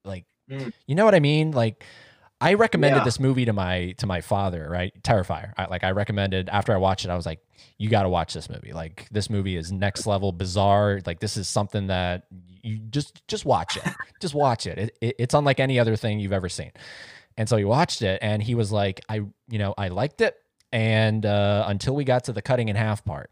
like 0.03 0.25
Mm. 0.49 0.71
you 0.85 0.93
know 0.93 1.05
what 1.05 1.15
I 1.15 1.19
mean? 1.19 1.51
Like 1.51 1.83
I 2.45 2.53
recommended 2.53 2.99
Yeah. 2.99 3.03
this 3.03 3.19
movie 3.19 3.45
to 3.45 3.53
my 3.53 3.93
to 3.97 4.05
my 4.05 4.21
father, 4.21 4.67
right? 4.69 4.93
Terrifier. 5.03 5.53
I, 5.57 5.65
like 5.65 5.83
I 5.83 5.91
recommended 5.91 6.47
after 6.49 6.73
I 6.73 6.77
watched 6.77 7.05
it, 7.05 7.09
I 7.09 7.15
was 7.15 7.25
like, 7.25 7.39
you 7.77 7.89
got 7.89 8.03
to 8.03 8.09
watch 8.09 8.33
this 8.33 8.49
movie. 8.49 8.71
Like 8.73 9.07
this 9.11 9.29
movie 9.29 9.55
is 9.55 9.71
next 9.71 10.05
level 10.05 10.31
bizarre. 10.31 11.01
Like 11.05 11.19
this 11.19 11.37
is 11.37 11.47
something 11.47 11.87
that 11.87 12.23
you 12.61 12.77
just 12.77 13.27
just 13.27 13.45
watch 13.45 13.77
it. 13.77 13.83
just 14.21 14.33
watch 14.35 14.67
it. 14.67 14.77
It, 14.77 14.97
it. 15.01 15.15
It's 15.19 15.33
unlike 15.33 15.59
any 15.59 15.79
other 15.79 15.95
thing 15.95 16.19
you've 16.19 16.33
ever 16.33 16.49
seen. 16.49 16.71
And 17.37 17.49
so 17.49 17.57
he 17.57 17.65
watched 17.65 18.01
it 18.01 18.19
and 18.21 18.41
he 18.41 18.55
was 18.55 18.71
like, 18.71 19.01
I, 19.09 19.15
you 19.49 19.59
know, 19.59 19.73
I 19.77 19.89
liked 19.89 20.21
it. 20.21 20.37
And 20.71 21.25
uh, 21.25 21.65
until 21.67 21.95
we 21.95 22.03
got 22.03 22.25
to 22.25 22.33
the 22.33 22.41
cutting 22.41 22.69
in 22.69 22.75
half 22.75 23.03
part. 23.03 23.29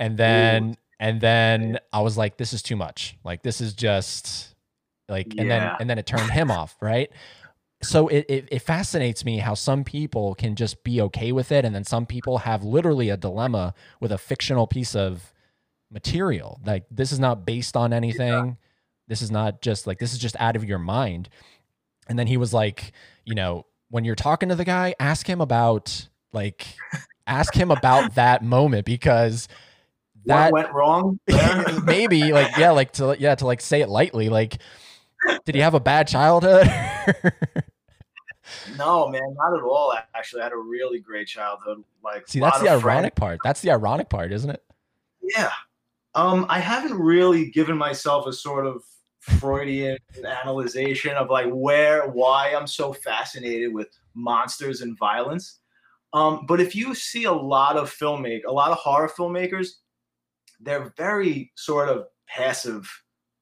And 0.00 0.16
then, 0.16 0.76
and 1.00 1.20
then 1.20 1.78
I 1.92 2.00
was 2.02 2.16
like, 2.18 2.36
this 2.36 2.52
is 2.52 2.62
too 2.62 2.76
much. 2.76 3.16
Like, 3.24 3.42
this 3.42 3.60
is 3.60 3.72
just 3.72 4.54
like, 5.08 5.28
and 5.38 5.50
then, 5.50 5.72
and 5.80 5.88
then 5.88 5.98
it 5.98 6.06
turned 6.06 6.30
him 6.30 6.50
off. 6.50 6.76
Right. 6.80 7.10
So 7.80 8.08
it, 8.08 8.26
it, 8.28 8.48
it 8.50 8.58
fascinates 8.58 9.24
me 9.24 9.38
how 9.38 9.54
some 9.54 9.84
people 9.84 10.34
can 10.34 10.56
just 10.56 10.82
be 10.82 11.00
okay 11.02 11.30
with 11.30 11.52
it. 11.52 11.64
And 11.64 11.74
then 11.74 11.84
some 11.84 12.06
people 12.06 12.38
have 12.38 12.64
literally 12.64 13.08
a 13.08 13.16
dilemma 13.16 13.74
with 14.00 14.10
a 14.10 14.18
fictional 14.18 14.66
piece 14.66 14.96
of 14.96 15.32
material. 15.90 16.60
Like, 16.64 16.86
this 16.90 17.12
is 17.12 17.20
not 17.20 17.46
based 17.46 17.76
on 17.76 17.92
anything. 17.92 18.56
This 19.06 19.22
is 19.22 19.30
not 19.30 19.62
just 19.62 19.86
like, 19.86 19.98
this 19.98 20.12
is 20.12 20.18
just 20.18 20.36
out 20.40 20.56
of 20.56 20.64
your 20.64 20.80
mind. 20.80 21.28
And 22.08 22.18
then 22.18 22.26
he 22.26 22.36
was 22.36 22.52
like, 22.52 22.92
you 23.24 23.34
know, 23.34 23.66
when 23.90 24.04
you're 24.04 24.14
talking 24.14 24.48
to 24.48 24.54
the 24.54 24.64
guy, 24.64 24.94
ask 24.98 25.26
him 25.26 25.40
about 25.40 26.08
like 26.32 26.66
ask 27.26 27.54
him 27.54 27.70
about 27.70 28.14
that 28.14 28.42
moment 28.42 28.84
because 28.84 29.48
that 30.26 30.52
what 30.52 30.64
went 30.64 30.74
wrong? 30.74 31.20
maybe 31.84 32.32
like 32.32 32.56
yeah, 32.56 32.70
like 32.70 32.92
to 32.94 33.16
yeah, 33.18 33.34
to 33.34 33.46
like 33.46 33.60
say 33.60 33.80
it 33.80 33.88
lightly, 33.88 34.28
like 34.28 34.58
did 35.44 35.54
he 35.54 35.60
have 35.60 35.74
a 35.74 35.80
bad 35.80 36.08
childhood? 36.08 36.66
no, 38.76 39.08
man, 39.08 39.34
not 39.34 39.56
at 39.56 39.62
all. 39.62 39.94
Actually, 40.14 40.42
I 40.42 40.44
had 40.44 40.52
a 40.52 40.58
really 40.58 41.00
great 41.00 41.26
childhood. 41.26 41.82
Like, 42.02 42.28
See, 42.28 42.40
that's 42.40 42.60
the 42.60 42.74
of 42.74 42.82
friends. 42.82 42.96
ironic 42.96 43.14
part. 43.14 43.40
That's 43.44 43.60
the 43.60 43.70
ironic 43.70 44.08
part, 44.08 44.32
isn't 44.32 44.50
it? 44.50 44.62
Yeah. 45.22 45.52
Um, 46.14 46.46
I 46.48 46.60
haven't 46.60 46.98
really 46.98 47.50
given 47.50 47.76
myself 47.76 48.26
a 48.26 48.32
sort 48.32 48.66
of 48.66 48.82
Freudian 49.20 49.98
analyzation 50.24 51.14
of 51.16 51.30
like 51.30 51.50
where, 51.50 52.08
why 52.08 52.54
I'm 52.54 52.66
so 52.66 52.92
fascinated 52.92 53.72
with 53.72 53.88
monsters 54.14 54.80
and 54.80 54.98
violence. 54.98 55.60
Um, 56.12 56.46
but 56.46 56.60
if 56.60 56.74
you 56.74 56.94
see 56.94 57.24
a 57.24 57.32
lot 57.32 57.76
of 57.76 57.94
filmmak, 57.94 58.44
a 58.46 58.52
lot 58.52 58.70
of 58.70 58.78
horror 58.78 59.10
filmmakers, 59.10 59.68
they're 60.60 60.92
very 60.96 61.52
sort 61.56 61.88
of 61.88 62.06
passive 62.26 62.90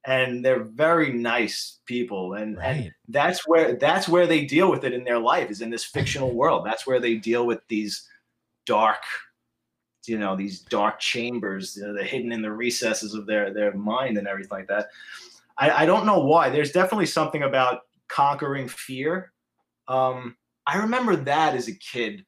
and 0.07 0.43
they're 0.43 0.63
very 0.63 1.11
nice 1.11 1.79
people. 1.85 2.35
And, 2.35 2.57
and 2.59 2.91
that's 3.09 3.45
where 3.45 3.75
that's 3.75 4.07
where 4.07 4.25
they 4.25 4.45
deal 4.45 4.71
with 4.71 4.85
it 4.85 4.93
in 4.93 5.03
their 5.03 5.19
life 5.19 5.51
is 5.51 5.61
in 5.61 5.69
this 5.69 5.83
fictional 5.83 6.33
world. 6.33 6.65
That's 6.65 6.87
where 6.87 6.99
they 6.99 7.15
deal 7.15 7.45
with 7.45 7.59
these 7.67 8.07
dark, 8.65 9.03
you 10.07 10.17
know, 10.17 10.35
these 10.35 10.61
dark 10.61 10.99
chambers, 10.99 11.75
you 11.75 11.85
know, 11.85 11.93
they're 11.93 12.05
hidden 12.05 12.31
in 12.31 12.41
the 12.41 12.51
recesses 12.51 13.13
of 13.13 13.27
their 13.27 13.53
their 13.53 13.73
mind 13.73 14.17
and 14.17 14.27
everything 14.27 14.57
like 14.57 14.67
that. 14.67 14.87
I, 15.57 15.83
I 15.83 15.85
don't 15.85 16.05
know 16.05 16.19
why. 16.19 16.49
There's 16.49 16.71
definitely 16.71 17.07
something 17.07 17.43
about 17.43 17.81
conquering 18.07 18.69
fear. 18.69 19.33
Um, 19.89 20.37
I 20.65 20.77
remember 20.77 21.15
that 21.15 21.55
as 21.55 21.67
a 21.67 21.75
kid, 21.75 22.25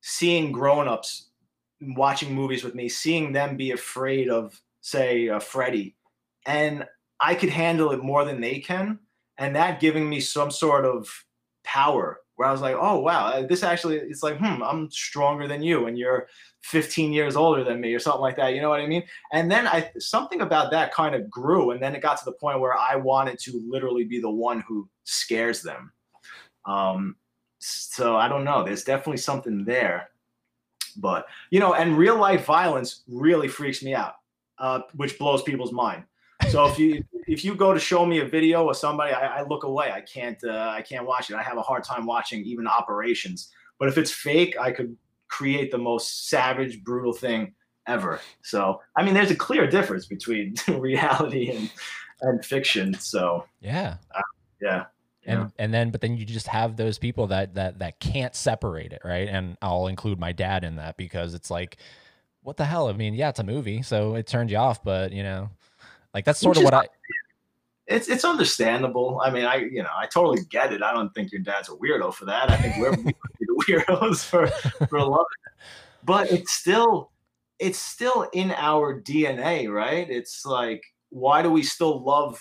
seeing 0.00 0.50
grown-ups 0.50 1.28
watching 1.80 2.34
movies 2.34 2.64
with 2.64 2.74
me, 2.74 2.88
seeing 2.88 3.32
them 3.32 3.56
be 3.56 3.72
afraid 3.72 4.28
of, 4.28 4.60
say, 4.80 5.28
uh, 5.28 5.38
Freddy, 5.38 5.96
and 6.46 6.84
I 7.22 7.34
could 7.34 7.50
handle 7.50 7.92
it 7.92 8.02
more 8.02 8.24
than 8.24 8.40
they 8.40 8.58
can, 8.58 8.98
and 9.38 9.54
that 9.56 9.80
giving 9.80 10.08
me 10.08 10.20
some 10.20 10.50
sort 10.50 10.84
of 10.84 11.08
power 11.64 12.18
where 12.36 12.48
I 12.48 12.52
was 12.52 12.60
like, 12.60 12.76
oh 12.78 12.98
wow, 12.98 13.26
uh, 13.26 13.46
this 13.46 13.62
actually 13.62 13.96
it's 13.98 14.22
like, 14.22 14.38
hmm, 14.38 14.62
I'm 14.62 14.90
stronger 14.90 15.46
than 15.46 15.62
you, 15.62 15.86
and 15.86 15.96
you're 15.96 16.26
15 16.64 17.12
years 17.12 17.36
older 17.36 17.62
than 17.62 17.80
me, 17.80 17.94
or 17.94 18.00
something 18.00 18.20
like 18.20 18.36
that. 18.36 18.54
You 18.54 18.60
know 18.60 18.68
what 18.68 18.80
I 18.80 18.86
mean? 18.86 19.04
And 19.32 19.50
then 19.50 19.68
I 19.68 19.90
something 19.98 20.40
about 20.40 20.72
that 20.72 20.92
kind 20.92 21.14
of 21.14 21.30
grew, 21.30 21.70
and 21.70 21.80
then 21.80 21.94
it 21.94 22.02
got 22.02 22.18
to 22.18 22.24
the 22.24 22.32
point 22.32 22.60
where 22.60 22.74
I 22.76 22.96
wanted 22.96 23.38
to 23.40 23.62
literally 23.68 24.04
be 24.04 24.20
the 24.20 24.30
one 24.30 24.64
who 24.66 24.88
scares 25.04 25.62
them. 25.62 25.92
Um, 26.64 27.16
so 27.60 28.16
I 28.16 28.28
don't 28.28 28.44
know. 28.44 28.64
There's 28.64 28.84
definitely 28.84 29.18
something 29.18 29.64
there, 29.64 30.08
but 30.96 31.26
you 31.50 31.60
know, 31.60 31.74
and 31.74 31.96
real 31.96 32.16
life 32.16 32.44
violence 32.44 33.02
really 33.08 33.48
freaks 33.48 33.82
me 33.82 33.94
out, 33.94 34.14
uh, 34.58 34.80
which 34.96 35.18
blows 35.18 35.42
people's 35.42 35.72
mind. 35.72 36.04
So 36.52 36.66
if 36.66 36.78
you 36.78 37.02
if 37.26 37.44
you 37.46 37.54
go 37.54 37.72
to 37.72 37.80
show 37.80 38.04
me 38.04 38.20
a 38.20 38.26
video 38.26 38.68
of 38.68 38.76
somebody, 38.76 39.14
I, 39.14 39.38
I 39.38 39.42
look 39.42 39.64
away. 39.64 39.90
I 39.90 40.02
can't 40.02 40.42
uh, 40.44 40.68
I 40.76 40.82
can't 40.82 41.06
watch 41.06 41.30
it. 41.30 41.36
I 41.36 41.42
have 41.42 41.56
a 41.56 41.62
hard 41.62 41.82
time 41.82 42.04
watching 42.04 42.44
even 42.44 42.66
operations. 42.66 43.50
But 43.78 43.88
if 43.88 43.96
it's 43.96 44.10
fake, 44.10 44.54
I 44.60 44.70
could 44.70 44.94
create 45.28 45.70
the 45.70 45.78
most 45.78 46.28
savage, 46.28 46.84
brutal 46.84 47.14
thing 47.14 47.54
ever. 47.88 48.20
So 48.42 48.80
I 48.96 49.02
mean, 49.02 49.14
there's 49.14 49.30
a 49.30 49.34
clear 49.36 49.66
difference 49.66 50.04
between 50.06 50.54
reality 50.68 51.50
and 51.50 51.70
and 52.20 52.44
fiction. 52.44 52.92
So 52.94 53.46
Yeah. 53.62 53.96
yeah, 54.60 54.84
and 55.26 55.40
Yeah. 55.40 55.48
and 55.58 55.72
then 55.72 55.90
but 55.90 56.02
then 56.02 56.18
you 56.18 56.26
just 56.26 56.48
have 56.48 56.76
those 56.76 56.98
people 56.98 57.28
that 57.28 57.54
that 57.54 57.78
that 57.78 57.98
can't 57.98 58.34
separate 58.34 58.92
it 58.92 59.00
right 59.04 59.28
and 59.28 59.56
i'll 59.62 59.86
include 59.86 60.18
my 60.20 60.32
dad 60.32 60.64
in 60.64 60.76
that 60.76 60.96
because 60.96 61.34
it's 61.34 61.50
like 61.50 61.76
what 62.42 62.56
the 62.56 62.64
hell 62.64 62.88
i 62.88 62.92
mean 62.92 63.14
yeah 63.14 63.28
it's 63.28 63.40
a 63.40 63.44
movie 63.44 63.82
so 63.82 64.14
it 64.14 64.26
turned 64.26 64.50
you 64.50 64.56
off 64.56 64.82
but 64.84 65.12
you 65.12 65.22
know 65.22 65.50
like 66.14 66.24
that's 66.24 66.40
sort 66.40 66.56
Which 66.56 66.64
of 66.64 66.64
what 66.64 66.74
i 66.74 66.88
it's 67.86 68.08
it's 68.08 68.24
understandable. 68.24 69.20
I 69.22 69.30
mean, 69.30 69.44
I 69.44 69.56
you 69.56 69.82
know 69.82 69.90
I 69.94 70.06
totally 70.06 70.42
get 70.48 70.72
it. 70.72 70.82
I 70.82 70.92
don't 70.92 71.12
think 71.14 71.32
your 71.32 71.42
dad's 71.42 71.68
a 71.68 71.72
weirdo 71.72 72.14
for 72.14 72.24
that. 72.26 72.50
I 72.50 72.56
think 72.56 72.76
we're 72.78 72.90
we 72.90 73.04
would 73.04 73.04
be 73.04 73.46
the 73.46 73.64
weirdos 73.66 74.24
for 74.24 74.46
for 74.86 75.00
loving 75.00 75.24
it. 75.46 75.62
But 76.04 76.30
it's 76.30 76.52
still 76.52 77.10
it's 77.58 77.78
still 77.78 78.28
in 78.32 78.52
our 78.52 79.00
DNA, 79.00 79.72
right? 79.72 80.08
It's 80.08 80.44
like 80.44 80.82
why 81.10 81.42
do 81.42 81.50
we 81.50 81.62
still 81.62 82.02
love 82.04 82.40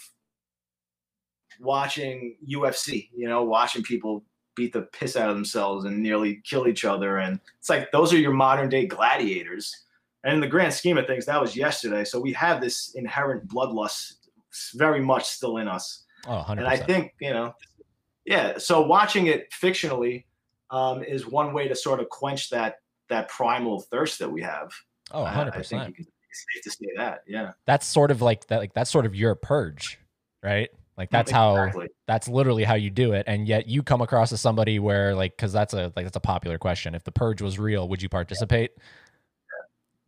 watching 1.59 2.37
UFC? 2.47 3.09
You 3.15 3.27
know, 3.27 3.43
watching 3.43 3.83
people 3.83 4.23
beat 4.55 4.73
the 4.73 4.83
piss 4.83 5.15
out 5.15 5.29
of 5.29 5.35
themselves 5.35 5.85
and 5.85 6.01
nearly 6.01 6.41
kill 6.45 6.67
each 6.67 6.85
other, 6.85 7.17
and 7.17 7.39
it's 7.59 7.69
like 7.69 7.91
those 7.91 8.13
are 8.13 8.17
your 8.17 8.33
modern 8.33 8.69
day 8.69 8.85
gladiators. 8.85 9.75
And 10.23 10.35
in 10.35 10.39
the 10.39 10.47
grand 10.47 10.73
scheme 10.73 10.97
of 10.97 11.07
things, 11.07 11.25
that 11.25 11.41
was 11.41 11.55
yesterday. 11.55 12.03
So 12.03 12.19
we 12.19 12.33
have 12.33 12.61
this 12.61 12.93
inherent 12.95 13.47
bloodlust 13.47 14.13
very 14.75 15.01
much 15.01 15.25
still 15.25 15.57
in 15.57 15.67
us. 15.67 16.03
oh 16.27 16.43
100% 16.47 16.57
And 16.59 16.67
I 16.67 16.77
think, 16.77 17.13
you 17.19 17.31
know, 17.33 17.53
yeah. 18.25 18.57
So 18.59 18.81
watching 18.81 19.27
it 19.27 19.51
fictionally 19.51 20.25
um, 20.69 21.03
is 21.03 21.25
one 21.25 21.53
way 21.53 21.67
to 21.67 21.75
sort 21.75 21.99
of 21.99 22.09
quench 22.09 22.49
that 22.51 22.75
that 23.09 23.27
primal 23.29 23.81
thirst 23.81 24.19
that 24.19 24.31
we 24.31 24.41
have. 24.41 24.71
oh 25.11 25.23
I- 25.23 25.33
100% 25.33 25.47
I 25.57 25.61
think 25.63 25.87
you 25.87 25.93
can, 25.93 26.05
it's 26.29 26.45
safe 26.53 26.63
to 26.63 26.71
say 26.71 26.87
that. 26.97 27.23
Yeah. 27.27 27.51
that's 27.65 27.85
sort 27.85 28.09
of 28.11 28.21
like 28.21 28.47
that 28.47 28.59
like 28.59 28.73
that's 28.73 28.89
sort 28.89 29.05
of 29.05 29.13
your 29.13 29.35
purge 29.35 29.99
right 30.41 30.69
like 30.97 31.09
that's 31.09 31.29
how 31.29 31.55
Exactly. 31.57 31.87
that's 32.07 32.29
literally 32.29 32.63
how 32.63 32.75
you 32.75 32.89
do 32.89 33.11
it 33.11 33.25
and 33.27 33.49
yet 33.49 33.67
you 33.67 33.83
come 33.83 33.99
across 34.01 34.31
as 34.31 34.39
somebody 34.39 34.79
where 34.79 35.13
like 35.13 35.35
because 35.35 35.51
that's 35.51 35.73
a 35.73 35.91
like 35.97 36.05
that's 36.05 36.15
a 36.15 36.21
popular 36.21 36.57
question 36.57 36.95
if 36.95 37.03
the 37.03 37.11
purge 37.11 37.41
was 37.41 37.59
real 37.59 37.89
would 37.89 38.01
you 38.01 38.07
participate 38.07 38.71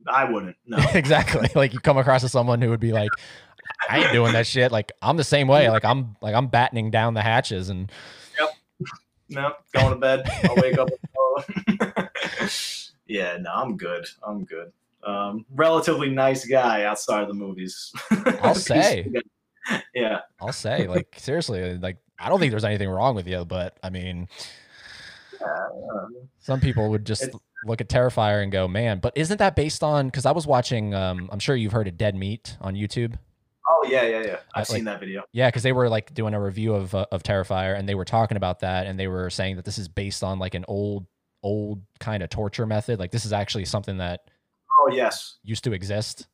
I 0.08 0.24
wouldn't. 0.26 0.56
No. 0.66 0.78
exactly 0.94 1.48
like 1.56 1.74
you 1.74 1.80
come 1.80 1.98
across 1.98 2.24
as 2.24 2.32
someone 2.32 2.62
who 2.62 2.70
would 2.70 2.80
be 2.80 2.92
like 2.92 3.10
i 3.90 4.00
ain't 4.04 4.12
doing 4.12 4.34
that 4.34 4.46
shit 4.46 4.72
like 4.72 4.92
i'm 5.02 5.16
the 5.18 5.24
same 5.24 5.48
way 5.48 5.70
like 5.70 5.86
i'm 5.86 6.16
like 6.22 6.36
i'm 6.36 6.48
battening 6.48 6.92
down 6.92 7.14
the 7.14 7.22
hatches 7.22 7.70
and 7.70 7.92
Yep. 8.40 8.50
no. 9.30 9.54
Going 9.74 9.90
to 9.92 9.96
bed. 9.96 10.30
I'll 10.44 10.56
wake 10.56 10.78
up. 10.78 10.90
yeah. 13.08 13.38
No, 13.40 13.52
I'm 13.54 13.78
good. 13.78 14.06
I'm 14.26 14.44
good. 14.46 14.72
Um, 15.06 15.46
relatively 15.54 16.10
nice 16.10 16.46
guy 16.46 16.84
outside 16.84 17.22
of 17.24 17.28
the 17.28 17.34
movies. 17.34 17.92
I'll 18.42 18.56
say. 18.56 19.12
Yeah. 19.96 20.20
i'll 20.42 20.52
say 20.52 20.88
like 20.88 21.16
seriously 21.18 21.78
like 21.78 21.96
i 22.20 22.28
don't 22.28 22.38
think 22.42 22.52
there's 22.52 22.66
anything 22.66 22.90
wrong 22.90 23.16
with 23.16 23.26
you 23.30 23.46
but 23.46 23.78
i 23.82 23.90
mean 23.90 24.28
Uh, 25.42 26.08
some 26.40 26.60
people 26.60 26.90
would 26.90 27.06
just 27.06 27.30
look 27.66 27.82
at 27.82 27.88
terrifier 27.90 28.42
and 28.44 28.52
go 28.52 28.68
man 28.68 29.00
but 29.00 29.14
isn't 29.16 29.38
that 29.38 29.56
based 29.56 29.84
on 29.84 30.08
because 30.08 30.26
i 30.26 30.32
was 30.32 30.46
watching 30.46 30.94
um 30.94 31.30
i'm 31.32 31.40
sure 31.40 31.56
you've 31.56 31.72
heard 31.72 31.88
of 31.88 31.98
dead 31.98 32.16
meat 32.16 32.58
on 32.62 32.76
youtube 32.76 33.18
oh 33.70 33.88
yeah, 33.90 34.04
yeah, 34.04 34.22
yeah. 34.22 34.36
I've 34.54 34.68
like- 34.70 34.76
seen 34.78 34.86
that 34.86 35.00
video. 35.00 35.24
Yeah, 35.32 35.48
because 35.48 35.64
they 35.64 35.72
were 35.72 35.88
like 35.90 36.14
doing 36.14 36.34
a 36.34 36.42
review 36.42 36.74
of 36.74 36.94
uh, 36.94 37.06
of 37.12 37.24
Terrifier, 37.24 37.78
and 37.78 37.88
they 37.88 37.96
were 37.96 38.06
talking 38.06 38.36
about 38.38 38.60
that, 38.60 38.88
and 38.88 39.00
they 39.00 39.08
were 39.08 39.30
saying 39.30 39.56
that 39.56 39.66
this 39.66 39.78
is 39.78 39.88
based 39.88 40.24
on 40.24 40.38
like 40.40 40.54
an 40.54 40.66
old 40.68 41.06
old 41.44 41.82
kind 42.00 42.24
of 42.24 42.30
torture 42.30 42.66
method. 42.66 43.00
Like 43.00 43.12
this 43.12 43.26
is 43.26 43.32
actually 43.34 43.66
something 43.66 43.98
that 43.98 44.22
Oh 44.80 44.90
yes. 44.92 45.38
used 45.44 45.64
to 45.66 45.74
exist. 45.74 46.28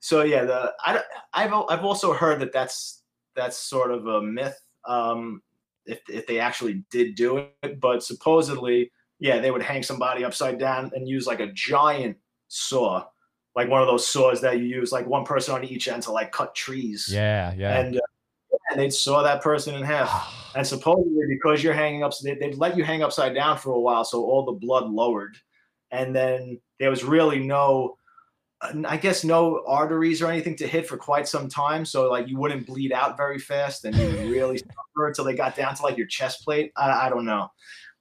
So 0.00 0.22
yeah, 0.22 0.44
the 0.44 0.72
I 0.84 1.02
I've 1.32 1.52
I've 1.52 1.84
also 1.84 2.12
heard 2.12 2.40
that 2.40 2.52
that's 2.52 3.02
that's 3.34 3.56
sort 3.56 3.90
of 3.90 4.06
a 4.06 4.22
myth. 4.22 4.60
Um, 4.86 5.42
if 5.86 6.00
if 6.08 6.26
they 6.26 6.38
actually 6.38 6.84
did 6.90 7.14
do 7.16 7.46
it, 7.62 7.80
but 7.80 8.02
supposedly, 8.02 8.92
yeah, 9.20 9.38
they 9.38 9.50
would 9.50 9.62
hang 9.62 9.82
somebody 9.82 10.24
upside 10.24 10.58
down 10.58 10.90
and 10.94 11.06
use 11.06 11.26
like 11.26 11.40
a 11.40 11.52
giant 11.52 12.16
saw, 12.48 13.04
like 13.54 13.68
one 13.68 13.82
of 13.82 13.86
those 13.86 14.06
saws 14.06 14.40
that 14.40 14.58
you 14.58 14.64
use, 14.64 14.90
like 14.90 15.06
one 15.06 15.24
person 15.24 15.54
on 15.54 15.64
each 15.64 15.88
end 15.88 16.02
to 16.04 16.12
like 16.12 16.32
cut 16.32 16.54
trees. 16.54 17.08
Yeah, 17.10 17.52
yeah. 17.56 17.78
And 17.78 17.96
uh, 17.96 18.00
and 18.70 18.80
they'd 18.80 18.92
saw 18.92 19.22
that 19.22 19.42
person 19.42 19.74
in 19.74 19.82
half. 19.82 20.36
And 20.52 20.66
supposedly, 20.66 21.26
because 21.28 21.62
you're 21.62 21.72
hanging 21.72 22.02
up, 22.02 22.12
they, 22.24 22.34
they'd 22.34 22.58
let 22.58 22.76
you 22.76 22.82
hang 22.82 23.04
upside 23.04 23.36
down 23.36 23.56
for 23.56 23.70
a 23.70 23.78
while, 23.78 24.02
so 24.04 24.24
all 24.24 24.44
the 24.44 24.50
blood 24.50 24.90
lowered, 24.90 25.36
and 25.92 26.12
then 26.12 26.60
there 26.80 26.90
was 26.90 27.04
really 27.04 27.38
no, 27.38 27.96
I 28.84 28.96
guess, 28.96 29.22
no 29.22 29.62
arteries 29.64 30.20
or 30.20 30.28
anything 30.28 30.56
to 30.56 30.66
hit 30.66 30.88
for 30.88 30.96
quite 30.96 31.28
some 31.28 31.48
time. 31.48 31.84
So 31.84 32.10
like 32.10 32.26
you 32.26 32.36
wouldn't 32.36 32.66
bleed 32.66 32.90
out 32.92 33.16
very 33.16 33.38
fast, 33.38 33.84
and 33.84 33.94
you 33.94 34.06
would 34.06 34.28
really 34.28 34.58
suffer 34.58 35.06
until 35.06 35.24
they 35.24 35.36
got 35.36 35.54
down 35.54 35.76
to 35.76 35.84
like 35.84 35.96
your 35.96 36.08
chest 36.08 36.42
plate. 36.42 36.72
I, 36.76 37.06
I 37.06 37.08
don't 37.10 37.24
know, 37.24 37.48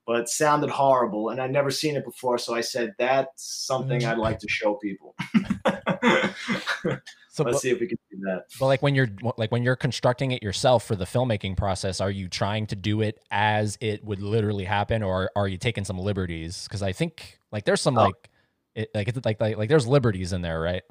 but 0.09 0.21
it 0.21 0.27
sounded 0.27 0.71
horrible, 0.71 1.29
and 1.29 1.39
I'd 1.39 1.51
never 1.51 1.69
seen 1.69 1.95
it 1.95 2.03
before. 2.03 2.39
So 2.39 2.55
I 2.55 2.61
said 2.61 2.95
that's 2.97 3.43
something 3.67 4.03
I'd 4.03 4.17
like 4.17 4.39
to 4.39 4.49
show 4.49 4.73
people. 4.73 5.13
so, 5.63 5.69
Let's 6.01 7.03
but, 7.37 7.59
see 7.59 7.69
if 7.69 7.79
we 7.79 7.85
can 7.85 7.99
do 8.09 8.17
that. 8.21 8.45
but 8.59 8.65
like 8.65 8.81
when 8.81 8.95
you're 8.95 9.09
like 9.37 9.51
when 9.51 9.61
you're 9.61 9.75
constructing 9.75 10.31
it 10.31 10.41
yourself 10.41 10.83
for 10.83 10.95
the 10.95 11.05
filmmaking 11.05 11.57
process, 11.57 12.01
are 12.01 12.09
you 12.09 12.27
trying 12.27 12.65
to 12.65 12.75
do 12.75 13.01
it 13.01 13.19
as 13.29 13.77
it 13.81 14.03
would 14.03 14.19
literally 14.19 14.65
happen, 14.65 15.03
or 15.03 15.29
are 15.35 15.47
you 15.47 15.59
taking 15.59 15.85
some 15.85 15.99
liberties? 15.99 16.63
Because 16.63 16.81
I 16.81 16.91
think 16.91 17.37
like 17.51 17.65
there's 17.65 17.79
some 17.79 17.95
Oh. 17.95 18.05
like 18.05 18.29
it, 18.73 18.89
like 18.95 19.09
it's 19.09 19.23
like, 19.23 19.39
like 19.39 19.57
like 19.57 19.69
there's 19.69 19.85
liberties 19.85 20.33
in 20.33 20.41
there, 20.41 20.59
right? 20.59 20.81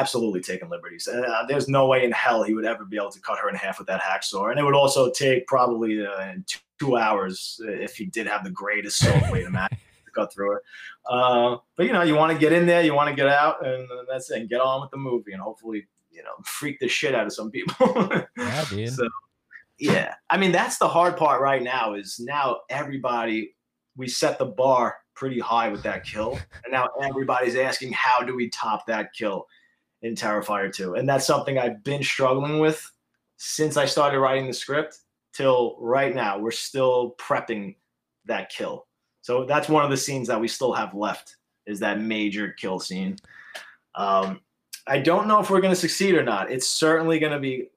absolutely 0.00 0.40
taking 0.40 0.68
liberties. 0.68 1.08
Uh, 1.08 1.44
there's 1.48 1.68
no 1.68 1.86
way 1.86 2.04
in 2.04 2.12
hell 2.12 2.44
he 2.44 2.54
would 2.54 2.64
ever 2.64 2.84
be 2.84 2.96
able 2.96 3.10
to 3.10 3.20
cut 3.20 3.36
her 3.38 3.48
in 3.48 3.54
half 3.56 3.78
with 3.78 3.88
that 3.88 4.00
hacksaw, 4.00 4.50
and 4.50 4.58
it 4.58 4.64
would 4.64 4.74
also 4.74 5.10
take 5.10 5.46
probably 5.46 6.04
uh, 6.06 6.34
two, 6.46 6.58
two 6.78 6.96
hours 6.96 7.60
uh, 7.64 7.70
if 7.70 7.96
he 7.96 8.06
did 8.06 8.26
have 8.26 8.44
the 8.44 8.50
greatest 8.50 9.04
imagine 9.04 9.78
to 10.04 10.10
cut 10.14 10.32
through 10.32 10.50
her. 10.50 10.62
Uh, 11.08 11.56
but 11.76 11.86
you 11.86 11.92
know, 11.92 12.02
you 12.02 12.14
want 12.14 12.32
to 12.32 12.38
get 12.38 12.52
in 12.52 12.66
there, 12.66 12.82
you 12.82 12.94
want 12.94 13.08
to 13.08 13.14
get 13.14 13.28
out, 13.28 13.64
and 13.66 13.90
uh, 13.90 14.04
that's 14.08 14.30
it. 14.30 14.40
And 14.40 14.48
get 14.48 14.60
on 14.60 14.80
with 14.80 14.90
the 14.90 14.96
movie, 14.96 15.32
and 15.32 15.42
hopefully, 15.42 15.86
you 16.10 16.22
know, 16.22 16.34
freak 16.44 16.78
the 16.80 16.88
shit 16.88 17.14
out 17.14 17.26
of 17.26 17.32
some 17.32 17.50
people. 17.50 18.10
Yeah, 18.36 18.64
dude. 18.70 18.92
So, 18.92 19.08
yeah, 19.78 20.14
I 20.30 20.36
mean, 20.36 20.52
that's 20.52 20.78
the 20.78 20.88
hard 20.88 21.16
part 21.16 21.40
right 21.40 21.62
now. 21.62 21.94
Is 21.94 22.20
now 22.20 22.58
everybody 22.70 23.54
we 23.96 24.08
set 24.08 24.38
the 24.38 24.46
bar 24.46 24.96
pretty 25.14 25.40
high 25.40 25.68
with 25.68 25.82
that 25.82 26.04
kill, 26.04 26.32
and 26.64 26.72
now 26.72 26.88
everybody's 27.02 27.56
asking 27.56 27.92
how 27.92 28.22
do 28.24 28.34
we 28.34 28.48
top 28.50 28.86
that 28.86 29.12
kill 29.12 29.46
in 30.02 30.14
Terrifier 30.14 30.72
2, 30.72 30.94
and 30.94 31.08
that's 31.08 31.26
something 31.26 31.58
I've 31.58 31.82
been 31.82 32.02
struggling 32.02 32.60
with 32.60 32.88
since 33.36 33.76
I 33.76 33.86
started 33.86 34.20
writing 34.20 34.46
the 34.46 34.52
script 34.52 34.98
till 35.38 35.76
right 35.78 36.14
now. 36.14 36.38
We're 36.38 36.50
still 36.50 37.14
prepping 37.18 37.76
that 38.26 38.50
kill, 38.50 38.86
so 39.22 39.44
that's 39.44 39.68
one 39.68 39.84
of 39.84 39.90
the 39.90 39.96
scenes 39.96 40.26
that 40.28 40.40
we 40.40 40.48
still 40.48 40.72
have 40.72 40.94
left 40.94 41.36
is 41.66 41.78
that 41.80 42.00
major 42.00 42.54
kill 42.58 42.80
scene. 42.80 43.16
Um, 43.94 44.40
I 44.86 44.98
don't 44.98 45.28
know 45.28 45.38
if 45.38 45.50
we're 45.50 45.60
going 45.60 45.74
to 45.74 45.80
succeed 45.80 46.14
or 46.14 46.24
not. 46.24 46.50
It's 46.50 46.66
certainly 46.66 47.18
going 47.18 47.32
to 47.32 47.38
be 47.38 47.68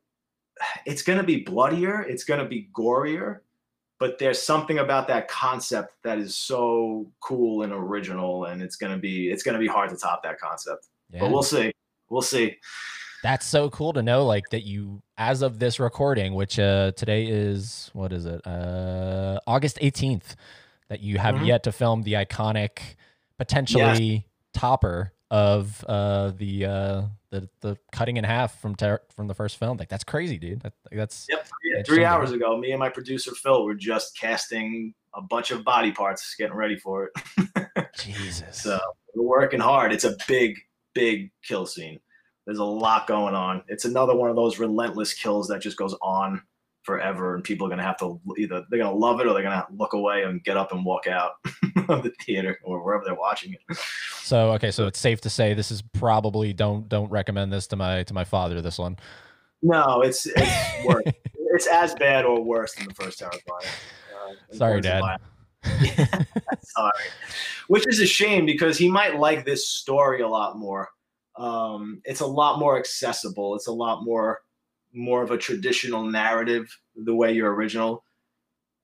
it's 0.86 1.02
going 1.02 1.18
to 1.18 1.26
be 1.26 1.38
bloodier, 1.38 2.02
it's 2.02 2.24
going 2.24 2.40
to 2.40 2.46
be 2.46 2.70
gorier, 2.74 3.40
but 4.00 4.18
there's 4.18 4.42
something 4.42 4.80
about 4.80 5.08
that 5.08 5.28
concept 5.28 5.96
that 6.04 6.18
is 6.18 6.38
so 6.38 7.12
cool 7.20 7.64
and 7.64 7.74
original 7.74 8.46
and 8.46 8.62
it's 8.62 8.76
going 8.76 8.94
to 8.94 8.98
be 8.98 9.30
it's 9.30 9.44
going 9.44 9.54
to 9.54 9.60
be 9.60 9.68
hard 9.68 9.90
to 9.90 9.98
top 9.98 10.24
that 10.24 10.40
concept. 10.40 10.88
Yeah. 11.12 11.20
But 11.22 11.32
we'll 11.32 11.44
see. 11.44 11.72
We'll 12.10 12.22
see. 12.22 12.58
That's 13.24 13.46
so 13.46 13.70
cool 13.70 13.94
to 13.94 14.02
know, 14.02 14.26
like 14.26 14.50
that 14.50 14.64
you, 14.64 15.02
as 15.18 15.42
of 15.44 15.60
this 15.60 15.80
recording, 15.80 16.34
which 16.34 16.58
uh 16.58 16.92
today 16.94 17.26
is 17.28 17.90
what 17.94 18.12
is 18.12 18.26
it, 18.26 18.46
uh 18.48 19.40
August 19.46 19.78
eighteenth, 19.82 20.36
that 20.90 21.02
you 21.02 21.20
have 21.20 21.36
Mhm. 21.36 21.46
yet 21.46 21.64
to 21.64 21.72
film 21.72 22.02
the 22.02 22.14
iconic, 22.14 22.80
potentially 23.38 24.28
topper 24.54 25.14
of 25.30 25.86
uh 25.88 26.32
the 26.32 26.66
uh 26.66 27.02
the 27.30 27.48
the 27.62 27.78
cutting 27.92 28.18
in 28.18 28.24
half 28.24 28.60
from 28.60 28.76
ter- 28.76 29.02
from 29.16 29.28
the 29.28 29.36
first 29.36 29.58
film. 29.58 29.78
Like 29.78 29.88
that's 29.90 30.04
crazy, 30.04 30.38
dude. 30.38 30.62
That, 30.62 30.74
that's 30.92 31.28
Yep. 31.30 31.48
Yeah, 31.64 31.84
three 31.84 32.04
hours 32.04 32.32
ago, 32.32 32.58
me 32.58 32.72
and 32.72 32.80
my 32.80 32.90
producer 32.90 33.32
Phil 33.36 33.64
were 33.64 33.76
just 33.76 34.18
casting 34.20 34.94
a 35.14 35.22
bunch 35.22 35.52
of 35.52 35.64
body 35.64 35.92
parts, 35.92 36.36
getting 36.38 36.56
ready 36.56 36.76
for 36.78 37.12
it. 37.38 37.88
Jesus. 37.98 38.62
So 38.62 38.80
we're 39.14 39.24
working 39.24 39.60
hard. 39.60 39.94
It's 39.94 40.06
a 40.06 40.16
big, 40.28 40.58
big 40.94 41.32
kill 41.44 41.66
scene. 41.66 42.00
There's 42.46 42.60
a 42.60 42.64
lot 42.64 43.08
going 43.08 43.36
on. 43.36 43.64
It's 43.68 43.86
another 43.86 44.16
one 44.16 44.30
of 44.30 44.36
those 44.36 44.60
relentless 44.60 45.14
kills 45.14 45.48
that 45.50 45.62
just 45.62 45.78
goes 45.78 45.96
on 46.02 46.42
forever, 46.84 47.36
and 47.36 47.44
people 47.44 47.68
are 47.68 47.70
gonna 47.70 47.84
have 47.84 47.98
to 47.98 48.20
either 48.38 48.66
they're 48.70 48.80
gonna 48.80 48.96
love 48.96 49.20
it 49.20 49.28
or 49.28 49.34
they're 49.34 49.44
gonna 49.44 49.66
look 49.78 49.94
away 49.94 50.24
and 50.24 50.44
get 50.44 50.58
up 50.58 50.72
and 50.72 50.84
walk 50.84 51.08
out 51.08 51.34
of 51.90 52.04
the 52.04 52.12
theater 52.22 52.60
or 52.64 52.84
wherever 52.84 53.04
they're 53.06 53.14
watching 53.14 53.54
it. 53.54 53.78
So 54.22 54.52
okay, 54.54 54.72
so 54.72 54.88
it's 54.88 55.00
safe 55.00 55.22
to 55.22 55.30
say 55.30 55.54
this 55.54 55.72
is 55.72 55.82
probably 55.82 56.54
don't 56.54 56.90
don't 56.90 57.10
recommend 57.12 57.54
this 57.54 57.68
to 57.68 57.76
my 57.76 58.04
to 58.04 58.14
my 58.14 58.24
father. 58.24 58.62
This 58.62 58.80
one. 58.80 58.98
No, 59.62 60.02
it's 60.02 60.26
it's 60.26 60.86
worse. 60.86 61.04
it's 61.36 61.68
as 61.68 61.94
bad 61.96 62.26
or 62.26 62.42
worse 62.44 62.74
than 62.74 62.88
the 62.88 62.94
first 62.94 63.20
Terrifier. 63.20 63.40
Uh, 63.62 64.56
Sorry, 64.56 64.82
Dad. 64.82 65.04
Sorry. 66.64 66.92
Which 67.68 67.88
is 67.88 68.00
a 68.00 68.08
shame 68.08 68.46
because 68.46 68.78
he 68.78 68.90
might 68.90 69.20
like 69.20 69.46
this 69.46 69.68
story 69.68 70.22
a 70.22 70.28
lot 70.28 70.58
more. 70.58 70.90
Um, 71.38 72.02
it's 72.06 72.22
a 72.22 72.26
lot 72.26 72.60
more 72.60 72.78
accessible. 72.78 73.56
It's 73.56 73.68
a 73.68 73.72
lot 73.72 74.04
more 74.04 74.40
more 74.94 75.24
of 75.24 75.32
a 75.32 75.38
traditional 75.38 76.04
narrative 76.04 76.68
the 76.96 77.16
way 77.16 77.32
your 77.32 77.54
original. 77.54 78.04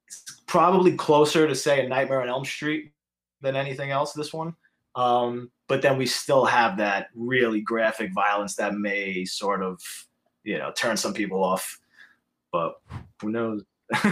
It's 0.08 0.42
probably 0.48 0.96
closer 0.96 1.48
to 1.48 1.56
say 1.56 1.86
a 1.86 1.90
Nightmare 1.90 2.22
on 2.22 2.30
Elm 2.30 2.46
Street 2.46 2.94
than 3.42 3.56
anything 3.56 3.92
else. 3.92 4.14
This 4.14 4.34
one, 4.34 4.56
um, 4.96 5.52
but 5.68 5.82
then 5.82 5.98
we 5.98 6.06
still 6.06 6.46
have 6.46 6.78
that 6.78 7.08
really 7.14 7.62
graphic 7.62 8.14
violence 8.14 8.56
that 8.56 8.76
may 8.76 9.26
sort 9.26 9.62
of 9.62 9.82
you 10.44 10.58
know 10.58 10.72
turn 10.76 10.96
some 10.96 11.14
people 11.14 11.44
off. 11.44 11.80
But 12.52 12.76
who 13.22 13.32
knows? 13.32 13.64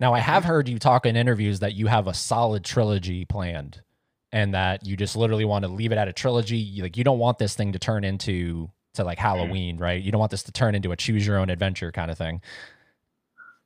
now 0.00 0.14
I 0.14 0.18
have 0.18 0.44
heard 0.44 0.68
you 0.68 0.78
talk 0.78 1.06
in 1.06 1.16
interviews 1.16 1.60
that 1.60 1.74
you 1.74 1.86
have 1.86 2.06
a 2.06 2.14
solid 2.14 2.64
trilogy 2.64 3.24
planned 3.24 3.82
and 4.34 4.52
that 4.52 4.84
you 4.84 4.96
just 4.96 5.14
literally 5.14 5.44
want 5.44 5.64
to 5.64 5.70
leave 5.70 5.92
it 5.92 5.96
at 5.96 6.08
a 6.08 6.12
trilogy. 6.12 6.80
Like 6.82 6.96
you 6.96 7.04
don't 7.04 7.20
want 7.20 7.38
this 7.38 7.54
thing 7.54 7.72
to 7.72 7.78
turn 7.78 8.02
into 8.02 8.68
to 8.94 9.04
like 9.04 9.16
mm-hmm. 9.16 9.26
Halloween, 9.28 9.78
right? 9.78 10.02
You 10.02 10.10
don't 10.10 10.18
want 10.18 10.32
this 10.32 10.42
to 10.42 10.52
turn 10.52 10.74
into 10.74 10.90
a 10.90 10.96
choose 10.96 11.24
your 11.24 11.38
own 11.38 11.50
adventure 11.50 11.92
kind 11.92 12.10
of 12.10 12.18
thing. 12.18 12.42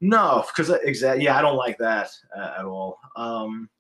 No, 0.03 0.45
because 0.47 0.71
uh, 0.71 0.79
exactly, 0.85 1.25
yeah, 1.25 1.39
I 1.39 1.43
don't 1.43 1.57
like 1.57 1.79
that 1.79 2.11
uh, 2.37 2.57
at 2.59 2.64
all. 2.66 2.99
Um, 3.16 3.71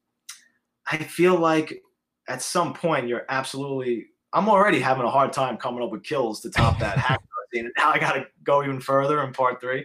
I 0.90 0.96
feel 0.96 1.36
like 1.36 1.82
at 2.26 2.42
some 2.42 2.72
point 2.72 3.06
you're 3.06 3.26
absolutely. 3.28 4.06
I'm 4.32 4.48
already 4.48 4.80
having 4.80 5.04
a 5.04 5.10
hard 5.10 5.32
time 5.32 5.58
coming 5.58 5.82
up 5.82 5.90
with 5.90 6.02
kills 6.02 6.40
to 6.40 6.50
top 6.50 6.78
that 6.78 6.96
hack 6.98 7.20
scene, 7.52 7.66
and 7.66 7.74
now 7.76 7.90
I 7.90 7.98
got 7.98 8.14
to 8.14 8.26
go 8.44 8.62
even 8.64 8.80
further 8.80 9.22
in 9.22 9.34
part 9.34 9.60
three. 9.60 9.84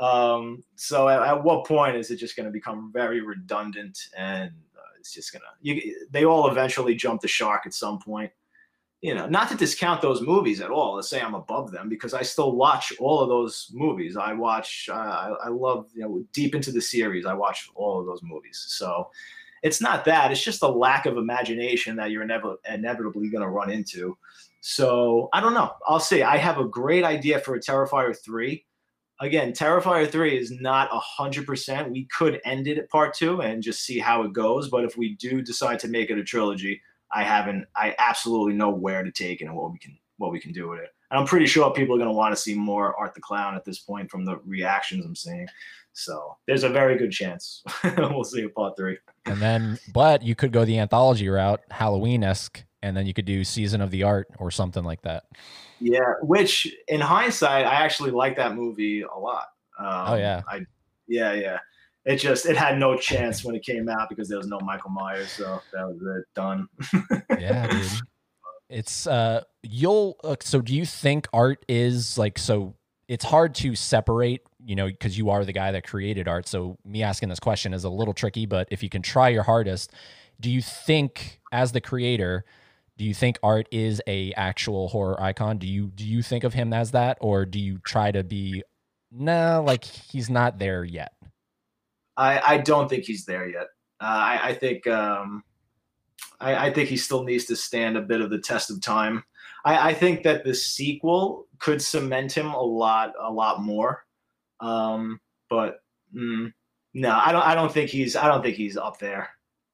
Um, 0.00 0.64
so 0.76 1.08
at, 1.08 1.22
at, 1.22 1.44
what 1.44 1.66
point 1.66 1.96
is 1.96 2.10
it 2.10 2.16
just 2.16 2.34
going 2.34 2.46
to 2.46 2.52
become 2.52 2.90
very 2.92 3.20
redundant 3.20 3.98
and 4.16 4.50
it's 5.00 5.12
just 5.12 5.32
gonna? 5.32 5.44
You, 5.60 6.06
they 6.10 6.24
all 6.24 6.48
eventually 6.50 6.94
jump 6.94 7.20
the 7.20 7.28
shark 7.28 7.62
at 7.66 7.74
some 7.74 7.98
point 7.98 8.30
you 9.00 9.14
know, 9.14 9.26
not 9.26 9.48
to 9.48 9.56
discount 9.56 10.02
those 10.02 10.20
movies 10.20 10.60
at 10.60 10.70
all. 10.70 10.96
Let's 10.96 11.08
say 11.08 11.20
I'm 11.20 11.34
above 11.34 11.70
them 11.70 11.88
because 11.88 12.12
I 12.12 12.22
still 12.22 12.52
watch 12.52 12.92
all 13.00 13.20
of 13.20 13.28
those 13.28 13.70
movies. 13.72 14.16
I 14.16 14.34
watch, 14.34 14.88
uh, 14.92 14.94
I, 14.94 15.34
I 15.44 15.48
love, 15.48 15.86
you 15.94 16.02
know, 16.02 16.22
deep 16.32 16.54
into 16.54 16.70
the 16.70 16.82
series. 16.82 17.24
I 17.24 17.32
watch 17.32 17.70
all 17.74 17.98
of 17.98 18.06
those 18.06 18.22
movies. 18.22 18.62
So 18.68 19.10
it's 19.62 19.80
not 19.80 20.04
that. 20.04 20.30
It's 20.30 20.44
just 20.44 20.62
a 20.62 20.68
lack 20.68 21.06
of 21.06 21.16
imagination 21.16 21.96
that 21.96 22.10
you're 22.10 22.26
inev- 22.26 22.58
inevitably 22.68 23.30
going 23.30 23.42
to 23.42 23.48
run 23.48 23.70
into. 23.70 24.18
So 24.60 25.30
I 25.32 25.40
don't 25.40 25.54
know. 25.54 25.72
I'll 25.86 26.00
say 26.00 26.22
I 26.22 26.36
have 26.36 26.58
a 26.58 26.68
great 26.68 27.04
idea 27.04 27.40
for 27.40 27.54
a 27.54 27.60
Terrifier 27.60 28.14
three. 28.14 28.66
Again, 29.20 29.52
Terrifier 29.52 30.10
three 30.10 30.38
is 30.38 30.50
not 30.50 30.88
a 30.92 30.98
hundred 30.98 31.46
percent. 31.46 31.90
We 31.90 32.06
could 32.06 32.40
end 32.44 32.66
it 32.66 32.78
at 32.78 32.88
part 32.88 33.14
two 33.14 33.42
and 33.42 33.62
just 33.62 33.84
see 33.84 33.98
how 33.98 34.22
it 34.22 34.32
goes. 34.32 34.68
But 34.68 34.84
if 34.84 34.96
we 34.96 35.14
do 35.16 35.42
decide 35.42 35.78
to 35.80 35.88
make 35.88 36.10
it 36.10 36.18
a 36.18 36.24
trilogy, 36.24 36.80
I 37.12 37.22
haven't. 37.22 37.66
I 37.76 37.94
absolutely 37.98 38.54
know 38.54 38.70
where 38.70 39.02
to 39.02 39.12
take 39.12 39.42
it 39.42 39.44
and 39.44 39.54
what 39.54 39.72
we 39.72 39.78
can 39.78 39.98
what 40.16 40.32
we 40.32 40.40
can 40.40 40.52
do 40.52 40.68
with 40.68 40.80
it. 40.80 40.88
And 41.10 41.18
I'm 41.18 41.26
pretty 41.26 41.46
sure 41.46 41.72
people 41.72 41.96
are 41.96 41.98
going 41.98 42.08
to 42.08 42.14
want 42.14 42.34
to 42.34 42.40
see 42.40 42.54
more 42.54 42.96
Art 42.96 43.14
the 43.14 43.20
Clown 43.20 43.56
at 43.56 43.64
this 43.64 43.80
point 43.80 44.10
from 44.10 44.24
the 44.24 44.38
reactions 44.44 45.04
I'm 45.04 45.16
seeing. 45.16 45.46
So 45.92 46.36
there's 46.46 46.62
a 46.62 46.68
very 46.68 46.96
good 46.96 47.10
chance 47.10 47.64
we'll 47.98 48.22
see 48.22 48.44
a 48.44 48.48
part 48.48 48.76
three. 48.76 48.98
And 49.26 49.40
then, 49.40 49.78
but 49.92 50.22
you 50.22 50.34
could 50.34 50.52
go 50.52 50.64
the 50.64 50.78
anthology 50.78 51.28
route, 51.28 51.60
Halloween 51.70 52.22
esque, 52.22 52.62
and 52.82 52.96
then 52.96 53.06
you 53.06 53.14
could 53.14 53.24
do 53.24 53.44
Season 53.44 53.80
of 53.80 53.90
the 53.90 54.02
Art 54.02 54.28
or 54.38 54.50
something 54.50 54.84
like 54.84 55.02
that. 55.02 55.24
Yeah, 55.80 56.14
which 56.22 56.74
in 56.88 57.00
hindsight, 57.00 57.66
I 57.66 57.74
actually 57.74 58.10
like 58.10 58.36
that 58.36 58.54
movie 58.54 59.02
a 59.02 59.18
lot. 59.18 59.46
Um, 59.78 60.04
oh 60.08 60.14
yeah, 60.16 60.42
I 60.48 60.60
yeah 61.08 61.32
yeah 61.32 61.58
it 62.04 62.16
just 62.16 62.46
it 62.46 62.56
had 62.56 62.78
no 62.78 62.96
chance 62.96 63.44
when 63.44 63.54
it 63.54 63.64
came 63.64 63.88
out 63.88 64.08
because 64.08 64.28
there 64.28 64.38
was 64.38 64.46
no 64.46 64.58
Michael 64.60 64.90
Myers, 64.90 65.30
so 65.30 65.60
that 65.72 65.86
was 65.86 66.00
it 66.18 66.24
done. 66.34 66.66
yeah, 67.38 67.66
dude. 67.66 67.90
It's 68.68 69.06
uh 69.06 69.42
you'll 69.62 70.16
uh, 70.24 70.36
so 70.40 70.60
do 70.60 70.74
you 70.74 70.86
think 70.86 71.28
art 71.32 71.64
is 71.68 72.16
like 72.16 72.38
so 72.38 72.74
it's 73.08 73.24
hard 73.24 73.54
to 73.56 73.74
separate, 73.74 74.42
you 74.64 74.76
know, 74.76 74.86
because 74.86 75.18
you 75.18 75.30
are 75.30 75.44
the 75.44 75.52
guy 75.52 75.72
that 75.72 75.84
created 75.84 76.28
art. 76.28 76.46
So 76.46 76.78
me 76.84 77.02
asking 77.02 77.28
this 77.28 77.40
question 77.40 77.74
is 77.74 77.82
a 77.82 77.90
little 77.90 78.14
tricky, 78.14 78.46
but 78.46 78.68
if 78.70 78.82
you 78.84 78.88
can 78.88 79.02
try 79.02 79.28
your 79.28 79.42
hardest, 79.42 79.92
do 80.38 80.48
you 80.48 80.62
think 80.62 81.40
as 81.50 81.72
the 81.72 81.80
creator, 81.80 82.44
do 83.00 83.06
you 83.06 83.14
think 83.14 83.38
art 83.42 83.66
is 83.70 84.02
a 84.06 84.30
actual 84.34 84.86
horror 84.88 85.18
icon? 85.22 85.56
Do 85.56 85.66
you 85.66 85.86
do 85.86 86.04
you 86.04 86.22
think 86.22 86.44
of 86.44 86.52
him 86.52 86.74
as 86.74 86.90
that 86.90 87.16
or 87.22 87.46
do 87.46 87.58
you 87.58 87.78
try 87.78 88.12
to 88.12 88.22
be 88.22 88.62
nah, 89.10 89.58
like 89.60 89.84
he's 89.84 90.28
not 90.28 90.58
there 90.58 90.84
yet? 90.84 91.14
I, 92.18 92.42
I 92.46 92.58
don't 92.58 92.90
think 92.90 93.04
he's 93.04 93.24
there 93.24 93.48
yet. 93.48 93.68
Uh, 94.02 94.04
I, 94.04 94.40
I, 94.48 94.52
think 94.52 94.86
um, 94.86 95.42
I, 96.40 96.66
I, 96.66 96.72
think 96.74 96.90
he 96.90 96.98
still 96.98 97.24
needs 97.24 97.46
to 97.46 97.56
stand 97.56 97.96
a 97.96 98.02
bit 98.02 98.20
of 98.20 98.28
the 98.28 98.38
test 98.38 98.70
of 98.70 98.82
time. 98.82 99.24
I, 99.64 99.92
I 99.92 99.94
think 99.94 100.22
that 100.24 100.44
the 100.44 100.52
sequel 100.52 101.46
could 101.58 101.80
cement 101.80 102.32
him 102.32 102.48
a 102.48 102.60
lot, 102.60 103.14
a 103.18 103.32
lot 103.32 103.62
more. 103.62 104.04
Um, 104.60 105.22
but 105.48 105.78
mm, 106.14 106.52
no, 106.92 107.18
I 107.18 107.32
don't. 107.32 107.46
I 107.46 107.54
don't 107.54 107.72
think 107.72 107.88
he's. 107.88 108.14
I 108.14 108.28
don't 108.28 108.42
think 108.42 108.56
he's 108.56 108.76
up 108.76 108.98
there 108.98 109.30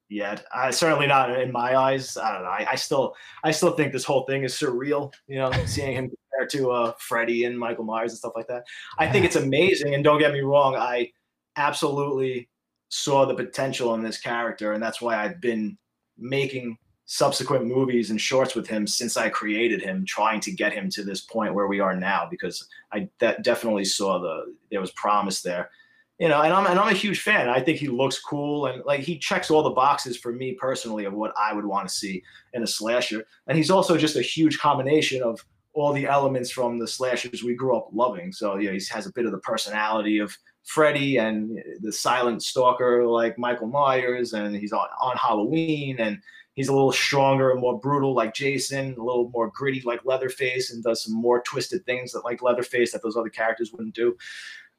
yet. 0.09 0.45
I, 0.55 0.71
certainly 0.71 1.07
not 1.07 1.39
in 1.41 1.53
my 1.53 1.77
eyes. 1.77 2.17
I 2.17 2.33
don't 2.33 2.43
know. 2.43 2.51
I, 2.51 2.67
I, 2.73 2.75
still, 2.77 3.15
I 3.45 3.51
still 3.51 3.73
think 3.73 3.93
this 3.93 4.05
whole 4.05 4.25
thing 4.25 4.45
is 4.45 4.55
surreal. 4.55 5.13
You 5.27 5.39
know, 5.39 5.53
seeing 5.67 5.93
him 5.93 6.11
compared 6.11 6.51
to 6.51 6.71
uh, 6.71 6.93
Freddy 6.99 7.45
and 7.45 7.59
Michael 7.59 7.85
Myers 7.85 8.13
and 8.13 8.19
stuff 8.19 8.33
like 8.37 8.49
that. 8.49 8.65
I 8.99 9.11
think 9.11 9.25
it's 9.25 9.37
amazing. 9.37 9.95
And 9.95 10.05
don't 10.05 10.19
get 10.19 10.33
me 10.33 10.41
wrong. 10.41 10.77
I 10.77 11.11
absolutely 11.57 12.49
saw 12.89 13.25
the 13.25 13.35
potential 13.35 13.95
in 13.95 14.03
this 14.03 14.19
character, 14.19 14.73
and 14.73 14.83
that's 14.83 15.01
why 15.01 15.17
I've 15.17 15.41
been 15.41 15.77
making 16.19 16.79
subsequent 17.07 17.65
movies 17.65 18.11
and 18.11 18.21
shorts 18.21 18.55
with 18.55 18.67
him 18.67 18.87
since 18.87 19.17
I 19.17 19.29
created 19.29 19.81
him, 19.81 20.05
trying 20.07 20.41
to 20.41 20.51
get 20.51 20.73
him 20.73 20.91
to 20.91 21.05
this 21.05 21.21
point 21.21 21.55
where 21.55 21.69
we 21.69 21.79
are 21.79 21.95
now, 21.95 22.27
because 22.29 22.67
I 22.93 23.09
de- 23.21 23.39
definitely 23.43 23.85
saw 23.85 24.19
the 24.19 24.55
there 24.71 24.81
was 24.81 24.91
promise 24.93 25.41
there. 25.41 25.71
You 26.19 26.29
know, 26.29 26.41
and 26.41 26.53
I'm 26.53 26.67
and 26.67 26.79
I'm 26.79 26.89
a 26.89 26.97
huge 26.97 27.21
fan. 27.21 27.51
I 27.51 27.61
think 27.61 27.79
he 27.79 27.89
looks 27.89 28.19
cool 28.19 28.67
and 28.67 28.83
like 28.87 29.01
he 29.01 29.19
checks 29.19 29.51
all 29.51 29.63
the 29.63 29.71
boxes 29.71 30.17
for 30.17 30.33
me 30.33 30.55
personally 30.55 31.05
of 31.05 31.13
what 31.13 31.35
I 31.39 31.53
would 31.53 31.67
want 31.67 31.87
to 31.89 31.95
see 31.95 32.23
in 32.55 32.63
a 32.63 32.67
slasher. 32.67 33.27
And 33.47 33.59
he's 33.59 33.71
also 33.71 33.99
just 33.99 34.17
a 34.17 34.23
huge 34.23 34.59
combination 34.59 35.23
of 35.23 35.45
all 35.75 35.93
the 35.93 36.07
elements 36.07 36.51
from 36.51 36.79
the 36.79 36.89
slashers 36.89 37.45
we 37.45 37.55
grew 37.55 37.77
up 37.77 37.91
loving. 37.93 38.33
So 38.33 38.57
yeah, 38.57 38.71
he 38.71 38.81
has 38.91 39.07
a 39.07 39.13
bit 39.13 39.27
of 39.27 39.33
the 39.33 39.39
personality 39.39 40.19
of 40.19 40.35
Freddy 40.65 41.19
and 41.19 41.63
the 41.81 41.93
silent 41.93 42.43
stalker 42.43 43.07
like 43.07 43.39
Michael 43.39 43.69
Myers, 43.69 44.33
and 44.33 44.57
he's 44.57 44.73
on, 44.73 44.89
on 45.01 45.17
Halloween, 45.17 46.01
and 46.01 46.19
he's 46.55 46.69
a 46.69 46.73
little 46.73 46.93
stronger 46.93 47.53
and 47.53 47.61
more 47.61 47.79
brutal 47.79 48.15
like 48.15 48.35
Jason, 48.35 48.95
a 48.99 49.05
little 49.05 49.31
more 49.33 49.53
gritty 49.55 49.83
like 49.83 50.05
Leatherface, 50.05 50.73
and 50.73 50.83
does 50.83 51.05
some 51.05 51.15
more 51.15 51.41
twisted 51.43 51.87
things 51.87 52.11
that 52.13 52.25
like 52.25 52.43
Leatherface 52.43 52.91
that 52.93 53.03
those 53.03 53.17
other 53.17 53.29
characters 53.29 53.71
wouldn't 53.73 53.95
do. 53.95 54.17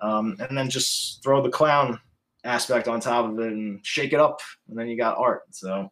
Um, 0.01 0.37
and 0.39 0.57
then 0.57 0.69
just 0.69 1.23
throw 1.23 1.41
the 1.41 1.49
clown 1.49 1.99
aspect 2.43 2.87
on 2.87 2.99
top 2.99 3.25
of 3.25 3.39
it 3.39 3.51
and 3.51 3.85
shake 3.85 4.13
it 4.13 4.19
up, 4.19 4.39
and 4.69 4.77
then 4.77 4.87
you 4.87 4.97
got 4.97 5.17
art. 5.17 5.43
So, 5.51 5.91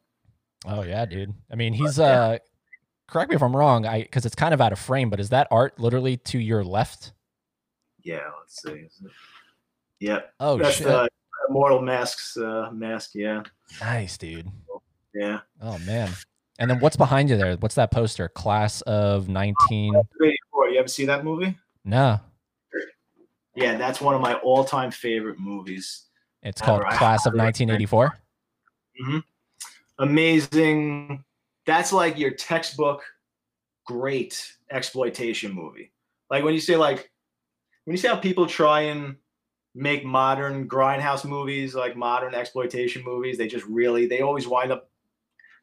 oh 0.66 0.84
yeah, 0.84 1.06
dude. 1.06 1.34
I 1.52 1.56
mean, 1.56 1.74
he's 1.74 2.00
uh, 2.00 2.38
correct 3.08 3.30
me 3.30 3.36
if 3.36 3.44
I'm 3.44 3.56
wrong, 3.56 3.86
I 3.86 4.04
because 4.04 4.26
it's 4.26 4.36
kind 4.36 4.54
of 4.54 4.62
out 4.62 4.72
of 4.72 4.80
frame, 4.80 5.10
but 5.10 5.20
is 5.20 5.30
that 5.30 5.48
art 5.52 5.80
literally 5.80 6.18
to 6.18 6.40
your 6.40 6.64
left? 6.64 7.14
Yeah, 8.04 8.30
let's 8.40 8.62
see. 8.62 8.88
Yeah. 10.00 10.22
Oh 10.40 10.58
That's 10.58 10.78
shit. 10.78 10.88
The 10.88 11.10
Immortal 11.50 11.82
Masks 11.82 12.38
uh, 12.38 12.70
mask. 12.72 13.12
Yeah. 13.16 13.44
Nice, 13.82 14.18
dude. 14.18 14.48
Yeah. 15.14 15.40
Oh 15.62 15.80
man. 15.80 16.12
And 16.60 16.70
then 16.70 16.80
what's 16.80 16.96
behind 16.96 17.30
you 17.30 17.38
there? 17.38 17.56
What's 17.58 17.76
that 17.76 17.92
poster? 17.92 18.30
Class 18.30 18.82
of 18.82 19.28
19. 19.28 19.94
You 20.22 20.80
ever 20.80 20.88
see 20.88 21.06
that 21.06 21.24
movie? 21.24 21.58
No. 21.84 22.20
Yeah, 23.56 23.78
that's 23.78 24.02
one 24.02 24.16
of 24.16 24.22
my 24.22 24.36
all-time 24.36 24.92
favorite 24.92 25.40
movies. 25.40 26.06
It's 26.44 26.62
called 26.62 26.82
ever. 26.82 26.98
Class 26.98 27.26
of 27.26 27.34
1984. 27.34 28.18
Mm-hmm. 29.02 29.20
Amazing. 30.00 31.24
That's 31.66 31.94
like 31.94 32.18
your 32.18 32.32
textbook 32.32 33.04
great 33.86 34.52
exploitation 34.72 35.54
movie. 35.54 35.92
Like 36.30 36.44
when 36.44 36.54
you 36.54 36.60
say 36.60 36.76
like 36.76 37.10
when 37.86 37.94
you 37.94 37.98
see 37.98 38.08
how 38.08 38.18
people 38.18 38.48
try 38.48 38.82
and 38.82 39.16
make 39.76 40.06
modern 40.06 40.68
grindhouse 40.68 41.26
movies, 41.26 41.76
like 41.76 41.98
modern 41.98 42.34
exploitation 42.34 43.04
movies. 43.04 43.38
They 43.38 43.48
just 43.48 43.66
really 43.66 44.08
they 44.08 44.22
always 44.22 44.48
wind 44.48 44.72
up 44.72 44.90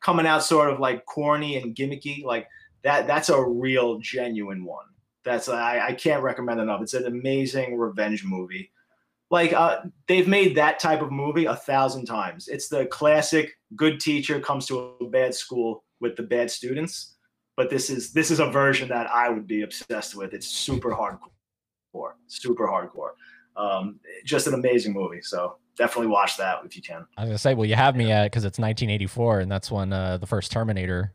coming 0.03 0.27
out 0.27 0.45
sort 0.45 0.71
of 0.71 0.79
like 0.79 1.07
corny 1.07 1.57
and 1.57 1.75
gimmicky. 1.75 2.23
Like 2.23 2.47
that 2.83 3.07
that's 3.07 3.31
a 3.31 3.43
real 3.43 3.99
genuine 3.99 4.65
one. 4.65 4.87
That's 5.25 5.49
I, 5.49 5.89
I 5.89 5.93
can't 5.93 6.23
recommend 6.23 6.61
enough. 6.61 6.83
It's 6.83 6.95
an 6.95 7.07
amazing 7.07 7.77
revenge 7.77 8.25
movie. 8.25 8.71
like 9.31 9.53
uh, 9.53 9.81
they've 10.09 10.29
made 10.29 10.57
that 10.57 10.79
type 10.79 11.01
of 11.01 11.11
movie 11.13 11.47
a 11.47 11.57
thousand 11.57 12.07
times. 12.07 12.49
It's 12.49 12.69
the 12.69 12.87
classic 12.87 13.53
good 13.77 14.01
teacher 14.01 14.41
comes 14.41 14.67
to 14.67 14.95
a 15.01 15.09
bad 15.09 15.35
school 15.35 15.85
with 16.01 16.17
the 16.17 16.23
bad 16.23 16.51
students. 16.51 17.17
But 17.57 17.71
this 17.71 17.91
is 17.91 18.13
this 18.13 18.31
is 18.31 18.41
a 18.41 18.47
version 18.51 18.89
that 18.89 19.09
I 19.11 19.29
would 19.29 19.47
be 19.47 19.63
obsessed 19.63 20.15
with. 20.17 20.33
It's 20.33 20.49
super 20.49 20.91
hardcore, 20.91 22.13
super 22.27 22.67
hardcore. 22.67 23.11
Um, 23.57 24.01
just 24.25 24.47
an 24.47 24.55
amazing 24.55 24.95
movie. 24.95 25.21
So 25.21 25.57
definitely 25.77 26.09
watch 26.09 26.37
that 26.39 26.61
if 26.65 26.77
you 26.77 26.83
can. 26.83 27.07
I 27.17 27.23
was 27.23 27.29
gonna 27.29 27.39
say, 27.39 27.55
well, 27.55 27.67
you 27.67 27.75
have 27.75 27.95
me 27.95 28.11
at 28.11 28.25
because 28.25 28.45
it's 28.45 28.59
1984, 28.59 29.41
and 29.41 29.53
that's 29.53 29.71
when 29.71 29.93
uh, 29.93 30.17
the 30.17 30.27
first 30.27 30.51
Terminator 30.51 31.13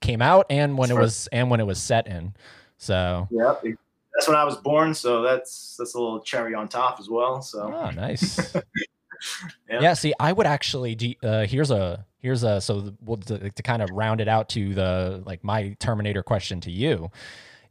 came 0.00 0.22
out, 0.22 0.46
and 0.50 0.76
when 0.76 0.90
it 0.90 0.96
was 0.96 1.26
and 1.28 1.50
when 1.50 1.60
it 1.60 1.66
was 1.66 1.80
set 1.80 2.06
in. 2.06 2.34
So 2.80 3.28
yeah, 3.30 3.54
that's 4.14 4.26
when 4.26 4.36
I 4.36 4.44
was 4.44 4.56
born. 4.56 4.94
So 4.94 5.20
that's 5.22 5.76
that's 5.78 5.94
a 5.94 6.00
little 6.00 6.20
cherry 6.20 6.54
on 6.54 6.66
top 6.66 6.98
as 6.98 7.10
well. 7.10 7.42
So 7.42 7.70
oh, 7.72 7.90
nice. 7.90 8.54
yeah. 9.68 9.80
yeah. 9.80 9.94
See, 9.94 10.14
I 10.18 10.32
would 10.32 10.46
actually. 10.46 11.18
Uh, 11.22 11.46
here's 11.46 11.70
a 11.70 12.06
here's 12.20 12.42
a 12.42 12.58
so 12.60 12.94
we'll, 13.02 13.18
to, 13.18 13.50
to 13.50 13.62
kind 13.62 13.82
of 13.82 13.90
round 13.90 14.22
it 14.22 14.28
out 14.28 14.48
to 14.50 14.74
the 14.74 15.22
like 15.26 15.44
my 15.44 15.76
Terminator 15.78 16.22
question 16.22 16.58
to 16.62 16.70
you 16.70 17.10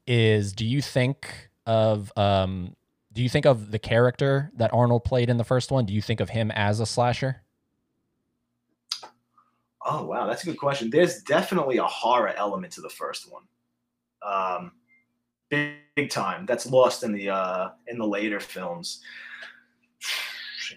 is: 0.05 0.53
Do 0.53 0.65
you 0.65 0.79
think 0.79 1.49
of 1.65 2.15
um 2.15 2.75
do 3.11 3.23
you 3.23 3.29
think 3.29 3.47
of 3.47 3.71
the 3.71 3.79
character 3.79 4.51
that 4.57 4.71
Arnold 4.71 5.03
played 5.05 5.31
in 5.31 5.37
the 5.37 5.43
first 5.43 5.71
one? 5.71 5.87
Do 5.87 5.93
you 5.93 6.03
think 6.03 6.19
of 6.19 6.29
him 6.29 6.51
as 6.51 6.79
a 6.79 6.85
slasher? 6.85 7.41
Oh 9.83 10.05
wow, 10.05 10.27
that's 10.27 10.43
a 10.43 10.45
good 10.45 10.59
question. 10.59 10.91
There's 10.91 11.23
definitely 11.23 11.77
a 11.77 11.83
horror 11.83 12.33
element 12.37 12.73
to 12.73 12.81
the 12.81 12.89
first 12.89 13.31
one. 13.31 13.43
Um, 14.21 14.73
big, 15.49 15.73
big 15.95 16.09
time. 16.09 16.45
That's 16.45 16.65
lost 16.65 17.03
in 17.03 17.11
the 17.11 17.29
uh, 17.29 17.69
in 17.87 17.97
the 17.97 18.07
later 18.07 18.39
films. 18.39 19.01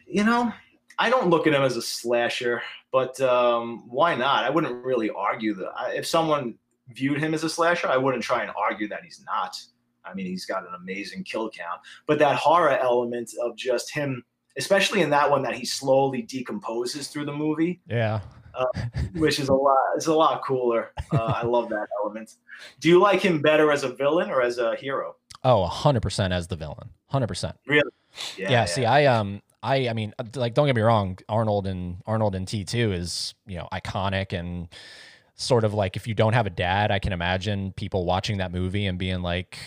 You 0.06 0.24
know, 0.24 0.52
I 0.98 1.10
don't 1.10 1.28
look 1.28 1.46
at 1.46 1.54
him 1.54 1.62
as 1.62 1.76
a 1.76 1.82
slasher, 1.82 2.62
but 2.90 3.20
um, 3.20 3.84
why 3.88 4.14
not? 4.14 4.44
I 4.44 4.50
wouldn't 4.50 4.84
really 4.84 5.10
argue 5.10 5.54
that. 5.54 5.72
If 5.94 6.06
someone 6.06 6.54
viewed 6.88 7.18
him 7.18 7.34
as 7.34 7.44
a 7.44 7.48
slasher, 7.48 7.88
I 7.88 7.96
wouldn't 7.96 8.22
try 8.22 8.42
and 8.42 8.52
argue 8.56 8.88
that 8.88 9.04
he's 9.04 9.22
not. 9.26 9.56
I 10.04 10.14
mean, 10.14 10.26
he's 10.26 10.46
got 10.46 10.66
an 10.66 10.74
amazing 10.74 11.24
kill 11.24 11.48
count, 11.50 11.80
but 12.06 12.18
that 12.18 12.36
horror 12.36 12.76
element 12.78 13.32
of 13.40 13.56
just 13.56 13.92
him, 13.92 14.24
especially 14.56 15.02
in 15.02 15.10
that 15.10 15.30
one 15.30 15.42
that 15.42 15.54
he 15.54 15.64
slowly 15.64 16.22
decomposes 16.22 17.08
through 17.08 17.26
the 17.26 17.32
movie. 17.32 17.80
Yeah. 17.88 18.20
Uh, 18.54 18.66
which 19.14 19.40
is 19.40 19.48
a 19.48 19.54
lot 19.54 19.78
is 19.96 20.06
a 20.06 20.14
lot 20.14 20.44
cooler. 20.44 20.92
Uh, 21.10 21.22
I 21.22 21.44
love 21.44 21.70
that 21.70 21.88
element. 22.02 22.36
Do 22.80 22.88
you 22.88 23.00
like 23.00 23.20
him 23.20 23.40
better 23.40 23.72
as 23.72 23.82
a 23.82 23.94
villain 23.94 24.30
or 24.30 24.42
as 24.42 24.58
a 24.58 24.76
hero? 24.76 25.16
Oh, 25.44 25.68
100% 25.70 26.32
as 26.32 26.46
the 26.48 26.56
villain. 26.56 26.90
100%. 27.12 27.54
Really? 27.66 27.82
Yeah, 28.36 28.44
yeah, 28.44 28.50
yeah, 28.50 28.64
see, 28.66 28.84
I 28.84 29.06
um 29.06 29.40
I 29.62 29.88
I 29.88 29.92
mean, 29.94 30.12
like 30.34 30.54
don't 30.54 30.66
get 30.66 30.76
me 30.76 30.82
wrong, 30.82 31.18
Arnold 31.28 31.66
and 31.66 32.02
Arnold 32.06 32.34
and 32.34 32.46
T2 32.46 32.92
is, 32.92 33.34
you 33.46 33.56
know, 33.56 33.68
iconic 33.72 34.38
and 34.38 34.68
sort 35.34 35.64
of 35.64 35.72
like 35.74 35.96
if 35.96 36.06
you 36.06 36.14
don't 36.14 36.34
have 36.34 36.46
a 36.46 36.50
dad, 36.50 36.90
I 36.90 36.98
can 36.98 37.12
imagine 37.12 37.72
people 37.72 38.04
watching 38.04 38.38
that 38.38 38.52
movie 38.52 38.86
and 38.86 38.98
being 38.98 39.22
like 39.22 39.58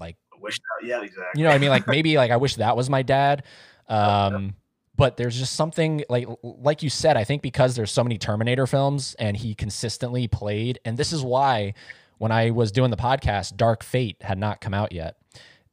like 0.00 0.16
wish 0.40 0.58
that, 0.58 0.86
yeah, 0.86 1.02
exactly. 1.02 1.24
You 1.36 1.44
know 1.44 1.50
what 1.50 1.56
I 1.56 1.58
mean? 1.58 1.70
Like 1.70 1.86
maybe 1.86 2.16
like 2.16 2.30
I 2.30 2.36
wish 2.36 2.56
that 2.56 2.76
was 2.76 2.88
my 2.88 3.02
dad. 3.02 3.44
Um 3.88 4.54
but 4.96 5.16
there's 5.16 5.38
just 5.38 5.54
something 5.54 6.04
like 6.08 6.26
like 6.42 6.82
you 6.82 6.90
said, 6.90 7.16
I 7.16 7.24
think 7.24 7.40
because 7.40 7.76
there's 7.76 7.92
so 7.92 8.02
many 8.02 8.18
Terminator 8.18 8.66
films 8.66 9.14
and 9.18 9.36
he 9.36 9.54
consistently 9.54 10.26
played 10.26 10.80
and 10.84 10.96
this 10.96 11.12
is 11.12 11.22
why 11.22 11.74
when 12.18 12.32
I 12.32 12.50
was 12.50 12.72
doing 12.72 12.90
the 12.90 12.96
podcast 12.96 13.56
Dark 13.56 13.84
Fate 13.84 14.16
had 14.20 14.38
not 14.38 14.60
come 14.60 14.74
out 14.74 14.92
yet. 14.92 15.16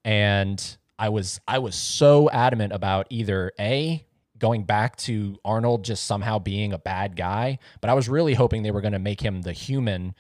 And 0.04 0.64
I 0.98 1.10
was 1.10 1.42
I 1.48 1.60
was 1.60 1.76
so 1.76 2.30
adamant 2.30 2.72
about 2.72 3.08
either 3.10 3.52
A 3.60 4.06
going 4.38 4.64
back 4.64 4.96
to 4.98 5.38
Arnold 5.44 5.84
just 5.84 6.06
somehow 6.06 6.40
being 6.40 6.74
a 6.74 6.78
bad 6.78 7.16
guy, 7.16 7.58
but 7.82 7.90
I 7.90 7.94
was 7.94 8.08
really 8.08 8.34
hoping 8.34 8.64
they 8.64 8.72
were 8.72 8.82
going 8.82 8.94
to 8.94 9.00
make 9.00 9.22
him 9.22 9.42
the 9.42 9.54
human 9.54 10.14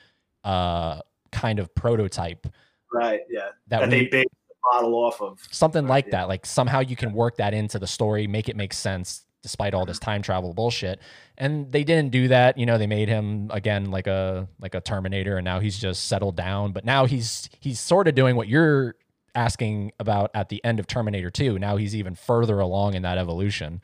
uh 0.43 1.01
kind 1.31 1.59
of 1.59 1.73
prototype. 1.75 2.47
Right, 2.91 3.21
yeah. 3.29 3.49
That, 3.67 3.81
that 3.81 3.89
they 3.89 4.05
based 4.05 4.29
model 4.71 4.93
off 4.95 5.21
of. 5.21 5.39
Something 5.51 5.87
like 5.87 6.05
yeah. 6.05 6.11
that. 6.11 6.27
Like 6.27 6.45
somehow 6.45 6.79
you 6.79 6.95
can 6.95 7.13
work 7.13 7.37
that 7.37 7.53
into 7.53 7.79
the 7.79 7.87
story, 7.87 8.27
make 8.27 8.49
it 8.49 8.55
make 8.55 8.73
sense 8.73 9.25
despite 9.41 9.75
all 9.75 9.85
this 9.85 9.99
time 9.99 10.23
travel 10.23 10.55
bullshit. 10.55 10.99
And 11.37 11.71
they 11.71 11.83
didn't 11.83 12.11
do 12.11 12.29
that. 12.29 12.57
You 12.57 12.65
know, 12.65 12.79
they 12.79 12.87
made 12.87 13.07
him 13.07 13.51
again 13.53 13.91
like 13.91 14.07
a 14.07 14.47
like 14.59 14.73
a 14.73 14.81
Terminator, 14.81 15.37
and 15.37 15.45
now 15.45 15.59
he's 15.59 15.77
just 15.77 16.05
settled 16.05 16.35
down. 16.35 16.71
But 16.71 16.85
now 16.85 17.05
he's 17.05 17.49
he's 17.59 17.79
sort 17.79 18.07
of 18.07 18.15
doing 18.15 18.35
what 18.35 18.47
you're 18.47 18.95
asking 19.35 19.91
about 19.99 20.31
at 20.33 20.49
the 20.49 20.63
end 20.63 20.79
of 20.79 20.87
Terminator 20.87 21.29
2. 21.29 21.59
Now 21.59 21.77
he's 21.77 21.95
even 21.95 22.15
further 22.15 22.59
along 22.59 22.95
in 22.95 23.03
that 23.03 23.17
evolution. 23.17 23.81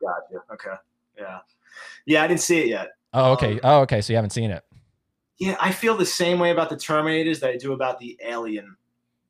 Gotcha. 0.00 0.42
Okay. 0.52 0.76
Yeah. 1.18 1.38
Yeah, 2.06 2.22
I 2.22 2.26
didn't 2.26 2.40
see 2.40 2.60
it 2.60 2.68
yet. 2.68 2.92
Oh, 3.12 3.32
okay. 3.32 3.54
Um, 3.54 3.60
oh, 3.62 3.80
okay. 3.82 4.00
So 4.00 4.12
you 4.12 4.16
haven't 4.16 4.30
seen 4.30 4.50
it. 4.50 4.64
Yeah, 5.38 5.56
I 5.60 5.72
feel 5.72 5.96
the 5.96 6.06
same 6.06 6.38
way 6.38 6.50
about 6.50 6.70
the 6.70 6.76
Terminators 6.76 7.40
that 7.40 7.50
I 7.50 7.56
do 7.56 7.72
about 7.72 7.98
the 7.98 8.18
Alien 8.24 8.76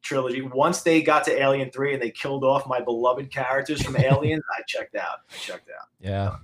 trilogy. 0.05 0.43
Once 0.43 0.83
they 0.83 1.03
got 1.03 1.25
to 1.25 1.43
Alien 1.43 1.71
Three 1.71 1.95
and 1.95 2.03
they 2.03 2.11
killed 2.11 2.45
off 2.45 2.69
my 2.69 2.81
beloved 2.81 3.33
characters 3.33 3.83
from 3.83 3.97
Aliens, 3.99 4.45
I 4.57 4.63
checked 4.67 4.95
out. 4.95 5.21
I 5.31 5.37
checked 5.37 5.71
out. 5.71 5.89
Yeah. 6.01 6.25
Uh, 6.25 6.37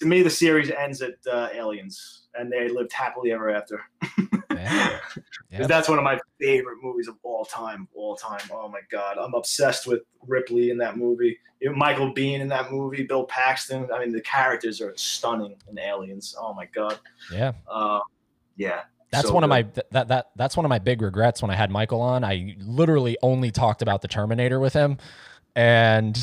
to 0.00 0.06
me, 0.06 0.22
the 0.22 0.28
series 0.28 0.70
ends 0.70 1.00
at 1.00 1.14
uh, 1.30 1.48
Aliens, 1.54 2.26
and 2.34 2.52
they 2.52 2.68
lived 2.68 2.92
happily 2.92 3.32
ever 3.32 3.50
after. 3.50 3.80
yeah. 4.52 4.98
Yep. 5.52 5.68
That's 5.68 5.88
one 5.88 5.96
of 5.96 6.04
my 6.04 6.20
favorite 6.38 6.78
movies 6.82 7.08
of 7.08 7.14
all 7.22 7.44
time. 7.46 7.88
All 7.94 8.14
time. 8.14 8.42
Oh 8.52 8.68
my 8.68 8.80
god, 8.90 9.16
I'm 9.16 9.32
obsessed 9.32 9.86
with 9.86 10.00
Ripley 10.26 10.68
in 10.70 10.76
that 10.78 10.98
movie. 10.98 11.38
Michael 11.62 12.12
Biehn 12.12 12.40
in 12.40 12.48
that 12.48 12.70
movie. 12.70 13.04
Bill 13.04 13.24
Paxton. 13.24 13.88
I 13.90 14.00
mean, 14.00 14.12
the 14.12 14.20
characters 14.20 14.82
are 14.82 14.92
stunning 14.96 15.56
in 15.70 15.78
Aliens. 15.78 16.34
Oh 16.38 16.52
my 16.52 16.66
god. 16.66 16.98
Yeah. 17.32 17.52
Uh, 17.66 18.00
yeah. 18.56 18.82
That's 19.10 19.28
so 19.28 19.34
one 19.34 19.42
good. 19.42 19.44
of 19.44 19.50
my 19.50 19.82
that 19.90 20.08
that 20.08 20.30
that's 20.36 20.56
one 20.56 20.64
of 20.64 20.68
my 20.68 20.78
big 20.78 21.00
regrets 21.02 21.42
when 21.42 21.50
I 21.50 21.54
had 21.54 21.70
Michael 21.70 22.00
on. 22.00 22.24
I 22.24 22.56
literally 22.60 23.16
only 23.22 23.50
talked 23.50 23.82
about 23.82 24.02
the 24.02 24.08
Terminator 24.08 24.58
with 24.58 24.72
him, 24.72 24.98
and 25.54 26.18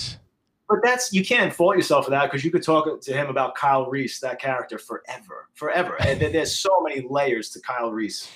but 0.69 0.79
that's 0.83 1.13
you 1.13 1.23
can't 1.23 1.53
fault 1.53 1.75
yourself 1.75 2.05
for 2.05 2.11
that 2.11 2.25
because 2.25 2.43
you 2.43 2.51
could 2.51 2.63
talk 2.63 3.01
to 3.01 3.13
him 3.13 3.27
about 3.27 3.55
Kyle 3.55 3.89
Reese, 3.89 4.19
that 4.19 4.39
character, 4.39 4.77
forever, 4.77 5.49
forever. 5.53 5.95
and 6.01 6.19
there's 6.19 6.59
so 6.59 6.81
many 6.81 7.05
layers 7.09 7.49
to 7.51 7.61
Kyle 7.61 7.91
Reese. 7.91 8.29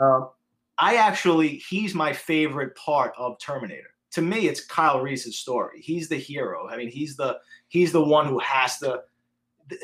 Um, 0.00 0.30
I 0.78 0.96
actually, 0.96 1.56
he's 1.68 1.94
my 1.94 2.12
favorite 2.12 2.76
part 2.76 3.12
of 3.18 3.38
Terminator. 3.40 3.94
To 4.12 4.22
me, 4.22 4.48
it's 4.48 4.64
Kyle 4.64 5.00
Reese's 5.00 5.38
story. 5.38 5.80
He's 5.80 6.08
the 6.08 6.16
hero. 6.16 6.68
I 6.68 6.76
mean, 6.76 6.88
he's 6.88 7.16
the 7.16 7.38
he's 7.68 7.92
the 7.92 8.02
one 8.02 8.26
who 8.26 8.38
has 8.38 8.78
to 8.78 9.02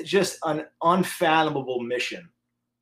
just 0.04 0.38
an 0.44 0.64
unfathomable 0.82 1.80
mission 1.80 2.28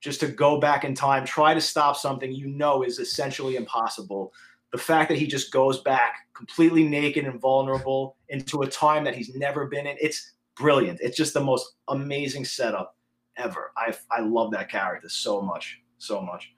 just 0.03 0.21
to 0.21 0.27
go 0.27 0.59
back 0.59 0.85
in 0.85 0.95
time, 0.95 1.25
try 1.25 1.55
to 1.55 1.61
stop 1.61 1.97
something 1.97 2.33
you 2.33 2.49
know 2.49 2.83
is 2.83 2.99
essentially 2.99 3.57
impossible. 3.57 4.33
The 4.73 4.79
fact 4.79 5.09
that 5.09 5.19
he 5.19 5.27
just 5.27 5.53
goes 5.53 5.81
back 5.81 6.27
completely 6.35 6.83
naked 6.83 7.25
and 7.25 7.41
vulnerable 7.41 8.17
into 8.29 8.63
a 8.63 8.67
time 8.67 9.05
that 9.05 9.15
he's 9.15 9.35
never 9.35 9.67
been 9.67 9.87
in, 9.87 9.97
it's 10.01 10.33
brilliant. 10.57 10.99
It's 11.01 11.17
just 11.17 11.35
the 11.35 11.45
most 11.45 11.77
amazing 11.89 12.45
setup 12.45 12.97
ever. 13.37 13.71
I 13.77 13.95
I 14.11 14.21
love 14.21 14.51
that 14.53 14.69
character 14.69 15.09
so 15.09 15.41
much, 15.41 15.81
so 15.99 16.21
much. 16.21 16.53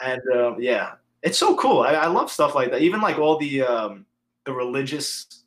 And 0.00 0.20
uh, 0.32 0.56
yeah, 0.58 0.92
it's 1.22 1.38
so 1.38 1.56
cool. 1.56 1.80
I, 1.82 1.94
I, 1.94 2.06
love 2.06 2.30
stuff 2.30 2.54
like 2.54 2.70
that. 2.70 2.82
Even 2.82 3.00
like 3.00 3.18
all 3.18 3.38
the 3.38 3.62
um, 3.62 4.06
the 4.44 4.52
religious 4.52 5.44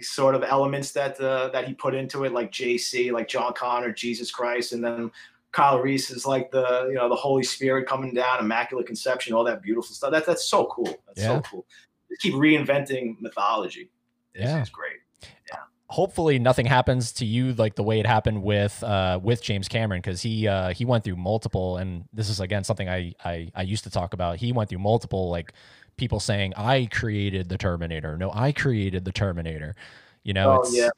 sort 0.00 0.36
of 0.36 0.44
elements 0.44 0.92
that 0.92 1.20
uh, 1.20 1.48
that 1.48 1.66
he 1.66 1.74
put 1.74 1.94
into 1.94 2.24
it, 2.24 2.32
like 2.32 2.52
JC, 2.52 3.10
like 3.10 3.26
John 3.26 3.52
Connor, 3.54 3.92
Jesus 3.92 4.30
Christ, 4.30 4.72
and 4.72 4.84
then 4.84 5.10
Kyle 5.52 5.80
Reese 5.80 6.10
is 6.10 6.26
like 6.26 6.50
the 6.50 6.86
you 6.88 6.94
know 6.94 7.08
the 7.08 7.16
Holy 7.16 7.42
Spirit 7.42 7.86
coming 7.86 8.14
down, 8.14 8.40
Immaculate 8.40 8.86
Conception, 8.86 9.34
all 9.34 9.44
that 9.44 9.62
beautiful 9.62 9.94
stuff. 9.94 10.12
That 10.12 10.26
that's 10.26 10.44
so 10.44 10.66
cool. 10.66 10.86
That's 11.06 11.20
yeah. 11.20 11.26
so 11.28 11.40
cool. 11.42 11.66
Just 12.08 12.22
keep 12.22 12.34
reinventing 12.34 13.20
mythology. 13.20 13.90
It's, 14.34 14.44
yeah, 14.44 14.60
it's 14.60 14.70
great. 14.70 14.98
Yeah. 15.22 15.58
Hopefully 15.88 16.38
nothing 16.38 16.66
happens 16.66 17.12
to 17.12 17.26
you 17.26 17.52
like 17.54 17.74
the 17.74 17.82
way 17.82 17.98
it 17.98 18.06
happened 18.06 18.42
with 18.42 18.82
uh, 18.84 19.18
with 19.22 19.42
James 19.42 19.66
Cameron 19.66 20.00
because 20.00 20.22
he 20.22 20.46
uh, 20.46 20.72
he 20.72 20.84
went 20.84 21.02
through 21.02 21.16
multiple 21.16 21.78
and 21.78 22.04
this 22.12 22.28
is 22.28 22.38
again 22.38 22.62
something 22.62 22.88
I, 22.88 23.14
I 23.24 23.50
I 23.54 23.62
used 23.62 23.84
to 23.84 23.90
talk 23.90 24.14
about. 24.14 24.36
He 24.36 24.52
went 24.52 24.70
through 24.70 24.78
multiple 24.78 25.30
like 25.30 25.52
people 25.96 26.20
saying 26.20 26.54
I 26.56 26.88
created 26.92 27.48
the 27.48 27.58
Terminator. 27.58 28.16
No, 28.16 28.30
I 28.32 28.52
created 28.52 29.04
the 29.04 29.12
Terminator. 29.12 29.74
You 30.22 30.34
know, 30.34 30.58
oh, 30.58 30.62
it's 30.62 30.76
yeah. 30.76 30.90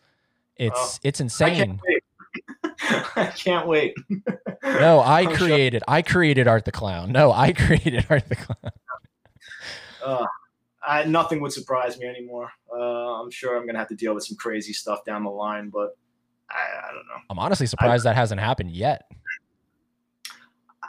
it's 0.56 0.96
oh. 0.96 0.98
it's 1.02 1.20
insane. 1.20 1.80
I 3.16 3.32
can't 3.36 3.66
wait. 3.66 3.94
no, 4.62 5.00
I 5.04 5.26
created. 5.26 5.82
I 5.86 6.02
created 6.02 6.46
Art 6.48 6.64
the 6.64 6.72
Clown. 6.72 7.12
No, 7.12 7.32
I 7.32 7.52
created 7.64 8.06
Art 8.08 8.28
the 8.28 8.36
Clown. 8.36 8.72
Uh, 10.04 10.26
I, 10.84 11.04
nothing 11.04 11.40
would 11.40 11.52
surprise 11.52 11.98
me 11.98 12.06
anymore. 12.06 12.50
Uh, 12.72 13.22
I'm 13.22 13.30
sure 13.30 13.56
I'm 13.56 13.66
gonna 13.66 13.78
have 13.78 13.88
to 13.88 13.94
deal 13.94 14.14
with 14.14 14.24
some 14.24 14.36
crazy 14.36 14.72
stuff 14.72 15.04
down 15.04 15.24
the 15.24 15.30
line, 15.30 15.70
but 15.70 15.96
I, 16.50 16.88
I 16.88 16.92
don't 16.92 17.06
know. 17.06 17.22
I'm 17.30 17.38
honestly 17.38 17.66
surprised 17.66 18.06
I, 18.06 18.10
that 18.10 18.16
hasn't 18.16 18.40
happened 18.40 18.72
yet. 18.72 19.02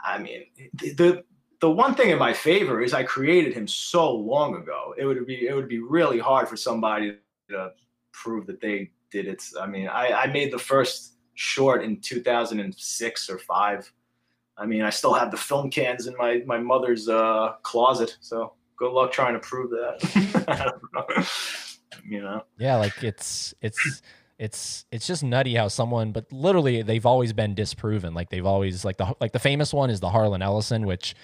I 0.04 0.18
mean, 0.18 0.46
the 0.74 1.24
the 1.60 1.70
one 1.70 1.94
thing 1.94 2.10
in 2.10 2.18
my 2.18 2.32
favor 2.32 2.82
is 2.82 2.92
I 2.92 3.04
created 3.04 3.54
him 3.54 3.66
so 3.66 4.12
long 4.14 4.56
ago. 4.56 4.94
It 4.98 5.06
would 5.06 5.24
be 5.26 5.46
it 5.46 5.54
would 5.54 5.68
be 5.68 5.78
really 5.78 6.18
hard 6.18 6.48
for 6.48 6.56
somebody 6.56 7.16
to 7.48 7.70
prove 8.12 8.46
that 8.46 8.60
they 8.60 8.90
did 9.10 9.26
it. 9.26 9.42
I 9.58 9.66
mean, 9.66 9.88
I, 9.88 10.22
I 10.22 10.26
made 10.26 10.52
the 10.52 10.58
first 10.58 11.13
short 11.34 11.84
in 11.84 12.00
2006 12.00 13.30
or 13.30 13.38
five. 13.38 13.90
I 14.56 14.66
mean, 14.66 14.82
I 14.82 14.90
still 14.90 15.14
have 15.14 15.30
the 15.30 15.36
film 15.36 15.70
cans 15.70 16.06
in 16.06 16.16
my 16.16 16.42
my 16.46 16.58
mother's 16.58 17.08
uh, 17.08 17.54
closet. 17.62 18.16
So 18.20 18.54
good 18.76 18.92
luck 18.92 19.12
trying 19.12 19.34
to 19.34 19.40
prove 19.40 19.70
that. 19.70 21.28
you 22.08 22.22
know. 22.22 22.44
Yeah, 22.58 22.76
like 22.76 23.02
it's 23.02 23.54
it's 23.60 24.02
it's 24.38 24.84
it's 24.90 25.06
just 25.06 25.22
nutty 25.22 25.54
how 25.54 25.68
someone 25.68 26.10
but 26.10 26.30
literally 26.32 26.82
they've 26.82 27.06
always 27.06 27.32
been 27.32 27.54
disproven. 27.54 28.14
Like 28.14 28.30
they've 28.30 28.46
always 28.46 28.84
like 28.84 28.96
the 28.96 29.14
like 29.20 29.32
the 29.32 29.38
famous 29.38 29.72
one 29.72 29.90
is 29.90 30.00
the 30.00 30.10
Harlan 30.10 30.42
Ellison, 30.42 30.86
which 30.86 31.14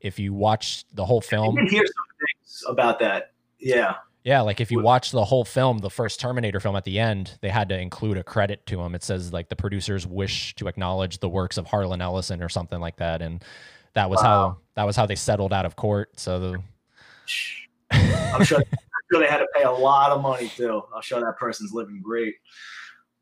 if 0.00 0.18
you 0.18 0.32
watch 0.32 0.84
the 0.94 1.04
whole 1.04 1.20
film 1.20 1.56
You 1.56 1.64
can 1.64 1.74
hear 1.74 1.86
some 1.86 2.16
things 2.20 2.64
about 2.68 2.98
that. 3.00 3.32
Yeah. 3.58 3.96
Yeah, 4.24 4.42
like 4.42 4.60
if 4.60 4.70
you 4.70 4.80
watch 4.80 5.10
the 5.10 5.24
whole 5.24 5.44
film, 5.44 5.78
the 5.78 5.88
first 5.90 6.20
Terminator 6.20 6.60
film 6.60 6.76
at 6.76 6.84
the 6.84 6.98
end, 6.98 7.38
they 7.40 7.48
had 7.48 7.68
to 7.70 7.78
include 7.78 8.18
a 8.18 8.24
credit 8.24 8.66
to 8.66 8.80
him. 8.80 8.94
It 8.94 9.02
says 9.02 9.32
like 9.32 9.48
the 9.48 9.56
producers 9.56 10.06
wish 10.06 10.54
to 10.56 10.68
acknowledge 10.68 11.20
the 11.20 11.28
works 11.28 11.56
of 11.56 11.66
Harlan 11.66 12.02
Ellison 12.02 12.42
or 12.42 12.48
something 12.48 12.80
like 12.80 12.96
that, 12.96 13.22
and 13.22 13.42
that 13.94 14.10
was 14.10 14.18
Wow. 14.18 14.22
how 14.22 14.56
that 14.74 14.84
was 14.84 14.96
how 14.96 15.06
they 15.06 15.14
settled 15.14 15.52
out 15.52 15.64
of 15.64 15.76
court. 15.76 16.18
So 16.18 16.38
the, 16.40 16.62
I'm 17.90 18.44
sure, 18.44 18.58
I'm 18.58 19.02
sure 19.10 19.20
they 19.20 19.26
had 19.28 19.38
to 19.38 19.48
pay 19.54 19.62
a 19.62 19.70
lot 19.70 20.10
of 20.10 20.20
money 20.20 20.48
too. 20.48 20.82
I'm 20.94 21.02
sure 21.02 21.20
that 21.20 21.38
person's 21.38 21.72
living 21.72 22.00
great. 22.02 22.34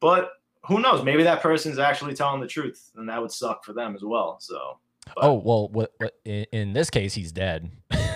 But 0.01 0.31
who 0.67 0.81
knows? 0.81 1.05
Maybe 1.05 1.23
that 1.23 1.41
person's 1.41 1.79
actually 1.79 2.15
telling 2.15 2.41
the 2.41 2.49
truth, 2.49 2.91
and 2.97 3.09
that 3.09 3.21
would 3.21 3.31
suck 3.31 3.65
for 3.65 3.73
them 3.75 3.95
as 3.95 4.03
well. 4.03 4.39
So 4.41 4.79
oh 5.19 5.35
well, 5.35 5.69
what, 5.69 5.93
what 5.99 6.17
in 6.25 6.73
this 6.73 6.91
case 6.91 7.15
he's 7.15 7.33
dead. 7.33 7.71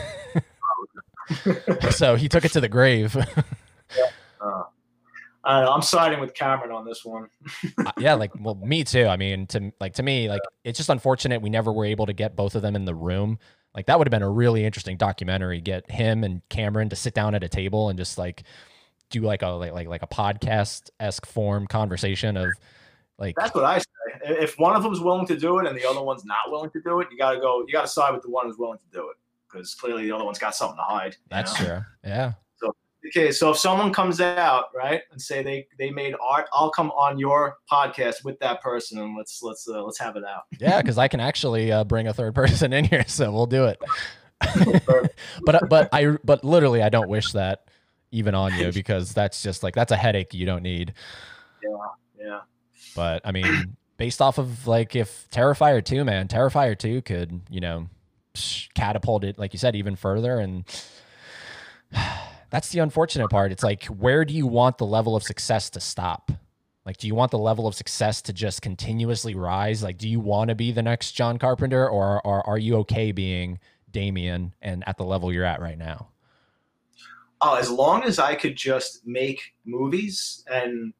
so 1.90 2.16
he 2.16 2.28
took 2.28 2.44
it 2.44 2.52
to 2.52 2.60
the 2.60 2.68
grave. 2.68 3.16
uh, 4.40 4.62
I 5.42 5.56
don't 5.56 5.64
know, 5.64 5.72
I'm 5.72 5.82
siding 5.82 6.20
with 6.20 6.34
Cameron 6.34 6.72
on 6.72 6.84
this 6.84 7.04
one. 7.04 7.28
Uh, 7.78 7.92
yeah, 7.98 8.14
like 8.14 8.30
well, 8.38 8.54
me 8.56 8.84
too. 8.84 9.06
I 9.06 9.16
mean, 9.16 9.46
to 9.48 9.72
like 9.80 9.94
to 9.94 10.02
me, 10.02 10.28
like 10.28 10.42
it's 10.64 10.76
just 10.76 10.90
unfortunate 10.90 11.40
we 11.40 11.48
never 11.48 11.72
were 11.72 11.86
able 11.86 12.06
to 12.06 12.12
get 12.12 12.36
both 12.36 12.54
of 12.54 12.62
them 12.62 12.76
in 12.76 12.84
the 12.84 12.94
room. 12.94 13.38
Like 13.74 13.86
that 13.86 13.98
would 13.98 14.06
have 14.06 14.10
been 14.10 14.22
a 14.22 14.30
really 14.30 14.64
interesting 14.64 14.96
documentary. 14.96 15.60
Get 15.60 15.90
him 15.90 16.24
and 16.24 16.42
Cameron 16.50 16.90
to 16.90 16.96
sit 16.96 17.14
down 17.14 17.34
at 17.34 17.42
a 17.42 17.48
table 17.48 17.88
and 17.88 17.98
just 17.98 18.18
like 18.18 18.42
do 19.08 19.22
like 19.22 19.42
a 19.42 19.48
like 19.48 19.72
like, 19.72 19.88
like 19.88 20.02
a 20.02 20.06
podcast 20.06 20.90
esque 21.00 21.24
form 21.24 21.66
conversation 21.66 22.36
of 22.36 22.50
like 23.18 23.34
That's 23.36 23.54
what 23.54 23.64
I 23.64 23.78
say. 23.78 23.84
If 24.24 24.58
one 24.58 24.76
of 24.76 24.82
them's 24.82 25.00
willing 25.00 25.26
to 25.28 25.36
do 25.36 25.58
it 25.58 25.66
and 25.66 25.76
the 25.76 25.88
other 25.88 26.02
one's 26.02 26.24
not 26.24 26.50
willing 26.50 26.70
to 26.70 26.80
do 26.82 27.00
it, 27.00 27.08
you 27.10 27.16
got 27.16 27.32
to 27.32 27.40
go. 27.40 27.64
You 27.66 27.72
got 27.72 27.82
to 27.82 27.88
side 27.88 28.12
with 28.12 28.22
the 28.22 28.30
one 28.30 28.46
who's 28.46 28.58
willing 28.58 28.78
to 28.78 28.98
do 28.98 29.08
it 29.08 29.16
because 29.50 29.74
clearly 29.74 30.04
the 30.04 30.12
other 30.12 30.24
one's 30.24 30.38
got 30.38 30.54
something 30.54 30.76
to 30.76 30.82
hide. 30.82 31.16
that's 31.30 31.58
know? 31.60 31.66
true. 31.66 31.80
Yeah. 32.04 32.32
So 32.56 32.74
Okay, 33.06 33.32
so 33.32 33.50
if 33.50 33.56
someone 33.56 33.92
comes 33.92 34.20
out 34.20 34.66
right 34.74 35.02
and 35.10 35.20
say 35.20 35.42
they 35.42 35.66
they 35.78 35.90
made 35.90 36.14
art, 36.20 36.48
I'll 36.52 36.70
come 36.70 36.90
on 36.92 37.18
your 37.18 37.56
podcast 37.70 38.24
with 38.24 38.38
that 38.40 38.60
person 38.60 38.98
and 38.98 39.16
let's 39.16 39.42
let's 39.42 39.66
uh, 39.66 39.82
let's 39.82 39.98
have 39.98 40.16
it 40.16 40.24
out. 40.24 40.42
Yeah, 40.58 40.80
because 40.80 40.98
I 40.98 41.08
can 41.08 41.20
actually 41.20 41.72
uh, 41.72 41.84
bring 41.84 42.08
a 42.08 42.12
third 42.12 42.34
person 42.36 42.72
in 42.72 42.84
here, 42.84 43.04
so 43.06 43.32
we'll 43.32 43.46
do 43.46 43.64
it. 43.66 43.80
but 45.44 45.68
but 45.68 45.88
I 45.92 46.16
but 46.24 46.44
literally 46.44 46.82
I 46.82 46.88
don't 46.88 47.08
wish 47.08 47.32
that 47.32 47.68
even 48.10 48.34
on 48.34 48.54
you 48.58 48.72
because 48.72 49.12
that's 49.12 49.42
just 49.42 49.62
like 49.62 49.74
that's 49.74 49.92
a 49.92 49.96
headache 49.96 50.34
you 50.34 50.46
don't 50.46 50.62
need. 50.62 50.94
Yeah, 51.62 51.70
yeah. 52.18 52.40
But 52.94 53.22
I 53.24 53.32
mean, 53.32 53.76
based 53.96 54.20
off 54.20 54.38
of 54.38 54.66
like 54.66 54.96
if 54.96 55.28
Terrifier 55.30 55.84
2, 55.84 56.04
man, 56.04 56.28
Terrifier 56.28 56.78
2 56.78 57.02
could, 57.02 57.40
you 57.50 57.60
know, 57.60 57.88
sh- 58.40 58.68
catapult 58.74 59.24
it, 59.24 59.38
like 59.38 59.52
you 59.52 59.58
said, 59.58 59.76
even 59.76 59.96
further. 59.96 60.38
And 60.38 60.64
that's 62.50 62.70
the 62.70 62.80
unfortunate 62.80 63.28
part. 63.28 63.52
It's 63.52 63.62
like, 63.62 63.84
where 63.86 64.24
do 64.24 64.34
you 64.34 64.46
want 64.46 64.78
the 64.78 64.86
level 64.86 65.16
of 65.16 65.22
success 65.22 65.70
to 65.70 65.80
stop? 65.80 66.32
Like, 66.86 66.96
do 66.96 67.06
you 67.06 67.14
want 67.14 67.30
the 67.30 67.38
level 67.38 67.66
of 67.66 67.74
success 67.74 68.22
to 68.22 68.32
just 68.32 68.62
continuously 68.62 69.34
rise? 69.34 69.82
Like, 69.82 69.98
do 69.98 70.08
you 70.08 70.18
want 70.18 70.48
to 70.48 70.54
be 70.54 70.72
the 70.72 70.82
next 70.82 71.12
John 71.12 71.38
Carpenter 71.38 71.88
or, 71.88 72.26
or 72.26 72.46
are 72.48 72.58
you 72.58 72.76
okay 72.78 73.12
being 73.12 73.58
Damien 73.90 74.54
and 74.62 74.82
at 74.88 74.96
the 74.96 75.04
level 75.04 75.32
you're 75.32 75.44
at 75.44 75.60
right 75.60 75.78
now? 75.78 76.08
Oh, 77.42 77.54
as 77.54 77.70
long 77.70 78.02
as 78.04 78.18
I 78.18 78.34
could 78.34 78.56
just 78.56 79.06
make 79.06 79.40
movies 79.64 80.44
and 80.50 80.92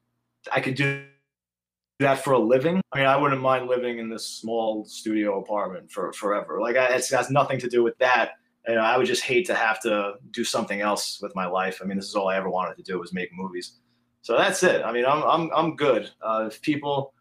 I 0.52 0.60
could 0.60 0.74
do 0.74 1.04
that 2.00 2.24
for 2.24 2.32
a 2.32 2.38
living. 2.38 2.80
I 2.92 2.98
mean, 2.98 3.06
I 3.06 3.16
wouldn't 3.16 3.40
mind 3.40 3.68
living 3.68 3.98
in 3.98 4.08
this 4.08 4.26
small 4.26 4.84
studio 4.84 5.38
apartment 5.38 5.90
for 5.90 6.12
forever. 6.12 6.60
Like, 6.60 6.76
I, 6.76 6.86
it's 6.94 7.10
has 7.10 7.30
nothing 7.30 7.58
to 7.60 7.68
do 7.68 7.82
with 7.82 7.96
that. 7.98 8.32
And 8.66 8.78
I 8.78 8.98
would 8.98 9.06
just 9.06 9.22
hate 9.22 9.46
to 9.46 9.54
have 9.54 9.80
to 9.82 10.14
do 10.32 10.44
something 10.44 10.80
else 10.80 11.20
with 11.22 11.34
my 11.34 11.46
life. 11.46 11.80
I 11.82 11.86
mean, 11.86 11.96
this 11.96 12.08
is 12.08 12.14
all 12.14 12.28
I 12.28 12.36
ever 12.36 12.50
wanted 12.50 12.76
to 12.76 12.82
do 12.82 12.98
was 12.98 13.12
make 13.12 13.30
movies. 13.32 13.78
So 14.22 14.36
that's 14.36 14.62
it. 14.62 14.82
I 14.84 14.92
mean, 14.92 15.06
I'm 15.06 15.22
I'm 15.22 15.50
I'm 15.54 15.76
good. 15.76 16.10
Uh, 16.20 16.48
if 16.48 16.60
people 16.60 17.14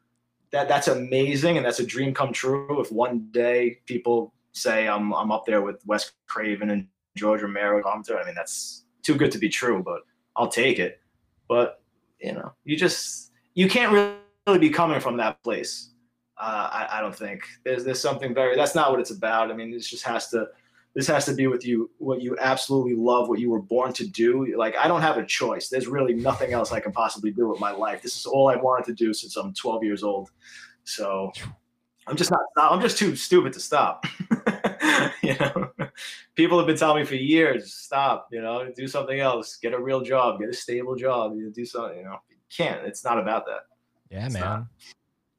that 0.51 0.67
that's 0.67 0.87
amazing 0.87 1.57
and 1.57 1.65
that's 1.65 1.79
a 1.79 1.85
dream 1.85 2.13
come 2.13 2.33
true. 2.33 2.81
If 2.81 2.91
one 2.91 3.29
day 3.31 3.79
people 3.85 4.33
say 4.51 4.87
I'm 4.87 5.13
I'm 5.13 5.31
up 5.31 5.45
there 5.45 5.61
with 5.61 5.81
Wes 5.85 6.11
Craven 6.27 6.71
and 6.71 6.87
George 7.15 7.41
Romero, 7.41 7.81
I 7.85 8.25
mean, 8.25 8.35
that's 8.35 8.85
too 9.03 9.15
good 9.15 9.31
to 9.31 9.37
be 9.37 9.47
true. 9.47 9.81
But 9.81 10.01
I'll 10.35 10.49
take 10.49 10.77
it. 10.77 10.99
But 11.47 11.81
you 12.19 12.33
know, 12.33 12.51
you 12.65 12.75
just 12.75 13.31
you 13.53 13.69
can't 13.69 13.93
really 13.93 14.13
be 14.57 14.71
coming 14.71 14.99
from 14.99 15.17
that 15.17 15.43
place. 15.43 15.91
Uh, 16.37 16.69
I, 16.71 16.97
I 16.97 17.01
don't 17.01 17.15
think 17.15 17.41
there's 17.65 17.83
there's 17.83 18.01
something 18.01 18.33
very 18.33 18.55
that's 18.55 18.73
not 18.73 18.89
what 18.89 18.99
it's 18.99 19.11
about. 19.11 19.51
I 19.51 19.53
mean, 19.53 19.69
this 19.69 19.89
just 19.89 20.05
has 20.05 20.29
to 20.29 20.47
this 20.95 21.05
has 21.07 21.25
to 21.25 21.33
be 21.33 21.47
with 21.47 21.65
you 21.65 21.91
what 21.97 22.21
you 22.21 22.37
absolutely 22.39 22.95
love, 22.95 23.29
what 23.29 23.39
you 23.39 23.49
were 23.49 23.61
born 23.61 23.93
to 23.93 24.07
do. 24.07 24.55
Like 24.57 24.75
I 24.77 24.87
don't 24.87 25.01
have 25.01 25.17
a 25.17 25.25
choice. 25.25 25.69
There's 25.69 25.87
really 25.87 26.13
nothing 26.13 26.53
else 26.53 26.71
I 26.71 26.79
can 26.79 26.91
possibly 26.91 27.31
do 27.31 27.47
with 27.47 27.59
my 27.59 27.71
life. 27.71 28.01
This 28.01 28.17
is 28.17 28.25
all 28.25 28.49
I've 28.49 28.63
wanted 28.63 28.85
to 28.85 28.93
do 28.93 29.13
since 29.13 29.35
I'm 29.35 29.53
12 29.53 29.83
years 29.83 30.03
old. 30.03 30.31
So 30.85 31.31
I'm 32.07 32.15
just 32.15 32.31
not. 32.31 32.41
I'm 32.57 32.81
just 32.81 32.97
too 32.97 33.15
stupid 33.15 33.53
to 33.53 33.59
stop. 33.59 34.05
you 35.21 35.35
know, 35.39 35.71
people 36.35 36.57
have 36.57 36.65
been 36.65 36.77
telling 36.77 37.01
me 37.01 37.05
for 37.05 37.15
years, 37.15 37.73
stop. 37.73 38.27
You 38.31 38.41
know, 38.41 38.71
do 38.75 38.87
something 38.87 39.19
else. 39.19 39.57
Get 39.57 39.73
a 39.73 39.79
real 39.79 40.01
job. 40.01 40.39
Get 40.39 40.49
a 40.49 40.53
stable 40.53 40.95
job. 40.95 41.37
Do 41.53 41.65
something. 41.65 41.99
You 41.99 42.05
know, 42.05 42.17
you 42.29 42.37
can't. 42.55 42.85
It's 42.85 43.03
not 43.03 43.19
about 43.19 43.45
that. 43.45 43.61
Yeah, 44.09 44.25
It's 44.25 44.33
man. 44.33 44.41
not. 44.43 44.65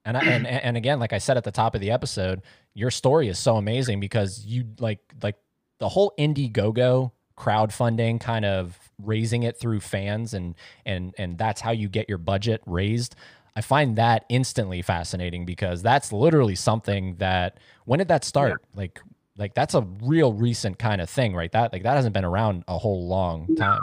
And, 0.07 0.17
I, 0.17 0.21
and 0.23 0.47
and 0.47 0.77
again, 0.77 0.99
like 0.99 1.13
I 1.13 1.19
said 1.19 1.37
at 1.37 1.45
the 1.45 1.51
top 1.51 1.75
of 1.75 1.81
the 1.81 1.91
episode, 1.91 2.41
your 2.73 2.91
story 2.91 3.29
is 3.29 3.39
so 3.39 3.57
amazing 3.57 4.01
because 4.01 4.45
you 4.47 4.65
like 4.79 5.01
like 5.23 5.37
the 5.79 5.89
whole 5.91 6.15
Indiegogo 6.19 7.13
crowdfunding, 7.37 8.21
kind 8.21 8.45
of 8.45 8.79
raising 9.03 9.43
it 9.43 9.59
through 9.59 9.81
fans, 9.81 10.33
and 10.33 10.55
and 10.87 11.15
and 11.19 11.37
that's 11.37 11.61
how 11.61 11.71
you 11.71 11.89
get 11.89 12.09
your 12.09 12.19
budget 12.19 12.63
raised. 12.65 13.15
I 13.55 13.61
find 13.61 13.97
that 13.97 14.25
instantly 14.31 14.81
fascinating 14.81 15.45
because 15.45 15.83
that's 15.83 16.13
literally 16.13 16.55
something 16.55 17.17
that 17.17 17.59
when 17.85 17.99
did 17.99 18.09
that 18.09 18.25
start? 18.25 18.63
Like 18.75 19.01
like 19.37 19.55
that's 19.55 19.75
a 19.75 19.83
real 20.03 20.33
recent 20.33 20.79
kind 20.79 21.03
of 21.03 21.11
thing, 21.11 21.35
right? 21.35 21.53
That 21.53 21.73
like 21.75 21.83
that 21.83 21.97
hasn't 21.97 22.15
been 22.15 22.25
around 22.25 22.65
a 22.69 22.79
whole 22.79 23.07
long 23.07 23.47
No. 23.51 23.81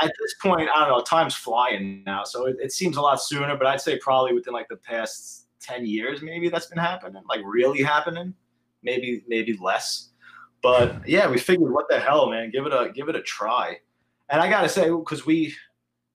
At 0.00 0.12
this 0.20 0.34
point, 0.42 0.68
I 0.74 0.80
don't 0.80 0.88
know. 0.88 1.02
Time's 1.02 1.34
flying 1.34 2.02
now, 2.04 2.24
so 2.24 2.46
it, 2.46 2.56
it 2.60 2.72
seems 2.72 2.96
a 2.96 3.00
lot 3.00 3.22
sooner. 3.22 3.56
But 3.56 3.66
I'd 3.68 3.80
say 3.80 3.98
probably 3.98 4.32
within 4.34 4.52
like 4.52 4.68
the 4.68 4.76
past 4.76 5.46
ten 5.60 5.86
years, 5.86 6.20
maybe 6.22 6.48
that's 6.48 6.66
been 6.66 6.78
happening. 6.78 7.22
Like 7.28 7.40
really 7.44 7.82
happening. 7.82 8.34
Maybe 8.82 9.22
maybe 9.28 9.56
less. 9.60 10.10
But 10.62 11.06
yeah, 11.06 11.28
we 11.28 11.38
figured, 11.38 11.72
what 11.72 11.86
the 11.90 12.00
hell, 12.00 12.28
man? 12.30 12.50
Give 12.50 12.66
it 12.66 12.72
a 12.72 12.90
give 12.92 13.08
it 13.08 13.14
a 13.16 13.22
try. 13.22 13.78
And 14.30 14.40
I 14.40 14.48
gotta 14.48 14.68
say, 14.68 14.90
because 14.90 15.26
we, 15.26 15.54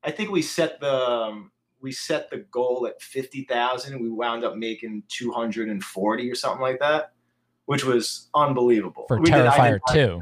I 0.03 0.11
think 0.11 0.31
we 0.31 0.41
set 0.41 0.80
the 0.81 0.93
um, 0.93 1.51
we 1.81 1.91
set 1.91 2.30
the 2.30 2.39
goal 2.51 2.88
at 2.88 3.01
fifty 3.01 3.43
thousand. 3.45 4.01
We 4.01 4.10
wound 4.10 4.43
up 4.43 4.56
making 4.57 5.03
two 5.07 5.31
hundred 5.31 5.69
and 5.69 5.84
forty 5.84 6.30
or 6.30 6.35
something 6.35 6.61
like 6.61 6.80
that, 6.80 7.14
which 7.65 7.85
was 7.85 8.30
unbelievable. 8.35 9.06
For 9.07 9.19
We 9.22 9.30
Terrifier 9.30 9.80
did- 9.93 10.07
2. 10.07 10.22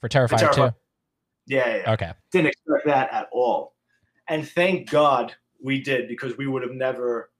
For 0.00 0.08
Terrifier, 0.08 0.38
Terrifier- 0.38 0.70
2. 0.70 0.76
Yeah, 1.46 1.76
yeah, 1.76 1.92
Okay. 1.92 2.12
didn't 2.32 2.48
expect 2.48 2.86
that 2.86 3.12
at 3.12 3.28
all. 3.32 3.74
And 4.28 4.48
thank 4.48 4.90
God 4.90 5.34
we 5.62 5.80
did 5.80 6.08
because 6.08 6.36
we 6.36 6.46
would 6.46 6.62
have 6.62 6.72
never 6.72 7.30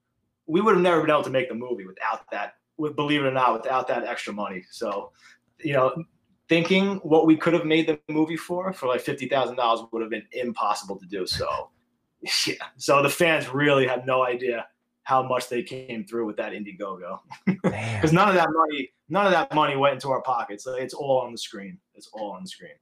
we 0.46 0.60
would 0.60 0.74
have 0.74 0.82
never 0.82 1.00
been 1.00 1.10
able 1.10 1.24
to 1.24 1.30
make 1.30 1.48
the 1.48 1.54
movie 1.54 1.84
without 1.84 2.30
that 2.30 2.54
with 2.76 2.94
believe 2.94 3.22
it 3.22 3.26
or 3.26 3.32
not 3.32 3.52
without 3.52 3.88
that 3.88 4.04
extra 4.04 4.32
money. 4.32 4.62
So, 4.70 5.10
you 5.58 5.72
know, 5.72 6.04
thinking 6.48 6.96
what 6.96 7.26
we 7.26 7.36
could 7.36 7.52
have 7.52 7.64
made 7.64 7.88
the 7.88 7.98
movie 8.08 8.36
for 8.36 8.72
for 8.72 8.86
like 8.86 9.04
$50,000 9.04 9.92
would 9.92 10.02
have 10.02 10.10
been 10.10 10.26
impossible 10.32 10.96
to 10.98 11.06
do. 11.06 11.26
So, 11.26 11.70
yeah. 12.46 12.54
So 12.76 13.02
the 13.02 13.08
fans 13.08 13.48
really 13.48 13.86
have 13.88 14.06
no 14.06 14.24
idea 14.24 14.66
how 15.02 15.22
much 15.22 15.48
they 15.48 15.62
came 15.62 16.04
through 16.04 16.26
with 16.26 16.36
that 16.36 16.52
Indiegogo 16.52 17.20
because 17.46 18.12
none 18.12 18.28
of 18.28 18.34
that 18.34 18.48
money 18.52 18.90
none 19.08 19.24
of 19.26 19.32
that 19.32 19.54
money 19.54 19.76
went 19.76 19.94
into 19.94 20.10
our 20.10 20.22
pockets. 20.22 20.66
It's 20.66 20.94
all 20.94 21.20
on 21.20 21.32
the 21.32 21.38
screen. 21.38 21.78
It's 21.94 22.08
all 22.12 22.32
on 22.32 22.42
the 22.42 22.48
screen. 22.48 22.72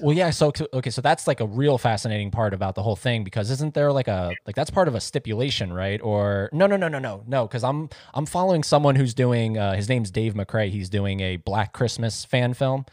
Well, 0.00 0.16
yeah. 0.16 0.30
So 0.30 0.52
okay, 0.72 0.90
so 0.90 1.00
that's 1.00 1.26
like 1.26 1.40
a 1.40 1.46
real 1.46 1.78
fascinating 1.78 2.30
part 2.30 2.54
about 2.54 2.74
the 2.74 2.82
whole 2.82 2.96
thing 2.96 3.24
because 3.24 3.50
isn't 3.50 3.74
there 3.74 3.92
like 3.92 4.08
a 4.08 4.32
like 4.46 4.54
that's 4.54 4.70
part 4.70 4.88
of 4.88 4.94
a 4.94 5.00
stipulation, 5.00 5.72
right? 5.72 6.00
Or 6.02 6.50
no, 6.52 6.66
no, 6.66 6.76
no, 6.76 6.88
no, 6.88 6.98
no, 6.98 7.22
no. 7.26 7.46
Because 7.46 7.64
I'm 7.64 7.88
I'm 8.14 8.26
following 8.26 8.62
someone 8.62 8.96
who's 8.96 9.14
doing. 9.14 9.58
Uh, 9.58 9.74
his 9.74 9.88
name's 9.88 10.10
Dave 10.10 10.34
McCrae. 10.34 10.70
He's 10.70 10.88
doing 10.88 11.20
a 11.20 11.36
Black 11.36 11.72
Christmas 11.72 12.24
fan 12.24 12.54
film, 12.54 12.84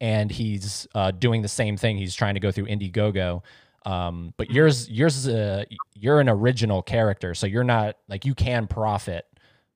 and 0.00 0.30
he's 0.30 0.86
uh, 0.94 1.10
doing 1.10 1.42
the 1.42 1.48
same 1.48 1.76
thing. 1.76 1.98
He's 1.98 2.14
trying 2.14 2.34
to 2.34 2.40
go 2.40 2.50
through 2.50 2.66
Indiegogo. 2.66 3.42
Um, 3.84 4.32
but 4.36 4.50
yours, 4.50 4.88
yours, 4.88 5.26
uh, 5.26 5.64
you're 5.94 6.20
an 6.20 6.28
original 6.28 6.82
character, 6.82 7.34
so 7.34 7.46
you're 7.46 7.64
not 7.64 7.96
like 8.08 8.24
you 8.24 8.34
can 8.34 8.68
profit, 8.68 9.26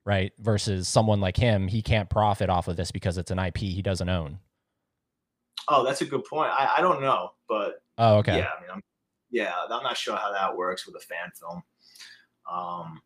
right? 0.05 0.33
Versus 0.39 0.87
someone 0.87 1.20
like 1.20 1.37
him, 1.37 1.69
he 1.69 1.83
can't 1.83 2.09
profit 2.09 2.49
off 2.49 2.69
of 2.69 2.77
this 2.77 2.93
because 2.93 3.19
it's 3.19 3.31
an 3.31 3.39
IP 3.39 3.59
he 3.59 3.83
doesn't 3.83 4.09
own. 4.09 4.39
Oh, 5.69 5.85
that's 5.85 6.01
a 6.01 6.05
good 6.07 6.25
point. 6.25 6.51
I, 6.51 6.77
I 6.79 6.81
don't 6.81 7.01
know, 7.01 7.31
but 7.49 7.83
Oh, 7.99 8.17
okay. 8.19 8.39
yeah, 8.39 8.49
I 8.57 8.61
mean, 8.61 8.71
I'm, 8.73 8.83
yeah, 9.31 9.53
I'm 9.71 9.83
not 9.83 9.97
sure 9.97 10.17
how 10.17 10.33
that 10.33 10.57
works 10.57 10.87
with 10.87 10.97
a 10.97 11.01
fan 11.01 11.31
film. 11.39 11.63
Um, 12.51 13.01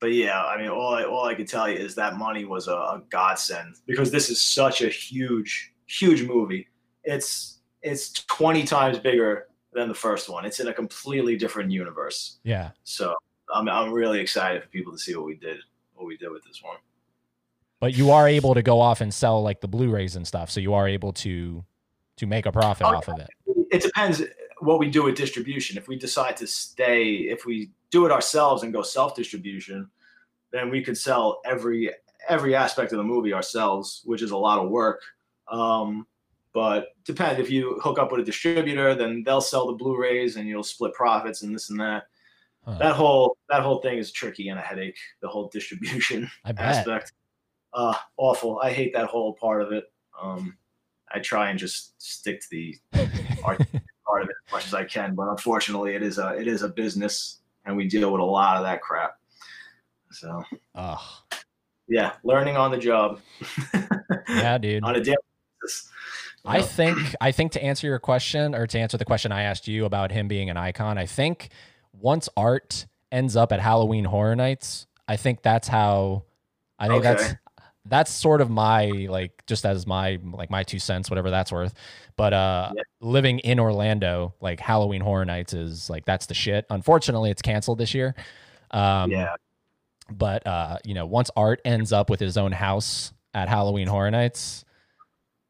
but 0.00 0.12
yeah, 0.12 0.42
I 0.42 0.60
mean, 0.60 0.68
all 0.68 0.94
I, 0.94 1.04
all 1.04 1.24
I 1.24 1.34
can 1.34 1.46
tell 1.46 1.68
you 1.68 1.76
is 1.76 1.94
that 1.94 2.16
money 2.16 2.44
was 2.44 2.68
a, 2.68 2.72
a 2.72 3.02
godsend 3.08 3.76
because 3.86 4.10
this 4.10 4.30
is 4.30 4.40
such 4.40 4.82
a 4.82 4.88
huge, 4.88 5.72
huge 5.86 6.24
movie. 6.24 6.66
It's 7.04 7.60
it's 7.82 8.12
20 8.12 8.64
times 8.64 8.98
bigger 8.98 9.46
than 9.72 9.88
the 9.88 9.94
first 9.94 10.28
one. 10.28 10.44
It's 10.44 10.60
in 10.60 10.68
a 10.68 10.74
completely 10.74 11.36
different 11.36 11.70
universe. 11.70 12.38
Yeah. 12.42 12.70
So 12.84 13.14
I'm 13.54 13.68
I'm 13.68 13.92
really 13.92 14.20
excited 14.20 14.62
for 14.62 14.68
people 14.68 14.92
to 14.92 14.98
see 14.98 15.14
what 15.14 15.24
we 15.24 15.36
did, 15.36 15.58
what 15.94 16.06
we 16.06 16.16
did 16.16 16.30
with 16.30 16.44
this 16.44 16.60
one. 16.62 16.76
But 17.80 17.94
you 17.96 18.10
are 18.10 18.28
able 18.28 18.54
to 18.54 18.62
go 18.62 18.80
off 18.80 19.00
and 19.00 19.12
sell 19.12 19.42
like 19.42 19.60
the 19.60 19.68
Blu-rays 19.68 20.14
and 20.14 20.26
stuff, 20.26 20.50
so 20.50 20.60
you 20.60 20.74
are 20.74 20.86
able 20.86 21.12
to 21.14 21.64
to 22.16 22.26
make 22.26 22.46
a 22.46 22.52
profit 22.52 22.86
Oh, 22.86 22.96
off 22.96 23.08
of 23.08 23.18
it. 23.18 23.28
It 23.70 23.82
depends 23.82 24.22
what 24.60 24.78
we 24.78 24.90
do 24.90 25.04
with 25.04 25.16
distribution. 25.16 25.76
If 25.76 25.88
we 25.88 25.96
decide 25.96 26.36
to 26.38 26.46
stay, 26.46 27.14
if 27.14 27.44
we 27.46 27.70
do 27.90 28.06
it 28.06 28.12
ourselves 28.12 28.62
and 28.62 28.72
go 28.72 28.82
self 28.82 29.14
distribution, 29.14 29.90
then 30.52 30.70
we 30.70 30.82
could 30.82 30.96
sell 30.96 31.40
every 31.44 31.90
every 32.28 32.54
aspect 32.54 32.92
of 32.92 32.98
the 32.98 33.04
movie 33.04 33.32
ourselves, 33.32 34.02
which 34.04 34.22
is 34.22 34.30
a 34.30 34.36
lot 34.36 34.58
of 34.58 34.70
work. 34.70 35.00
Um, 35.48 36.06
but 36.54 36.88
depend 37.04 37.40
if 37.40 37.50
you 37.50 37.80
hook 37.82 37.98
up 37.98 38.12
with 38.12 38.20
a 38.20 38.24
distributor, 38.24 38.94
then 38.94 39.22
they'll 39.24 39.40
sell 39.40 39.66
the 39.66 39.72
Blu-rays 39.72 40.36
and 40.36 40.46
you'll 40.46 40.62
split 40.62 40.92
profits 40.92 41.42
and 41.42 41.54
this 41.54 41.70
and 41.70 41.80
that. 41.80 42.04
Huh. 42.64 42.78
That 42.78 42.94
whole 42.94 43.36
that 43.48 43.62
whole 43.62 43.80
thing 43.80 43.98
is 43.98 44.12
tricky 44.12 44.48
and 44.48 44.58
a 44.58 44.62
headache. 44.62 44.98
The 45.20 45.28
whole 45.28 45.48
distribution 45.48 46.30
aspect, 46.58 47.12
uh, 47.74 47.94
awful. 48.16 48.60
I 48.60 48.70
hate 48.70 48.92
that 48.94 49.06
whole 49.06 49.32
part 49.34 49.62
of 49.62 49.72
it. 49.72 49.84
Um, 50.20 50.56
I 51.14 51.18
try 51.20 51.50
and 51.50 51.58
just 51.58 52.00
stick 52.02 52.40
to 52.40 52.46
the 52.50 52.76
art 53.44 53.58
part 54.06 54.22
of 54.22 54.28
it 54.28 54.34
as 54.48 54.52
much 54.52 54.66
as 54.66 54.74
I 54.74 54.84
can, 54.84 55.14
but 55.14 55.28
unfortunately, 55.28 55.94
it 55.94 56.02
is 56.02 56.18
a 56.18 56.28
it 56.38 56.46
is 56.48 56.62
a 56.62 56.68
business, 56.68 57.40
and 57.64 57.76
we 57.76 57.86
deal 57.88 58.12
with 58.12 58.20
a 58.20 58.24
lot 58.24 58.56
of 58.56 58.62
that 58.64 58.80
crap. 58.82 59.16
So 60.12 60.42
Ugh. 60.74 61.00
yeah, 61.88 62.12
learning 62.24 62.56
on 62.56 62.70
the 62.70 62.78
job. 62.78 63.20
Yeah, 64.28 64.56
dude. 64.58 64.84
on 64.84 64.94
a 64.94 65.00
daily 65.00 65.16
basis. 65.62 65.88
I 66.44 66.62
think 66.62 66.98
I 67.20 67.32
think 67.32 67.52
to 67.52 67.62
answer 67.62 67.86
your 67.86 67.98
question 67.98 68.54
or 68.54 68.66
to 68.66 68.78
answer 68.78 68.96
the 68.96 69.04
question 69.04 69.32
I 69.32 69.42
asked 69.42 69.66
you 69.68 69.84
about 69.84 70.10
him 70.12 70.28
being 70.28 70.48
an 70.50 70.56
icon, 70.56 70.96
I 70.98 71.06
think 71.06 71.48
once 71.92 72.28
art 72.36 72.86
ends 73.10 73.36
up 73.36 73.52
at 73.52 73.60
Halloween 73.60 74.04
Horror 74.04 74.36
Nights, 74.36 74.86
I 75.08 75.16
think 75.16 75.42
that's 75.42 75.66
how 75.68 76.24
I 76.78 76.88
think 76.88 77.04
Okay. 77.04 77.14
that's 77.14 77.34
sort 78.12 78.40
of 78.40 78.50
my 78.50 78.86
like 79.10 79.44
just 79.46 79.66
as 79.66 79.86
my 79.86 80.18
like 80.22 80.50
my 80.50 80.62
two 80.62 80.78
cents, 80.78 81.10
whatever 81.10 81.30
that's 81.30 81.50
worth. 81.52 81.74
But 82.16 82.32
uh 82.32 82.72
Yeah. 82.74 82.82
living 83.00 83.38
in 83.40 83.58
Orlando, 83.58 84.34
like 84.40 84.60
Halloween 84.60 85.00
Horror 85.00 85.24
Nights 85.24 85.52
is 85.52 85.90
like 85.90 86.04
that's 86.04 86.26
the 86.26 86.34
shit. 86.34 86.66
Unfortunately, 86.70 87.30
it's 87.30 87.42
canceled 87.42 87.78
this 87.78 87.94
year. 87.94 88.14
Um 88.70 89.10
yeah, 89.10 89.34
but 90.10 90.46
uh, 90.46 90.78
you 90.84 90.94
know, 90.94 91.06
once 91.06 91.30
Art 91.36 91.60
ends 91.64 91.92
up 91.92 92.10
with 92.10 92.20
his 92.20 92.36
own 92.36 92.52
house 92.52 93.12
at 93.34 93.48
Halloween 93.48 93.86
Horror 93.86 94.10
Nights, 94.10 94.64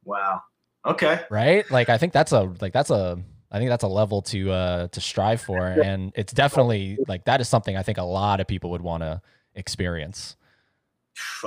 wow. 0.04 0.42
Okay, 0.86 1.20
right? 1.30 1.68
Like 1.70 1.88
I 1.88 1.98
think 1.98 2.12
that's 2.12 2.32
a 2.32 2.52
like 2.60 2.72
that's 2.72 2.90
a 2.90 3.18
I 3.50 3.58
think 3.58 3.68
that's 3.70 3.84
a 3.84 3.88
level 3.88 4.22
to 4.22 4.50
uh 4.50 4.88
to 4.88 5.00
strive 5.00 5.40
for 5.40 5.66
and 5.84 6.12
it's 6.14 6.32
definitely 6.32 6.98
like 7.06 7.24
that 7.26 7.40
is 7.40 7.48
something 7.48 7.76
I 7.76 7.82
think 7.82 7.98
a 7.98 8.02
lot 8.04 8.40
of 8.40 8.46
people 8.46 8.70
would 8.70 8.82
want 8.82 9.02
to 9.02 9.20
experience. 9.54 10.36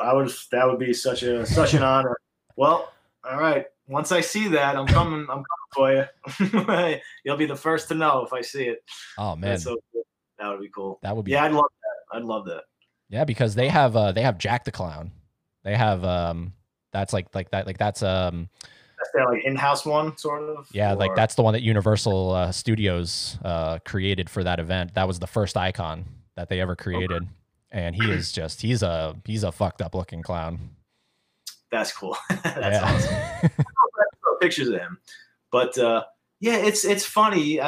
I 0.02 0.14
would 0.14 0.32
that 0.52 0.68
would 0.68 0.80
be 0.80 0.94
such 0.94 1.24
a 1.24 1.46
such 1.46 1.74
an 1.74 1.84
honor. 1.84 2.18
Well, 2.56 2.92
all 3.30 3.38
right. 3.40 3.66
Once 3.88 4.12
I 4.12 4.22
see 4.22 4.48
that, 4.50 4.76
I'm 4.76 4.88
coming. 4.88 5.28
I'm 5.30 5.44
coming 5.44 5.46
for 5.74 5.92
you. 5.94 7.00
You'll 7.24 7.38
be 7.38 7.46
the 7.46 7.56
first 7.56 7.88
to 7.90 7.96
know 7.96 8.24
if 8.26 8.34
I 8.34 8.42
see 8.42 8.66
it. 8.66 8.84
Oh 9.18 9.36
man, 9.36 9.60
so 9.60 9.78
cool. 9.94 10.04
That 10.40 10.50
would 10.50 10.62
be 10.62 10.70
cool. 10.70 11.00
that 11.04 11.16
would 11.16 11.26
be 11.26 11.32
Yeah, 11.32 11.42
yeah, 11.42 11.46
I'd 11.46 11.54
love 11.54 11.72
that. 11.82 12.18
I'd 12.18 12.24
love 12.24 12.46
that. 12.46 12.64
Yeah, 13.10 13.24
because 13.24 13.56
they 13.56 13.70
have 13.70 13.96
uh 13.96 14.12
they 14.12 14.22
have 14.22 14.38
Jack 14.38 14.66
the 14.66 14.72
Clown. 14.72 15.12
They 15.64 15.76
have 15.76 16.04
um 16.04 16.54
that's 16.92 17.14
like 17.14 17.34
like 17.36 17.52
that 17.52 17.68
like 17.68 17.78
that's 17.78 18.02
um 18.02 18.50
That's 18.98 19.12
their 19.14 19.26
like 19.26 19.44
in-house 19.46 19.86
one, 19.86 20.18
sort 20.18 20.44
of. 20.44 20.68
yeah, 20.72 20.94
like 20.94 21.16
that's 21.16 21.36
the 21.36 21.44
one 21.44 21.54
that 21.54 21.62
Universal 21.62 22.32
uh, 22.32 22.52
Studios 22.52 23.38
uh 23.44 23.80
created 23.86 24.30
for 24.30 24.44
that 24.44 24.60
event. 24.60 24.96
That 24.96 25.08
was 25.08 25.20
the 25.20 25.28
first 25.28 25.58
icon 25.58 26.06
that 26.36 26.50
they 26.50 26.60
ever 26.60 26.76
created. 26.76 27.28
And 27.72 27.96
he 27.96 28.10
is 28.10 28.32
just 28.32 28.62
he's 28.62 28.84
a 28.84 29.16
he's 29.26 29.44
a 29.44 29.52
fucked 29.52 29.82
up 29.82 29.96
looking 29.96 30.22
clown. 30.22 30.60
That's 31.72 31.92
cool. 31.92 32.18
That's 32.44 32.84
awesome. 32.84 33.50
pictures 34.42 34.68
of 34.70 34.76
him. 34.76 34.98
But 35.52 35.78
uh, 35.78 36.04
yeah, 36.40 36.58
it's 36.58 36.86
it's 36.86 37.06
funny 37.06 37.60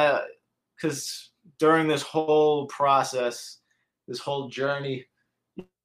because 0.76 1.30
during 1.58 1.88
this 1.88 2.02
whole 2.02 2.66
process, 2.66 3.58
this 4.06 4.18
whole 4.18 4.48
journey, 4.48 5.06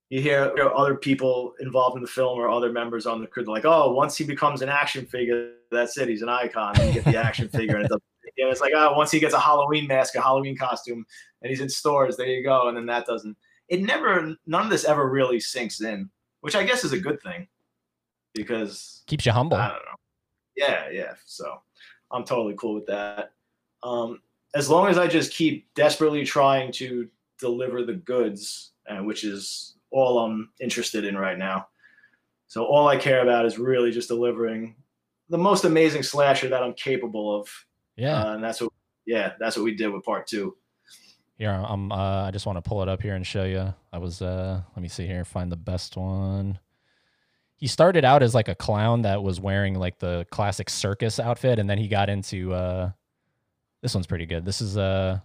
you 0.09 0.21
hear 0.21 0.51
you 0.55 0.63
know, 0.63 0.69
other 0.69 0.95
people 0.95 1.53
involved 1.59 1.95
in 1.95 2.01
the 2.01 2.07
film 2.07 2.37
or 2.37 2.49
other 2.49 2.71
members 2.71 3.05
on 3.05 3.21
the 3.21 3.27
crew. 3.27 3.43
Like, 3.43 3.65
"Oh, 3.65 3.93
once 3.93 4.17
he 4.17 4.23
becomes 4.23 4.61
an 4.61 4.69
action 4.69 5.05
figure, 5.05 5.53
that's 5.71 5.97
it. 5.97 6.07
He's 6.07 6.21
an 6.21 6.29
icon. 6.29 6.75
You 6.79 6.93
get 6.93 7.05
the 7.05 7.17
action 7.17 7.47
figure, 7.49 7.75
and 7.75 7.85
it 7.85 7.89
doesn't." 7.89 8.03
And 8.37 8.49
it's 8.49 8.61
like, 8.61 8.73
oh, 8.75 8.93
once 8.97 9.11
he 9.11 9.19
gets 9.19 9.35
a 9.35 9.39
Halloween 9.39 9.85
mask, 9.85 10.15
a 10.15 10.21
Halloween 10.21 10.57
costume, 10.57 11.05
and 11.41 11.49
he's 11.51 11.61
in 11.61 11.69
stores, 11.69 12.17
there 12.17 12.25
you 12.25 12.43
go. 12.43 12.67
And 12.67 12.75
then 12.75 12.87
that 12.87 13.05
doesn't. 13.05 13.37
It 13.69 13.81
never. 13.81 14.35
None 14.45 14.63
of 14.65 14.69
this 14.69 14.85
ever 14.85 15.09
really 15.09 15.39
sinks 15.39 15.81
in, 15.81 16.09
which 16.41 16.55
I 16.55 16.63
guess 16.63 16.83
is 16.83 16.93
a 16.93 16.99
good 16.99 17.21
thing, 17.21 17.47
because 18.33 19.03
Keeps 19.07 19.25
you 19.25 19.31
humble. 19.31 19.57
I 19.57 19.67
don't 19.69 19.77
know. 19.77 19.95
Yeah, 20.55 20.89
yeah. 20.89 21.13
So 21.25 21.61
I'm 22.11 22.23
totally 22.23 22.55
cool 22.57 22.75
with 22.75 22.85
that. 22.87 23.31
Um, 23.81 24.21
as 24.55 24.69
long 24.69 24.87
as 24.87 24.97
I 24.97 25.07
just 25.07 25.33
keep 25.33 25.73
desperately 25.73 26.23
trying 26.23 26.71
to 26.73 27.07
deliver 27.39 27.83
the 27.83 27.93
goods, 27.95 28.71
uh, 28.87 29.03
which 29.03 29.23
is 29.23 29.75
all 29.91 30.19
I'm 30.19 30.49
interested 30.59 31.05
in 31.05 31.17
right 31.17 31.37
now. 31.37 31.67
So 32.47 32.65
all 32.65 32.87
I 32.87 32.97
care 32.97 33.23
about 33.23 33.45
is 33.45 33.57
really 33.57 33.91
just 33.91 34.09
delivering 34.09 34.75
the 35.29 35.37
most 35.37 35.63
amazing 35.65 36.03
slasher 36.03 36.49
that 36.49 36.61
I'm 36.61 36.73
capable 36.73 37.35
of, 37.39 37.49
Yeah. 37.95 38.23
uh, 38.23 38.33
and 38.35 38.43
that's 38.43 38.61
what. 38.61 38.71
Yeah, 39.05 39.33
that's 39.37 39.57
what 39.57 39.63
we 39.63 39.75
did 39.75 39.89
with 39.89 40.03
part 40.05 40.27
two. 40.27 40.55
Here, 41.37 41.49
I'm. 41.49 41.91
Uh, 41.91 42.27
I 42.27 42.31
just 42.31 42.45
want 42.45 42.57
to 42.57 42.61
pull 42.61 42.81
it 42.81 42.89
up 42.89 43.01
here 43.01 43.15
and 43.15 43.25
show 43.25 43.43
you. 43.43 43.73
I 43.91 43.97
was. 43.97 44.21
Uh, 44.21 44.61
let 44.75 44.81
me 44.81 44.87
see 44.87 45.07
here. 45.07 45.25
Find 45.25 45.51
the 45.51 45.57
best 45.57 45.97
one. 45.97 46.59
He 47.55 47.67
started 47.67 48.05
out 48.05 48.23
as 48.23 48.35
like 48.35 48.49
a 48.49 48.55
clown 48.55 49.03
that 49.03 49.23
was 49.23 49.39
wearing 49.39 49.75
like 49.75 49.99
the 49.99 50.25
classic 50.31 50.69
circus 50.69 51.19
outfit, 51.19 51.59
and 51.59 51.69
then 51.69 51.77
he 51.77 51.87
got 51.87 52.09
into. 52.09 52.53
Uh, 52.53 52.91
this 53.81 53.93
one's 53.93 54.07
pretty 54.07 54.25
good. 54.25 54.45
This 54.45 54.61
is 54.61 54.77
uh, 54.77 55.19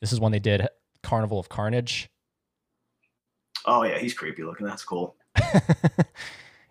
this 0.00 0.12
is 0.12 0.20
when 0.20 0.32
they 0.32 0.38
did 0.38 0.66
Carnival 1.02 1.38
of 1.38 1.48
Carnage, 1.48 2.10
Oh 3.68 3.82
yeah, 3.82 3.98
he's 3.98 4.14
creepy 4.14 4.42
looking. 4.44 4.66
That's 4.66 4.84
cool. 4.84 5.14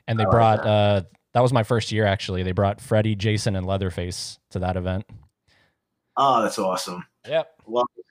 and 0.07 0.19
they 0.19 0.25
I 0.25 0.29
brought. 0.29 0.63
that. 0.63 0.69
Uh, 0.69 1.01
that 1.33 1.41
was 1.41 1.53
my 1.53 1.63
first 1.63 1.91
year 1.91 2.05
actually. 2.05 2.41
They 2.41 2.51
brought 2.53 2.81
Freddy, 2.81 3.15
Jason, 3.15 3.55
and 3.55 3.65
Leatherface 3.65 4.39
to 4.51 4.59
that 4.59 4.75
event. 4.77 5.05
Oh, 6.15 6.41
that's 6.41 6.57
awesome. 6.57 7.05
Yep. 7.27 7.53
Love 7.67 7.85
it. 7.97 8.05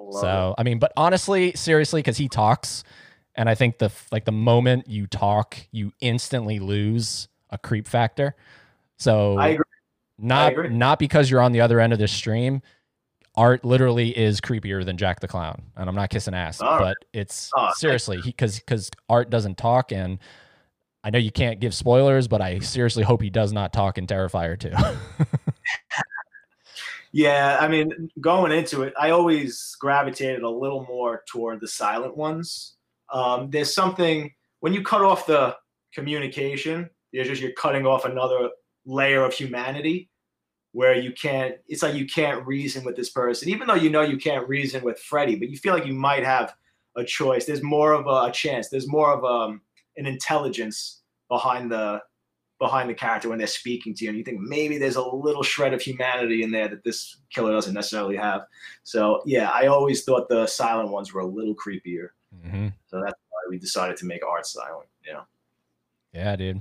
Love 0.00 0.14
it. 0.14 0.26
So 0.26 0.54
I 0.58 0.62
mean, 0.62 0.78
but 0.78 0.92
honestly, 0.96 1.52
seriously, 1.54 2.00
because 2.00 2.16
he 2.16 2.28
talks, 2.28 2.84
and 3.34 3.48
I 3.48 3.54
think 3.54 3.78
the 3.78 3.90
like 4.10 4.24
the 4.24 4.32
moment 4.32 4.88
you 4.88 5.06
talk, 5.06 5.56
you 5.70 5.92
instantly 6.00 6.58
lose 6.58 7.28
a 7.50 7.58
creep 7.58 7.86
factor. 7.86 8.34
So 8.96 9.38
I 9.38 9.48
agree. 9.48 9.64
not 10.18 10.52
agree. 10.52 10.68
not 10.68 10.98
because 10.98 11.30
you're 11.30 11.40
on 11.40 11.52
the 11.52 11.60
other 11.60 11.80
end 11.80 11.92
of 11.92 11.98
this 11.98 12.12
stream. 12.12 12.62
Art 13.36 13.64
literally 13.64 14.10
is 14.10 14.40
creepier 14.40 14.84
than 14.84 14.96
Jack 14.96 15.20
the 15.20 15.28
Clown, 15.28 15.62
and 15.76 15.88
I'm 15.88 15.94
not 15.94 16.10
kissing 16.10 16.34
ass, 16.34 16.60
All 16.60 16.78
right. 16.78 16.80
but 16.80 16.96
it's 17.12 17.50
Oh, 17.56 17.70
seriously 17.76 18.20
because 18.24 18.58
because 18.58 18.90
Art 19.08 19.30
doesn't 19.30 19.56
talk, 19.56 19.92
and 19.92 20.18
I 21.04 21.10
know 21.10 21.18
you 21.18 21.30
can't 21.30 21.60
give 21.60 21.72
spoilers, 21.72 22.26
but 22.28 22.42
I 22.42 22.58
seriously 22.58 23.04
hope 23.04 23.22
he 23.22 23.30
does 23.30 23.52
not 23.52 23.72
talk 23.72 23.98
in 23.98 24.06
Terrifier 24.06 24.58
2. 24.58 24.70
Yeah, 27.12 27.58
I 27.60 27.66
mean, 27.66 28.08
going 28.20 28.52
into 28.52 28.82
it, 28.82 28.94
I 28.98 29.10
always 29.10 29.74
gravitated 29.80 30.42
a 30.42 30.48
little 30.48 30.84
more 30.86 31.24
toward 31.26 31.60
the 31.60 31.66
silent 31.68 32.16
ones. 32.16 32.76
Um, 33.12 33.50
there's 33.50 33.74
something 33.74 34.32
when 34.60 34.72
you 34.72 34.82
cut 34.82 35.02
off 35.02 35.26
the 35.26 35.56
communication, 35.92 36.88
you're 37.10 37.24
just 37.24 37.42
you're 37.42 37.52
cutting 37.52 37.86
off 37.86 38.04
another 38.04 38.50
layer 38.86 39.24
of 39.24 39.34
humanity 39.34 40.08
where 40.72 40.94
you 40.94 41.12
can't. 41.12 41.56
It's 41.66 41.82
like 41.82 41.94
you 41.94 42.06
can't 42.06 42.46
reason 42.46 42.84
with 42.84 42.94
this 42.94 43.10
person, 43.10 43.48
even 43.48 43.66
though 43.66 43.74
you 43.74 43.90
know 43.90 44.02
you 44.02 44.16
can't 44.16 44.48
reason 44.48 44.84
with 44.84 44.98
Freddy, 45.00 45.34
but 45.34 45.50
you 45.50 45.56
feel 45.56 45.74
like 45.74 45.86
you 45.86 45.94
might 45.94 46.24
have 46.24 46.54
a 46.96 47.04
choice. 47.04 47.44
There's 47.44 47.62
more 47.62 47.92
of 47.92 48.06
a, 48.06 48.30
a 48.30 48.32
chance. 48.32 48.68
There's 48.68 48.88
more 48.88 49.12
of 49.12 49.24
um, 49.24 49.62
an 49.96 50.06
intelligence 50.06 51.00
behind 51.28 51.72
the 51.72 52.00
behind 52.60 52.88
the 52.88 52.94
character 52.94 53.28
when 53.28 53.38
they're 53.38 53.46
speaking 53.46 53.94
to 53.94 54.04
you, 54.04 54.10
and 54.10 54.18
you 54.18 54.22
think 54.22 54.38
maybe 54.38 54.78
there's 54.78 54.96
a 54.96 55.02
little 55.02 55.42
shred 55.42 55.74
of 55.74 55.82
humanity 55.82 56.44
in 56.44 56.52
there 56.52 56.68
that 56.68 56.84
this 56.84 57.16
killer 57.30 57.52
doesn't 57.52 57.74
necessarily 57.74 58.16
have. 58.16 58.42
So 58.84 59.22
yeah, 59.26 59.50
I 59.50 59.66
always 59.66 60.04
thought 60.04 60.28
the 60.28 60.46
silent 60.46 60.90
ones 60.90 61.12
were 61.12 61.22
a 61.22 61.26
little 61.26 61.56
creepier. 61.56 62.10
Mm-hmm. 62.46 62.68
So 62.86 63.00
that's 63.02 63.18
why 63.30 63.40
we 63.48 63.58
decided 63.58 63.96
to 63.96 64.06
make 64.06 64.24
art 64.24 64.46
silent. 64.46 64.88
Yeah. 65.04 65.22
Yeah, 66.12 66.36
dude. 66.36 66.60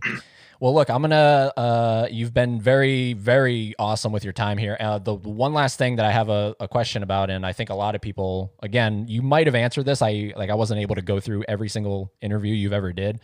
Well, 0.59 0.75
look, 0.75 0.89
I'm 0.89 1.01
gonna. 1.01 1.51
Uh, 1.57 2.07
you've 2.11 2.33
been 2.33 2.61
very, 2.61 3.13
very 3.13 3.73
awesome 3.79 4.11
with 4.11 4.23
your 4.23 4.33
time 4.33 4.57
here. 4.57 4.77
Uh, 4.79 4.99
the 4.99 5.15
one 5.15 5.53
last 5.53 5.77
thing 5.77 5.95
that 5.95 6.05
I 6.05 6.11
have 6.11 6.29
a, 6.29 6.55
a 6.59 6.67
question 6.67 7.01
about, 7.01 7.29
and 7.29 7.45
I 7.45 7.53
think 7.53 7.71
a 7.71 7.73
lot 7.73 7.95
of 7.95 8.01
people, 8.01 8.53
again, 8.61 9.05
you 9.07 9.21
might 9.21 9.47
have 9.47 9.55
answered 9.55 9.85
this. 9.85 10.01
I 10.01 10.33
like, 10.35 10.49
I 10.49 10.53
wasn't 10.53 10.81
able 10.81 10.95
to 10.95 11.01
go 11.01 11.19
through 11.19 11.45
every 11.47 11.67
single 11.67 12.13
interview 12.21 12.53
you've 12.53 12.73
ever 12.73 12.93
did 12.93 13.21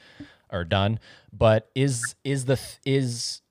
or 0.56 0.64
done, 0.64 1.00
but 1.32 1.70
is 1.76 2.16
is 2.24 2.46
the 2.46 2.60
is 2.86 3.42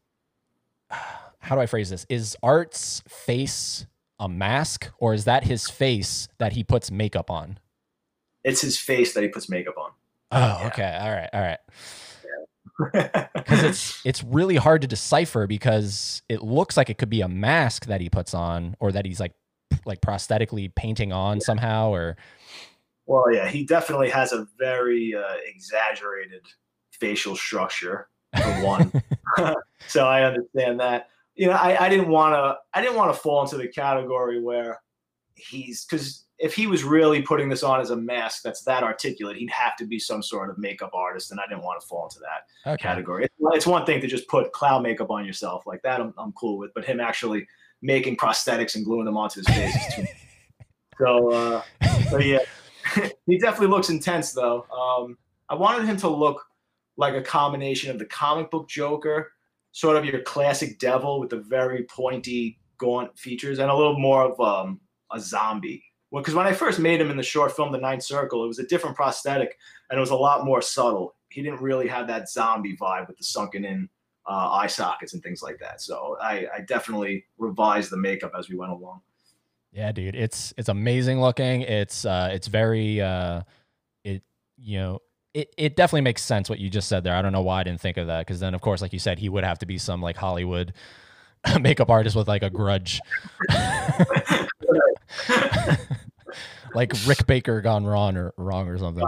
how 1.40 1.54
do 1.54 1.60
I 1.60 1.66
phrase 1.66 1.90
this? 1.90 2.06
Is 2.08 2.36
Art's 2.42 3.02
face 3.08 3.86
a 4.18 4.28
mask, 4.28 4.90
or 4.98 5.12
is 5.14 5.24
that 5.24 5.44
his 5.44 5.68
face 5.68 6.28
that 6.38 6.52
he 6.52 6.64
puts 6.64 6.90
makeup 6.90 7.30
on? 7.30 7.58
It's 8.44 8.60
his 8.60 8.78
face 8.78 9.14
that 9.14 9.22
he 9.22 9.28
puts 9.28 9.48
makeup 9.48 9.74
on. 9.78 9.90
Oh, 10.30 10.38
Yeah. 10.60 10.66
okay. 10.68 10.98
All 11.00 11.10
right. 11.10 11.30
All 11.32 11.40
right. 11.40 11.58
because 13.34 13.34
it's 13.64 14.06
it's 14.06 14.24
really 14.24 14.56
hard 14.56 14.82
to 14.82 14.88
decipher 14.88 15.46
because 15.46 16.22
it 16.28 16.42
looks 16.42 16.76
like 16.76 16.90
it 16.90 16.98
could 16.98 17.10
be 17.10 17.20
a 17.20 17.28
mask 17.28 17.86
that 17.86 18.00
he 18.00 18.10
puts 18.10 18.34
on 18.34 18.76
or 18.80 18.90
that 18.92 19.04
he's 19.06 19.20
like 19.20 19.32
like 19.84 20.00
prosthetically 20.00 20.74
painting 20.74 21.12
on 21.12 21.40
somehow 21.40 21.90
or 21.90 22.16
Well, 23.06 23.32
yeah, 23.32 23.48
he 23.48 23.64
definitely 23.64 24.10
has 24.10 24.32
a 24.32 24.46
very 24.58 25.14
uh, 25.14 25.36
exaggerated 25.46 26.42
facial 27.00 27.36
structure 27.36 28.08
for 28.36 28.64
one. 28.64 28.92
so 29.86 30.06
I 30.06 30.24
understand 30.24 30.80
that. 30.80 31.08
You 31.34 31.48
know, 31.48 31.54
I, 31.54 31.86
I 31.86 31.88
didn't 31.88 32.08
want 32.08 32.34
to. 32.34 32.56
I 32.72 32.80
didn't 32.80 32.96
want 32.96 33.12
to 33.12 33.18
fall 33.18 33.42
into 33.42 33.56
the 33.56 33.68
category 33.68 34.40
where 34.40 34.80
he's 35.34 35.84
because 35.84 36.24
if 36.38 36.54
he 36.54 36.66
was 36.66 36.84
really 36.84 37.22
putting 37.22 37.48
this 37.48 37.62
on 37.62 37.80
as 37.80 37.90
a 37.90 37.96
mask 37.96 38.42
that's 38.42 38.62
that 38.64 38.82
articulate, 38.82 39.36
he'd 39.36 39.50
have 39.50 39.76
to 39.76 39.86
be 39.86 39.98
some 39.98 40.22
sort 40.22 40.50
of 40.50 40.58
makeup 40.58 40.90
artist, 40.92 41.30
and 41.30 41.40
I 41.40 41.44
didn't 41.48 41.62
want 41.62 41.80
to 41.80 41.86
fall 41.86 42.04
into 42.04 42.20
that 42.20 42.72
okay. 42.72 42.82
category. 42.82 43.26
It's, 43.52 43.66
one 43.66 43.86
thing 43.86 44.00
to 44.00 44.06
just 44.06 44.28
put 44.28 44.52
clown 44.52 44.82
makeup 44.82 45.10
on 45.10 45.24
yourself 45.24 45.66
like 45.66 45.82
that. 45.82 46.00
I'm, 46.00 46.12
I'm 46.18 46.32
cool 46.32 46.58
with, 46.58 46.72
but 46.74 46.84
him 46.84 47.00
actually 47.00 47.46
making 47.82 48.16
prosthetics 48.16 48.74
and 48.74 48.84
gluing 48.84 49.04
them 49.04 49.16
onto 49.16 49.40
his 49.40 49.46
face. 49.46 49.74
is 49.74 49.94
too 49.94 50.04
so, 50.98 51.32
uh, 51.32 51.62
so 52.10 52.18
yeah, 52.18 52.40
he 53.26 53.38
definitely 53.38 53.68
looks 53.68 53.88
intense 53.88 54.32
though. 54.32 54.66
Um, 54.70 55.16
I 55.48 55.54
wanted 55.54 55.86
him 55.86 55.96
to 55.98 56.08
look 56.08 56.44
like 56.96 57.14
a 57.14 57.22
combination 57.22 57.90
of 57.90 57.98
the 57.98 58.04
comic 58.06 58.50
book 58.50 58.68
Joker, 58.68 59.32
sort 59.72 59.96
of 59.96 60.04
your 60.04 60.20
classic 60.22 60.78
devil 60.78 61.20
with 61.20 61.30
the 61.30 61.40
very 61.40 61.84
pointy, 61.84 62.58
gaunt 62.78 63.18
features, 63.18 63.58
and 63.58 63.70
a 63.70 63.74
little 63.74 63.98
more 63.98 64.22
of 64.32 64.40
um, 64.40 64.80
a 65.12 65.20
zombie. 65.20 65.84
Well, 66.10 66.22
because 66.22 66.34
when 66.34 66.46
I 66.46 66.52
first 66.52 66.78
made 66.78 67.00
him 67.00 67.10
in 67.10 67.16
the 67.16 67.24
short 67.24 67.54
film 67.56 67.72
The 67.72 67.78
Ninth 67.78 68.04
Circle, 68.04 68.44
it 68.44 68.46
was 68.46 68.60
a 68.60 68.66
different 68.66 68.94
prosthetic 68.94 69.58
and 69.90 69.98
it 69.98 70.00
was 70.00 70.10
a 70.10 70.16
lot 70.16 70.44
more 70.44 70.62
subtle. 70.62 71.16
He 71.28 71.42
didn't 71.42 71.60
really 71.60 71.88
have 71.88 72.06
that 72.06 72.28
zombie 72.28 72.76
vibe 72.76 73.08
with 73.08 73.18
the 73.18 73.24
sunken 73.24 73.64
in 73.64 73.88
uh, 74.28 74.50
eye 74.52 74.68
sockets 74.68 75.12
and 75.12 75.22
things 75.22 75.42
like 75.42 75.58
that. 75.58 75.80
So 75.80 76.16
I, 76.22 76.46
I 76.56 76.60
definitely 76.60 77.24
revised 77.36 77.90
the 77.90 77.96
makeup 77.96 78.32
as 78.38 78.48
we 78.48 78.56
went 78.56 78.72
along. 78.72 79.00
Yeah, 79.72 79.90
dude, 79.90 80.14
it's 80.14 80.54
it's 80.56 80.68
amazing 80.68 81.20
looking. 81.20 81.62
It's 81.62 82.04
uh 82.04 82.30
it's 82.32 82.46
very 82.46 83.00
uh 83.00 83.42
it 84.04 84.22
you 84.56 84.78
know 84.78 85.00
it, 85.34 85.52
it 85.56 85.76
definitely 85.76 86.02
makes 86.02 86.22
sense 86.22 86.48
what 86.48 86.60
you 86.60 86.70
just 86.70 86.88
said 86.88 87.04
there. 87.04 87.14
I 87.14 87.20
don't 87.20 87.32
know 87.32 87.42
why 87.42 87.60
I 87.60 87.64
didn't 87.64 87.80
think 87.80 87.96
of 87.96 88.06
that 88.06 88.20
because 88.20 88.40
then 88.40 88.54
of 88.54 88.60
course 88.60 88.80
like 88.80 88.92
you 88.92 88.98
said 88.98 89.18
he 89.18 89.28
would 89.28 89.44
have 89.44 89.58
to 89.58 89.66
be 89.66 89.78
some 89.78 90.00
like 90.00 90.16
Hollywood 90.16 90.72
makeup 91.60 91.90
artist 91.90 92.16
with 92.16 92.28
like 92.28 92.42
a 92.42 92.50
grudge. 92.50 93.00
like 96.74 96.92
Rick 97.06 97.26
Baker 97.26 97.60
gone 97.60 97.84
wrong 97.84 98.16
or 98.16 98.32
wrong 98.36 98.68
or 98.68 98.78
something. 98.78 99.04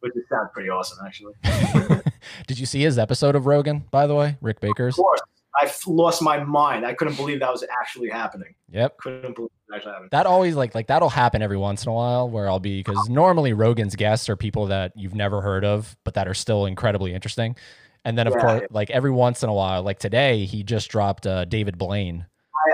Which 0.00 0.12
would 0.14 0.28
sound 0.28 0.50
pretty 0.52 0.70
awesome, 0.70 0.98
actually. 1.04 1.34
Did 2.46 2.60
you 2.60 2.66
see 2.66 2.80
his 2.82 2.98
episode 2.98 3.34
of 3.34 3.46
Rogan, 3.46 3.84
by 3.90 4.06
the 4.06 4.14
way? 4.14 4.36
Rick 4.40 4.60
Baker's? 4.60 4.96
Of 4.96 5.02
course. 5.02 5.20
I 5.56 5.70
lost 5.86 6.22
my 6.22 6.42
mind. 6.44 6.84
I 6.86 6.94
couldn't 6.94 7.16
believe 7.16 7.40
that 7.40 7.50
was 7.50 7.64
actually 7.80 8.10
happening. 8.10 8.54
Yep. 8.70 8.98
Couldn't 8.98 9.34
believe 9.34 9.50
it 9.68 9.74
actually 9.74 9.92
happened. 9.92 10.10
That 10.10 10.26
always 10.26 10.54
like 10.54 10.74
like 10.74 10.86
that'll 10.86 11.08
happen 11.08 11.42
every 11.42 11.56
once 11.56 11.84
in 11.84 11.88
a 11.90 11.92
while 11.94 12.28
where 12.28 12.48
I'll 12.48 12.60
be 12.60 12.80
because 12.80 13.08
normally 13.08 13.52
Rogan's 13.54 13.96
guests 13.96 14.28
are 14.28 14.36
people 14.36 14.66
that 14.66 14.92
you've 14.94 15.14
never 15.14 15.40
heard 15.40 15.64
of, 15.64 15.96
but 16.04 16.14
that 16.14 16.28
are 16.28 16.34
still 16.34 16.66
incredibly 16.66 17.14
interesting. 17.14 17.56
And 18.04 18.16
then 18.16 18.26
of 18.26 18.34
Yeah, 18.34 18.40
course, 18.40 18.60
yeah. 18.62 18.66
like 18.70 18.90
every 18.90 19.10
once 19.10 19.42
in 19.42 19.48
a 19.48 19.54
while, 19.54 19.82
like 19.82 19.98
today, 19.98 20.44
he 20.44 20.62
just 20.62 20.88
dropped 20.90 21.26
uh, 21.26 21.44
David 21.46 21.76
Blaine. 21.78 22.26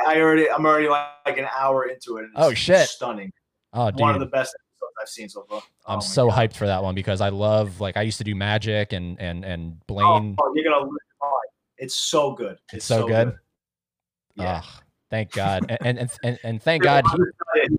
I, 0.06 0.14
I 0.16 0.20
already, 0.20 0.50
I'm 0.50 0.64
already 0.66 0.88
like, 0.88 1.06
like 1.26 1.38
an 1.38 1.46
hour 1.58 1.84
into 1.86 2.18
it. 2.18 2.26
Oh, 2.36 2.52
shit. 2.54 2.88
Stunning. 2.88 3.32
Oh, 3.72 3.90
dude, 3.90 4.00
One 4.00 4.14
of 4.14 4.20
the 4.20 4.26
best 4.26 4.54
episodes 4.54 4.92
I've 5.00 5.08
seen 5.08 5.28
so 5.28 5.44
far. 5.48 5.62
I'm 5.86 5.98
Oh 5.98 6.00
so 6.00 6.28
God. 6.28 6.38
hyped 6.50 6.56
for 6.56 6.66
that 6.66 6.82
one 6.82 6.94
because 6.94 7.20
I 7.20 7.30
love 7.30 7.80
like 7.80 7.96
I 7.96 8.02
used 8.02 8.18
to 8.18 8.24
do 8.24 8.34
magic 8.34 8.92
and 8.92 9.18
and 9.20 9.44
and 9.44 9.76
Oh, 9.80 9.84
Blaine. 9.86 10.36
oh, 10.40 10.52
you're 10.54 10.64
gonna 10.64 10.84
lose 10.84 10.98
your 11.20 11.30
mind. 11.30 11.50
It's 11.78 11.96
so 11.96 12.32
good. 12.32 12.58
It's 12.72 12.84
so 12.84 13.06
good? 13.06 13.36
Yeah. 14.36 14.62
Ugh, 14.64 14.82
thank 15.10 15.32
God, 15.32 15.64
and 15.80 15.98
and 15.98 16.10
and, 16.22 16.38
and, 16.42 16.62
thank 16.62 16.82
God. 16.82 17.04
He, 17.12 17.18
just 17.18 17.32
tell 17.38 17.62
you- 17.62 17.78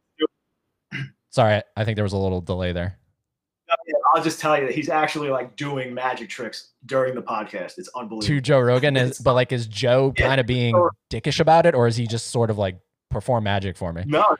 sorry, 1.30 1.62
I 1.76 1.84
think 1.84 1.96
there 1.96 2.04
was 2.04 2.14
a 2.14 2.18
little 2.18 2.42
delay 2.42 2.72
there. 2.72 2.98
I'll 4.14 4.24
just 4.24 4.40
tell 4.40 4.58
you 4.58 4.66
that 4.68 4.76
he's 4.76 4.90
actually 4.90 5.30
like 5.30 5.56
doing 5.58 5.94
magic 5.94 6.30
tricks 6.30 6.72
during 6.86 7.16
the 7.16 7.22
podcast. 7.22 7.78
It's 7.78 7.90
unbelievable. 7.96 8.22
To 8.28 8.40
Joe 8.40 8.60
Rogan, 8.60 8.96
is, 8.96 9.18
but 9.20 9.34
like, 9.34 9.52
is 9.52 9.68
Joe 9.68 10.14
Yeah, 10.18 10.28
kind 10.28 10.40
of 10.40 10.46
being 10.48 10.74
sure. 10.76 10.92
dickish 11.12 11.40
about 11.42 11.66
it, 11.66 11.76
or 11.76 11.88
is 11.88 11.98
he 11.98 12.08
just 12.08 12.28
sort 12.28 12.50
of 12.50 12.58
like 12.58 12.78
perform 13.10 13.44
magic 13.44 13.76
for 13.76 13.92
me? 13.92 14.04
No, 14.06 14.38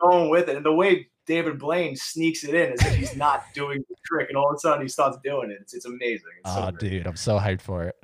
going 0.00 0.28
with 0.28 0.48
it. 0.48 0.56
And 0.56 0.66
the 0.66 0.72
way 0.72 1.08
David 1.26 1.58
Blaine 1.58 1.94
sneaks 1.96 2.44
it 2.44 2.54
in 2.54 2.72
is 2.72 2.80
if 2.84 2.94
he's 2.96 3.16
not 3.16 3.44
doing 3.54 3.82
the 3.88 3.94
trick, 4.04 4.28
and 4.28 4.36
all 4.36 4.50
of 4.50 4.56
a 4.56 4.58
sudden 4.58 4.82
he 4.82 4.88
starts 4.88 5.16
doing 5.24 5.50
it. 5.50 5.58
It's, 5.62 5.72
it's 5.72 5.86
amazing. 5.86 6.26
It's 6.44 6.50
Oh, 6.54 6.70
great. 6.72 6.90
dude, 6.90 7.06
I'm 7.06 7.16
so 7.16 7.38
hyped 7.38 7.60
for 7.62 7.84
it. 7.84 7.96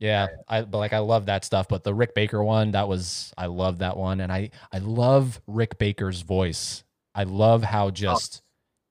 Yeah, 0.00 0.28
I 0.48 0.62
but 0.62 0.78
like 0.78 0.92
I 0.94 0.98
love 0.98 1.26
that 1.26 1.44
stuff. 1.44 1.68
But 1.68 1.84
the 1.84 1.94
Rick 1.94 2.14
Baker 2.14 2.42
one, 2.42 2.72
that 2.72 2.88
was 2.88 3.32
I 3.38 3.46
love 3.46 3.78
that 3.78 3.96
one, 3.96 4.20
and 4.20 4.32
I 4.32 4.50
I 4.72 4.78
love 4.78 5.40
Rick 5.46 5.78
Baker's 5.78 6.22
voice. 6.22 6.82
I 7.14 7.24
love 7.24 7.62
how 7.62 7.90
just 7.90 8.42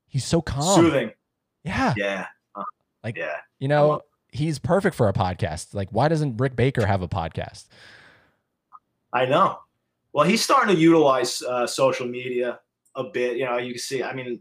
he's 0.08 0.24
so 0.24 0.42
calm. 0.42 0.80
Soothing. 0.80 1.12
Yeah, 1.64 1.94
Yeah. 1.98 2.28
Uh, 2.56 2.64
Like- 3.04 3.18
yeah. 3.18 3.38
you 3.60 3.68
know 3.68 4.02
he's 4.32 4.60
perfect 4.60 4.96
for 4.96 5.10
a 5.10 5.14
podcast. 5.14 5.74
Like, 5.74 5.90
why 5.90 6.08
doesn't 6.08 6.38
Rick 6.38 6.56
Baker 6.56 6.86
have 6.86 7.02
a 7.02 7.08
podcast? 7.08 7.66
I 9.12 9.26
know. 9.26 9.60
Well, 10.14 10.26
he's 10.28 10.44
starting 10.44 10.76
to 10.76 10.80
utilize 10.80 11.42
uh, 11.42 11.66
social 11.66 12.08
media 12.08 12.60
a 12.96 13.04
bit. 13.06 13.38
You 13.38 13.46
know, 13.46 13.58
you 13.58 13.72
can 13.74 13.80
see. 13.80 14.04
I 14.04 14.14
mean, 14.14 14.40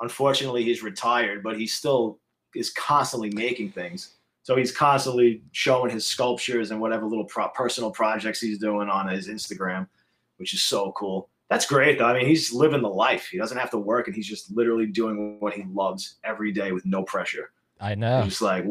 unfortunately, 0.00 0.62
he's 0.62 0.82
retired, 0.82 1.42
but 1.42 1.58
he 1.58 1.66
still 1.66 2.20
is 2.54 2.70
constantly 2.70 3.30
making 3.30 3.70
things. 3.72 4.15
So 4.46 4.54
he's 4.54 4.70
constantly 4.70 5.42
showing 5.50 5.90
his 5.90 6.06
sculptures 6.06 6.70
and 6.70 6.80
whatever 6.80 7.04
little 7.04 7.24
pro- 7.24 7.48
personal 7.48 7.90
projects 7.90 8.38
he's 8.40 8.60
doing 8.60 8.88
on 8.88 9.08
his 9.08 9.26
Instagram, 9.26 9.88
which 10.36 10.54
is 10.54 10.62
so 10.62 10.92
cool. 10.92 11.30
That's 11.50 11.66
great, 11.66 11.98
though. 11.98 12.04
I 12.04 12.12
mean, 12.16 12.28
he's 12.28 12.52
living 12.52 12.80
the 12.80 12.88
life. 12.88 13.26
He 13.26 13.38
doesn't 13.38 13.58
have 13.58 13.70
to 13.72 13.78
work, 13.78 14.06
and 14.06 14.14
he's 14.14 14.28
just 14.28 14.52
literally 14.54 14.86
doing 14.86 15.40
what 15.40 15.52
he 15.52 15.64
loves 15.72 16.18
every 16.22 16.52
day 16.52 16.70
with 16.70 16.86
no 16.86 17.02
pressure. 17.02 17.50
I 17.80 17.96
know. 17.96 18.18
He's 18.22 18.34
just 18.34 18.42
like 18.42 18.64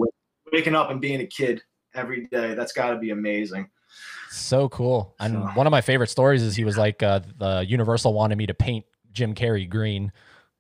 waking 0.53 0.75
up 0.75 0.91
and 0.91 1.01
being 1.01 1.19
a 1.19 1.27
kid 1.27 1.61
every 1.93 2.27
day. 2.27 2.53
That's 2.53 2.71
got 2.71 2.91
to 2.91 2.97
be 2.97 3.09
amazing. 3.09 3.69
So 4.29 4.69
cool. 4.69 5.13
And 5.19 5.33
So- 5.33 5.39
one 5.55 5.67
of 5.67 5.71
my 5.71 5.81
favorite 5.81 6.09
stories 6.09 6.41
is 6.41 6.55
he 6.55 6.63
was 6.63 6.77
like, 6.77 7.03
uh, 7.03 7.19
the 7.37 7.65
Universal 7.67 8.13
wanted 8.13 8.37
me 8.37 8.45
to 8.45 8.53
paint 8.53 8.85
Jim 9.11 9.35
Carrey 9.35 9.67
green 9.69 10.13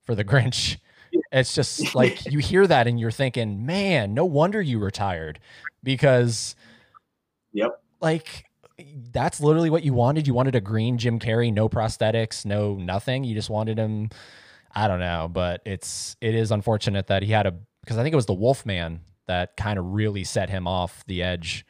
for 0.03 0.13
the 0.13 0.25
Grinch. 0.25 0.75
It's 1.31 1.53
just 1.55 1.95
like 1.95 2.25
you 2.25 2.39
hear 2.39 2.65
that 2.67 2.87
and 2.87 2.99
you're 2.99 3.11
thinking, 3.11 3.65
man, 3.65 4.13
no 4.13 4.25
wonder 4.25 4.61
you 4.61 4.79
retired 4.79 5.39
because, 5.83 6.55
Yep. 7.53 7.81
like, 8.01 8.45
that's 9.11 9.39
literally 9.39 9.69
what 9.69 9.83
you 9.83 9.93
wanted. 9.93 10.27
You 10.27 10.33
wanted 10.33 10.55
a 10.55 10.61
green 10.61 10.97
Jim 10.97 11.19
Carrey, 11.19 11.53
no 11.53 11.69
prosthetics, 11.69 12.45
no 12.45 12.75
nothing. 12.75 13.23
You 13.23 13.33
just 13.33 13.49
wanted 13.49 13.77
him. 13.77 14.09
I 14.73 14.89
don't 14.89 14.99
know, 14.99 15.29
but 15.31 15.61
it's 15.65 16.17
it 16.19 16.35
is 16.35 16.51
unfortunate 16.51 17.07
that 17.07 17.23
he 17.23 17.31
had 17.31 17.47
a 17.47 17.53
because 17.81 17.97
I 17.97 18.03
think 18.03 18.11
it 18.11 18.17
was 18.17 18.25
the 18.25 18.33
Wolfman 18.33 18.99
that 19.27 19.55
kind 19.55 19.79
of 19.79 19.85
really 19.85 20.25
set 20.25 20.49
him 20.49 20.67
off 20.67 21.05
the 21.07 21.23
edge. 21.23 21.65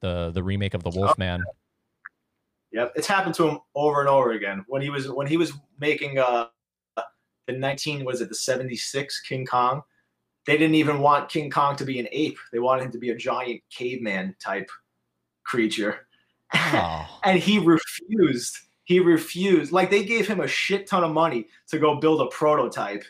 The 0.00 0.32
the 0.32 0.42
remake 0.42 0.74
of 0.74 0.82
the 0.82 0.90
Wolfman. 0.90 1.44
Yep, 2.72 2.92
it's 2.96 3.06
happened 3.06 3.34
to 3.36 3.48
him 3.48 3.58
over 3.74 4.00
and 4.00 4.08
over 4.08 4.32
again. 4.32 4.64
When 4.66 4.82
he 4.82 4.90
was 4.90 5.08
when 5.10 5.28
he 5.28 5.36
was 5.36 5.52
making 5.80 6.18
uh 6.18 6.46
the 7.48 7.54
19 7.54 8.04
was 8.04 8.20
it 8.20 8.28
the 8.28 8.34
76 8.34 9.20
King 9.22 9.44
Kong, 9.46 9.82
they 10.46 10.56
didn't 10.56 10.76
even 10.76 11.00
want 11.00 11.28
King 11.28 11.50
Kong 11.50 11.76
to 11.76 11.84
be 11.84 11.98
an 11.98 12.08
ape. 12.12 12.38
They 12.52 12.58
wanted 12.58 12.84
him 12.84 12.92
to 12.92 12.98
be 12.98 13.10
a 13.10 13.16
giant 13.16 13.62
caveman 13.70 14.36
type 14.38 14.70
creature. 15.44 16.06
Oh. 16.54 17.06
and 17.24 17.38
he 17.38 17.58
refused. 17.58 18.58
He 18.84 19.00
refused. 19.00 19.72
Like 19.72 19.90
they 19.90 20.04
gave 20.04 20.28
him 20.28 20.40
a 20.40 20.46
shit 20.46 20.86
ton 20.86 21.04
of 21.04 21.12
money 21.12 21.48
to 21.68 21.78
go 21.78 21.96
build 21.96 22.20
a 22.20 22.26
prototype 22.26 23.04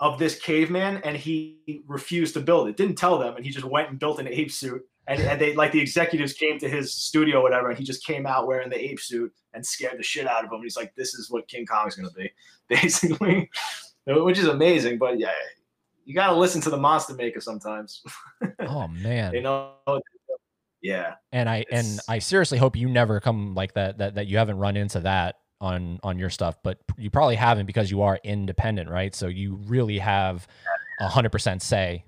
of 0.00 0.18
this 0.18 0.38
caveman 0.38 1.00
and 1.04 1.16
he 1.16 1.84
refused 1.86 2.34
to 2.34 2.40
build 2.40 2.68
it. 2.68 2.76
Didn't 2.76 2.96
tell 2.96 3.18
them 3.18 3.36
and 3.36 3.44
he 3.44 3.50
just 3.50 3.64
went 3.64 3.90
and 3.90 3.98
built 3.98 4.18
an 4.18 4.28
ape 4.28 4.50
suit 4.50 4.82
and, 5.06 5.20
and 5.20 5.40
they 5.40 5.54
like 5.54 5.72
the 5.72 5.80
executives 5.80 6.32
came 6.32 6.58
to 6.58 6.68
his 6.68 6.94
studio, 6.94 7.40
or 7.40 7.42
whatever, 7.42 7.70
and 7.70 7.78
he 7.78 7.84
just 7.84 8.04
came 8.06 8.26
out 8.26 8.46
wearing 8.46 8.70
the 8.70 8.82
ape 8.82 9.00
suit 9.00 9.32
and 9.52 9.64
scared 9.64 9.98
the 9.98 10.02
shit 10.02 10.26
out 10.26 10.44
of 10.44 10.52
him. 10.52 10.62
He's 10.62 10.76
like, 10.76 10.94
"This 10.94 11.14
is 11.14 11.30
what 11.30 11.48
King 11.48 11.66
Kong's 11.66 11.96
gonna 11.96 12.10
be," 12.12 12.30
basically, 12.68 13.50
which 14.06 14.38
is 14.38 14.46
amazing. 14.46 14.98
But 14.98 15.18
yeah, 15.18 15.32
you 16.04 16.14
got 16.14 16.28
to 16.28 16.34
listen 16.36 16.60
to 16.62 16.70
the 16.70 16.76
monster 16.76 17.14
maker 17.14 17.40
sometimes. 17.40 18.02
Oh 18.60 18.86
man. 18.88 19.34
you 19.34 19.42
know, 19.42 19.72
yeah. 20.82 21.14
and 21.32 21.48
I 21.48 21.64
and 21.70 22.00
I 22.08 22.20
seriously 22.20 22.58
hope 22.58 22.76
you 22.76 22.88
never 22.88 23.20
come 23.20 23.54
like 23.54 23.74
that 23.74 23.98
that 23.98 24.14
that 24.14 24.26
you 24.28 24.38
haven't 24.38 24.56
run 24.56 24.76
into 24.76 25.00
that 25.00 25.36
on 25.60 25.98
on 26.02 26.18
your 26.18 26.30
stuff, 26.30 26.56
but 26.62 26.78
you 26.96 27.10
probably 27.10 27.36
haven't 27.36 27.66
because 27.66 27.90
you 27.90 28.02
are 28.02 28.18
independent, 28.24 28.88
right? 28.88 29.14
So 29.14 29.26
you 29.26 29.56
really 29.66 29.98
have 29.98 30.46
a 31.00 31.08
hundred 31.08 31.32
percent 31.32 31.62
say. 31.62 32.04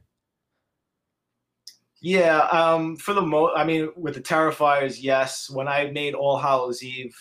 Yeah, 2.05 2.41
um, 2.53 2.97
for 2.97 3.15
the 3.15 3.23
most, 3.23 3.55
I 3.57 3.65
mean, 3.65 3.89
with 3.97 4.13
the 4.15 4.21
Terrifiers, 4.21 5.03
yes. 5.03 5.49
When 5.49 5.67
I 5.67 5.91
made 5.91 6.13
All 6.13 6.37
Hallows 6.37 6.83
Eve, 6.83 7.17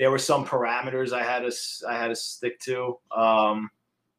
there 0.00 0.10
were 0.10 0.18
some 0.18 0.44
parameters 0.44 1.12
I 1.12 1.22
had 1.22 1.48
to 1.48 1.52
I 1.88 1.96
had 1.96 2.08
to 2.08 2.16
stick 2.16 2.58
to. 2.62 2.98
Um, 3.16 3.70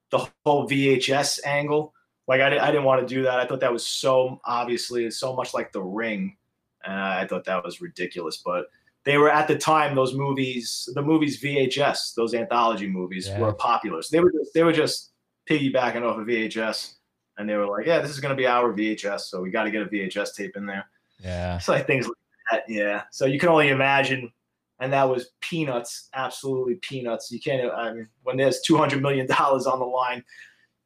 the 0.10 0.26
whole 0.46 0.66
VHS 0.66 1.46
angle, 1.46 1.94
like 2.26 2.40
I, 2.40 2.50
di- 2.52 2.58
I 2.60 2.68
didn't 2.68 2.86
want 2.86 3.06
to 3.06 3.14
do 3.16 3.22
that. 3.24 3.38
I 3.38 3.46
thought 3.46 3.60
that 3.60 3.74
was 3.74 3.86
so 3.86 4.40
obviously 4.46 5.12
so 5.12 5.36
much 5.36 5.54
like 5.54 5.74
The 5.74 5.84
Ring, 5.84 6.38
and 6.86 6.96
I 6.96 7.28
thought 7.28 7.44
that 7.44 7.62
was 7.66 7.82
ridiculous. 7.82 8.38
But 8.38 8.68
they 9.04 9.18
were 9.18 9.30
at 9.30 9.50
the 9.50 9.58
time 9.58 9.94
those 9.94 10.14
movies, 10.14 10.88
the 10.96 11.02
movies 11.02 11.42
VHS, 11.42 12.16
those 12.16 12.34
anthology 12.34 12.88
movies 12.88 13.28
Yeah. 13.28 13.42
were 13.42 13.54
popular. 13.54 14.02
So 14.02 14.16
they 14.16 14.22
were 14.24 14.32
just, 14.32 14.54
they 14.54 14.64
were 14.64 14.72
just 14.72 15.12
piggybacking 15.50 16.04
off 16.04 16.18
of 16.18 16.28
VHS 16.28 16.94
and 17.38 17.50
they 17.50 17.56
were 17.56 17.68
like, 17.68 17.86
"Yeah, 17.86 18.00
this 18.00 18.12
is 18.12 18.20
going 18.20 18.36
to 18.36 18.36
be 18.36 18.48
our 18.48 18.74
VHS, 18.74 19.22
so 19.22 19.42
we 19.42 19.50
got 19.50 19.64
to 19.64 19.72
get 19.72 19.82
a 19.82 19.86
VHS 19.86 20.36
tape 20.36 20.56
in 20.56 20.66
there." 20.66 20.86
Yeah. 21.20 21.58
So 21.60 21.74
like 21.74 21.88
things 21.88 22.06
like 22.06 22.16
that, 22.52 22.64
yeah. 22.68 23.04
So 23.12 23.26
you 23.26 23.40
can 23.40 23.50
only 23.50 23.70
imagine, 23.70 24.32
and 24.80 24.92
that 24.94 25.10
was 25.10 25.32
peanuts, 25.42 26.10
absolutely 26.14 26.76
peanuts. 26.76 27.32
You 27.32 27.40
can't. 27.40 27.72
I 27.74 27.94
mean, 27.94 28.08
when 28.24 28.38
there's 28.38 28.62
two 28.62 28.78
hundred 28.78 29.02
million 29.02 29.28
dollars 29.28 29.66
on 29.66 29.80
the 29.80 29.86
line, 29.86 30.24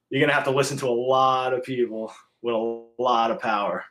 you're 0.10 0.22
gonna 0.22 0.34
have 0.34 0.46
to 0.46 0.52
listen 0.52 0.78
to 0.78 0.88
a 0.88 0.90
lot 0.90 1.54
of 1.54 1.64
people 1.64 2.14
with 2.42 2.56
a 2.56 2.86
lot 3.02 3.32
of 3.32 3.40
power. 3.40 3.86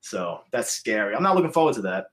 So 0.00 0.40
that's 0.50 0.70
scary. 0.70 1.14
I'm 1.14 1.22
not 1.22 1.36
looking 1.36 1.52
forward 1.52 1.74
to 1.74 1.82
that. 1.82 2.06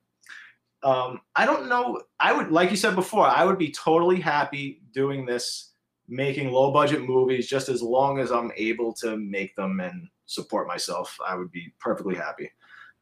Um, 0.84 1.22
I 1.35 1.45
don't 1.45 1.69
know. 1.69 2.01
I 2.19 2.34
would, 2.34 2.51
like 2.51 2.69
you 2.69 2.77
said 2.77 2.95
before, 2.95 3.26
I 3.26 3.43
would 3.43 3.57
be 3.57 3.72
totally 3.72 4.19
happy 4.19 4.81
doing 4.93 5.26
this, 5.26 5.73
making 6.08 6.52
low 6.52 6.72
budget 6.72 7.02
movies, 7.02 7.48
just 7.48 7.70
as 7.70 7.82
long 7.82 8.20
as 8.20 8.32
I'm 8.32 8.52
able 8.56 8.94
to 8.96 9.18
make 9.18 9.56
them 9.56 9.80
and 9.80 10.08
support 10.26 10.68
myself. 10.68 11.18
I 11.26 11.36
would 11.36 11.52
be 11.52 11.74
perfectly 11.80 12.16
happy. 12.16 12.52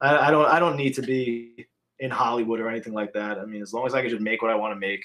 I, 0.01 0.27
I 0.27 0.31
don't. 0.31 0.45
I 0.45 0.59
don't 0.59 0.77
need 0.77 0.93
to 0.95 1.01
be 1.01 1.67
in 1.99 2.11
Hollywood 2.11 2.59
or 2.59 2.69
anything 2.69 2.93
like 2.93 3.13
that. 3.13 3.39
I 3.39 3.45
mean, 3.45 3.61
as 3.61 3.73
long 3.73 3.85
as 3.85 3.93
I 3.93 4.01
can 4.01 4.09
just 4.09 4.21
make 4.21 4.41
what 4.41 4.51
I 4.51 4.55
want 4.55 4.73
to 4.73 4.79
make, 4.79 5.03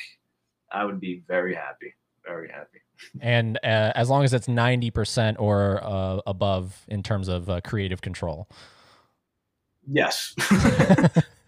I 0.72 0.84
would 0.84 1.00
be 1.00 1.22
very 1.28 1.54
happy. 1.54 1.94
Very 2.24 2.50
happy. 2.50 2.80
And 3.20 3.56
uh, 3.64 3.92
as 3.94 4.10
long 4.10 4.24
as 4.24 4.34
it's 4.34 4.48
ninety 4.48 4.90
percent 4.90 5.38
or 5.40 5.80
uh, 5.82 6.20
above 6.26 6.84
in 6.88 7.02
terms 7.02 7.28
of 7.28 7.48
uh, 7.48 7.60
creative 7.62 8.00
control. 8.00 8.48
Yes. 9.86 10.34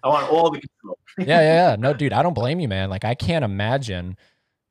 I 0.05 0.09
want 0.09 0.31
all 0.31 0.51
the 0.51 0.61
control. 0.61 0.99
yeah, 1.19 1.27
yeah, 1.27 1.71
yeah. 1.71 1.77
No, 1.77 1.95
dude, 1.95 2.13
I 2.13 2.23
don't 2.23 2.35
blame 2.35 2.59
you, 2.59 2.69
man. 2.69 2.91
Like, 2.91 3.05
I 3.05 3.15
can't 3.15 3.45
imagine. 3.45 4.17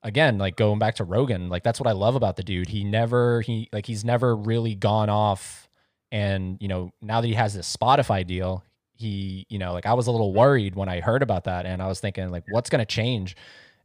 Again, 0.03 0.37
like 0.39 0.55
going 0.55 0.79
back 0.79 0.95
to 0.95 1.03
Rogan, 1.03 1.49
like 1.49 1.63
that's 1.63 1.79
what 1.79 1.87
I 1.87 1.91
love 1.91 2.15
about 2.15 2.35
the 2.35 2.43
dude. 2.43 2.69
He 2.69 2.83
never, 2.83 3.41
he 3.41 3.69
like 3.71 3.85
he's 3.85 4.03
never 4.03 4.35
really 4.35 4.73
gone 4.73 5.09
off, 5.09 5.69
and 6.11 6.57
you 6.59 6.67
know, 6.67 6.91
now 7.01 7.21
that 7.21 7.27
he 7.27 7.35
has 7.35 7.53
this 7.53 7.75
Spotify 7.75 8.25
deal, 8.25 8.63
he, 8.95 9.45
you 9.49 9.59
know, 9.59 9.73
like 9.73 9.85
I 9.85 9.93
was 9.93 10.07
a 10.07 10.11
little 10.11 10.33
worried 10.33 10.75
when 10.75 10.89
I 10.89 11.01
heard 11.01 11.21
about 11.21 11.43
that, 11.43 11.65
and 11.67 11.83
I 11.83 11.87
was 11.87 11.99
thinking 11.99 12.31
like, 12.31 12.43
what's 12.49 12.69
gonna 12.69 12.85
change? 12.85 13.35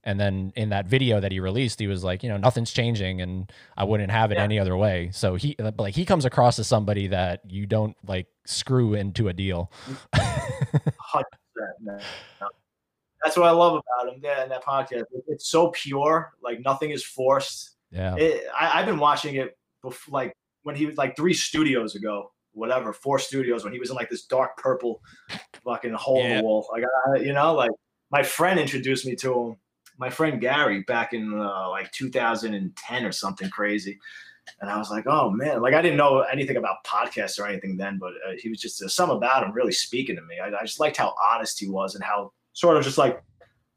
And 0.04 0.18
then 0.20 0.52
in 0.54 0.68
that 0.68 0.86
video 0.86 1.18
that 1.20 1.32
he 1.32 1.40
released, 1.40 1.80
he 1.80 1.88
was 1.88 2.04
like, 2.04 2.22
you 2.22 2.28
know, 2.28 2.36
nothing's 2.36 2.72
changing, 2.72 3.20
and 3.20 3.52
I 3.76 3.84
wouldn't 3.84 4.10
have 4.12 4.30
it 4.30 4.36
Yeah. 4.38 4.44
any 4.44 4.58
other 4.58 4.76
way. 4.76 5.10
So 5.12 5.34
he, 5.34 5.56
like, 5.76 5.96
he 5.96 6.04
comes 6.04 6.24
across 6.24 6.58
as 6.60 6.68
somebody 6.68 7.08
that 7.08 7.40
you 7.48 7.66
don't 7.66 7.96
like 8.06 8.28
screw 8.46 8.94
into 8.94 9.26
a 9.28 9.32
deal. 9.32 9.70
Hundred 10.14 11.26
percent. 11.54 11.76
man. 11.80 12.00
That's 13.26 13.36
what 13.36 13.48
I 13.48 13.50
love 13.50 13.72
about 13.72 14.14
him. 14.14 14.20
Yeah, 14.22 14.44
in 14.44 14.48
that 14.50 14.64
podcast, 14.64 15.02
it's 15.26 15.48
so 15.48 15.72
pure. 15.72 16.32
Like 16.44 16.60
nothing 16.60 16.90
is 16.90 17.04
forced. 17.04 17.72
yeah, 17.90 18.14
It, 18.14 18.44
I, 18.56 18.78
I've 18.78 18.86
been 18.86 19.00
watching 19.00 19.34
it 19.34 19.58
before, 19.82 20.12
like 20.12 20.32
when 20.62 20.76
he 20.76 20.86
was 20.86 20.96
like 20.96 21.16
three 21.16 21.34
studios 21.34 21.96
ago, 21.96 22.30
whatever, 22.52 22.92
four 22.92 23.18
studios 23.18 23.64
when 23.64 23.72
he 23.72 23.80
was 23.80 23.90
in 23.90 23.96
like 23.96 24.08
this 24.08 24.26
dark 24.26 24.56
purple 24.58 25.02
fucking 25.64 25.92
hole 25.94 26.24
in 26.24 26.36
the 26.36 26.42
wall. 26.44 26.68
Like 26.70 26.84
I, 26.84 27.16
you 27.16 27.32
know, 27.32 27.52
like 27.52 27.72
my 28.12 28.22
friend 28.22 28.60
introduced 28.60 29.04
me 29.04 29.16
to 29.16 29.34
him. 29.34 29.56
My 29.98 30.08
friend 30.08 30.40
Gary 30.40 30.84
back 30.86 31.12
in 31.12 31.36
uh, 31.36 31.68
like 31.70 31.90
2010 31.90 33.04
or 33.04 33.10
something 33.10 33.50
crazy. 33.50 33.98
And 34.60 34.70
I 34.70 34.78
was 34.78 34.88
like, 34.88 35.08
oh 35.08 35.30
man, 35.30 35.60
like 35.62 35.74
I 35.74 35.82
didn't 35.82 35.96
know 35.96 36.20
anything 36.20 36.58
about 36.58 36.84
podcasts 36.84 37.40
or 37.40 37.48
anything 37.48 37.76
then, 37.76 37.98
but 37.98 38.12
uh, 38.24 38.34
he 38.38 38.48
was 38.48 38.60
just 38.60 38.80
uh, 38.80 38.86
some 38.86 39.10
about 39.10 39.42
him 39.42 39.52
really 39.52 39.72
speaking 39.72 40.14
to 40.14 40.22
me. 40.22 40.38
I, 40.38 40.46
I 40.46 40.62
just 40.62 40.78
liked 40.78 40.96
how 40.96 41.12
honest 41.32 41.58
he 41.58 41.68
was 41.68 41.96
and 41.96 42.04
how 42.04 42.30
sort 42.56 42.76
of 42.78 42.82
just 42.84 42.96
like 42.98 43.22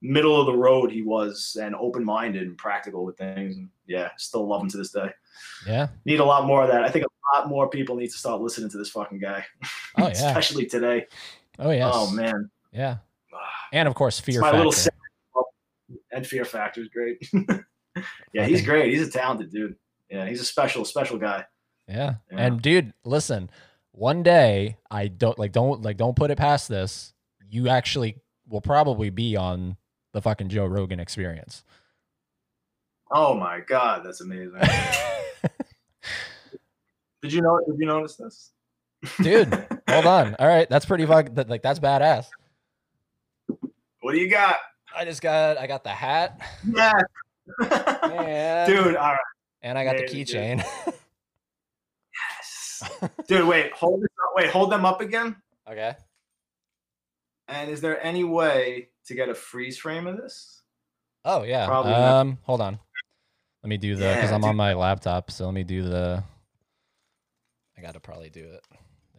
middle 0.01 0.39
of 0.39 0.45
the 0.45 0.55
road 0.55 0.89
he 0.91 1.01
was 1.01 1.57
and 1.61 1.75
open 1.75 2.05
minded 2.05 2.43
and 2.43 2.57
practical 2.57 3.03
with 3.03 3.17
things. 3.17 3.57
And 3.57 3.67
yeah, 3.85 4.09
still 4.17 4.47
love 4.47 4.61
him 4.61 4.69
to 4.69 4.77
this 4.77 4.91
day. 4.91 5.09
yeah. 5.67 5.87
Need 6.05 6.21
a 6.21 6.25
lot 6.25 6.45
more 6.47 6.63
of 6.63 6.69
that. 6.69 6.83
I 6.85 6.89
think 6.89 7.05
a 7.05 7.37
lot 7.37 7.49
more 7.49 7.69
people 7.69 7.95
need 7.97 8.07
to 8.07 8.17
start 8.17 8.39
listening 8.41 8.69
to 8.69 8.77
this 8.77 8.89
fucking 8.89 9.19
guy, 9.19 9.43
Oh 9.97 10.03
yeah. 10.07 10.07
especially 10.11 10.65
today. 10.65 11.05
Oh 11.59 11.71
yeah. 11.71 11.91
Oh 11.93 12.09
man, 12.11 12.49
Yeah. 12.71 12.97
And 13.73 13.87
of 13.87 13.93
course, 13.95 14.17
It's 14.19 14.25
fear 14.25 14.39
my 14.41 14.47
factor. 14.47 14.57
little 14.57 14.71
sa- 14.71 14.89
and 16.11 16.25
Fear 16.25 16.45
Factor 16.45 16.81
is 16.81 16.87
great. 16.87 17.27
yeah, 18.33 18.45
he's 18.45 18.63
great. 18.65 18.93
He's 18.93 19.07
a 19.07 19.11
talented 19.11 19.51
dude. 19.51 19.75
Yeah, 20.09 20.27
he's 20.27 20.41
a 20.41 20.45
special, 20.45 20.85
special 20.85 21.17
guy. 21.17 21.45
yeah. 21.87 22.15
Yeah. 22.31 22.37
And 22.37 22.61
dude, 22.61 22.93
listen. 23.03 23.49
One 23.91 24.23
day, 24.23 24.77
I 24.89 25.07
don't 25.07 25.37
like 25.37 25.51
don't 25.51 25.81
like 25.81 25.97
don't 25.97 26.15
put 26.15 26.31
it 26.31 26.37
past 26.37 26.67
this. 26.69 27.13
You 27.49 27.67
actually 27.69 28.17
will 28.49 28.61
probably 28.61 29.09
be 29.09 29.35
on 29.35 29.77
the 30.13 30.21
fucking 30.21 30.49
Joe 30.49 30.65
Rogan 30.65 30.99
experience. 30.99 31.63
Oh 33.11 33.33
my 33.33 33.59
god, 33.61 34.03
that's 34.05 34.21
amazing. 34.21 34.59
did 37.21 37.33
you 37.33 37.41
know? 37.41 37.59
Did 37.67 37.79
you 37.79 37.85
notice 37.85 38.15
this, 38.15 38.51
dude, 39.21 39.53
hold 39.89 40.05
on. 40.05 40.35
All 40.39 40.47
right, 40.47 40.69
that's 40.69 40.85
pretty 40.85 41.05
fuck. 41.05 41.33
that- 41.35 41.49
Like 41.49 41.61
that's 41.61 41.79
badass. 41.79 42.27
What 44.01 44.13
do 44.13 44.19
you 44.19 44.29
got? 44.29 44.57
I 44.95 45.05
just 45.05 45.21
got 45.21 45.57
I 45.57 45.67
got 45.67 45.83
the 45.83 45.89
hat, 45.89 46.39
Yeah, 46.65 46.93
and, 47.61 48.71
dude. 48.71 48.95
All 48.95 49.11
right. 49.11 49.17
and 49.61 49.77
I 49.77 49.83
got 49.83 49.97
the 49.97 50.03
keychain. 50.03 50.63
Yes. 52.13 52.83
Dude, 53.27 53.47
wait, 53.47 53.71
hold. 53.73 54.03
Wait, 54.35 54.49
hold 54.49 54.71
them 54.71 54.85
up 54.85 55.01
again. 55.01 55.35
okay. 55.69 55.95
And 57.49 57.69
is 57.69 57.81
there 57.81 58.03
any 58.05 58.23
way 58.23 58.89
to 59.05 59.15
get 59.15 59.27
a 59.29 59.33
freeze 59.35 59.77
frame 59.77 60.07
of 60.07 60.17
this? 60.17 60.61
Oh 61.25 61.43
yeah. 61.43 61.65
Probably 61.65 61.91
not. 61.91 62.21
um, 62.21 62.37
hold 62.43 62.61
on. 62.61 62.79
Let 63.63 63.69
me 63.69 63.77
do 63.77 63.95
the 63.95 64.13
because 64.15 64.29
Yeah, 64.29 64.35
I'm 64.35 64.43
on 64.45 64.55
my 64.55 64.73
laptop. 64.73 65.31
So 65.31 65.45
let 65.45 65.53
me 65.53 65.63
do 65.63 65.81
the. 65.83 66.23
I 67.77 67.81
got 67.81 67.93
to 67.93 67.99
probably 67.99 68.29
do 68.29 68.45
it. 68.45 68.63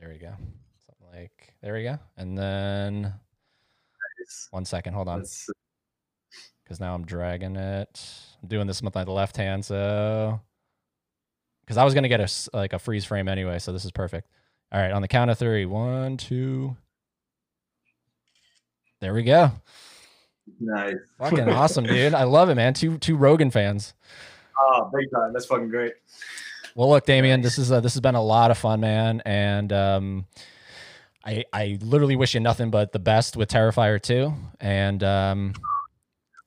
There 0.01 0.09
we 0.09 0.19
go. 0.19 0.33
Something 0.87 1.07
like 1.21 1.55
there 1.63 1.75
we 1.75 1.83
go. 1.83 1.99
And 2.17 2.39
then 2.39 3.13
It's- 4.21 4.49
one 4.51 4.65
second. 4.65 4.95
Hold 4.95 5.09
on, 5.09 5.25
because 6.65 6.81
now 6.81 6.95
I'm 6.95 7.05
dragging 7.05 7.57
it. 7.57 8.11
I'm 8.43 8.49
doing 8.49 8.67
this 8.67 8.81
with 8.83 8.95
my 8.95 9.03
left 9.05 9.37
hand, 9.37 9.65
so 9.65 10.41
because 11.63 11.77
I 11.77 11.85
was 11.85 11.95
gonna 11.95 12.09
get 12.09 12.21
a 12.21 12.57
like 12.57 12.73
a 12.73 12.79
freeze 12.79 13.05
frame 13.05 13.29
anyway. 13.29 13.59
So 13.59 13.73
this 13.73 13.85
is 13.85 13.91
perfect. 13.91 14.29
All 14.73 14.81
right, 14.81 14.93
on 14.93 15.03
the 15.03 15.09
count 15.09 15.31
of 15.31 15.39
three. 15.39 15.67
One, 15.67 16.17
two. 16.17 16.77
There 19.01 19.15
we 19.15 19.23
go. 19.23 19.51
nice. 20.61 20.95
Fucking 21.19 21.49
awesome, 21.49 21.85
dude. 21.85 22.15
I 22.15 22.25
love 22.25 22.49
it, 22.51 22.55
man. 22.55 22.75
Two 22.75 22.99
two 22.99 23.17
Rogan 23.17 23.51
fans. 23.51 23.95
Oh, 24.59 24.91
big 24.95 25.11
time. 25.11 25.33
That's 25.33 25.47
fucking 25.47 25.69
great. 25.71 25.95
Well, 26.75 26.91
look, 26.91 27.07
Damien, 27.07 27.41
this 27.41 27.59
is 27.59 27.73
uh, 27.73 27.81
this 27.81 27.95
has 27.95 28.01
been 28.01 28.15
a 28.15 28.23
lot 28.23 28.51
of 28.51 28.59
fun, 28.59 28.81
man, 28.81 29.23
and 29.25 29.73
um, 29.73 30.27
I 31.25 31.45
I 31.53 31.79
literally 31.81 32.17
wish 32.17 32.35
you 32.35 32.41
nothing 32.41 32.71
but 32.71 32.93
the 32.93 32.99
best 32.99 33.37
with 33.37 33.49
Terrifier 33.49 34.01
2, 34.01 34.33
and 34.61 35.03
um, 35.03 35.55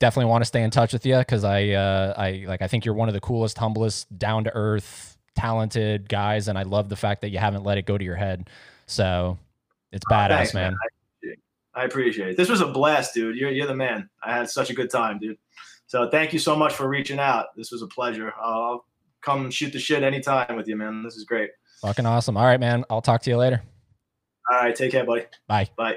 definitely 0.00 0.30
want 0.30 0.42
to 0.42 0.46
stay 0.46 0.62
in 0.62 0.70
touch 0.70 0.92
with 0.92 1.04
you 1.04 1.18
because 1.18 1.44
I 1.44 1.70
uh, 1.70 2.14
I 2.16 2.44
like 2.46 2.62
I 2.62 2.68
think 2.68 2.84
you're 2.84 2.94
one 2.94 3.08
of 3.08 3.14
the 3.14 3.20
coolest, 3.20 3.58
humblest, 3.58 4.16
down 4.16 4.44
to 4.44 4.54
earth, 4.54 5.18
talented 5.34 6.08
guys, 6.08 6.48
and 6.48 6.56
I 6.56 6.62
love 6.62 6.88
the 6.88 6.96
fact 6.96 7.20
that 7.22 7.30
you 7.30 7.38
haven't 7.38 7.64
let 7.64 7.78
it 7.78 7.84
go 7.84 7.98
to 7.98 8.04
your 8.04 8.16
head. 8.16 8.48
So 8.86 9.38
it's 9.92 10.04
badass, 10.10 10.50
Oh, 10.54 10.58
man. 10.58 10.72
It. 10.72 10.78
I 11.74 11.84
appreciate 11.84 12.28
it. 12.30 12.36
This 12.36 12.48
was 12.48 12.60
a 12.60 12.66
blast, 12.66 13.14
dude. 13.14 13.36
You're 13.36 13.50
you're 13.50 13.66
the 13.66 13.74
man. 13.74 14.08
I 14.22 14.34
had 14.36 14.48
such 14.48 14.70
a 14.70 14.74
good 14.74 14.90
time, 14.90 15.18
dude. 15.18 15.38
So 15.86 16.08
thank 16.08 16.32
you 16.32 16.38
so 16.38 16.56
much 16.56 16.72
for 16.72 16.88
reaching 16.88 17.18
out. 17.18 17.46
This 17.56 17.70
was 17.70 17.82
a 17.82 17.86
pleasure. 17.86 18.32
I'll 18.40 18.86
come 19.22 19.50
shoot 19.50 19.72
the 19.72 19.78
shit 19.78 20.02
anytime 20.02 20.56
with 20.56 20.68
you, 20.68 20.76
man. 20.76 21.02
This 21.02 21.16
is 21.16 21.24
great. 21.24 21.50
Fucking 21.82 22.06
awesome. 22.06 22.36
All 22.36 22.44
right, 22.44 22.60
man. 22.60 22.84
I'll 22.88 23.02
talk 23.02 23.22
to 23.22 23.30
you 23.30 23.36
later. 23.36 23.62
All 24.50 24.58
right, 24.58 24.74
take 24.74 24.92
care, 24.92 25.04
buddy. 25.04 25.24
Bye. 25.46 25.68
Bye. 25.76 25.96